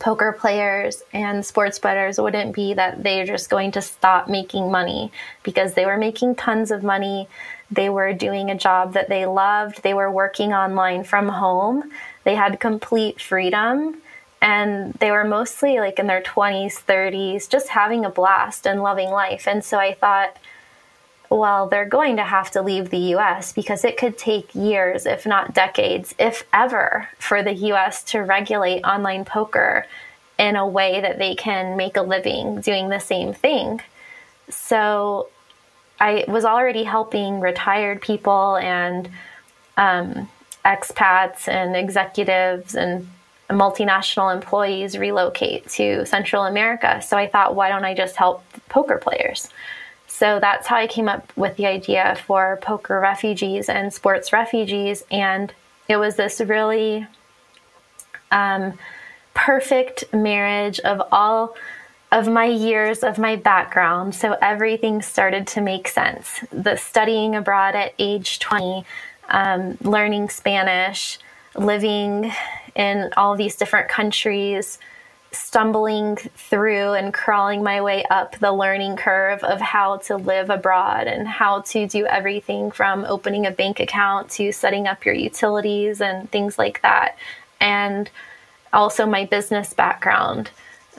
poker 0.00 0.32
players 0.32 1.02
and 1.12 1.46
sports 1.46 1.78
bettors 1.78 2.18
wouldn't 2.18 2.54
be 2.54 2.74
that 2.74 3.02
they're 3.02 3.24
just 3.24 3.48
going 3.48 3.70
to 3.72 3.82
stop 3.82 4.28
making 4.28 4.70
money 4.70 5.12
because 5.42 5.74
they 5.74 5.86
were 5.86 5.96
making 5.96 6.34
tons 6.34 6.70
of 6.70 6.82
money. 6.82 7.28
They 7.70 7.88
were 7.88 8.12
doing 8.12 8.50
a 8.50 8.56
job 8.56 8.94
that 8.94 9.08
they 9.08 9.26
loved. 9.26 9.82
They 9.82 9.94
were 9.94 10.10
working 10.10 10.52
online 10.52 11.04
from 11.04 11.28
home. 11.28 11.92
They 12.24 12.34
had 12.34 12.58
complete 12.58 13.20
freedom 13.20 14.02
and 14.42 14.92
they 14.94 15.10
were 15.10 15.24
mostly 15.24 15.78
like 15.78 15.98
in 15.98 16.06
their 16.06 16.22
20s, 16.22 16.84
30s, 16.84 17.48
just 17.48 17.68
having 17.68 18.04
a 18.04 18.10
blast 18.10 18.66
and 18.66 18.82
loving 18.82 19.10
life. 19.10 19.46
And 19.46 19.64
so 19.64 19.78
I 19.78 19.94
thought, 19.94 20.36
well, 21.34 21.66
they're 21.68 21.84
going 21.84 22.16
to 22.16 22.24
have 22.24 22.50
to 22.52 22.62
leave 22.62 22.90
the 22.90 23.14
US 23.16 23.52
because 23.52 23.84
it 23.84 23.96
could 23.96 24.16
take 24.16 24.54
years, 24.54 25.04
if 25.04 25.26
not 25.26 25.52
decades, 25.52 26.14
if 26.18 26.44
ever, 26.52 27.08
for 27.18 27.42
the 27.42 27.54
US 27.72 28.04
to 28.04 28.20
regulate 28.20 28.82
online 28.82 29.24
poker 29.24 29.86
in 30.38 30.56
a 30.56 30.66
way 30.66 31.00
that 31.00 31.18
they 31.18 31.34
can 31.34 31.76
make 31.76 31.96
a 31.96 32.02
living 32.02 32.60
doing 32.60 32.88
the 32.88 33.00
same 33.00 33.32
thing. 33.32 33.80
So 34.48 35.28
I 36.00 36.24
was 36.28 36.44
already 36.44 36.84
helping 36.84 37.40
retired 37.40 38.00
people 38.00 38.56
and 38.56 39.08
um, 39.76 40.28
expats 40.64 41.48
and 41.48 41.76
executives 41.76 42.74
and 42.74 43.08
multinational 43.50 44.34
employees 44.34 44.96
relocate 44.96 45.68
to 45.68 46.06
Central 46.06 46.44
America. 46.44 47.02
So 47.02 47.16
I 47.16 47.28
thought, 47.28 47.54
why 47.54 47.68
don't 47.68 47.84
I 47.84 47.94
just 47.94 48.16
help 48.16 48.44
poker 48.68 48.98
players? 48.98 49.48
So 50.14 50.38
that's 50.38 50.68
how 50.68 50.76
I 50.76 50.86
came 50.86 51.08
up 51.08 51.32
with 51.36 51.56
the 51.56 51.66
idea 51.66 52.16
for 52.24 52.60
poker 52.62 53.00
refugees 53.00 53.68
and 53.68 53.92
sports 53.92 54.32
refugees. 54.32 55.02
And 55.10 55.52
it 55.88 55.96
was 55.96 56.14
this 56.14 56.40
really 56.40 57.08
um, 58.30 58.78
perfect 59.34 60.04
marriage 60.14 60.78
of 60.78 61.02
all 61.10 61.56
of 62.12 62.28
my 62.28 62.44
years 62.44 63.02
of 63.02 63.18
my 63.18 63.34
background. 63.34 64.14
So 64.14 64.36
everything 64.40 65.02
started 65.02 65.48
to 65.48 65.60
make 65.60 65.88
sense. 65.88 66.44
The 66.52 66.76
studying 66.76 67.34
abroad 67.34 67.74
at 67.74 67.92
age 67.98 68.38
20, 68.38 68.84
um, 69.30 69.76
learning 69.80 70.28
Spanish, 70.28 71.18
living 71.56 72.30
in 72.76 73.10
all 73.16 73.34
these 73.34 73.56
different 73.56 73.88
countries 73.88 74.78
stumbling 75.34 76.16
through 76.16 76.92
and 76.92 77.12
crawling 77.12 77.62
my 77.62 77.80
way 77.80 78.04
up 78.10 78.38
the 78.38 78.52
learning 78.52 78.96
curve 78.96 79.42
of 79.44 79.60
how 79.60 79.98
to 79.98 80.16
live 80.16 80.50
abroad 80.50 81.06
and 81.06 81.26
how 81.28 81.60
to 81.62 81.86
do 81.86 82.06
everything 82.06 82.70
from 82.70 83.04
opening 83.04 83.46
a 83.46 83.50
bank 83.50 83.80
account 83.80 84.30
to 84.30 84.52
setting 84.52 84.86
up 84.86 85.04
your 85.04 85.14
utilities 85.14 86.00
and 86.00 86.30
things 86.30 86.58
like 86.58 86.80
that. 86.82 87.16
And 87.60 88.10
also 88.72 89.06
my 89.06 89.24
business 89.24 89.72
background. 89.72 90.50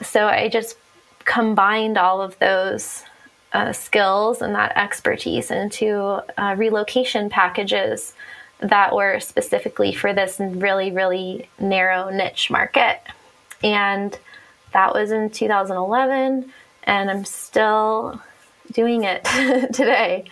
So 0.02 0.26
I 0.26 0.48
just 0.48 0.76
combined 1.24 1.98
all 1.98 2.22
of 2.22 2.38
those 2.38 3.04
uh, 3.52 3.72
skills 3.72 4.42
and 4.42 4.54
that 4.54 4.76
expertise 4.76 5.50
into 5.50 6.22
uh, 6.38 6.54
relocation 6.56 7.30
packages 7.30 8.14
that 8.60 8.94
were 8.94 9.20
specifically 9.20 9.92
for 9.92 10.12
this 10.12 10.40
really, 10.40 10.90
really 10.90 11.48
narrow 11.58 12.10
niche 12.10 12.50
market. 12.50 13.00
And 13.62 14.18
that 14.76 14.92
was 14.92 15.10
in 15.10 15.30
2011, 15.30 16.52
and 16.82 17.10
I'm 17.10 17.24
still 17.24 18.20
doing 18.72 19.04
it 19.04 19.24
today. 19.72 20.24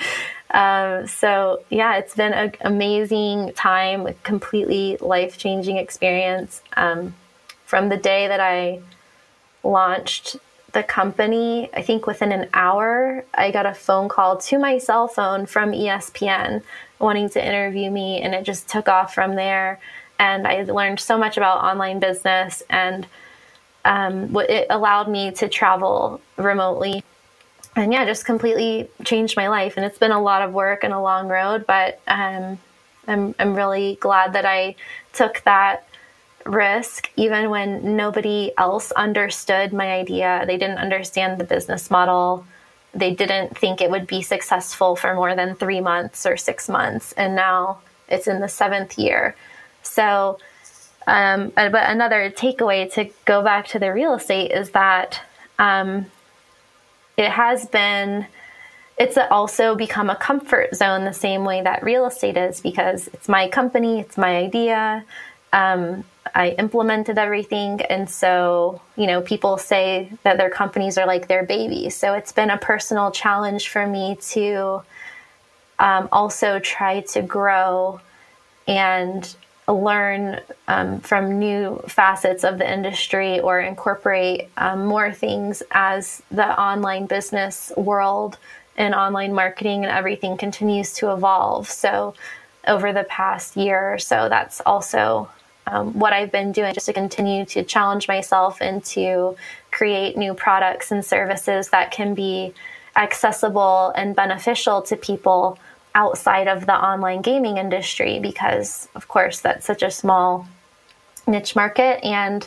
Um, 0.51 1.07
so, 1.07 1.65
yeah, 1.71 1.97
it's 1.97 2.15
been 2.15 2.35
an 2.35 2.53
amazing 2.61 3.55
time 3.55 4.07
a 4.07 4.13
completely 4.13 4.99
life 5.01 5.39
changing 5.39 5.79
experience. 5.79 6.61
Um, 6.77 7.15
from 7.65 7.89
the 7.89 7.97
day 7.97 8.29
that 8.29 8.39
I 8.39 8.81
launched 9.63 10.37
the 10.73 10.83
company, 10.83 11.71
I 11.73 11.81
think 11.81 12.07
within 12.07 12.31
an 12.31 12.51
hour, 12.53 13.25
I 13.33 13.51
got 13.51 13.65
a 13.65 13.73
phone 13.73 14.11
call 14.11 14.37
to 14.37 14.59
my 14.59 14.77
cell 14.77 15.09
phone 15.09 15.47
from 15.47 15.73
ESPN 15.73 16.63
wanting 16.99 17.31
to 17.31 17.43
interview 17.43 17.91
me, 17.91 18.21
and 18.21 18.35
it 18.35 18.45
just 18.45 18.69
took 18.69 18.91
off 18.91 19.15
from 19.15 19.37
there. 19.37 19.81
And 20.19 20.47
I 20.47 20.65
learned 20.65 21.01
so 21.01 21.17
much 21.17 21.39
about 21.39 21.65
online 21.65 21.99
business 21.99 22.63
and 22.69 23.07
um, 23.85 24.35
it 24.49 24.67
allowed 24.71 25.09
me 25.09 25.31
to 25.33 25.49
travel 25.49 26.21
remotely. 26.37 27.05
And 27.77 27.93
yeah 27.93 28.05
just 28.05 28.25
completely 28.25 28.89
changed 29.05 29.37
my 29.37 29.49
life. 29.49 29.77
And 29.77 29.85
it's 29.85 29.99
been 29.99 30.13
a 30.13 30.23
lot 30.23 30.43
of 30.43 30.53
work 30.53 30.85
and 30.85 30.93
a 30.93 31.01
long 31.01 31.29
road 31.29 31.67
but 31.67 32.01
um, 32.07 32.59
I'm, 33.07 33.35
I'm 33.39 33.55
really 33.55 33.99
glad 34.01 34.33
that 34.33 34.47
i 34.47 34.77
took 35.13 35.43
that 35.45 35.87
risk 36.47 37.11
even 37.17 37.51
when 37.51 37.97
nobody 37.97 38.53
else 38.59 38.93
understood 38.93 39.73
my 39.73 39.93
idea. 39.93 40.45
They 40.47 40.57
didn't 40.57 40.79
understand 40.79 41.41
the 41.41 41.45
business 41.45 41.91
model. 41.91 42.47
They 42.93 43.15
didn't 43.15 43.57
think 43.57 43.81
it 43.81 43.91
would 43.91 44.07
be 44.07 44.23
successful 44.23 44.97
for 44.97 45.15
more 45.15 45.35
than 45.35 45.55
three 45.55 45.81
months 45.81 46.27
or 46.27 46.37
six 46.37 46.69
months. 46.69 47.13
And 47.13 47.35
now 47.35 47.81
it's 48.09 48.27
in 48.27 48.41
the 48.41 48.49
seventh 48.49 48.99
year. 48.99 49.35
So 49.83 50.39
Um, 51.07 51.53
but 51.55 51.91
another 51.91 52.31
takeaway 52.31 52.91
to 52.95 53.11
go 53.25 53.43
back 53.43 53.69
to 53.69 53.79
the 53.79 53.93
real 53.93 54.15
estate 54.15 54.51
is 54.53 54.71
that 54.71 55.21
um, 55.59 56.07
it 57.17 57.31
has 57.31 57.67
been 57.67 58.27
it's 58.97 59.19
also 59.31 59.75
become 59.75 60.09
a 60.09 60.17
comfort 60.17 60.75
zone 60.75 61.05
the 61.05 61.13
same 61.13 61.45
way 61.45 61.63
that 61.63 61.83
real 61.83 62.07
estate 62.07 62.37
is 62.37 62.61
because 62.61 63.09
it's 63.09 63.29
my 63.29 63.49
company, 63.49 63.99
it's 63.99 64.17
my 64.17 64.37
idea. 64.37 65.05
Um, 65.53 66.05
I 66.35 66.51
implemented 66.51 67.19
everything. 67.19 67.81
And 67.83 68.09
so, 68.09 68.81
you 68.97 69.07
know, 69.07 69.21
people 69.21 69.57
say 69.57 70.13
that 70.23 70.37
their 70.39 70.51
companies 70.51 70.97
are 70.97 71.07
like 71.07 71.27
their 71.27 71.45
babies. 71.45 71.97
So 71.97 72.15
it's 72.15 72.33
been 72.33 72.51
a 72.51 72.59
personal 72.59 73.11
challenge 73.11 73.69
for 73.69 73.87
me 73.87 74.17
to 74.31 74.83
um, 75.79 76.09
also 76.13 76.61
try 76.61 77.01
to 77.01 77.23
grow 77.23 78.01
and 78.67 79.35
learn 79.69 80.41
um, 80.69 81.01
from 81.01 81.39
new 81.39 81.83
facets 81.89 82.45
of 82.45 82.59
the 82.59 82.71
industry 82.71 83.41
or 83.41 83.61
incorporate 83.61 84.51
um, 84.57 84.87
more 84.87 85.13
things 85.13 85.63
as 85.71 86.23
the 86.31 86.61
online 86.61 87.07
business 87.07 87.73
world 87.77 88.39
and 88.77 88.95
online 88.95 89.33
marketing 89.33 89.85
and 89.85 89.93
everything 89.93 90.37
continues 90.37 90.93
to 90.95 91.13
evolve. 91.13 91.69
So, 91.69 92.15
over 92.67 92.93
the 92.95 93.05
past 93.05 93.57
year 93.57 93.93
or 93.93 93.99
so, 93.99 94.29
that's 94.31 94.63
also 94.65 95.29
um, 95.67 95.99
what 95.99 96.13
I've 96.13 96.33
been 96.33 96.53
doing 96.53 96.73
just 96.73 96.87
to 96.87 96.93
continue 96.93 97.45
to 97.47 97.63
challenge 97.63 98.09
myself 98.09 98.61
and 98.61 98.83
to 98.87 99.37
create 99.71 100.17
new 100.17 100.35
products 100.35 100.91
and 100.91 101.05
services 101.05 101.69
that 101.71 101.91
can 101.91 102.15
be 102.15 102.55
accessible 102.97 103.93
and 103.97 104.15
beneficial 104.15 104.83
to 104.83 104.97
people 104.97 105.59
outside 105.95 106.49
of 106.49 106.67
the 106.67 106.75
online 106.75 107.23
gaming 107.23 107.57
industry 107.57 108.19
because, 108.19 108.89
of 108.95 109.09
course, 109.09 109.41
that's 109.41 109.65
such 109.65 109.83
a 109.83 109.91
small 109.91 110.47
niche 111.27 111.55
market. 111.55 112.05
And 112.05 112.47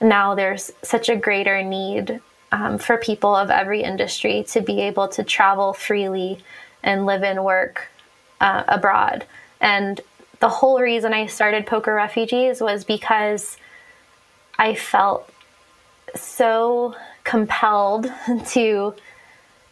now 0.00 0.34
there's 0.34 0.70
such 0.82 1.08
a 1.08 1.16
greater 1.16 1.62
need 1.62 2.20
um, 2.50 2.78
for 2.78 2.96
people 2.96 3.34
of 3.34 3.50
every 3.50 3.82
industry 3.82 4.44
to 4.48 4.60
be 4.60 4.80
able 4.80 5.08
to 5.08 5.22
travel 5.22 5.72
freely 5.72 6.38
and 6.82 7.04
live 7.04 7.22
and 7.22 7.44
work 7.44 7.88
uh, 8.40 8.64
abroad. 8.68 9.26
And 9.60 10.00
the 10.40 10.48
whole 10.48 10.80
reason 10.80 11.12
I 11.12 11.26
started 11.26 11.66
Poker 11.66 11.94
Refugees 11.94 12.60
was 12.60 12.84
because 12.84 13.56
I 14.58 14.74
felt 14.74 15.30
so 16.14 16.94
compelled 17.24 18.10
to 18.48 18.94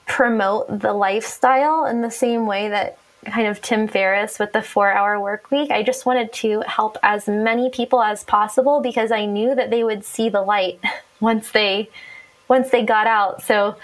promote 0.06 0.80
the 0.80 0.92
lifestyle 0.92 1.86
in 1.86 2.00
the 2.00 2.10
same 2.10 2.46
way 2.46 2.68
that 2.68 2.98
kind 3.32 3.46
of 3.46 3.60
Tim 3.60 3.88
Ferriss 3.88 4.38
with 4.38 4.52
the 4.52 4.62
four 4.62 4.90
hour 4.90 5.20
work 5.20 5.50
week. 5.50 5.70
I 5.70 5.82
just 5.82 6.06
wanted 6.06 6.32
to 6.34 6.62
help 6.66 6.96
as 7.02 7.26
many 7.26 7.70
people 7.70 8.02
as 8.02 8.24
possible 8.24 8.80
because 8.80 9.10
I 9.10 9.26
knew 9.26 9.54
that 9.54 9.70
they 9.70 9.84
would 9.84 10.04
see 10.04 10.28
the 10.28 10.42
light 10.42 10.80
once 11.20 11.50
they 11.50 11.90
once 12.48 12.70
they 12.70 12.84
got 12.84 13.06
out. 13.06 13.42
So, 13.42 13.76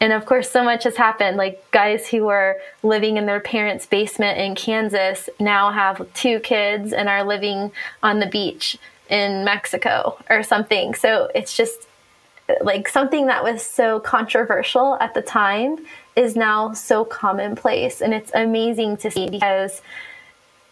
and 0.00 0.12
of 0.12 0.26
course, 0.26 0.50
so 0.50 0.62
much 0.62 0.84
has 0.84 0.96
happened. 0.96 1.36
Like 1.36 1.70
guys 1.70 2.08
who 2.08 2.24
were 2.24 2.60
living 2.82 3.16
in 3.16 3.26
their 3.26 3.40
parents' 3.40 3.86
basement 3.86 4.38
in 4.38 4.54
Kansas 4.54 5.30
now 5.40 5.70
have 5.70 6.06
two 6.12 6.40
kids 6.40 6.92
and 6.92 7.08
are 7.08 7.24
living 7.24 7.72
on 8.02 8.20
the 8.20 8.26
beach 8.26 8.76
in 9.08 9.44
Mexico 9.44 10.18
or 10.28 10.42
something. 10.42 10.94
So 10.94 11.30
it's 11.34 11.56
just 11.56 11.86
like 12.60 12.88
something 12.88 13.26
that 13.26 13.42
was 13.42 13.62
so 13.62 14.00
controversial 14.00 14.96
at 15.00 15.14
the 15.14 15.22
time 15.22 15.78
is 16.16 16.34
now 16.34 16.72
so 16.72 17.04
commonplace. 17.04 18.00
And 18.00 18.12
it's 18.12 18.32
amazing 18.34 18.96
to 18.98 19.10
see 19.10 19.28
because 19.28 19.82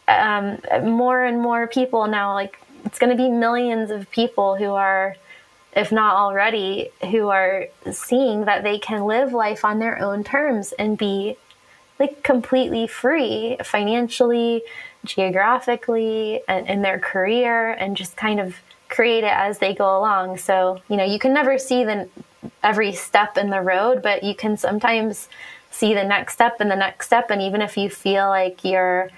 um, 0.08 0.58
more 0.82 1.24
and 1.24 1.40
more 1.40 1.66
people 1.66 2.06
now, 2.06 2.34
like, 2.34 2.58
it's 2.84 2.98
going 2.98 3.10
to 3.10 3.16
be 3.16 3.28
millions 3.28 3.90
of 3.90 4.10
people 4.10 4.56
who 4.56 4.72
are 4.72 5.16
if 5.76 5.90
not 5.90 6.14
already, 6.14 6.90
who 7.10 7.28
are 7.28 7.66
seeing 7.90 8.44
that 8.44 8.62
they 8.62 8.78
can 8.78 9.04
live 9.04 9.32
life 9.32 9.64
on 9.64 9.78
their 9.78 10.00
own 10.00 10.22
terms 10.22 10.72
and 10.78 10.96
be 10.96 11.36
like 11.98 12.22
completely 12.22 12.86
free 12.86 13.56
financially, 13.62 14.62
geographically, 15.04 16.40
and 16.48 16.68
in 16.68 16.82
their 16.82 16.98
career, 16.98 17.72
and 17.72 17.96
just 17.96 18.16
kind 18.16 18.40
of 18.40 18.56
create 18.88 19.24
it 19.24 19.32
as 19.32 19.58
they 19.58 19.74
go 19.74 19.98
along. 19.98 20.38
So, 20.38 20.80
you 20.88 20.96
know, 20.96 21.04
you 21.04 21.18
can 21.18 21.32
never 21.32 21.58
see 21.58 21.84
the 21.84 22.08
every 22.62 22.92
step 22.92 23.36
in 23.36 23.50
the 23.50 23.60
road, 23.60 24.02
but 24.02 24.22
you 24.22 24.34
can 24.34 24.56
sometimes 24.56 25.28
see 25.70 25.94
the 25.94 26.04
next 26.04 26.34
step 26.34 26.60
and 26.60 26.70
the 26.70 26.76
next 26.76 27.06
step. 27.06 27.30
And 27.30 27.42
even 27.42 27.60
if 27.60 27.76
you 27.76 27.90
feel 27.90 28.28
like 28.28 28.64
you're 28.64 29.10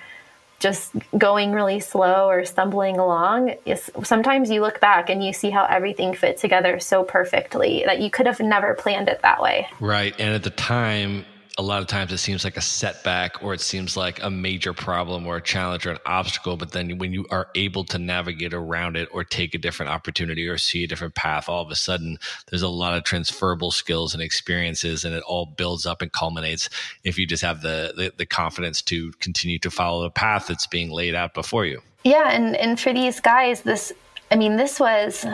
just 0.58 0.94
going 1.18 1.52
really 1.52 1.80
slow 1.80 2.30
or 2.30 2.46
stumbling 2.46 2.96
along, 2.98 3.54
sometimes 4.02 4.50
you 4.50 4.62
look 4.62 4.80
back 4.80 5.10
and 5.10 5.22
you 5.22 5.32
see 5.34 5.50
how 5.50 5.66
everything 5.66 6.14
fit 6.14 6.38
together 6.38 6.80
so 6.80 7.04
perfectly 7.04 7.82
that 7.84 8.00
you 8.00 8.10
could 8.10 8.26
have 8.26 8.40
never 8.40 8.72
planned 8.74 9.08
it 9.08 9.20
that 9.20 9.42
way. 9.42 9.68
Right. 9.80 10.14
And 10.18 10.34
at 10.34 10.44
the 10.44 10.50
time, 10.50 11.26
a 11.58 11.62
lot 11.62 11.80
of 11.80 11.88
times 11.88 12.12
it 12.12 12.18
seems 12.18 12.44
like 12.44 12.58
a 12.58 12.62
setback 12.62 13.42
or 13.42 13.54
it 13.54 13.62
seems 13.62 13.96
like 13.96 14.22
a 14.22 14.28
major 14.28 14.74
problem 14.74 15.26
or 15.26 15.36
a 15.36 15.42
challenge 15.42 15.86
or 15.86 15.90
an 15.90 15.98
obstacle. 16.04 16.56
But 16.56 16.72
then 16.72 16.98
when 16.98 17.14
you 17.14 17.26
are 17.30 17.48
able 17.54 17.84
to 17.84 17.98
navigate 17.98 18.52
around 18.52 18.96
it 18.96 19.08
or 19.10 19.24
take 19.24 19.54
a 19.54 19.58
different 19.58 19.90
opportunity 19.90 20.46
or 20.46 20.58
see 20.58 20.84
a 20.84 20.86
different 20.86 21.14
path, 21.14 21.48
all 21.48 21.62
of 21.62 21.70
a 21.70 21.74
sudden 21.74 22.18
there's 22.50 22.62
a 22.62 22.68
lot 22.68 22.94
of 22.94 23.04
transferable 23.04 23.70
skills 23.70 24.12
and 24.12 24.22
experiences 24.22 25.04
and 25.04 25.14
it 25.14 25.22
all 25.26 25.46
builds 25.46 25.86
up 25.86 26.02
and 26.02 26.12
culminates 26.12 26.68
if 27.04 27.18
you 27.18 27.26
just 27.26 27.42
have 27.42 27.62
the, 27.62 27.94
the, 27.96 28.12
the 28.18 28.26
confidence 28.26 28.82
to 28.82 29.10
continue 29.12 29.58
to 29.58 29.70
follow 29.70 30.02
the 30.02 30.10
path 30.10 30.48
that's 30.48 30.66
being 30.66 30.90
laid 30.90 31.14
out 31.14 31.32
before 31.32 31.64
you. 31.64 31.80
Yeah. 32.04 32.30
And, 32.30 32.54
and 32.56 32.78
for 32.78 32.92
these 32.92 33.18
guys, 33.18 33.62
this, 33.62 33.92
I 34.30 34.36
mean, 34.36 34.56
this 34.56 34.78
was, 34.78 35.24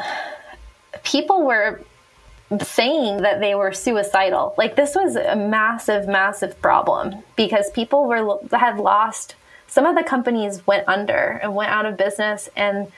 people 1.02 1.42
were 1.42 1.80
saying 2.60 3.22
that 3.22 3.40
they 3.40 3.54
were 3.54 3.72
suicidal. 3.72 4.54
Like 4.56 4.76
this 4.76 4.94
was 4.94 5.16
a 5.16 5.36
massive, 5.36 6.08
massive 6.08 6.60
problem 6.60 7.22
because 7.36 7.70
people 7.70 8.06
were 8.06 8.38
had 8.52 8.78
lost. 8.78 9.36
Some 9.66 9.86
of 9.86 9.94
the 9.94 10.02
companies 10.02 10.66
went 10.66 10.86
under 10.86 11.40
and 11.42 11.54
went 11.54 11.70
out 11.70 11.86
of 11.86 11.96
business, 11.96 12.48
and 12.56 12.92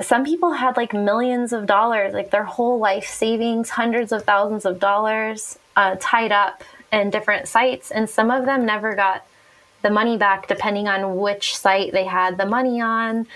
some 0.00 0.24
people 0.24 0.52
had 0.52 0.76
like 0.76 0.92
millions 0.92 1.52
of 1.52 1.66
dollars, 1.66 2.14
like 2.14 2.30
their 2.30 2.44
whole 2.44 2.78
life 2.78 3.06
savings, 3.06 3.70
hundreds 3.70 4.12
of 4.12 4.22
thousands 4.24 4.64
of 4.64 4.78
dollars 4.78 5.58
uh, 5.76 5.96
tied 5.98 6.30
up 6.30 6.62
in 6.92 7.10
different 7.10 7.48
sites, 7.48 7.90
and 7.90 8.08
some 8.08 8.30
of 8.30 8.44
them 8.44 8.64
never 8.64 8.94
got 8.94 9.26
the 9.82 9.90
money 9.90 10.16
back, 10.16 10.48
depending 10.48 10.88
on 10.88 11.16
which 11.16 11.56
site 11.56 11.92
they 11.92 12.04
had 12.04 12.36
the 12.36 12.46
money 12.46 12.80
on, 12.80 13.26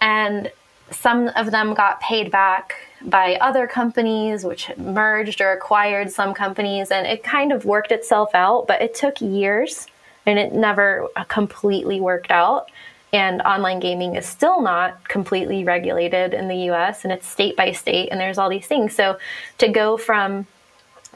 and 0.00 0.50
some 0.90 1.28
of 1.28 1.50
them 1.50 1.74
got 1.74 2.00
paid 2.00 2.30
back 2.30 2.74
by 3.04 3.36
other 3.36 3.66
companies, 3.66 4.44
which 4.44 4.70
merged 4.76 5.40
or 5.40 5.52
acquired 5.52 6.10
some 6.10 6.34
companies, 6.34 6.90
and 6.90 7.06
it 7.06 7.22
kind 7.22 7.52
of 7.52 7.64
worked 7.64 7.92
itself 7.92 8.34
out, 8.34 8.66
but 8.66 8.80
it 8.80 8.94
took 8.94 9.20
years 9.20 9.86
and 10.26 10.38
it 10.38 10.52
never 10.52 11.08
completely 11.28 12.00
worked 12.00 12.30
out. 12.30 12.70
And 13.12 13.42
online 13.42 13.78
gaming 13.78 14.16
is 14.16 14.26
still 14.26 14.60
not 14.60 15.06
completely 15.08 15.64
regulated 15.64 16.34
in 16.34 16.48
the 16.48 16.70
US 16.70 17.04
and 17.04 17.12
it's 17.12 17.28
state 17.28 17.56
by 17.56 17.72
state, 17.72 18.08
and 18.10 18.20
there's 18.20 18.38
all 18.38 18.48
these 18.48 18.66
things. 18.66 18.94
So 18.94 19.18
to 19.58 19.68
go 19.68 19.96
from 19.96 20.46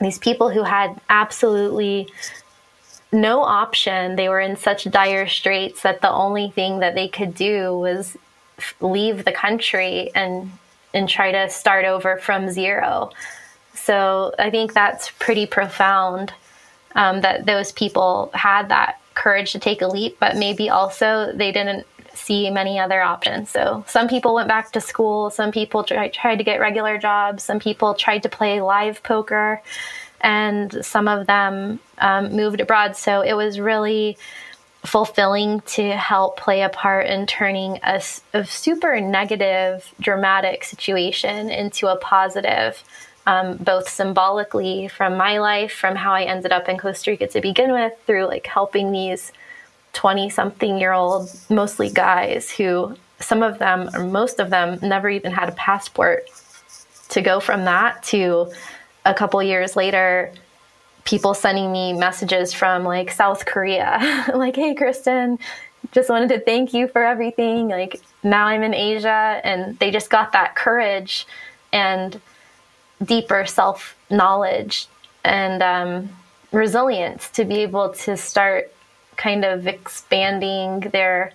these 0.01 0.19
people 0.19 0.51
who 0.51 0.63
had 0.63 1.01
absolutely 1.09 2.09
no 3.11 3.43
option, 3.43 4.17
they 4.17 4.29
were 4.29 4.41
in 4.41 4.57
such 4.57 4.85
dire 4.91 5.27
straits 5.27 5.83
that 5.83 6.03
the 6.03 6.11
only 6.11 6.51
thing 6.51 6.81
that 6.81 6.95
they 6.95 7.09
could 7.09 7.35
do 7.35 7.77
was 7.77 8.17
leave 8.81 9.25
the 9.25 9.33
country 9.33 10.11
and 10.15 10.53
and 10.95 11.09
try 11.09 11.33
to 11.33 11.49
start 11.51 11.85
over 11.85 12.17
from 12.17 12.51
zero. 12.51 13.11
So 13.75 14.35
I 14.39 14.51
think 14.51 14.73
that's 14.73 15.11
pretty 15.19 15.47
profound 15.47 16.33
um, 16.95 17.21
that 17.21 17.47
those 17.47 17.73
people 17.73 18.31
had 18.35 18.69
that 18.69 19.01
courage 19.15 19.53
to 19.53 19.59
take 19.59 19.83
a 19.83 19.87
leap, 19.87 20.17
but 20.21 20.37
maybe 20.37 20.71
also 20.71 21.33
they 21.35 21.53
didn't 21.53 21.87
see 22.15 22.51
many 22.51 22.79
other 22.79 23.01
options. 23.01 23.51
So 23.51 23.85
some 23.87 24.09
people 24.09 24.35
went 24.35 24.49
back 24.49 24.73
to 24.73 24.81
school, 24.81 25.31
some 25.31 25.53
people 25.53 25.85
tried, 25.85 26.13
tried 26.13 26.37
to 26.37 26.45
get 26.45 26.61
regular 26.61 26.99
jobs, 26.99 27.45
some 27.45 27.61
people 27.61 27.95
tried 27.95 28.23
to 28.25 28.29
play 28.29 28.61
live 28.61 29.03
poker, 29.03 29.63
and 30.21 30.85
some 30.85 31.07
of 31.07 31.27
them 31.27 31.79
um, 31.99 32.35
moved 32.35 32.61
abroad. 32.61 32.97
So 32.97 33.21
it 33.21 33.35
was 33.35 33.61
really 33.61 34.19
fulfilling 34.89 35.61
to 35.61 35.93
help 35.93 36.39
play 36.39 36.63
a 36.63 36.69
part 36.69 37.07
in 37.07 37.27
turning 37.27 37.79
a, 37.83 38.03
a 38.33 38.45
super 38.45 39.01
negative, 39.01 39.93
dramatic 40.01 40.65
situation 40.65 41.51
into 41.51 41.87
a 41.89 41.97
positive, 41.97 42.83
um, 43.27 43.59
both 43.59 43.89
symbolically 43.89 44.89
from 44.89 45.17
my 45.17 45.39
life, 45.39 45.73
from 45.73 45.95
how 45.95 46.13
I 46.13 46.23
ended 46.23 46.53
up 46.53 46.69
in 46.69 46.79
Costa 46.79 47.11
Rica 47.11 47.27
to 47.29 47.41
begin 47.41 47.73
with, 47.73 47.93
through 48.07 48.27
like 48.27 48.47
helping 48.47 48.91
these 48.91 49.33
20 49.93 50.31
something 50.31 50.79
year 50.79 50.93
old, 50.93 51.31
mostly 51.51 51.91
guys 51.91 52.51
who 52.51 52.97
some 53.21 53.43
of 53.43 53.59
them, 53.59 53.91
or 53.95 54.05
most 54.05 54.39
of 54.41 54.51
them, 54.51 54.79
never 54.81 55.11
even 55.11 55.33
had 55.33 55.49
a 55.49 55.53
passport. 55.53 56.29
To 57.11 57.23
go 57.23 57.41
from 57.41 57.65
that 57.65 58.03
to 58.05 58.53
a 59.05 59.15
couple 59.15 59.43
years 59.43 59.77
later, 59.77 60.33
people 61.09 61.33
sending 61.33 61.73
me 61.73 61.95
messages 61.95 62.53
from 62.53 62.85
like 62.85 63.11
South 63.11 63.47
Korea, 63.47 64.27
like, 64.35 64.55
hey, 64.55 64.75
Kristin, 64.75 65.41
just 65.91 66.11
wanted 66.11 66.29
to 66.29 66.39
thank 66.39 66.75
you 66.75 66.87
for 66.87 67.03
everything. 67.03 67.69
Like 67.69 67.99
now 68.23 68.47
I'm 68.47 68.63
in 68.63 68.75
Asia 68.75 69.41
and 69.43 69.79
they 69.79 69.91
just 69.91 70.11
got 70.11 70.33
that 70.33 70.55
courage 70.55 71.27
and 71.73 72.21
deeper 73.03 73.47
self 73.47 73.97
knowledge 74.11 74.87
and 75.25 75.63
um, 75.63 76.11
resilience 76.53 77.31
to 77.31 77.47
be 77.47 77.61
able 77.61 77.95
to 77.95 78.15
start 78.15 78.71
kind 79.17 79.47
of 79.47 79.67
expanding 79.67 80.81
their 80.93 81.33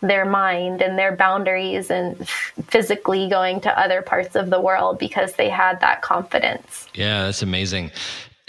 their 0.00 0.24
mind 0.24 0.82
and 0.82 0.98
their 0.98 1.16
boundaries 1.16 1.90
and 1.90 2.28
physically 2.28 3.28
going 3.28 3.60
to 3.60 3.78
other 3.78 4.02
parts 4.02 4.36
of 4.36 4.50
the 4.50 4.60
world 4.60 4.98
because 4.98 5.34
they 5.34 5.48
had 5.48 5.80
that 5.80 6.02
confidence. 6.02 6.86
Yeah, 6.94 7.24
that's 7.24 7.42
amazing. 7.42 7.90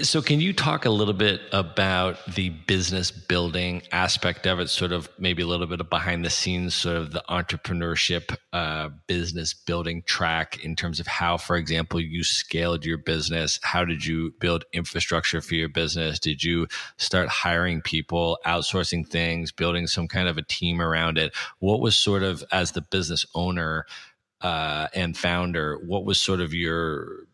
So, 0.02 0.22
can 0.22 0.42
you 0.42 0.52
talk 0.52 0.84
a 0.84 0.90
little 0.90 1.14
bit 1.14 1.40
about 1.54 2.18
the 2.26 2.50
business 2.50 3.12
building 3.12 3.82
aspect 3.94 4.46
of 4.46 4.60
it? 4.60 4.70
Sort 4.70 4.92
of 4.92 5.08
maybe 5.18 5.42
a 5.42 5.48
little 5.48 5.68
bit 5.68 5.80
of 5.80 5.90
behind 5.90 6.26
the 6.26 6.30
scenes, 6.30 6.76
sort 6.76 6.98
of 6.98 7.14
the 7.14 7.24
entrepreneurship 7.30 8.36
uh, 8.52 8.90
business 9.08 9.54
building 9.54 10.04
track 10.06 10.62
in 10.66 10.76
terms 10.76 11.00
of 11.00 11.08
how, 11.08 11.38
for 11.38 11.56
example, 11.56 12.02
you 12.02 12.26
scaled 12.26 12.84
your 12.84 12.98
business. 12.98 13.58
How 13.64 13.86
did 13.86 14.06
you 14.06 14.34
build 14.42 14.66
infrastructure 14.74 15.40
for 15.40 15.56
your 15.56 15.70
business? 15.70 16.20
Did 16.20 16.44
you 16.44 16.68
start 16.98 17.30
hiring 17.30 17.82
people, 17.82 18.38
outsourcing 18.46 19.08
things, 19.08 19.54
building 19.54 19.88
some 19.88 20.10
kind 20.10 20.28
of 20.28 20.38
a 20.38 20.44
team 20.44 20.82
around 20.82 21.18
it? 21.18 21.34
What 21.60 21.80
was 21.80 21.96
sort 21.96 22.24
of, 22.24 22.44
as 22.52 22.74
the 22.74 22.82
business 22.82 23.26
owner 23.34 23.86
uh, 24.42 24.90
and 24.94 25.18
founder, 25.18 25.80
what 25.86 26.04
was 26.04 26.22
sort 26.22 26.42
of 26.42 26.54
your 26.54 27.28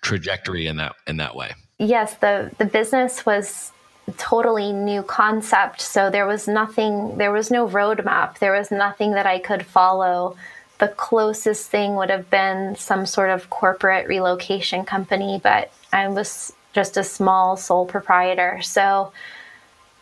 trajectory 0.00 0.66
in 0.66 0.78
that 0.78 0.94
in 1.06 1.18
that 1.18 1.36
way? 1.36 1.52
Yes, 1.78 2.14
the, 2.16 2.50
the 2.58 2.64
business 2.64 3.24
was 3.24 3.72
totally 4.16 4.72
new 4.72 5.02
concept. 5.02 5.80
So 5.80 6.10
there 6.10 6.26
was 6.26 6.48
nothing, 6.48 7.18
there 7.18 7.32
was 7.32 7.50
no 7.50 7.68
roadmap. 7.68 8.38
There 8.38 8.52
was 8.52 8.70
nothing 8.70 9.12
that 9.12 9.26
I 9.26 9.38
could 9.38 9.64
follow. 9.64 10.36
The 10.78 10.88
closest 10.88 11.70
thing 11.70 11.96
would 11.96 12.10
have 12.10 12.30
been 12.30 12.76
some 12.76 13.06
sort 13.06 13.30
of 13.30 13.50
corporate 13.50 14.08
relocation 14.08 14.84
company, 14.84 15.40
but 15.42 15.70
I 15.92 16.08
was 16.08 16.52
just 16.72 16.96
a 16.96 17.04
small 17.04 17.56
sole 17.56 17.86
proprietor. 17.86 18.60
So 18.62 19.12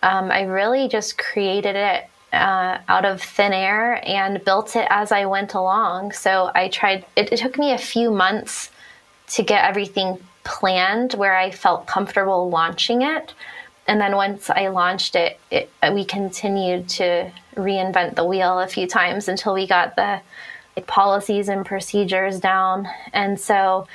um, 0.02 0.30
I 0.30 0.42
really 0.42 0.88
just 0.88 1.18
created 1.18 1.74
it 1.76 2.08
uh, 2.32 2.78
out 2.88 3.04
of 3.04 3.22
thin 3.22 3.52
air 3.52 4.00
and 4.06 4.44
built 4.44 4.76
it 4.76 4.86
as 4.90 5.10
I 5.10 5.26
went 5.26 5.54
along. 5.54 6.12
So 6.12 6.50
I 6.54 6.68
tried, 6.68 7.06
it, 7.16 7.32
it 7.32 7.38
took 7.38 7.58
me 7.58 7.72
a 7.72 7.78
few 7.78 8.10
months 8.10 8.70
to 9.28 9.42
get 9.42 9.64
everything 9.64 10.18
planned 10.46 11.14
where 11.14 11.36
I 11.36 11.50
felt 11.50 11.86
comfortable 11.86 12.48
launching 12.48 13.02
it. 13.02 13.34
And 13.88 14.00
then 14.00 14.16
once 14.16 14.48
I 14.48 14.68
launched 14.68 15.16
it, 15.16 15.38
it, 15.50 15.68
we 15.92 16.04
continued 16.04 16.88
to 16.90 17.30
reinvent 17.56 18.14
the 18.14 18.24
wheel 18.24 18.60
a 18.60 18.68
few 18.68 18.86
times 18.86 19.28
until 19.28 19.54
we 19.54 19.66
got 19.66 19.96
the 19.96 20.20
policies 20.86 21.48
and 21.48 21.66
procedures 21.66 22.38
down. 22.38 22.88
And 23.12 23.38
so, 23.40 23.88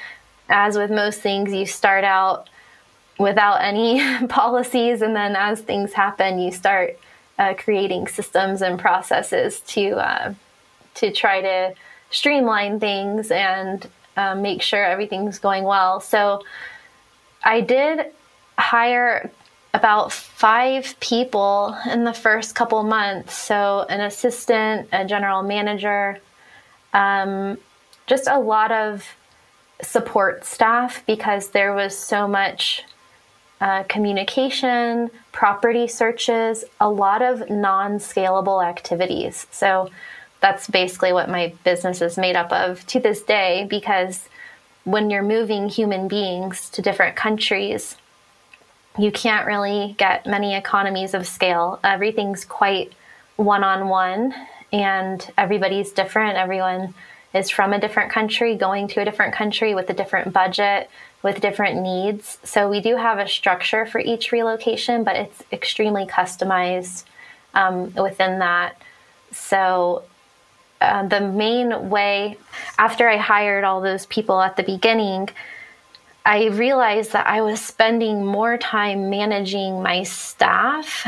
as 0.49 0.77
with 0.77 0.91
most 0.91 1.21
things, 1.21 1.53
you 1.53 1.65
start 1.65 2.03
out 2.03 2.49
without 3.17 3.61
any 3.61 4.01
policies, 4.27 5.01
and 5.01 5.15
then 5.15 5.35
as 5.35 5.61
things 5.61 5.93
happen, 5.93 6.39
you 6.39 6.51
start 6.51 6.97
uh, 7.39 7.53
creating 7.53 8.07
systems 8.07 8.61
and 8.61 8.77
processes 8.79 9.61
to 9.61 9.91
uh, 9.91 10.33
to 10.95 11.11
try 11.11 11.41
to 11.41 11.73
streamline 12.09 12.79
things 12.79 13.31
and 13.31 13.87
um, 14.17 14.41
make 14.41 14.61
sure 14.61 14.83
everything's 14.83 15.39
going 15.39 15.63
well. 15.63 15.99
So 15.99 16.43
I 17.43 17.61
did 17.61 18.07
hire 18.57 19.31
about 19.73 20.11
five 20.11 20.95
people 20.99 21.77
in 21.89 22.03
the 22.03 22.13
first 22.13 22.55
couple 22.55 22.83
months. 22.83 23.37
So 23.37 23.85
an 23.89 24.01
assistant, 24.01 24.89
a 24.91 25.05
general 25.05 25.43
manager, 25.43 26.19
um, 26.93 27.57
just 28.07 28.27
a 28.27 28.39
lot 28.39 28.71
of 28.71 29.05
support 29.81 30.45
staff 30.45 31.03
because 31.07 31.49
there 31.49 31.73
was 31.73 31.97
so 31.97 32.27
much 32.27 32.83
uh, 33.61 33.83
communication, 33.83 35.09
property 35.31 35.87
searches, 35.87 36.65
a 36.79 36.89
lot 36.89 37.21
of 37.21 37.49
non 37.49 37.93
scalable 37.93 38.63
activities. 38.65 39.47
So 39.51 39.89
that's 40.41 40.67
basically 40.67 41.13
what 41.13 41.29
my 41.29 41.53
business 41.63 42.01
is 42.01 42.17
made 42.17 42.35
up 42.35 42.51
of 42.51 42.85
to 42.87 42.99
this 42.99 43.21
day 43.21 43.65
because 43.69 44.27
when 44.83 45.09
you're 45.09 45.23
moving 45.23 45.69
human 45.69 46.07
beings 46.07 46.69
to 46.71 46.81
different 46.81 47.15
countries, 47.15 47.95
you 48.97 49.11
can't 49.11 49.45
really 49.45 49.95
get 49.97 50.25
many 50.25 50.55
economies 50.55 51.13
of 51.13 51.27
scale. 51.27 51.79
Everything's 51.83 52.43
quite 52.43 52.93
one 53.35 53.63
on 53.63 53.87
one, 53.87 54.33
and 54.73 55.31
everybody's 55.37 55.91
different. 55.91 56.37
Everyone 56.37 56.93
is 57.33 57.49
from 57.49 57.71
a 57.73 57.79
different 57.79 58.11
country, 58.11 58.55
going 58.55 58.87
to 58.89 59.01
a 59.01 59.05
different 59.05 59.33
country 59.33 59.73
with 59.73 59.89
a 59.89 59.93
different 59.93 60.33
budget, 60.33 60.89
with 61.23 61.39
different 61.39 61.81
needs. 61.81 62.39
So, 62.43 62.69
we 62.69 62.81
do 62.81 62.97
have 62.97 63.19
a 63.19 63.27
structure 63.27 63.85
for 63.85 63.99
each 63.99 64.31
relocation, 64.31 65.03
but 65.03 65.15
it's 65.15 65.43
extremely 65.51 66.05
customized 66.05 67.03
um, 67.53 67.93
within 67.93 68.39
that. 68.39 68.81
So, 69.31 70.03
uh, 70.81 71.07
the 71.07 71.21
main 71.21 71.89
way 71.89 72.37
after 72.77 73.07
I 73.07 73.17
hired 73.17 73.63
all 73.63 73.81
those 73.81 74.05
people 74.07 74.41
at 74.41 74.57
the 74.57 74.63
beginning, 74.63 75.29
I 76.25 76.47
realized 76.47 77.13
that 77.13 77.27
I 77.27 77.41
was 77.41 77.61
spending 77.61 78.25
more 78.25 78.57
time 78.57 79.09
managing 79.09 79.81
my 79.81 80.03
staff, 80.03 81.05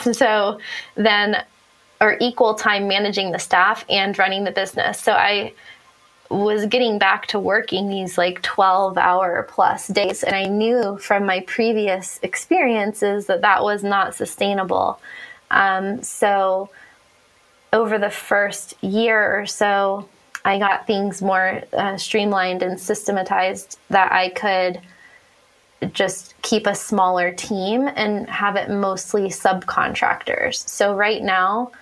so 0.12 0.58
then 0.94 1.44
or 2.00 2.16
equal 2.20 2.54
time 2.54 2.86
managing 2.86 3.30
the 3.32 3.38
staff 3.38 3.84
and 3.88 4.18
running 4.18 4.44
the 4.44 4.50
business. 4.50 5.00
So 5.00 5.12
I 5.12 5.52
was 6.28 6.66
getting 6.66 6.98
back 6.98 7.26
to 7.28 7.38
working 7.38 7.88
these 7.88 8.18
like 8.18 8.42
12 8.42 8.98
hour 8.98 9.46
plus 9.48 9.88
days 9.88 10.22
and 10.22 10.34
I 10.34 10.44
knew 10.44 10.98
from 10.98 11.24
my 11.24 11.40
previous 11.40 12.18
experiences 12.22 13.26
that 13.26 13.42
that 13.42 13.62
was 13.62 13.84
not 13.84 14.14
sustainable. 14.14 15.00
Um, 15.50 16.02
so 16.02 16.70
over 17.74 17.98
the 17.98 18.08
first 18.08 18.82
year 18.82 19.38
or 19.38 19.44
so, 19.44 20.08
I 20.44 20.58
got 20.58 20.86
things 20.86 21.20
more 21.20 21.62
uh, 21.72 21.96
streamlined 21.96 22.62
and 22.62 22.78
systematized 22.78 23.78
that 23.90 24.12
I 24.12 24.28
could 24.30 24.80
just 25.92 26.34
keep 26.40 26.66
a 26.66 26.74
smaller 26.74 27.32
team 27.32 27.88
and 27.88 28.30
have 28.30 28.56
it 28.56 28.70
mostly 28.70 29.22
subcontractors. 29.24 30.66
So, 30.68 30.94
right 30.94 31.22
now, 31.22 31.72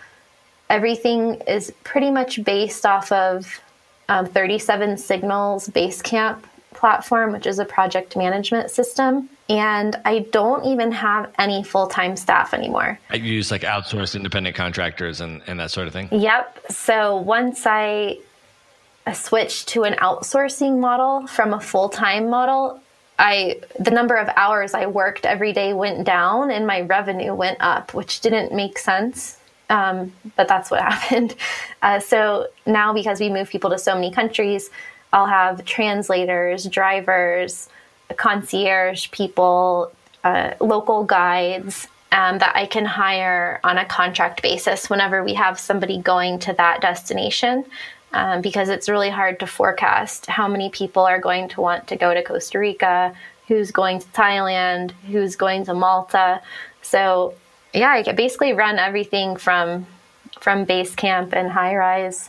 everything 0.70 1.35
is 1.47 1.73
pretty 1.85 2.10
much 2.10 2.43
based 2.43 2.86
off 2.86 3.12
of 3.12 3.60
um, 4.09 4.27
37 4.27 4.97
Signals 4.97 5.69
Basecamp 5.69 6.43
platform, 6.73 7.32
which 7.32 7.47
is 7.47 7.59
a 7.59 7.64
project 7.64 8.16
management 8.16 8.70
system 8.70 9.28
and 9.53 10.01
I 10.07 10.20
don't 10.31 10.65
even 10.65 10.91
have 10.93 11.31
any 11.39 11.62
full 11.62 11.87
time 11.87 12.16
staff 12.16 12.55
anymore. 12.55 12.99
I 13.11 13.16
use 13.16 13.51
like 13.51 13.62
outsourced 13.62 14.16
independent 14.16 14.57
contractors 14.57 15.20
and, 15.20 15.43
and 15.47 15.61
that 15.61 15.70
sort 15.70 15.87
of 15.87 15.93
thing? 15.93 16.09
Yep. 16.11 16.70
So 16.70 17.16
once 17.16 17.66
I 17.66 18.19
switched 19.12 19.69
to 19.69 19.83
an 19.83 19.93
outsourcing 19.95 20.79
model 20.79 21.27
from 21.27 21.53
a 21.53 21.61
full 21.61 21.91
time 21.91 22.31
model, 22.31 22.81
I 23.19 23.61
the 23.79 23.91
number 23.91 24.15
of 24.15 24.31
hours 24.37 24.73
I 24.73 24.87
worked 24.87 25.27
every 25.27 25.53
day 25.53 25.74
went 25.74 26.07
down 26.07 26.51
and 26.51 26.66
my 26.66 26.81
revenue 26.81 27.35
went 27.35 27.59
up, 27.61 27.93
which 27.93 28.23
didn't 28.23 28.55
make 28.55 28.79
sense. 28.79 29.39
Um, 29.69 30.15
but 30.35 30.49
that's 30.49 30.70
what 30.70 30.81
happened. 30.93 31.35
Uh, 31.83 32.01
so 32.01 32.47
now, 32.65 32.95
because 32.95 33.20
we 33.20 33.29
move 33.29 33.51
people 33.51 33.69
to 33.69 33.79
so 33.79 33.95
many 33.95 34.11
countries, 34.11 34.70
I'll 35.12 35.27
have 35.27 35.66
translators, 35.66 36.65
drivers, 36.65 37.69
concierge 38.15 39.11
people, 39.11 39.93
uh, 40.25 40.55
local 40.61 41.05
guides 41.05 41.89
um, 42.13 42.39
that 42.39 42.55
I 42.55 42.67
can 42.67 42.85
hire 42.85 43.61
on 43.65 43.79
a 43.79 43.85
contract 43.85 44.43
basis 44.43 44.91
whenever 44.91 45.25
we 45.25 45.35
have 45.35 45.59
somebody 45.59 45.99
going 45.99 46.39
to 46.41 46.53
that 46.55 46.81
destination. 46.81 47.65
Um, 48.15 48.43
because 48.43 48.69
it's 48.69 48.91
really 48.91 49.09
hard 49.09 49.41
to 49.41 49.47
forecast 49.47 50.27
how 50.27 50.47
many 50.47 50.69
people 50.69 51.03
are 51.03 51.19
going 51.19 51.49
to 51.49 51.63
want 51.63 51.87
to 51.87 51.97
go 51.97 52.13
to 52.13 52.23
Costa 52.23 52.59
Rica, 52.59 53.17
who's 53.49 53.71
going 53.71 54.01
to 54.01 54.07
Thailand, 54.09 54.91
who's 55.11 55.35
going 55.35 55.65
to 55.65 55.73
Malta. 55.73 56.43
So, 56.83 57.33
yeah, 57.73 58.03
I 58.07 58.13
basically 58.13 58.53
run 58.53 58.79
everything 58.79 59.37
from 59.37 59.87
from 60.41 60.67
Basecamp 60.67 61.33
and 61.33 61.51
Highrise 61.51 62.29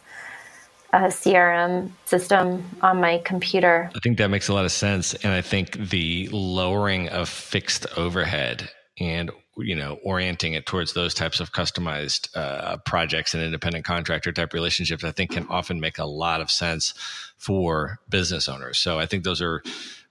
a 0.94 1.08
CRM 1.08 1.90
system 2.06 2.64
on 2.82 3.02
my 3.02 3.18
computer. 3.26 3.90
I 3.96 4.00
think 4.00 4.20
that 4.20 4.30
makes 4.30 4.48
a 4.48 4.54
lot 4.54 4.64
of 4.64 4.72
sense. 4.72 5.16
And 5.16 5.34
I 5.34 5.42
think 5.42 5.90
the 5.90 6.30
lowering 6.32 7.10
of 7.10 7.28
fixed 7.28 7.86
overhead 7.98 8.70
and 9.00 9.32
you 9.58 9.76
know 9.76 10.00
orienting 10.04 10.54
it 10.54 10.66
towards 10.66 10.94
those 10.94 11.14
types 11.14 11.40
of 11.40 11.52
customized 11.52 12.36
uh, 12.36 12.78
projects 12.78 13.34
and 13.34 13.44
independent 13.44 13.86
contractor 13.86 14.32
type 14.32 14.52
relationships 14.54 15.04
i 15.04 15.12
think 15.12 15.32
can 15.32 15.46
often 15.48 15.80
make 15.80 16.00
a 16.00 16.06
lot 16.06 16.42
of 16.42 16.50
sense 16.50 16.94
for 17.38 18.00
business 18.10 18.50
owners 18.50 18.80
so 18.80 18.98
i 18.98 19.06
think 19.06 19.24
those 19.24 19.42
are 19.42 19.62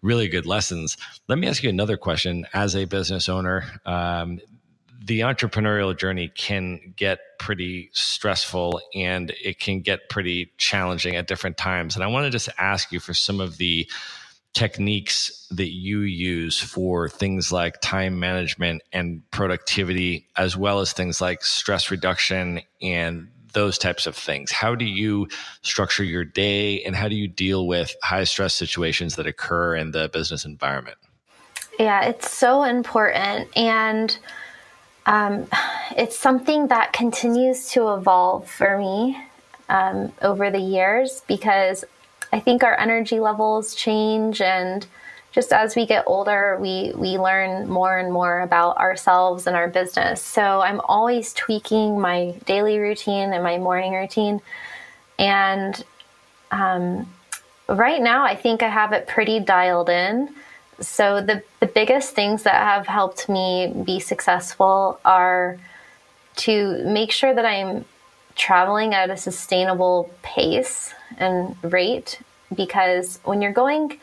really 0.00 0.28
good 0.28 0.46
lessons 0.46 0.96
let 1.28 1.38
me 1.38 1.48
ask 1.48 1.62
you 1.62 1.68
another 1.68 1.96
question 1.96 2.46
as 2.54 2.76
a 2.76 2.84
business 2.84 3.28
owner 3.28 3.64
um, 3.84 4.40
the 5.04 5.20
entrepreneurial 5.20 5.96
journey 5.96 6.28
can 6.28 6.94
get 6.96 7.18
pretty 7.38 7.90
stressful 7.92 8.80
and 8.94 9.32
it 9.42 9.58
can 9.58 9.80
get 9.80 10.08
pretty 10.08 10.52
challenging 10.58 11.16
at 11.16 11.26
different 11.26 11.56
times. 11.56 11.94
And 11.94 12.04
I 12.04 12.06
want 12.06 12.24
to 12.24 12.30
just 12.30 12.48
ask 12.58 12.92
you 12.92 13.00
for 13.00 13.14
some 13.14 13.40
of 13.40 13.58
the 13.58 13.88
techniques 14.52 15.46
that 15.50 15.70
you 15.72 16.00
use 16.00 16.60
for 16.60 17.08
things 17.08 17.50
like 17.50 17.80
time 17.80 18.20
management 18.20 18.82
and 18.92 19.22
productivity, 19.30 20.28
as 20.36 20.56
well 20.56 20.80
as 20.80 20.92
things 20.92 21.20
like 21.20 21.42
stress 21.42 21.90
reduction 21.90 22.60
and 22.80 23.28
those 23.54 23.78
types 23.78 24.06
of 24.06 24.16
things. 24.16 24.50
How 24.50 24.74
do 24.74 24.84
you 24.84 25.28
structure 25.62 26.04
your 26.04 26.24
day 26.24 26.82
and 26.84 26.94
how 26.94 27.08
do 27.08 27.14
you 27.14 27.28
deal 27.28 27.66
with 27.66 27.94
high 28.02 28.24
stress 28.24 28.54
situations 28.54 29.16
that 29.16 29.26
occur 29.26 29.74
in 29.74 29.90
the 29.90 30.08
business 30.08 30.44
environment? 30.44 30.98
Yeah, 31.78 32.04
it's 32.04 32.30
so 32.30 32.62
important. 32.62 33.48
And 33.56 34.16
um, 35.06 35.46
it's 35.96 36.18
something 36.18 36.68
that 36.68 36.92
continues 36.92 37.70
to 37.70 37.94
evolve 37.94 38.48
for 38.48 38.78
me 38.78 39.18
um, 39.68 40.12
over 40.22 40.50
the 40.50 40.60
years 40.60 41.22
because 41.26 41.84
I 42.32 42.40
think 42.40 42.62
our 42.62 42.78
energy 42.78 43.20
levels 43.20 43.74
change 43.74 44.40
and 44.40 44.86
just 45.32 45.52
as 45.52 45.74
we 45.74 45.86
get 45.86 46.04
older, 46.06 46.58
we, 46.60 46.92
we 46.94 47.18
learn 47.18 47.68
more 47.68 47.98
and 47.98 48.12
more 48.12 48.40
about 48.40 48.76
ourselves 48.76 49.46
and 49.46 49.56
our 49.56 49.66
business. 49.66 50.20
So 50.20 50.60
I'm 50.60 50.80
always 50.80 51.32
tweaking 51.32 51.98
my 51.98 52.34
daily 52.44 52.78
routine 52.78 53.32
and 53.32 53.42
my 53.42 53.56
morning 53.56 53.94
routine. 53.94 54.42
And 55.18 55.82
um, 56.50 57.08
right 57.66 58.00
now, 58.00 58.24
I 58.24 58.36
think 58.36 58.62
I 58.62 58.68
have 58.68 58.92
it 58.92 59.08
pretty 59.08 59.40
dialed 59.40 59.88
in. 59.88 60.28
So 60.82 61.20
the, 61.20 61.42
the 61.60 61.66
biggest 61.66 62.14
things 62.14 62.42
that 62.42 62.54
have 62.54 62.86
helped 62.86 63.28
me 63.28 63.72
be 63.84 64.00
successful 64.00 65.00
are 65.04 65.58
to 66.36 66.84
make 66.84 67.12
sure 67.12 67.34
that 67.34 67.44
I'm 67.44 67.84
traveling 68.34 68.94
at 68.94 69.10
a 69.10 69.16
sustainable 69.16 70.10
pace 70.22 70.92
and 71.18 71.56
rate 71.62 72.20
because 72.54 73.20
when 73.24 73.42
you're 73.42 73.52
going 73.52 73.98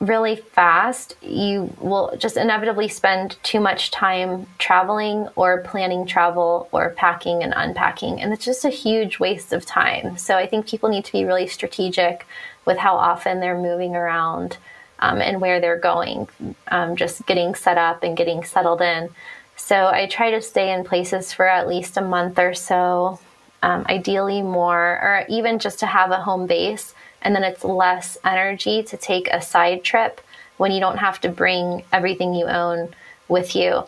really 0.00 0.36
fast, 0.36 1.16
you 1.20 1.74
will 1.80 2.14
just 2.16 2.36
inevitably 2.36 2.86
spend 2.86 3.36
too 3.42 3.58
much 3.58 3.90
time 3.90 4.46
traveling 4.58 5.28
or 5.34 5.60
planning 5.62 6.06
travel 6.06 6.68
or 6.70 6.90
packing 6.90 7.42
and 7.42 7.52
unpacking. 7.56 8.20
And 8.20 8.32
it's 8.32 8.44
just 8.44 8.64
a 8.64 8.70
huge 8.70 9.18
waste 9.18 9.52
of 9.52 9.66
time. 9.66 10.16
So 10.16 10.36
I 10.36 10.46
think 10.46 10.68
people 10.68 10.88
need 10.88 11.04
to 11.04 11.12
be 11.12 11.24
really 11.24 11.48
strategic 11.48 12.26
with 12.64 12.78
how 12.78 12.94
often 12.94 13.40
they're 13.40 13.58
moving 13.58 13.96
around 13.96 14.56
um, 15.00 15.20
and 15.20 15.40
where 15.40 15.60
they're 15.60 15.78
going, 15.78 16.28
um, 16.68 16.96
just 16.96 17.26
getting 17.26 17.54
set 17.54 17.78
up 17.78 18.02
and 18.02 18.16
getting 18.16 18.44
settled 18.44 18.82
in. 18.82 19.08
So 19.56 19.86
I 19.86 20.06
try 20.06 20.30
to 20.30 20.40
stay 20.40 20.72
in 20.72 20.84
places 20.84 21.32
for 21.32 21.46
at 21.46 21.68
least 21.68 21.96
a 21.96 22.00
month 22.00 22.38
or 22.38 22.54
so, 22.54 23.18
um, 23.62 23.84
ideally 23.88 24.42
more, 24.42 25.00
or 25.02 25.24
even 25.28 25.58
just 25.58 25.80
to 25.80 25.86
have 25.86 26.10
a 26.10 26.22
home 26.22 26.46
base 26.46 26.94
and 27.22 27.34
then 27.34 27.44
it's 27.44 27.64
less 27.64 28.16
energy 28.24 28.82
to 28.84 28.96
take 28.96 29.28
a 29.28 29.42
side 29.42 29.82
trip 29.82 30.20
when 30.56 30.72
you 30.72 30.80
don't 30.80 30.98
have 30.98 31.20
to 31.20 31.28
bring 31.28 31.82
everything 31.92 32.34
you 32.34 32.46
own 32.46 32.94
with 33.28 33.54
you. 33.56 33.84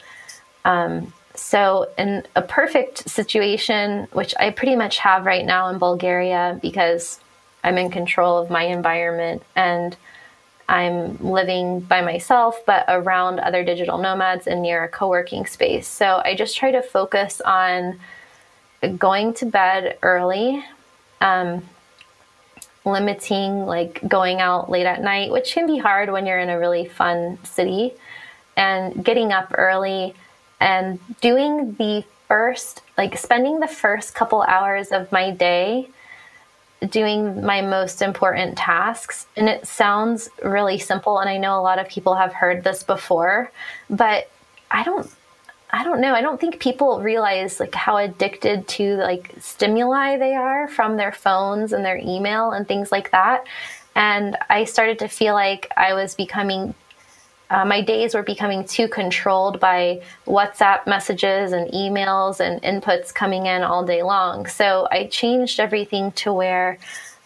Um, 0.65 1.13
so, 1.35 1.89
in 1.97 2.25
a 2.37 2.43
perfect 2.43 3.09
situation, 3.09 4.09
which 4.13 4.35
I 4.39 4.51
pretty 4.51 4.77
much 4.77 4.99
have 4.99 5.25
right 5.25 5.47
now 5.47 5.69
in 5.69 5.79
Bulgaria 5.79 6.59
because 6.61 7.21
I'm 7.65 7.79
in 7.79 7.91
control 7.91 8.39
of 8.39 8.51
my 8.51 8.65
environment 8.65 9.43
and 9.57 9.97
I'm 10.71 11.19
living 11.19 11.81
by 11.81 12.01
myself, 12.01 12.65
but 12.65 12.85
around 12.89 13.41
other 13.41 13.65
digital 13.65 13.99
nomads 13.99 14.47
and 14.47 14.63
near 14.63 14.85
a 14.85 14.89
co 14.89 15.09
working 15.09 15.45
space. 15.45 15.89
So, 15.89 16.23
I 16.25 16.35
just 16.35 16.57
try 16.57 16.71
to 16.71 16.81
focus 16.81 17.41
on 17.41 17.99
going 18.97 19.35
to 19.35 19.47
bed 19.47 19.99
early. 20.03 20.65
Um, 21.21 21.63
limiting 22.85 23.67
like 23.67 24.01
going 24.09 24.41
out 24.41 24.71
late 24.71 24.87
at 24.87 25.03
night, 25.03 25.31
which 25.31 25.53
can 25.53 25.67
be 25.67 25.79
hard 25.79 26.11
when 26.11 26.27
you're 26.27 26.39
in 26.39 26.49
a 26.49 26.59
really 26.59 26.87
fun 26.87 27.39
city, 27.45 27.93
and 28.57 29.05
getting 29.05 29.33
up 29.33 29.53
early 29.57 30.15
and 30.61 30.99
doing 31.21 31.75
the 31.75 32.05
first, 32.29 32.83
like 32.97 33.17
spending 33.17 33.61
the 33.61 33.69
first 33.69 34.15
couple 34.15 34.43
hours 34.43 34.93
of 34.93 35.11
my 35.11 35.31
day 35.31 35.89
doing 36.89 37.45
my 37.45 37.61
most 37.61 38.03
important 38.03 38.57
tasks. 38.57 39.27
And 39.37 39.49
it 39.49 39.67
sounds 39.67 40.31
really 40.43 40.79
simple. 40.79 41.19
And 41.19 41.29
I 41.29 41.37
know 41.37 41.59
a 41.59 41.63
lot 41.63 41.79
of 41.79 41.89
people 41.89 42.15
have 42.15 42.33
heard 42.33 42.65
this 42.65 42.83
before, 42.83 43.51
but 43.89 44.31
I 44.71 44.83
don't 44.83 45.11
I 45.73 45.85
don't 45.85 46.01
know. 46.01 46.15
I 46.15 46.21
don't 46.21 46.41
think 46.41 46.59
people 46.59 47.01
realize 47.01 47.61
like 47.61 47.75
how 47.75 47.97
addicted 47.97 48.67
to 48.69 48.97
like 48.97 49.33
stimuli 49.39 50.17
they 50.17 50.35
are 50.35 50.67
from 50.67 50.97
their 50.97 51.13
phones 51.13 51.73
and 51.73 51.85
their 51.85 51.99
email 51.99 52.51
and 52.51 52.67
things 52.67 52.91
like 52.91 53.13
that. 53.13 53.47
And 53.95 54.37
I 54.49 54.65
started 54.65 54.99
to 55.01 55.09
feel 55.09 55.35
like 55.35 55.71
I 55.77 55.95
was 55.95 56.15
becoming 56.15 56.75
uh, 57.51 57.65
my 57.65 57.81
days 57.81 58.15
were 58.15 58.23
becoming 58.23 58.65
too 58.65 58.87
controlled 58.87 59.59
by 59.59 60.01
WhatsApp 60.27 60.87
messages 60.87 61.51
and 61.51 61.69
emails 61.73 62.39
and 62.39 62.63
inputs 62.63 63.13
coming 63.13 63.47
in 63.47 63.63
all 63.63 63.85
day 63.85 64.03
long. 64.03 64.47
So 64.47 64.87
I 64.91 65.07
changed 65.07 65.59
everything 65.59 66.13
to 66.13 66.33
where 66.33 66.79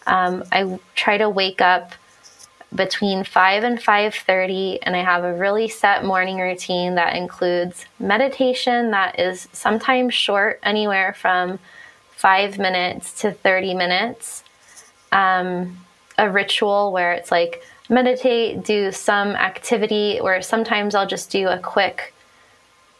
um, 0.07 0.43
I 0.51 0.79
try 0.95 1.19
to 1.19 1.29
wake 1.29 1.61
up 1.61 1.93
between 2.73 3.23
5 3.23 3.63
and 3.63 3.79
5:30 3.79 4.79
and 4.81 4.95
I 4.95 5.03
have 5.03 5.23
a 5.23 5.33
really 5.33 5.69
set 5.69 6.03
morning 6.03 6.39
routine 6.39 6.95
that 6.95 7.15
includes 7.15 7.85
meditation 7.99 8.91
that 8.91 9.19
is 9.19 9.47
sometimes 9.53 10.13
short 10.13 10.59
anywhere 10.63 11.13
from 11.13 11.59
5 12.17 12.57
minutes 12.57 13.13
to 13.21 13.31
30 13.31 13.75
minutes. 13.75 14.43
Um, 15.11 15.77
a 16.17 16.29
ritual 16.29 16.91
where 16.91 17.13
it's 17.13 17.31
like 17.31 17.63
meditate, 17.89 18.63
do 18.63 18.91
some 18.91 19.29
activity, 19.29 20.19
or 20.19 20.41
sometimes 20.41 20.95
I'll 20.95 21.07
just 21.07 21.29
do 21.29 21.47
a 21.47 21.59
quick 21.59 22.13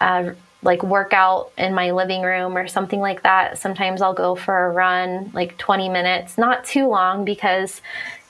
uh, 0.01 0.33
like 0.61 0.83
workout 0.83 1.51
in 1.57 1.73
my 1.73 1.91
living 1.91 2.21
room 2.23 2.57
or 2.57 2.67
something 2.67 2.99
like 2.99 3.23
that. 3.23 3.57
Sometimes 3.57 4.01
I'll 4.01 4.13
go 4.13 4.35
for 4.35 4.65
a 4.65 4.71
run, 4.71 5.31
like 5.33 5.57
20 5.57 5.89
minutes, 5.89 6.37
not 6.37 6.65
too 6.65 6.87
long 6.87 7.23
because 7.23 7.81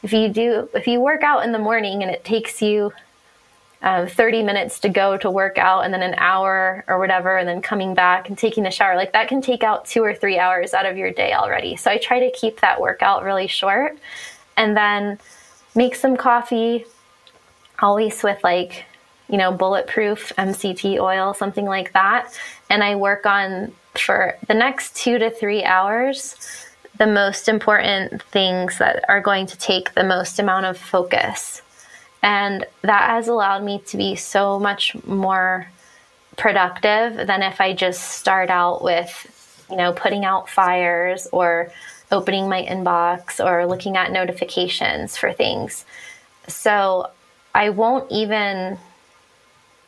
if 0.04 0.14
you 0.14 0.30
do 0.30 0.70
if 0.74 0.86
you 0.86 1.00
work 1.00 1.24
out 1.24 1.44
in 1.44 1.52
the 1.52 1.60
morning 1.60 2.04
and 2.04 2.12
it 2.12 2.24
takes 2.24 2.62
you 2.62 2.94
uh, 3.82 4.06
30 4.06 4.44
minutes 4.44 4.80
to 4.80 4.90
go 4.90 5.18
to 5.18 5.30
work 5.30 5.58
out 5.58 5.82
and 5.82 5.94
then 5.94 6.02
an 6.02 6.16
hour 6.18 6.84
or 6.88 7.00
whatever 7.00 7.38
and 7.38 7.48
then 7.48 7.62
coming 7.62 7.94
back 7.94 8.28
and 8.28 8.38
taking 8.38 8.66
a 8.66 8.72
shower 8.72 8.96
like 8.96 9.14
that 9.14 9.28
can 9.28 9.42
take 9.42 9.64
out 9.64 9.86
two 9.86 10.04
or 10.04 10.14
three 10.14 10.38
hours 10.38 10.74
out 10.74 10.86
of 10.86 10.98
your 10.98 11.12
day 11.12 11.34
already. 11.34 11.76
So 11.76 11.90
i 11.90 11.98
try 11.98 12.20
to 12.20 12.32
keep 12.32 12.62
that 12.62 12.82
workout 12.82 13.24
really 13.24 13.48
short. 13.48 13.98
And 14.58 14.76
then 14.76 15.20
make 15.76 15.96
some 15.96 16.18
coffee 16.18 16.86
always 17.80 18.24
with 18.24 18.44
like 18.44 18.86
you 19.30 19.38
know 19.38 19.52
bulletproof 19.52 20.32
mct 20.38 21.00
oil 21.00 21.34
something 21.34 21.66
like 21.66 21.92
that 21.94 22.32
and 22.70 22.84
i 22.84 22.96
work 22.96 23.26
on 23.26 23.72
for 23.96 24.38
the 24.48 24.54
next 24.54 24.96
two 24.96 25.18
to 25.18 25.30
three 25.30 25.64
hours 25.64 26.36
the 26.98 27.08
most 27.08 27.48
important 27.48 28.22
things 28.24 28.78
that 28.78 29.04
are 29.10 29.22
going 29.22 29.46
to 29.48 29.58
take 29.58 29.94
the 29.94 30.04
most 30.04 30.40
amount 30.40 30.66
of 30.66 30.78
focus. 30.78 31.62
And 32.22 32.66
that 32.82 33.10
has 33.10 33.28
allowed 33.28 33.64
me 33.64 33.80
to 33.88 33.98
be 33.98 34.16
so 34.16 34.60
much 34.60 34.96
more 35.06 35.68
productive 36.38 37.28
than 37.28 37.44
if 37.44 37.62
I 37.62 37.74
just 37.74 38.02
start 38.02 38.50
out 38.50 38.84
with, 38.84 39.66
you 39.70 39.78
know, 39.78 39.94
putting 39.94 40.26
out 40.26 40.50
fires 40.50 41.28
or 41.32 41.72
opening 42.16 42.48
my 42.48 42.64
inbox 42.64 43.44
or 43.44 43.68
looking 43.68 43.98
at 43.98 44.12
notifications 44.12 45.18
for 45.18 45.34
things. 45.34 45.86
So 46.48 47.10
I 47.54 47.70
won't 47.70 48.12
even 48.12 48.78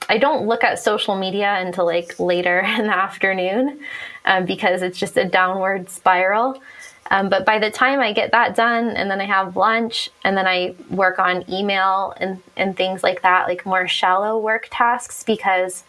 I 0.09 0.17
don't 0.17 0.47
look 0.47 0.63
at 0.63 0.79
social 0.79 1.17
media 1.17 1.55
until 1.57 1.85
like 1.85 2.19
later 2.19 2.59
in 2.77 2.87
the 2.87 2.95
afternoon 2.95 3.79
um, 4.25 4.45
because 4.45 4.81
it's 4.81 4.99
just 4.99 5.17
a 5.17 5.25
downward 5.25 5.89
spiral. 5.89 6.61
Um, 7.09 7.29
but 7.29 7.45
by 7.45 7.57
the 7.59 7.71
time 7.71 8.01
I 8.01 8.11
get 8.11 8.31
that 8.31 8.55
done 8.55 8.89
and 8.89 9.09
then 9.09 9.21
I 9.21 9.25
have 9.25 9.55
lunch 9.55 10.09
and 10.25 10.35
then 10.35 10.45
I 10.45 10.75
work 10.89 11.19
on 11.19 11.49
email 11.49 12.13
and, 12.17 12.41
and 12.57 12.75
things 12.75 13.01
like 13.01 13.21
that, 13.21 13.47
like 13.47 13.65
more 13.65 13.87
shallow 13.87 14.37
work 14.37 14.67
tasks, 14.69 15.23
because 15.23 15.85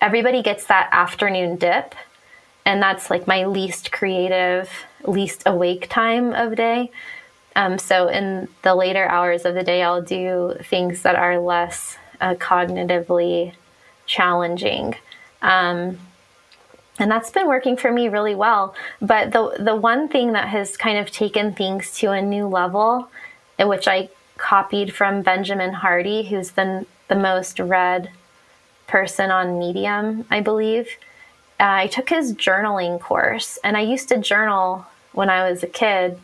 everybody 0.00 0.40
gets 0.42 0.66
that 0.66 0.88
afternoon 0.92 1.56
dip. 1.56 1.94
And 2.64 2.80
that's 2.80 3.10
like 3.10 3.26
my 3.26 3.46
least 3.46 3.90
creative, 3.90 4.70
least 5.04 5.42
awake 5.46 5.88
time 5.88 6.32
of 6.32 6.56
day. 6.56 6.90
Um, 7.56 7.78
so 7.78 8.08
in 8.08 8.48
the 8.62 8.74
later 8.74 9.06
hours 9.06 9.44
of 9.44 9.54
the 9.54 9.62
day, 9.62 9.82
I'll 9.82 10.02
do 10.02 10.56
things 10.62 11.02
that 11.02 11.16
are 11.16 11.38
less 11.38 11.96
uh, 12.20 12.34
cognitively 12.34 13.54
challenging. 14.06 14.94
Um, 15.42 15.98
and 16.98 17.10
that's 17.10 17.30
been 17.30 17.48
working 17.48 17.78
for 17.78 17.90
me 17.90 18.08
really 18.08 18.34
well 18.34 18.74
but 19.00 19.32
the 19.32 19.56
the 19.58 19.74
one 19.74 20.06
thing 20.06 20.32
that 20.32 20.48
has 20.48 20.76
kind 20.76 20.98
of 20.98 21.10
taken 21.10 21.54
things 21.54 21.94
to 21.94 22.10
a 22.10 22.20
new 22.20 22.46
level 22.46 23.08
which 23.58 23.88
i 23.88 24.06
copied 24.36 24.92
from 24.92 25.22
benjamin 25.22 25.72
hardy 25.72 26.24
who's 26.24 26.50
the 26.50 26.84
the 27.08 27.16
most 27.16 27.58
read 27.58 28.10
person 28.90 29.30
on 29.30 29.58
Medium, 29.58 30.26
I 30.30 30.40
believe. 30.40 30.88
Uh, 31.58 31.84
I 31.84 31.86
took 31.86 32.10
his 32.10 32.34
journaling 32.34 33.00
course, 33.00 33.58
and 33.62 33.76
I 33.76 33.80
used 33.80 34.08
to 34.08 34.18
journal 34.18 34.86
when 35.12 35.30
I 35.30 35.50
was 35.50 35.62
a 35.62 35.66
kid, 35.66 36.18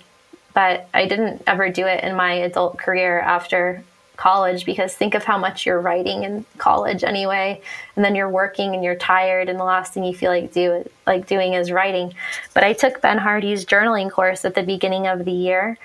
but 0.54 0.88
I 0.94 1.06
didn't 1.06 1.42
ever 1.46 1.68
do 1.70 1.86
it 1.86 2.02
in 2.02 2.16
my 2.16 2.32
adult 2.32 2.78
career 2.78 3.20
after 3.20 3.84
college 4.16 4.64
because 4.64 4.94
think 4.94 5.14
of 5.14 5.24
how 5.24 5.38
much 5.38 5.66
you're 5.66 5.80
writing 5.80 6.24
in 6.24 6.44
college 6.58 7.04
anyway 7.04 7.60
and 7.94 8.04
then 8.04 8.14
you're 8.14 8.28
working 8.28 8.74
and 8.74 8.82
you're 8.82 8.96
tired 8.96 9.48
and 9.48 9.58
the 9.58 9.64
last 9.64 9.92
thing 9.92 10.04
you 10.04 10.14
feel 10.14 10.30
like 10.30 10.52
do 10.52 10.88
like 11.06 11.26
doing 11.26 11.52
is 11.52 11.70
writing. 11.70 12.14
But 12.54 12.64
i 12.64 12.72
took 12.72 13.00
ben 13.00 13.18
hardy's 13.18 13.64
journaling 13.64 14.10
course 14.10 14.44
at 14.44 14.54
the 14.54 14.62
beginning 14.62 15.06
of 15.06 15.24
the 15.24 15.32
year 15.32 15.78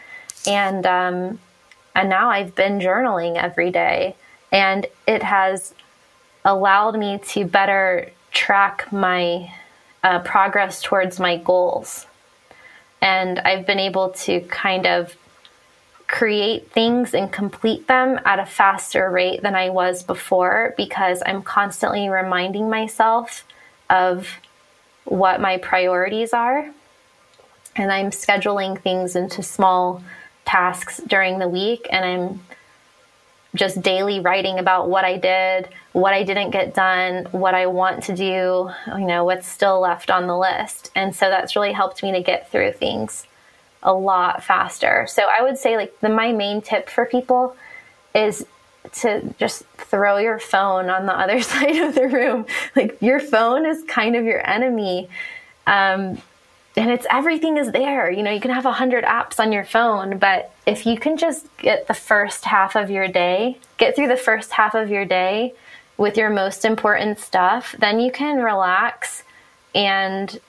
and 0.48 0.86
um, 0.86 1.40
and 1.94 2.10
now 2.10 2.30
i've 2.30 2.56
been 2.56 2.80
journaling 2.80 3.36
every 3.36 3.72
day 3.72 4.15
and 4.52 4.88
it 5.07 5.23
has 5.23 5.73
allowed 6.45 6.98
me 6.98 7.19
to 7.28 7.45
better 7.45 8.10
track 8.32 8.91
my 8.91 9.53
uh, 10.03 10.19
progress 10.19 10.82
towards 10.82 11.19
my 11.19 11.38
goals 11.38 12.07
and 13.02 13.40
i've 13.40 13.65
been 13.65 13.80
able 13.80 14.10
to 14.10 14.41
kind 14.41 14.86
of 14.86 15.15
create 16.11 16.69
things 16.72 17.14
and 17.14 17.32
complete 17.32 17.88
them 17.88 18.19
at 18.26 18.38
a 18.38 18.45
faster 18.45 19.10
rate 19.10 19.41
than 19.41 19.56
I 19.56 19.69
was 19.69 20.03
before 20.03 20.73
because 20.76 21.23
I'm 21.26 21.41
constantly 21.41 22.10
reminding 22.10 22.69
myself 22.69 23.45
of 23.90 24.28
what 25.06 25.40
my 25.40 25.57
priorities 25.57 26.34
are. 26.34 26.69
And 27.78 27.94
I'm 27.94 28.11
scheduling 28.11 28.80
things 28.80 29.15
into 29.15 29.41
small 29.41 30.03
tasks 30.44 30.99
during 31.07 31.40
the 31.40 31.48
week 31.48 31.88
and 31.90 32.03
I'm 32.03 32.41
just 33.56 33.82
daily 33.82 34.19
writing 34.19 34.60
about 34.60 34.90
what 34.90 35.03
I 35.03 35.18
did, 35.18 35.69
what 35.91 36.14
I 36.14 36.23
didn't 36.23 36.52
get 36.52 36.73
done, 36.73 37.26
what 37.32 37.53
I 37.53 37.65
want 37.65 38.03
to 38.03 38.15
do, 38.15 38.69
you 38.88 39.06
know, 39.06 39.26
what's 39.26 39.48
still 39.48 39.82
left 39.82 40.10
on 40.10 40.28
the 40.28 40.38
list. 40.38 40.91
And 40.95 41.14
so 41.15 41.30
that's 41.30 41.56
really 41.56 41.73
helped 41.73 42.02
me 42.02 42.14
to 42.14 42.22
get 42.22 42.49
through 42.49 42.73
things 42.73 43.28
a 43.84 43.94
lot 43.94 44.44
faster. 44.44 45.06
So 45.10 45.23
I 45.23 45.41
would 45.41 45.57
say 45.57 45.76
like 45.76 45.99
the 45.99 46.10
my 46.10 46.32
main 46.32 46.61
tip 46.61 46.90
for 46.90 47.06
people 47.06 47.56
is 48.15 48.45
to 48.94 49.34
just 49.38 49.64
throw 49.78 50.18
your 50.18 50.40
phone 50.40 50.90
on 50.90 51.06
the 51.06 51.14
other 51.18 51.41
side 51.41 51.78
of 51.78 51.95
the 51.95 52.07
room. 52.07 52.45
Like 52.76 53.02
your 53.02 53.19
phone 53.19 53.65
is 53.65 53.84
kind 53.84 54.15
of 54.15 54.23
your 54.23 54.48
enemy. 54.48 55.10
Um, 55.68 56.22
and 56.76 56.89
it's 56.89 57.06
everything 57.11 57.57
is 57.57 57.72
there. 57.72 58.10
You 58.10 58.23
know, 58.23 58.31
you 58.31 58.39
can 58.39 58.52
have 58.52 58.65
a 58.65 58.72
hundred 58.72 59.03
apps 59.03 59.39
on 59.39 59.52
your 59.52 59.65
phone, 59.65 60.18
but 60.18 60.53
if 60.65 60.85
you 60.85 60.98
can 60.98 61.18
just 61.18 61.45
get 61.57 61.88
the 61.88 61.93
first 61.93 62.45
half 62.45 62.76
of 62.76 62.89
your 62.89 63.07
day, 63.07 63.57
get 63.77 63.95
through 63.95 64.07
the 64.07 64.18
first 64.18 64.52
half 64.52 64.73
of 64.73 64.89
your 64.89 65.06
day 65.06 65.53
with 65.98 66.18
your 66.18 66.30
most 66.30 66.64
important 66.64 67.19
stuff, 67.19 67.76
then 67.80 67.99
you 67.99 68.11
can 68.11 68.38
relax 68.38 69.23
and 69.76 70.39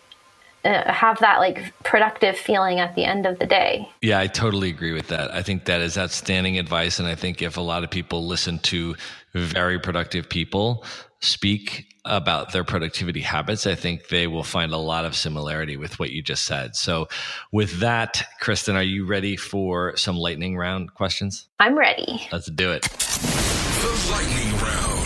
uh, 0.64 0.92
have 0.92 1.18
that 1.18 1.40
like 1.40 1.72
productive 1.82 2.36
feeling 2.36 2.78
at 2.78 2.94
the 2.94 3.04
end 3.04 3.26
of 3.26 3.38
the 3.40 3.46
day. 3.46 3.88
Yeah, 4.00 4.20
I 4.20 4.28
totally 4.28 4.70
agree 4.70 4.92
with 4.92 5.08
that. 5.08 5.32
I 5.32 5.42
think 5.42 5.64
that 5.64 5.80
is 5.80 5.98
outstanding 5.98 6.58
advice. 6.58 7.00
And 7.00 7.08
I 7.08 7.16
think 7.16 7.42
if 7.42 7.56
a 7.56 7.60
lot 7.60 7.82
of 7.82 7.90
people 7.90 8.26
listen 8.26 8.60
to 8.60 8.94
very 9.34 9.80
productive 9.80 10.28
people 10.28 10.84
speak 11.20 11.91
about 12.04 12.52
their 12.52 12.64
productivity 12.64 13.20
habits, 13.20 13.66
I 13.66 13.74
think 13.74 14.08
they 14.08 14.26
will 14.26 14.42
find 14.42 14.72
a 14.72 14.78
lot 14.78 15.04
of 15.04 15.14
similarity 15.14 15.76
with 15.76 15.98
what 15.98 16.10
you 16.10 16.22
just 16.22 16.44
said. 16.44 16.74
So, 16.76 17.08
with 17.52 17.80
that, 17.80 18.26
Kristin, 18.40 18.74
are 18.74 18.82
you 18.82 19.06
ready 19.06 19.36
for 19.36 19.96
some 19.96 20.16
lightning 20.16 20.56
round 20.56 20.94
questions? 20.94 21.48
I'm 21.60 21.78
ready. 21.78 22.26
Let's 22.32 22.50
do 22.50 22.72
it. 22.72 22.82
The 22.82 24.08
lightning 24.10 24.56
round. 24.60 25.02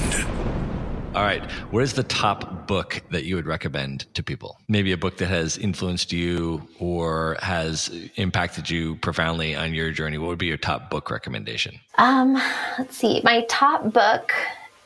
All 1.16 1.22
right. 1.22 1.50
What 1.70 1.82
is 1.82 1.94
the 1.94 2.02
top 2.02 2.66
book 2.66 3.02
that 3.10 3.24
you 3.24 3.36
would 3.36 3.46
recommend 3.46 4.04
to 4.14 4.22
people? 4.22 4.58
Maybe 4.68 4.92
a 4.92 4.98
book 4.98 5.16
that 5.16 5.28
has 5.28 5.56
influenced 5.56 6.12
you 6.12 6.68
or 6.78 7.38
has 7.40 7.90
impacted 8.16 8.68
you 8.68 8.96
profoundly 8.96 9.54
on 9.54 9.72
your 9.72 9.92
journey. 9.92 10.18
What 10.18 10.28
would 10.28 10.38
be 10.38 10.46
your 10.46 10.58
top 10.58 10.90
book 10.90 11.10
recommendation? 11.10 11.80
Um, 11.96 12.34
let's 12.78 12.98
see. 12.98 13.22
My 13.24 13.46
top 13.48 13.94
book 13.94 14.34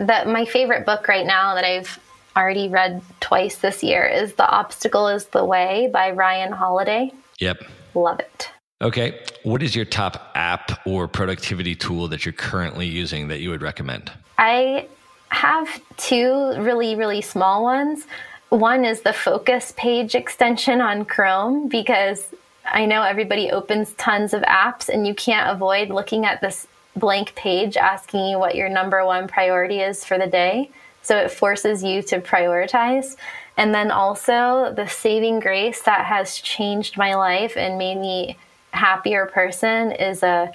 that 0.01 0.27
my 0.27 0.45
favorite 0.45 0.87
book 0.87 1.07
right 1.09 1.27
now 1.27 1.55
that 1.55 1.65
I've 1.65 1.99
already 2.37 2.69
read 2.69 3.03
twice 3.21 3.57
this 3.57 3.83
year 3.83 4.07
is 4.07 4.35
The 4.35 4.49
Obstacle 4.49 5.09
is 5.09 5.27
the 5.27 5.45
Way 5.45 5.91
by 5.93 6.11
Ryan 6.11 6.53
Holiday. 6.53 7.13
Yep. 7.39 7.65
Love 7.95 8.21
it. 8.21 8.51
Okay. 8.83 9.21
What 9.43 9.63
is 9.63 9.77
your 9.77 9.85
top 9.85 10.31
app 10.35 10.87
or 10.87 11.07
productivity 11.07 11.75
tool 11.75 12.09
that 12.09 12.25
you're 12.25 12.33
currently 12.33 12.87
using 12.87 13.29
that 13.29 13.41
you 13.41 13.51
would 13.51 13.63
recommend? 13.63 14.11
I 14.39 14.89
have 15.29 15.81
two 15.97 16.55
really, 16.59 16.95
really 16.95 17.21
small 17.21 17.63
ones. 17.63 18.07
One 18.49 18.85
is 18.85 19.03
the 19.03 19.13
focus 19.13 19.75
page 19.77 20.15
extension 20.15 20.81
on 20.81 21.05
Chrome 21.05 21.69
because 21.69 22.35
I 22.65 22.87
know 22.87 23.03
everybody 23.03 23.51
opens 23.51 23.93
tons 23.93 24.33
of 24.33 24.43
apps 24.43 24.89
and 24.89 25.07
you 25.07 25.15
can't 25.15 25.51
avoid 25.51 25.91
looking 25.91 26.25
at 26.25 26.41
this 26.41 26.67
blank 26.97 27.35
page 27.35 27.77
asking 27.77 28.27
you 28.27 28.39
what 28.39 28.55
your 28.55 28.69
number 28.69 29.05
one 29.05 29.29
priority 29.29 29.81
is 29.81 30.05
for 30.05 30.19
the 30.19 30.27
day. 30.27 30.71
So 31.03 31.17
it 31.17 31.31
forces 31.31 31.83
you 31.83 32.03
to 32.03 32.21
prioritize. 32.21 33.17
And 33.57 33.75
then 33.75 33.91
also 33.91 34.73
the 34.75 34.87
saving 34.87 35.41
grace 35.41 35.83
that 35.83 36.07
has 36.07 36.37
changed 36.37 36.97
my 36.97 37.15
life 37.15 37.57
and 37.57 37.79
made 37.79 37.99
me 37.99 38.37
happier 38.73 39.27
person 39.27 39.93
is 39.93 40.23
a 40.23 40.53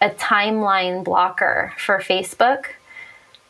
a 0.00 0.10
timeline 0.10 1.02
blocker 1.02 1.72
for 1.76 1.98
Facebook 1.98 2.66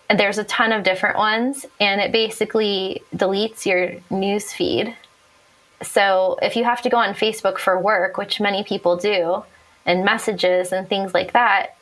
And 0.09 0.18
there's 0.18 0.38
a 0.38 0.44
ton 0.44 0.72
of 0.72 0.84
different 0.84 1.18
ones, 1.18 1.66
and 1.80 2.00
it 2.00 2.12
basically 2.12 3.02
deletes 3.14 3.66
your 3.66 3.92
news 4.10 4.52
feed. 4.52 4.96
So 5.82 6.38
if 6.40 6.56
you 6.56 6.64
have 6.64 6.80
to 6.82 6.88
go 6.88 6.96
on 6.96 7.14
Facebook 7.14 7.59
for 7.59 7.78
work, 7.78 8.16
which 8.16 8.40
many 8.40 8.64
people 8.64 8.96
do, 8.96 9.44
and 9.89 10.05
messages 10.05 10.70
and 10.70 10.86
things 10.86 11.15
like 11.15 11.32
that, 11.32 11.74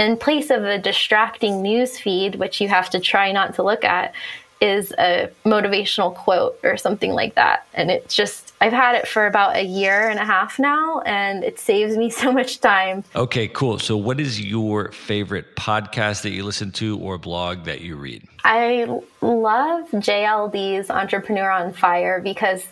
in 0.00 0.16
place 0.16 0.50
of 0.50 0.64
a 0.64 0.76
distracting 0.76 1.62
news 1.62 1.96
feed, 1.98 2.34
which 2.34 2.60
you 2.60 2.66
have 2.66 2.90
to 2.90 2.98
try 2.98 3.30
not 3.30 3.54
to 3.54 3.62
look 3.62 3.84
at, 3.84 4.12
is 4.60 4.92
a 4.98 5.30
motivational 5.44 6.12
quote 6.12 6.58
or 6.64 6.76
something 6.76 7.12
like 7.12 7.36
that. 7.36 7.64
And 7.72 7.92
it's 7.92 8.16
just, 8.16 8.52
I've 8.60 8.72
had 8.72 8.96
it 8.96 9.06
for 9.06 9.28
about 9.28 9.54
a 9.54 9.62
year 9.62 10.08
and 10.08 10.18
a 10.18 10.24
half 10.24 10.58
now, 10.58 10.98
and 11.02 11.44
it 11.44 11.60
saves 11.60 11.96
me 11.96 12.10
so 12.22 12.32
much 12.32 12.60
time. 12.60 13.04
Okay, 13.14 13.46
cool. 13.46 13.78
So, 13.78 13.96
what 13.96 14.18
is 14.18 14.40
your 14.40 14.90
favorite 14.90 15.54
podcast 15.54 16.22
that 16.22 16.30
you 16.30 16.42
listen 16.42 16.72
to 16.72 16.98
or 16.98 17.18
blog 17.18 17.64
that 17.64 17.82
you 17.82 17.94
read? 17.94 18.26
I 18.42 18.86
love 19.22 19.90
JLD's 19.92 20.90
Entrepreneur 20.90 21.50
on 21.50 21.72
Fire 21.72 22.20
because 22.20 22.66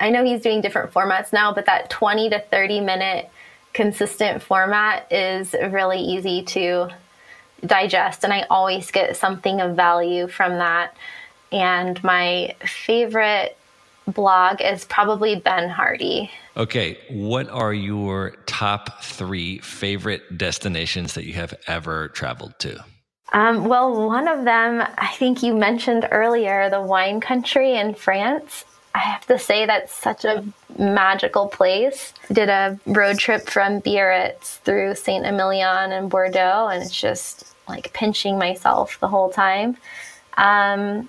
I 0.00 0.10
know 0.10 0.24
he's 0.24 0.40
doing 0.40 0.60
different 0.60 0.92
formats 0.92 1.32
now, 1.32 1.54
but 1.54 1.66
that 1.66 1.88
20 1.88 2.30
to 2.30 2.40
30 2.40 2.80
minute 2.80 3.30
consistent 3.74 4.42
format 4.42 5.12
is 5.12 5.54
really 5.70 6.00
easy 6.00 6.42
to 6.42 6.88
digest, 7.66 8.24
and 8.24 8.32
I 8.32 8.46
always 8.48 8.90
get 8.90 9.16
something 9.16 9.60
of 9.60 9.76
value 9.76 10.28
from 10.28 10.52
that. 10.58 10.96
And 11.52 12.02
my 12.02 12.54
favorite 12.64 13.56
blog 14.06 14.60
is 14.60 14.84
probably 14.84 15.36
Ben 15.36 15.68
Hardy. 15.68 16.30
Okay, 16.56 16.98
what 17.10 17.48
are 17.48 17.74
your 17.74 18.36
top 18.46 19.02
three 19.02 19.58
favorite 19.58 20.38
destinations 20.38 21.14
that 21.14 21.24
you 21.24 21.34
have 21.34 21.54
ever 21.66 22.08
traveled 22.08 22.54
to? 22.60 22.84
Um, 23.32 23.64
well, 23.64 24.06
one 24.06 24.28
of 24.28 24.44
them, 24.44 24.86
I 24.98 25.08
think 25.14 25.42
you 25.42 25.54
mentioned 25.54 26.06
earlier, 26.12 26.70
the 26.70 26.80
wine 26.80 27.20
country 27.20 27.74
in 27.74 27.94
France. 27.94 28.64
I 28.94 28.98
have 28.98 29.26
to 29.26 29.38
say 29.38 29.66
that's 29.66 29.92
such 29.92 30.24
a 30.24 30.44
magical 30.78 31.48
place. 31.48 32.14
did 32.32 32.48
a 32.48 32.78
road 32.86 33.18
trip 33.18 33.48
from 33.48 33.80
Biarritz 33.80 34.58
through 34.58 34.94
Saint 34.94 35.26
Emilion 35.26 35.90
and 35.90 36.08
Bordeaux, 36.08 36.68
and 36.70 36.82
it's 36.82 36.98
just 36.98 37.54
like 37.68 37.92
pinching 37.92 38.38
myself 38.38 38.98
the 39.00 39.08
whole 39.08 39.30
time. 39.30 39.76
Um, 40.36 41.08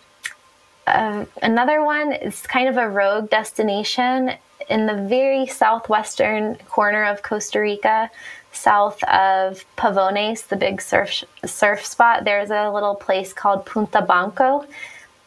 uh, 0.88 1.26
another 1.41 1.84
one 1.84 2.14
is 2.14 2.41
kind 2.48 2.68
of 2.68 2.78
a 2.78 2.90
rogue 2.90 3.30
destination 3.30 4.34
in 4.70 4.88
the 4.88 5.07
very 5.07 5.45
southwestern 5.45 6.56
corner 6.68 7.06
of 7.06 7.22
Costa 7.22 7.60
Rica, 7.60 8.10
south 8.52 9.03
of 9.03 9.64
Pavones, 9.78 10.48
the 10.48 10.56
big 10.56 10.82
surf 10.82 11.24
surf 11.45 11.86
spot. 11.86 12.24
There's 12.24 12.49
a 12.49 12.72
little 12.72 12.95
place 12.95 13.34
called 13.34 13.66
Punta 13.66 14.02
Banco, 14.02 14.66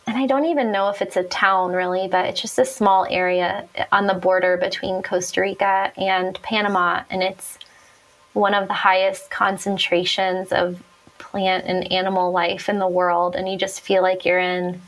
and 0.08 0.16
I 0.16 0.26
don't 0.26 0.46
even 0.46 0.72
know 0.72 0.88
if 0.88 1.02
it's 1.02 1.18
a 1.18 1.22
town 1.22 1.72
really, 1.72 2.08
but 2.08 2.24
it's 2.24 2.40
just 2.40 2.58
a 2.58 2.64
small 2.64 3.06
area 3.10 3.68
on 3.92 4.06
the 4.06 4.14
border 4.14 4.56
between 4.56 5.02
Costa 5.02 5.42
Rica 5.42 5.92
and 5.98 6.40
Panama, 6.40 7.02
and 7.10 7.22
it's 7.22 7.58
one 8.32 8.54
of 8.54 8.68
the 8.68 8.74
highest 8.74 9.30
concentrations 9.30 10.50
of 10.50 10.82
plant 11.18 11.66
and 11.66 11.92
animal 11.92 12.32
life 12.32 12.70
in 12.70 12.78
the 12.78 12.88
world, 12.88 13.36
and 13.36 13.50
you 13.50 13.58
just 13.58 13.82
feel 13.82 14.00
like 14.02 14.24
you're 14.24 14.38
in 14.38 14.80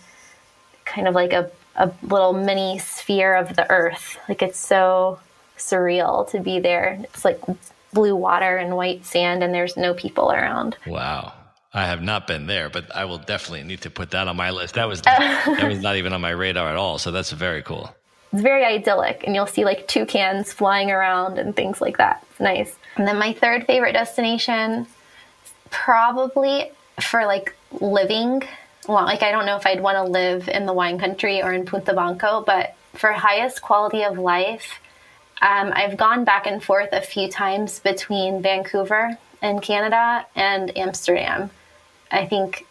kind 0.86 1.06
of 1.06 1.14
like 1.14 1.34
a, 1.34 1.50
a 1.76 1.92
little 2.02 2.32
mini 2.32 2.78
sphere 2.78 3.34
of 3.34 3.56
the 3.56 3.70
earth. 3.70 4.18
Like 4.26 4.40
it's 4.40 4.58
so 4.58 5.20
surreal 5.58 6.30
to 6.30 6.40
be 6.40 6.60
there. 6.60 6.98
It's 7.04 7.26
like 7.26 7.42
blue 7.92 8.16
water 8.16 8.56
and 8.56 8.74
white 8.74 9.04
sand, 9.04 9.44
and 9.44 9.52
there's 9.52 9.76
no 9.76 9.92
people 9.92 10.32
around. 10.32 10.78
Wow. 10.86 11.34
I 11.72 11.86
have 11.86 12.02
not 12.02 12.26
been 12.26 12.46
there, 12.46 12.68
but 12.68 12.94
I 12.94 13.04
will 13.04 13.18
definitely 13.18 13.62
need 13.62 13.82
to 13.82 13.90
put 13.90 14.10
that 14.10 14.26
on 14.26 14.36
my 14.36 14.50
list. 14.50 14.74
That 14.74 14.88
was 14.88 15.02
that 15.02 15.68
was 15.68 15.80
not 15.80 15.96
even 15.96 16.12
on 16.12 16.20
my 16.20 16.30
radar 16.30 16.68
at 16.68 16.76
all. 16.76 16.98
So 16.98 17.10
that's 17.10 17.30
very 17.30 17.62
cool. 17.62 17.94
It's 18.32 18.42
very 18.42 18.64
idyllic, 18.64 19.24
and 19.24 19.34
you'll 19.34 19.46
see 19.46 19.64
like 19.64 19.86
toucans 19.88 20.52
flying 20.52 20.90
around 20.90 21.38
and 21.38 21.54
things 21.54 21.80
like 21.80 21.98
that. 21.98 22.24
It's 22.30 22.40
nice. 22.40 22.76
And 22.96 23.06
then 23.06 23.18
my 23.18 23.32
third 23.32 23.66
favorite 23.66 23.92
destination, 23.92 24.86
probably 25.70 26.72
for 27.00 27.24
like 27.24 27.54
living. 27.80 28.42
Well, 28.88 29.04
like 29.04 29.22
I 29.22 29.30
don't 29.30 29.46
know 29.46 29.56
if 29.56 29.66
I'd 29.66 29.80
want 29.80 29.96
to 29.96 30.10
live 30.10 30.48
in 30.48 30.66
the 30.66 30.72
wine 30.72 30.98
country 30.98 31.42
or 31.42 31.52
in 31.52 31.66
Punta 31.66 31.94
Banco, 31.94 32.42
but 32.44 32.74
for 32.94 33.12
highest 33.12 33.62
quality 33.62 34.02
of 34.02 34.18
life, 34.18 34.80
um, 35.40 35.72
I've 35.74 35.96
gone 35.96 36.24
back 36.24 36.46
and 36.46 36.62
forth 36.62 36.88
a 36.92 37.00
few 37.00 37.28
times 37.28 37.78
between 37.78 38.42
Vancouver 38.42 39.16
in 39.40 39.60
Canada 39.60 40.26
and 40.34 40.76
Amsterdam. 40.76 41.50
I 42.10 42.26
think 42.26 42.66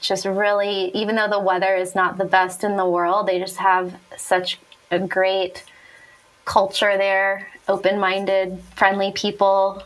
just 0.00 0.24
really, 0.26 0.90
even 0.94 1.16
though 1.16 1.28
the 1.28 1.38
weather 1.38 1.74
is 1.74 1.94
not 1.94 2.18
the 2.18 2.24
best 2.24 2.64
in 2.64 2.76
the 2.76 2.86
world, 2.86 3.26
they 3.26 3.38
just 3.38 3.56
have 3.56 3.94
such 4.16 4.58
a 4.90 4.98
great 4.98 5.64
culture 6.44 6.96
there, 6.98 7.48
open 7.68 7.98
minded, 7.98 8.60
friendly 8.74 9.12
people, 9.12 9.82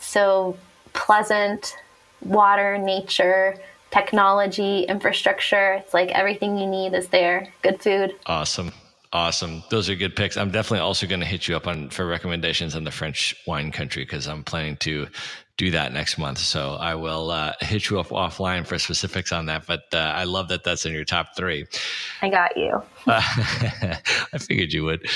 so 0.00 0.56
pleasant, 0.92 1.76
water, 2.20 2.78
nature, 2.78 3.56
technology, 3.90 4.82
infrastructure. 4.82 5.74
It's 5.74 5.94
like 5.94 6.10
everything 6.10 6.58
you 6.58 6.66
need 6.66 6.94
is 6.94 7.08
there. 7.08 7.52
Good 7.62 7.80
food. 7.80 8.16
Awesome. 8.26 8.72
Awesome. 9.12 9.64
Those 9.70 9.90
are 9.90 9.96
good 9.96 10.14
picks. 10.14 10.36
I'm 10.36 10.52
definitely 10.52 10.80
also 10.80 11.06
going 11.06 11.20
to 11.20 11.26
hit 11.26 11.48
you 11.48 11.56
up 11.56 11.66
on 11.66 11.90
for 11.90 12.06
recommendations 12.06 12.76
on 12.76 12.84
the 12.84 12.92
French 12.92 13.34
wine 13.44 13.72
country 13.72 14.04
because 14.04 14.28
I'm 14.28 14.44
planning 14.44 14.76
to 14.78 15.08
do 15.60 15.70
that 15.70 15.92
next 15.92 16.16
month. 16.16 16.38
So 16.38 16.76
I 16.76 16.94
will 16.94 17.30
uh, 17.30 17.52
hit 17.60 17.90
you 17.90 18.00
up 18.00 18.08
offline 18.08 18.66
for 18.66 18.78
specifics 18.78 19.30
on 19.30 19.44
that. 19.46 19.66
But 19.66 19.82
uh, 19.92 19.98
I 19.98 20.24
love 20.24 20.48
that 20.48 20.64
that's 20.64 20.86
in 20.86 20.92
your 20.94 21.04
top 21.04 21.36
three. 21.36 21.66
I 22.22 22.30
got 22.30 22.56
you. 22.56 22.82
Uh, 23.06 23.20
I 24.32 24.38
figured 24.38 24.72
you 24.72 24.84
would. 24.84 25.06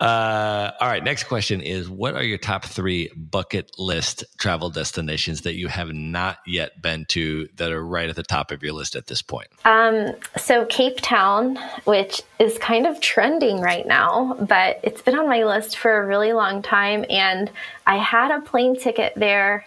Uh, 0.00 0.72
all 0.80 0.88
right. 0.88 1.04
Next 1.04 1.24
question 1.24 1.60
is 1.60 1.88
What 1.88 2.16
are 2.16 2.24
your 2.24 2.38
top 2.38 2.64
three 2.64 3.12
bucket 3.14 3.78
list 3.78 4.24
travel 4.38 4.70
destinations 4.70 5.42
that 5.42 5.54
you 5.54 5.68
have 5.68 5.92
not 5.92 6.38
yet 6.48 6.82
been 6.82 7.04
to 7.10 7.48
that 7.54 7.70
are 7.70 7.86
right 7.86 8.10
at 8.10 8.16
the 8.16 8.24
top 8.24 8.50
of 8.50 8.60
your 8.60 8.72
list 8.72 8.96
at 8.96 9.06
this 9.06 9.22
point? 9.22 9.46
Um, 9.64 10.14
so, 10.36 10.66
Cape 10.66 11.00
Town, 11.00 11.60
which 11.84 12.22
is 12.40 12.58
kind 12.58 12.88
of 12.88 13.00
trending 13.00 13.60
right 13.60 13.86
now, 13.86 14.34
but 14.40 14.80
it's 14.82 15.00
been 15.00 15.16
on 15.16 15.28
my 15.28 15.44
list 15.44 15.76
for 15.76 16.02
a 16.02 16.04
really 16.04 16.32
long 16.32 16.60
time. 16.60 17.04
And 17.08 17.52
I 17.86 17.98
had 17.98 18.32
a 18.32 18.40
plane 18.40 18.76
ticket 18.76 19.12
there 19.14 19.64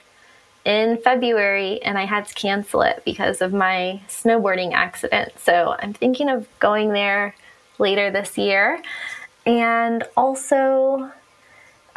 in 0.65 0.97
February 0.97 1.81
and 1.83 1.97
I 1.97 2.05
had 2.05 2.25
to 2.25 2.33
cancel 2.33 2.81
it 2.81 3.03
because 3.05 3.41
of 3.41 3.53
my 3.53 4.01
snowboarding 4.09 4.73
accident. 4.73 5.31
So 5.39 5.75
I'm 5.79 5.93
thinking 5.93 6.27
of 6.27 6.47
going 6.59 6.91
there 6.91 7.35
later 7.77 8.09
this 8.11 8.37
year. 8.37 8.81
And 9.45 10.03
also, 10.17 11.11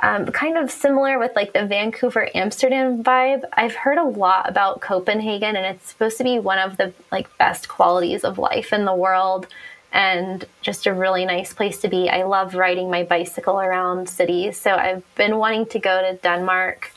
um, 0.01 0.27
kind 0.27 0.59
of 0.59 0.71
similar 0.71 1.19
with 1.19 1.33
like 1.35 1.55
the 1.55 1.67
Vancouver 1.67 2.29
Amsterdam 2.35 3.03
vibe. 3.03 3.43
I've 3.55 3.75
heard 3.75 3.99
a 3.99 4.05
lot 4.05 4.49
about 4.49 4.81
Copenhagen 4.81 5.57
and 5.57 5.67
it's 5.67 5.89
supposed 5.89 6.19
to 6.19 6.25
be 6.25 6.39
one 6.39 6.59
of 6.59 6.77
the 6.77 6.93
like 7.11 7.37
best 7.39 7.69
qualities 7.69 8.23
of 8.23 8.39
life 8.39 8.73
in 8.73 8.85
the 8.85 8.95
world 8.95 9.49
and 9.91 10.45
just 10.61 10.87
a 10.87 10.93
really 10.93 11.25
nice 11.25 11.55
place 11.55 11.81
to 11.81 11.89
be. 11.89 12.11
I 12.11 12.25
love 12.25 12.55
riding 12.55 12.91
my 12.91 13.03
bicycle 13.03 13.59
around 13.59 14.09
cities. 14.09 14.59
So 14.59 14.73
I've 14.73 15.03
been 15.15 15.39
wanting 15.39 15.67
to 15.67 15.79
go 15.79 16.03
to 16.03 16.17
Denmark 16.19 16.93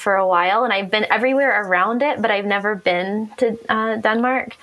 for 0.00 0.16
a 0.16 0.26
while, 0.26 0.64
and 0.64 0.72
I've 0.72 0.90
been 0.90 1.06
everywhere 1.10 1.62
around 1.62 2.02
it, 2.02 2.20
but 2.20 2.30
I've 2.30 2.46
never 2.46 2.74
been 2.74 3.30
to 3.36 3.58
uh, 3.68 3.96
Denmark. 3.96 4.56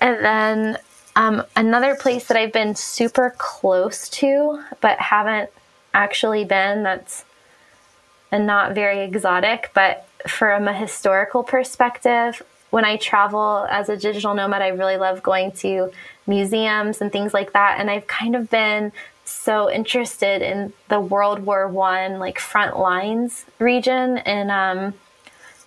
And 0.00 0.24
then 0.24 0.78
um, 1.14 1.44
another 1.56 1.94
place 1.94 2.26
that 2.26 2.36
I've 2.36 2.52
been 2.52 2.74
super 2.74 3.34
close 3.38 4.08
to, 4.10 4.62
but 4.80 4.98
haven't 4.98 5.50
actually 5.94 6.44
been 6.44 6.82
that's 6.82 7.24
and 8.32 8.46
not 8.46 8.74
very 8.74 9.00
exotic, 9.00 9.70
but 9.74 10.08
from 10.26 10.66
a 10.66 10.72
historical 10.72 11.42
perspective, 11.42 12.42
when 12.70 12.84
I 12.84 12.96
travel 12.96 13.66
as 13.70 13.90
a 13.90 13.96
digital 13.96 14.34
nomad, 14.34 14.62
I 14.62 14.68
really 14.68 14.96
love 14.96 15.22
going 15.22 15.52
to 15.52 15.92
museums 16.26 17.02
and 17.02 17.12
things 17.12 17.34
like 17.34 17.52
that. 17.52 17.78
And 17.78 17.90
I've 17.90 18.06
kind 18.06 18.34
of 18.34 18.48
been 18.48 18.92
so 19.32 19.70
interested 19.70 20.42
in 20.42 20.72
the 20.88 21.00
World 21.00 21.40
War 21.40 21.68
One 21.68 22.18
like 22.18 22.38
front 22.38 22.78
lines 22.78 23.44
region 23.58 24.18
in 24.18 24.50
um, 24.50 24.94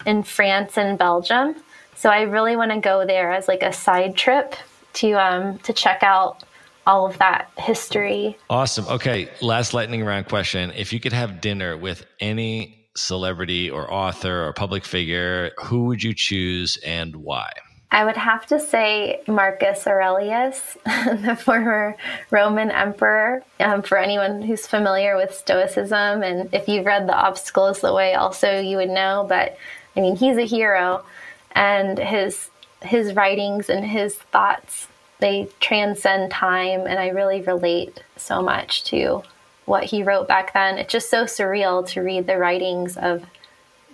in 0.05 0.23
France 0.23 0.77
and 0.77 0.97
Belgium. 0.97 1.55
So 1.95 2.09
I 2.09 2.21
really 2.21 2.55
want 2.55 2.71
to 2.71 2.79
go 2.79 3.05
there 3.05 3.31
as 3.31 3.47
like 3.47 3.63
a 3.63 3.73
side 3.73 4.15
trip 4.15 4.55
to 4.93 5.13
um, 5.13 5.57
to 5.59 5.73
check 5.73 6.03
out 6.03 6.43
all 6.87 7.07
of 7.07 7.17
that 7.17 7.49
history. 7.57 8.37
Awesome. 8.49 8.85
Okay, 8.87 9.29
last 9.41 9.73
lightning 9.73 10.03
round 10.03 10.27
question: 10.27 10.71
If 10.75 10.93
you 10.93 10.99
could 10.99 11.13
have 11.13 11.41
dinner 11.41 11.77
with 11.77 12.05
any 12.19 12.87
celebrity 12.95 13.69
or 13.69 13.91
author 13.91 14.45
or 14.45 14.53
public 14.53 14.85
figure, 14.85 15.51
who 15.57 15.85
would 15.85 16.01
you 16.01 16.13
choose 16.13 16.77
and 16.85 17.15
why? 17.15 17.51
I 17.95 18.03
would 18.03 18.17
have 18.17 18.45
to 18.47 18.59
say 18.59 19.21
Marcus 19.25 19.87
Aurelius, 19.87 20.77
the 20.85 21.39
former 21.41 21.95
Roman 22.29 22.69
emperor. 22.69 23.41
Um, 23.61 23.83
for 23.83 23.97
anyone 23.97 24.41
who's 24.41 24.67
familiar 24.67 25.15
with 25.15 25.33
Stoicism, 25.33 26.21
and 26.21 26.53
if 26.53 26.67
you've 26.67 26.85
read 26.85 27.07
The 27.07 27.15
Obstacle 27.15 27.67
is 27.67 27.79
the 27.79 27.93
Way, 27.93 28.13
also 28.13 28.59
you 28.59 28.75
would 28.75 28.89
know. 28.89 29.25
But 29.29 29.57
I 29.95 30.01
mean, 30.01 30.17
he's 30.17 30.35
a 30.35 30.45
hero, 30.45 31.05
and 31.51 31.97
his 31.97 32.49
his 32.81 33.13
writings 33.13 33.69
and 33.69 33.85
his 33.85 34.15
thoughts 34.15 34.89
they 35.19 35.47
transcend 35.61 36.31
time, 36.31 36.81
and 36.81 36.99
I 36.99 37.07
really 37.07 37.43
relate 37.43 38.03
so 38.17 38.41
much 38.41 38.83
to 38.85 39.23
what 39.63 39.85
he 39.85 40.03
wrote 40.03 40.27
back 40.27 40.51
then. 40.51 40.77
It's 40.79 40.91
just 40.91 41.09
so 41.09 41.23
surreal 41.23 41.87
to 41.91 42.01
read 42.01 42.27
the 42.27 42.37
writings 42.37 42.97
of 42.97 43.23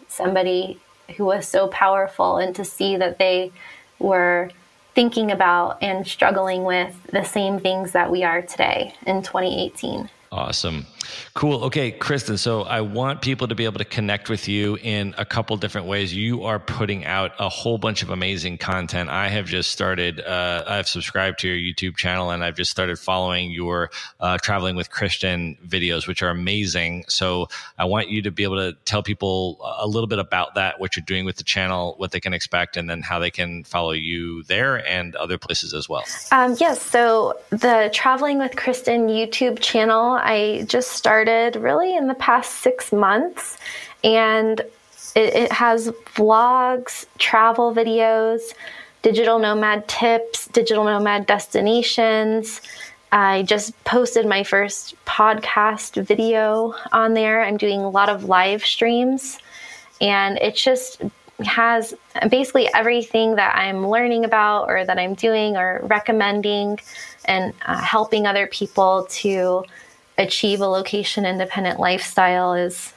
somebody 0.07 0.79
who 1.17 1.25
was 1.25 1.47
so 1.47 1.67
powerful 1.67 2.37
and 2.37 2.55
to 2.55 2.65
see 2.65 2.97
that 2.97 3.19
they 3.19 3.51
were 4.01 4.49
thinking 4.93 5.31
about 5.31 5.81
and 5.81 6.05
struggling 6.05 6.63
with 6.63 7.03
the 7.11 7.23
same 7.23 7.59
things 7.59 7.91
that 7.93 8.11
we 8.11 8.23
are 8.23 8.41
today 8.41 8.93
in 9.05 9.21
2018. 9.21 10.09
Awesome. 10.33 10.85
Cool. 11.33 11.65
Okay, 11.65 11.91
Kristin. 11.91 12.39
So 12.39 12.61
I 12.61 12.79
want 12.79 13.21
people 13.21 13.49
to 13.49 13.55
be 13.55 13.65
able 13.65 13.79
to 13.79 13.85
connect 13.85 14.29
with 14.29 14.47
you 14.47 14.77
in 14.81 15.13
a 15.17 15.25
couple 15.25 15.57
different 15.57 15.87
ways. 15.87 16.15
You 16.15 16.45
are 16.45 16.57
putting 16.57 17.03
out 17.03 17.33
a 17.37 17.49
whole 17.49 17.77
bunch 17.77 18.01
of 18.01 18.11
amazing 18.11 18.57
content. 18.57 19.09
I 19.09 19.27
have 19.27 19.45
just 19.45 19.71
started, 19.71 20.21
uh, 20.21 20.63
I've 20.65 20.87
subscribed 20.87 21.39
to 21.39 21.49
your 21.49 21.57
YouTube 21.57 21.97
channel 21.97 22.31
and 22.31 22.45
I've 22.45 22.55
just 22.55 22.71
started 22.71 22.97
following 22.97 23.51
your 23.51 23.91
uh, 24.21 24.37
Traveling 24.37 24.77
with 24.77 24.89
Kristin 24.89 25.59
videos, 25.67 26.07
which 26.07 26.23
are 26.23 26.29
amazing. 26.29 27.03
So 27.09 27.49
I 27.77 27.83
want 27.83 28.07
you 28.07 28.21
to 28.21 28.31
be 28.31 28.43
able 28.43 28.57
to 28.57 28.77
tell 28.85 29.03
people 29.03 29.59
a 29.79 29.87
little 29.87 30.07
bit 30.07 30.19
about 30.19 30.55
that, 30.55 30.79
what 30.79 30.95
you're 30.95 31.03
doing 31.05 31.25
with 31.25 31.35
the 31.35 31.43
channel, 31.43 31.95
what 31.97 32.11
they 32.11 32.21
can 32.21 32.33
expect, 32.33 32.77
and 32.77 32.89
then 32.89 33.01
how 33.01 33.19
they 33.19 33.31
can 33.31 33.65
follow 33.65 33.91
you 33.91 34.43
there 34.43 34.87
and 34.87 35.13
other 35.17 35.37
places 35.37 35.73
as 35.73 35.89
well. 35.89 36.05
Um, 36.31 36.55
yes. 36.57 36.81
So 36.81 37.37
the 37.49 37.89
Traveling 37.93 38.37
with 38.37 38.53
Kristin 38.53 39.09
YouTube 39.09 39.59
channel, 39.59 40.20
I 40.21 40.65
just 40.67 40.91
started 40.91 41.55
really 41.55 41.95
in 41.95 42.07
the 42.07 42.15
past 42.15 42.59
six 42.59 42.91
months, 42.91 43.57
and 44.03 44.59
it, 45.15 45.35
it 45.35 45.51
has 45.51 45.89
vlogs, 46.15 47.05
travel 47.17 47.73
videos, 47.73 48.53
digital 49.01 49.39
nomad 49.39 49.87
tips, 49.87 50.47
digital 50.47 50.83
nomad 50.83 51.25
destinations. 51.25 52.61
I 53.11 53.43
just 53.43 53.81
posted 53.83 54.25
my 54.25 54.43
first 54.43 54.95
podcast 55.05 56.01
video 56.01 56.73
on 56.93 57.13
there. 57.13 57.43
I'm 57.43 57.57
doing 57.57 57.81
a 57.81 57.89
lot 57.89 58.09
of 58.09 58.25
live 58.25 58.63
streams, 58.63 59.39
and 59.99 60.37
it 60.37 60.55
just 60.55 61.01
has 61.43 61.93
basically 62.29 62.69
everything 62.73 63.35
that 63.35 63.55
I'm 63.55 63.87
learning 63.87 64.25
about 64.25 64.69
or 64.69 64.85
that 64.85 64.97
I'm 64.97 65.15
doing 65.15 65.57
or 65.57 65.81
recommending 65.83 66.79
and 67.25 67.53
uh, 67.65 67.81
helping 67.81 68.27
other 68.27 68.47
people 68.47 69.07
to 69.09 69.65
achieve 70.17 70.61
a 70.61 70.67
location 70.67 71.25
independent 71.25 71.79
lifestyle 71.79 72.53
is 72.53 72.93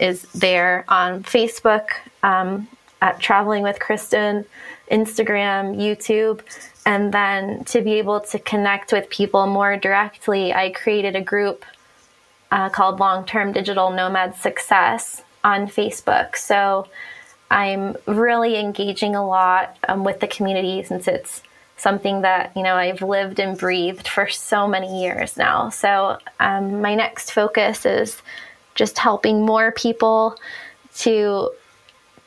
is 0.00 0.22
there 0.32 0.84
on 0.88 1.22
Facebook 1.24 1.88
um, 2.22 2.68
at 3.02 3.18
Traveling 3.20 3.62
with 3.62 3.78
Kristin, 3.78 4.44
Instagram, 4.90 5.76
YouTube, 5.76 6.40
and 6.86 7.12
then 7.12 7.64
to 7.64 7.82
be 7.82 7.94
able 7.94 8.20
to 8.20 8.38
connect 8.38 8.92
with 8.92 9.10
people 9.10 9.46
more 9.46 9.76
directly, 9.76 10.54
I 10.54 10.70
created 10.70 11.16
a 11.16 11.20
group 11.20 11.64
uh, 12.52 12.68
called 12.68 13.00
Long 13.00 13.26
Term 13.26 13.52
Digital 13.52 13.90
Nomad 13.90 14.36
Success 14.36 15.22
on 15.42 15.66
Facebook. 15.66 16.36
So 16.36 16.88
I'm 17.50 17.96
really 18.06 18.56
engaging 18.56 19.14
a 19.14 19.26
lot 19.26 19.76
um, 19.88 20.04
with 20.04 20.20
the 20.20 20.28
community 20.28 20.82
since 20.84 21.08
it's 21.08 21.42
something 21.76 22.22
that 22.22 22.52
you 22.56 22.62
know 22.62 22.74
I've 22.74 23.02
lived 23.02 23.38
and 23.38 23.56
breathed 23.56 24.08
for 24.08 24.28
so 24.28 24.66
many 24.66 25.02
years 25.02 25.36
now. 25.36 25.70
So 25.70 26.18
um, 26.40 26.80
my 26.80 26.94
next 26.94 27.32
focus 27.32 27.86
is 27.86 28.22
just 28.74 28.98
helping 28.98 29.44
more 29.44 29.72
people 29.72 30.36
to 30.98 31.50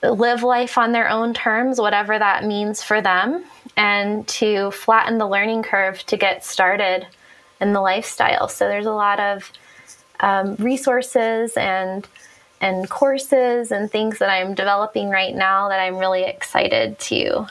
live 0.03 0.43
life 0.43 0.77
on 0.77 0.91
their 0.91 1.09
own 1.09 1.33
terms, 1.33 1.79
whatever 1.79 2.17
that 2.17 2.45
means 2.45 2.81
for 2.81 3.01
them, 3.01 3.43
and 3.75 4.27
to 4.27 4.71
flatten 4.71 5.17
the 5.17 5.27
learning 5.27 5.63
curve 5.63 6.05
to 6.05 6.17
get 6.17 6.45
started 6.45 7.05
in 7.59 7.73
the 7.73 7.81
lifestyle. 7.81 8.47
So 8.47 8.67
there's 8.67 8.85
a 8.85 8.91
lot 8.91 9.19
of 9.19 9.51
um, 10.19 10.55
resources 10.55 11.55
and 11.57 12.07
and 12.61 12.89
courses 12.89 13.71
and 13.71 13.89
things 13.89 14.19
that 14.19 14.29
I'm 14.29 14.53
developing 14.53 15.09
right 15.09 15.33
now 15.33 15.69
that 15.69 15.79
I'm 15.79 15.95
really 15.95 16.23
excited 16.23 16.99
to 16.99 17.47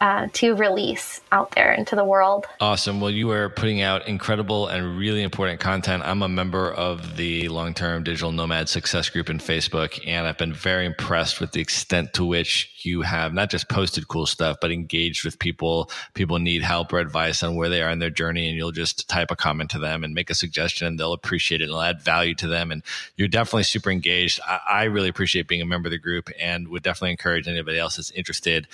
uh, 0.00 0.28
to 0.32 0.54
release 0.54 1.20
out 1.30 1.50
there 1.52 1.72
into 1.72 1.94
the 1.94 2.04
world. 2.04 2.46
Awesome. 2.58 3.00
Well, 3.00 3.10
you 3.10 3.30
are 3.32 3.50
putting 3.50 3.82
out 3.82 4.08
incredible 4.08 4.66
and 4.66 4.96
really 4.96 5.22
important 5.22 5.60
content. 5.60 6.02
I'm 6.06 6.22
a 6.22 6.28
member 6.28 6.72
of 6.72 7.16
the 7.16 7.48
long 7.48 7.74
term 7.74 8.02
digital 8.02 8.32
nomad 8.32 8.70
success 8.70 9.10
group 9.10 9.28
in 9.28 9.38
Facebook, 9.38 10.00
and 10.06 10.26
I've 10.26 10.38
been 10.38 10.54
very 10.54 10.86
impressed 10.86 11.38
with 11.38 11.52
the 11.52 11.60
extent 11.60 12.14
to 12.14 12.24
which 12.24 12.80
you 12.82 13.02
have 13.02 13.34
not 13.34 13.50
just 13.50 13.68
posted 13.68 14.08
cool 14.08 14.24
stuff, 14.24 14.56
but 14.60 14.70
engaged 14.70 15.24
with 15.24 15.38
people. 15.38 15.90
People 16.14 16.38
need 16.38 16.62
help 16.62 16.92
or 16.94 16.98
advice 16.98 17.42
on 17.42 17.56
where 17.56 17.68
they 17.68 17.82
are 17.82 17.90
in 17.90 17.98
their 17.98 18.08
journey, 18.10 18.48
and 18.48 18.56
you'll 18.56 18.72
just 18.72 19.06
type 19.06 19.30
a 19.30 19.36
comment 19.36 19.70
to 19.70 19.78
them 19.78 20.02
and 20.02 20.14
make 20.14 20.30
a 20.30 20.34
suggestion, 20.34 20.86
and 20.86 20.98
they'll 20.98 21.12
appreciate 21.12 21.60
it 21.60 21.68
and 21.68 21.78
add 21.78 22.00
value 22.00 22.34
to 22.36 22.48
them. 22.48 22.72
And 22.72 22.82
you're 23.16 23.28
definitely 23.28 23.64
super 23.64 23.90
engaged. 23.90 24.40
I, 24.48 24.60
I 24.66 24.84
really 24.84 25.10
appreciate 25.10 25.46
being 25.46 25.60
a 25.60 25.66
member 25.66 25.88
of 25.88 25.92
the 25.92 25.98
group 25.98 26.30
and 26.40 26.68
would 26.68 26.82
definitely 26.82 27.10
encourage 27.10 27.46
anybody 27.46 27.78
else 27.78 27.96
that's 27.96 28.10
interested 28.12 28.66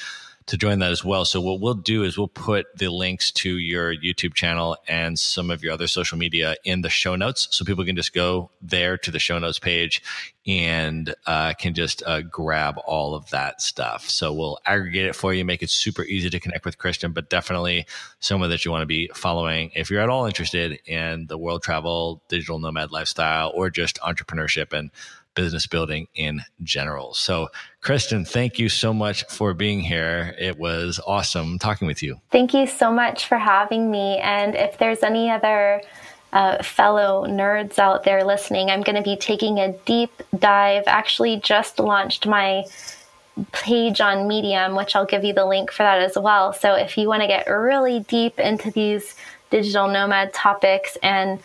to 0.47 0.57
join 0.57 0.79
that 0.79 0.93
as 0.93 1.05
well. 1.05 1.25
So 1.25 1.41
what 1.41 1.61
we'll 1.61 1.75
do 1.75 2.05
is 2.05 2.17
we'll 2.17 2.29
put 2.29 2.67
the 2.77 2.89
links 2.89 3.33
to 3.33 3.59
your 3.59 3.95
YouTube 3.95 4.35
channel 4.35 4.77
and 4.87 5.19
some 5.19 5.51
of 5.51 5.63
your 5.63 5.73
other 5.73 5.89
social 5.89 6.17
media 6.17 6.57
in 6.65 6.83
the 6.83 6.89
show 6.89 7.17
notes, 7.17 7.49
so 7.51 7.65
people 7.65 7.85
can 7.85 7.97
just 7.97 8.15
go 8.15 8.51
there 8.63 8.97
to 8.99 9.11
the 9.11 9.19
show 9.19 9.39
notes 9.39 9.59
page 9.59 10.03
and 10.47 11.13
uh, 11.27 11.53
can 11.55 11.75
just 11.75 12.05
uh, 12.07 12.21
grab 12.21 12.79
all 12.87 13.17
of 13.17 13.29
that 13.31 13.61
stuff. 13.61 14.09
So 14.09 14.33
we'll 14.33 14.59
aggregate 14.65 15.07
it 15.07 15.17
for 15.17 15.35
you, 15.35 15.45
make 15.45 15.63
it 15.63 15.71
super 15.71 16.05
easy 16.05 16.31
to 16.31 16.39
connect 16.39 16.65
with 16.65 16.79
Kristin, 16.79 17.13
but 17.13 17.29
definitely 17.29 17.87
someone 18.21 18.51
that 18.51 18.65
you 18.65 18.71
want 18.71 18.83
to 18.83 18.87
be 18.87 19.11
following 19.13 19.73
if 19.75 19.91
you're 19.91 20.01
at 20.01 20.09
all 20.09 20.27
interested 20.27 20.79
in 20.87 21.27
the 21.27 21.37
world 21.37 21.65
travel, 21.65 22.23
digital 22.29 22.61
nomad 22.61 22.93
lifestyle, 22.93 23.51
or 23.57 23.71
just 23.71 23.99
entrepreneurship 24.03 24.73
and 24.73 24.93
business 25.37 25.69
building 25.69 26.09
in 26.17 26.43
general. 26.65 27.15
So, 27.15 27.49
Kristin, 27.83 28.27
thank 28.27 28.59
you 28.59 28.69
so 28.69 28.93
much 28.93 29.25
for 29.29 29.55
being 29.55 29.79
here. 29.81 30.35
It 30.37 30.59
was 30.59 30.99
awesome 31.07 31.61
talking 31.61 31.87
with 31.87 32.03
you. 32.03 32.21
Thank 32.33 32.53
you 32.53 32.67
so 32.67 32.91
much 32.91 33.27
for 33.27 33.39
having 33.39 33.89
me. 33.93 34.19
And 34.19 34.57
if 34.57 34.79
there's 34.79 35.05
any 35.05 35.31
other 35.31 35.83
uh, 36.33 36.61
fellow 36.65 37.25
nerds 37.29 37.79
out 37.79 38.03
there 38.03 38.25
listening, 38.25 38.71
I'm 38.71 38.83
going 38.83 38.97
to 38.97 39.03
be 39.03 39.17
taking 39.17 39.59
a 39.61 39.73
deep 39.85 40.11
dive. 40.37 40.85
Actually, 40.89 41.39
just 41.39 41.79
launched 41.79 42.27
my 42.27 42.65
page 43.53 44.01
on 44.01 44.27
Medium, 44.27 44.75
which 44.75 44.97
I'll 44.97 45.07
give 45.07 45.23
you 45.23 45.35
the 45.35 45.47
link 45.47 45.71
for 45.71 45.85
that 45.85 46.01
as 46.01 46.17
well. 46.17 46.53
So, 46.53 46.75
if 46.75 46.99
you 46.99 47.07
want 47.07 47.23
to 47.23 47.29
get 47.29 47.49
really 47.49 48.01
deep 48.01 48.41
into 48.41 48.73
these 48.73 49.15
digital 49.51 49.87
nomad 49.87 50.35
topics 50.35 50.97
and 51.03 51.39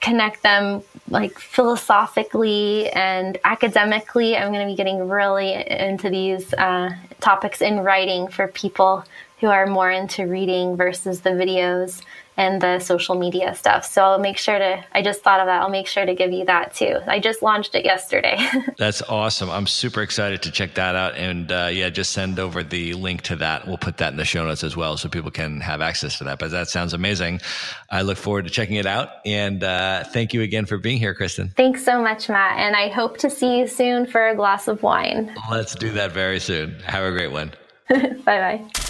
connect 0.00 0.42
them 0.42 0.82
like 1.10 1.38
philosophically 1.38 2.88
and 2.90 3.38
academically. 3.44 4.36
I'm 4.36 4.52
going 4.52 4.66
to 4.66 4.72
be 4.72 4.76
getting 4.76 5.08
really 5.08 5.52
into 5.54 6.08
these 6.08 6.54
uh, 6.54 6.90
topics 7.20 7.60
in 7.60 7.80
writing 7.80 8.28
for 8.28 8.48
people 8.48 9.04
who 9.40 9.48
are 9.48 9.66
more 9.66 9.90
into 9.90 10.26
reading 10.26 10.76
versus 10.76 11.20
the 11.20 11.30
videos 11.30 12.02
and 12.40 12.62
the 12.62 12.78
social 12.78 13.16
media 13.16 13.54
stuff. 13.54 13.84
So 13.84 14.02
I'll 14.02 14.18
make 14.18 14.38
sure 14.38 14.58
to, 14.58 14.82
I 14.92 15.02
just 15.02 15.22
thought 15.22 15.40
of 15.40 15.46
that. 15.46 15.60
I'll 15.60 15.68
make 15.68 15.86
sure 15.86 16.06
to 16.06 16.14
give 16.14 16.32
you 16.32 16.46
that 16.46 16.74
too. 16.74 16.98
I 17.06 17.20
just 17.20 17.42
launched 17.42 17.74
it 17.74 17.84
yesterday. 17.84 18.38
That's 18.78 19.02
awesome. 19.02 19.50
I'm 19.50 19.66
super 19.66 20.00
excited 20.00 20.40
to 20.44 20.50
check 20.50 20.74
that 20.76 20.94
out. 20.94 21.16
And 21.16 21.52
uh, 21.52 21.68
yeah, 21.70 21.90
just 21.90 22.12
send 22.12 22.38
over 22.38 22.62
the 22.62 22.94
link 22.94 23.20
to 23.22 23.36
that. 23.36 23.66
We'll 23.66 23.76
put 23.76 23.98
that 23.98 24.12
in 24.12 24.16
the 24.16 24.24
show 24.24 24.42
notes 24.46 24.64
as 24.64 24.74
well 24.74 24.96
so 24.96 25.10
people 25.10 25.30
can 25.30 25.60
have 25.60 25.82
access 25.82 26.16
to 26.16 26.24
that. 26.24 26.38
But 26.38 26.50
that 26.52 26.68
sounds 26.68 26.94
amazing. 26.94 27.42
I 27.90 28.00
look 28.00 28.16
forward 28.16 28.46
to 28.46 28.50
checking 28.50 28.76
it 28.76 28.86
out. 28.86 29.10
And 29.26 29.62
uh, 29.62 30.04
thank 30.04 30.32
you 30.32 30.40
again 30.40 30.64
for 30.64 30.78
being 30.78 30.98
here, 30.98 31.14
Kristin. 31.14 31.54
Thanks 31.56 31.84
so 31.84 32.00
much, 32.00 32.30
Matt. 32.30 32.58
And 32.58 32.74
I 32.74 32.88
hope 32.88 33.18
to 33.18 33.28
see 33.28 33.58
you 33.58 33.66
soon 33.66 34.06
for 34.06 34.28
a 34.28 34.34
glass 34.34 34.66
of 34.66 34.82
wine. 34.82 35.30
Let's 35.50 35.74
do 35.74 35.90
that 35.92 36.12
very 36.12 36.40
soon. 36.40 36.80
Have 36.86 37.04
a 37.04 37.10
great 37.10 37.32
one. 37.32 37.52
bye 37.90 38.16
bye. 38.24 38.89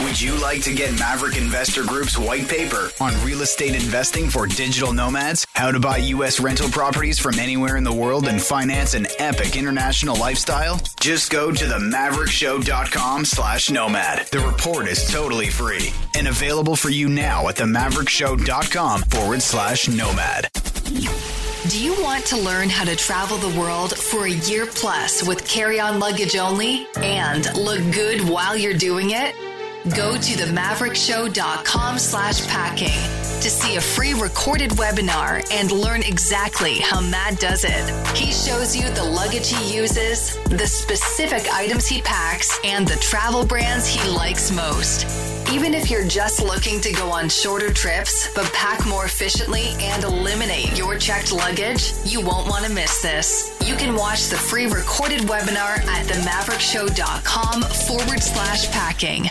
Would 0.00 0.20
you 0.20 0.34
like 0.40 0.62
to 0.62 0.74
get 0.74 0.98
Maverick 0.98 1.36
Investor 1.36 1.84
Group's 1.84 2.16
white 2.18 2.48
paper 2.48 2.90
on 2.98 3.12
real 3.24 3.42
estate 3.42 3.74
investing 3.74 4.30
for 4.30 4.46
digital 4.46 4.92
nomads? 4.92 5.46
How 5.52 5.70
to 5.70 5.78
buy 5.78 5.98
U.S. 5.98 6.40
rental 6.40 6.68
properties 6.70 7.18
from 7.18 7.38
anywhere 7.38 7.76
in 7.76 7.84
the 7.84 7.92
world 7.92 8.26
and 8.26 8.40
finance 8.40 8.94
an 8.94 9.06
epic 9.18 9.54
international 9.54 10.16
lifestyle? 10.16 10.80
Just 10.98 11.30
go 11.30 11.52
to 11.52 11.64
themaverickshow.com 11.66 13.24
slash 13.26 13.70
nomad. 13.70 14.26
The 14.28 14.40
report 14.40 14.88
is 14.88 15.08
totally 15.10 15.48
free 15.48 15.90
and 16.16 16.26
available 16.26 16.74
for 16.74 16.88
you 16.88 17.08
now 17.08 17.48
at 17.48 17.56
themaverickshow.com 17.56 19.02
forward 19.02 19.42
slash 19.42 19.88
nomad. 19.88 20.48
Do 21.68 21.78
you 21.84 22.02
want 22.02 22.24
to 22.26 22.38
learn 22.38 22.70
how 22.70 22.84
to 22.84 22.96
travel 22.96 23.36
the 23.36 23.60
world 23.60 23.96
for 23.96 24.24
a 24.24 24.30
year 24.30 24.66
plus 24.66 25.22
with 25.26 25.46
carry 25.46 25.78
on 25.78 26.00
luggage 26.00 26.34
only 26.36 26.86
and 26.96 27.44
look 27.56 27.80
good 27.94 28.26
while 28.28 28.56
you're 28.56 28.74
doing 28.74 29.10
it? 29.10 29.36
Go 29.90 30.16
to 30.16 30.32
themaverickshow.com 30.38 31.98
slash 31.98 32.46
packing 32.46 33.00
to 33.40 33.50
see 33.50 33.74
a 33.74 33.80
free 33.80 34.14
recorded 34.14 34.70
webinar 34.72 35.44
and 35.50 35.72
learn 35.72 36.02
exactly 36.02 36.74
how 36.74 37.00
Matt 37.00 37.40
does 37.40 37.64
it. 37.66 38.16
He 38.16 38.30
shows 38.30 38.76
you 38.76 38.88
the 38.90 39.02
luggage 39.02 39.48
he 39.48 39.76
uses, 39.76 40.38
the 40.44 40.68
specific 40.68 41.52
items 41.52 41.88
he 41.88 42.00
packs, 42.02 42.56
and 42.64 42.86
the 42.86 42.94
travel 43.00 43.44
brands 43.44 43.88
he 43.88 44.08
likes 44.08 44.52
most. 44.52 45.04
Even 45.50 45.74
if 45.74 45.90
you're 45.90 46.06
just 46.06 46.40
looking 46.40 46.80
to 46.80 46.92
go 46.92 47.10
on 47.10 47.28
shorter 47.28 47.72
trips, 47.72 48.32
but 48.36 48.50
pack 48.52 48.86
more 48.86 49.06
efficiently 49.06 49.70
and 49.80 50.04
eliminate 50.04 50.78
your 50.78 50.96
checked 50.96 51.32
luggage, 51.32 51.92
you 52.04 52.20
won't 52.20 52.46
want 52.46 52.64
to 52.64 52.72
miss 52.72 53.02
this. 53.02 53.58
You 53.66 53.74
can 53.74 53.96
watch 53.96 54.28
the 54.28 54.36
free 54.36 54.66
recorded 54.66 55.22
webinar 55.22 55.84
at 55.88 56.06
themaverickshow.com 56.06 57.62
forward 57.62 58.22
slash 58.22 58.70
packing. 58.70 59.28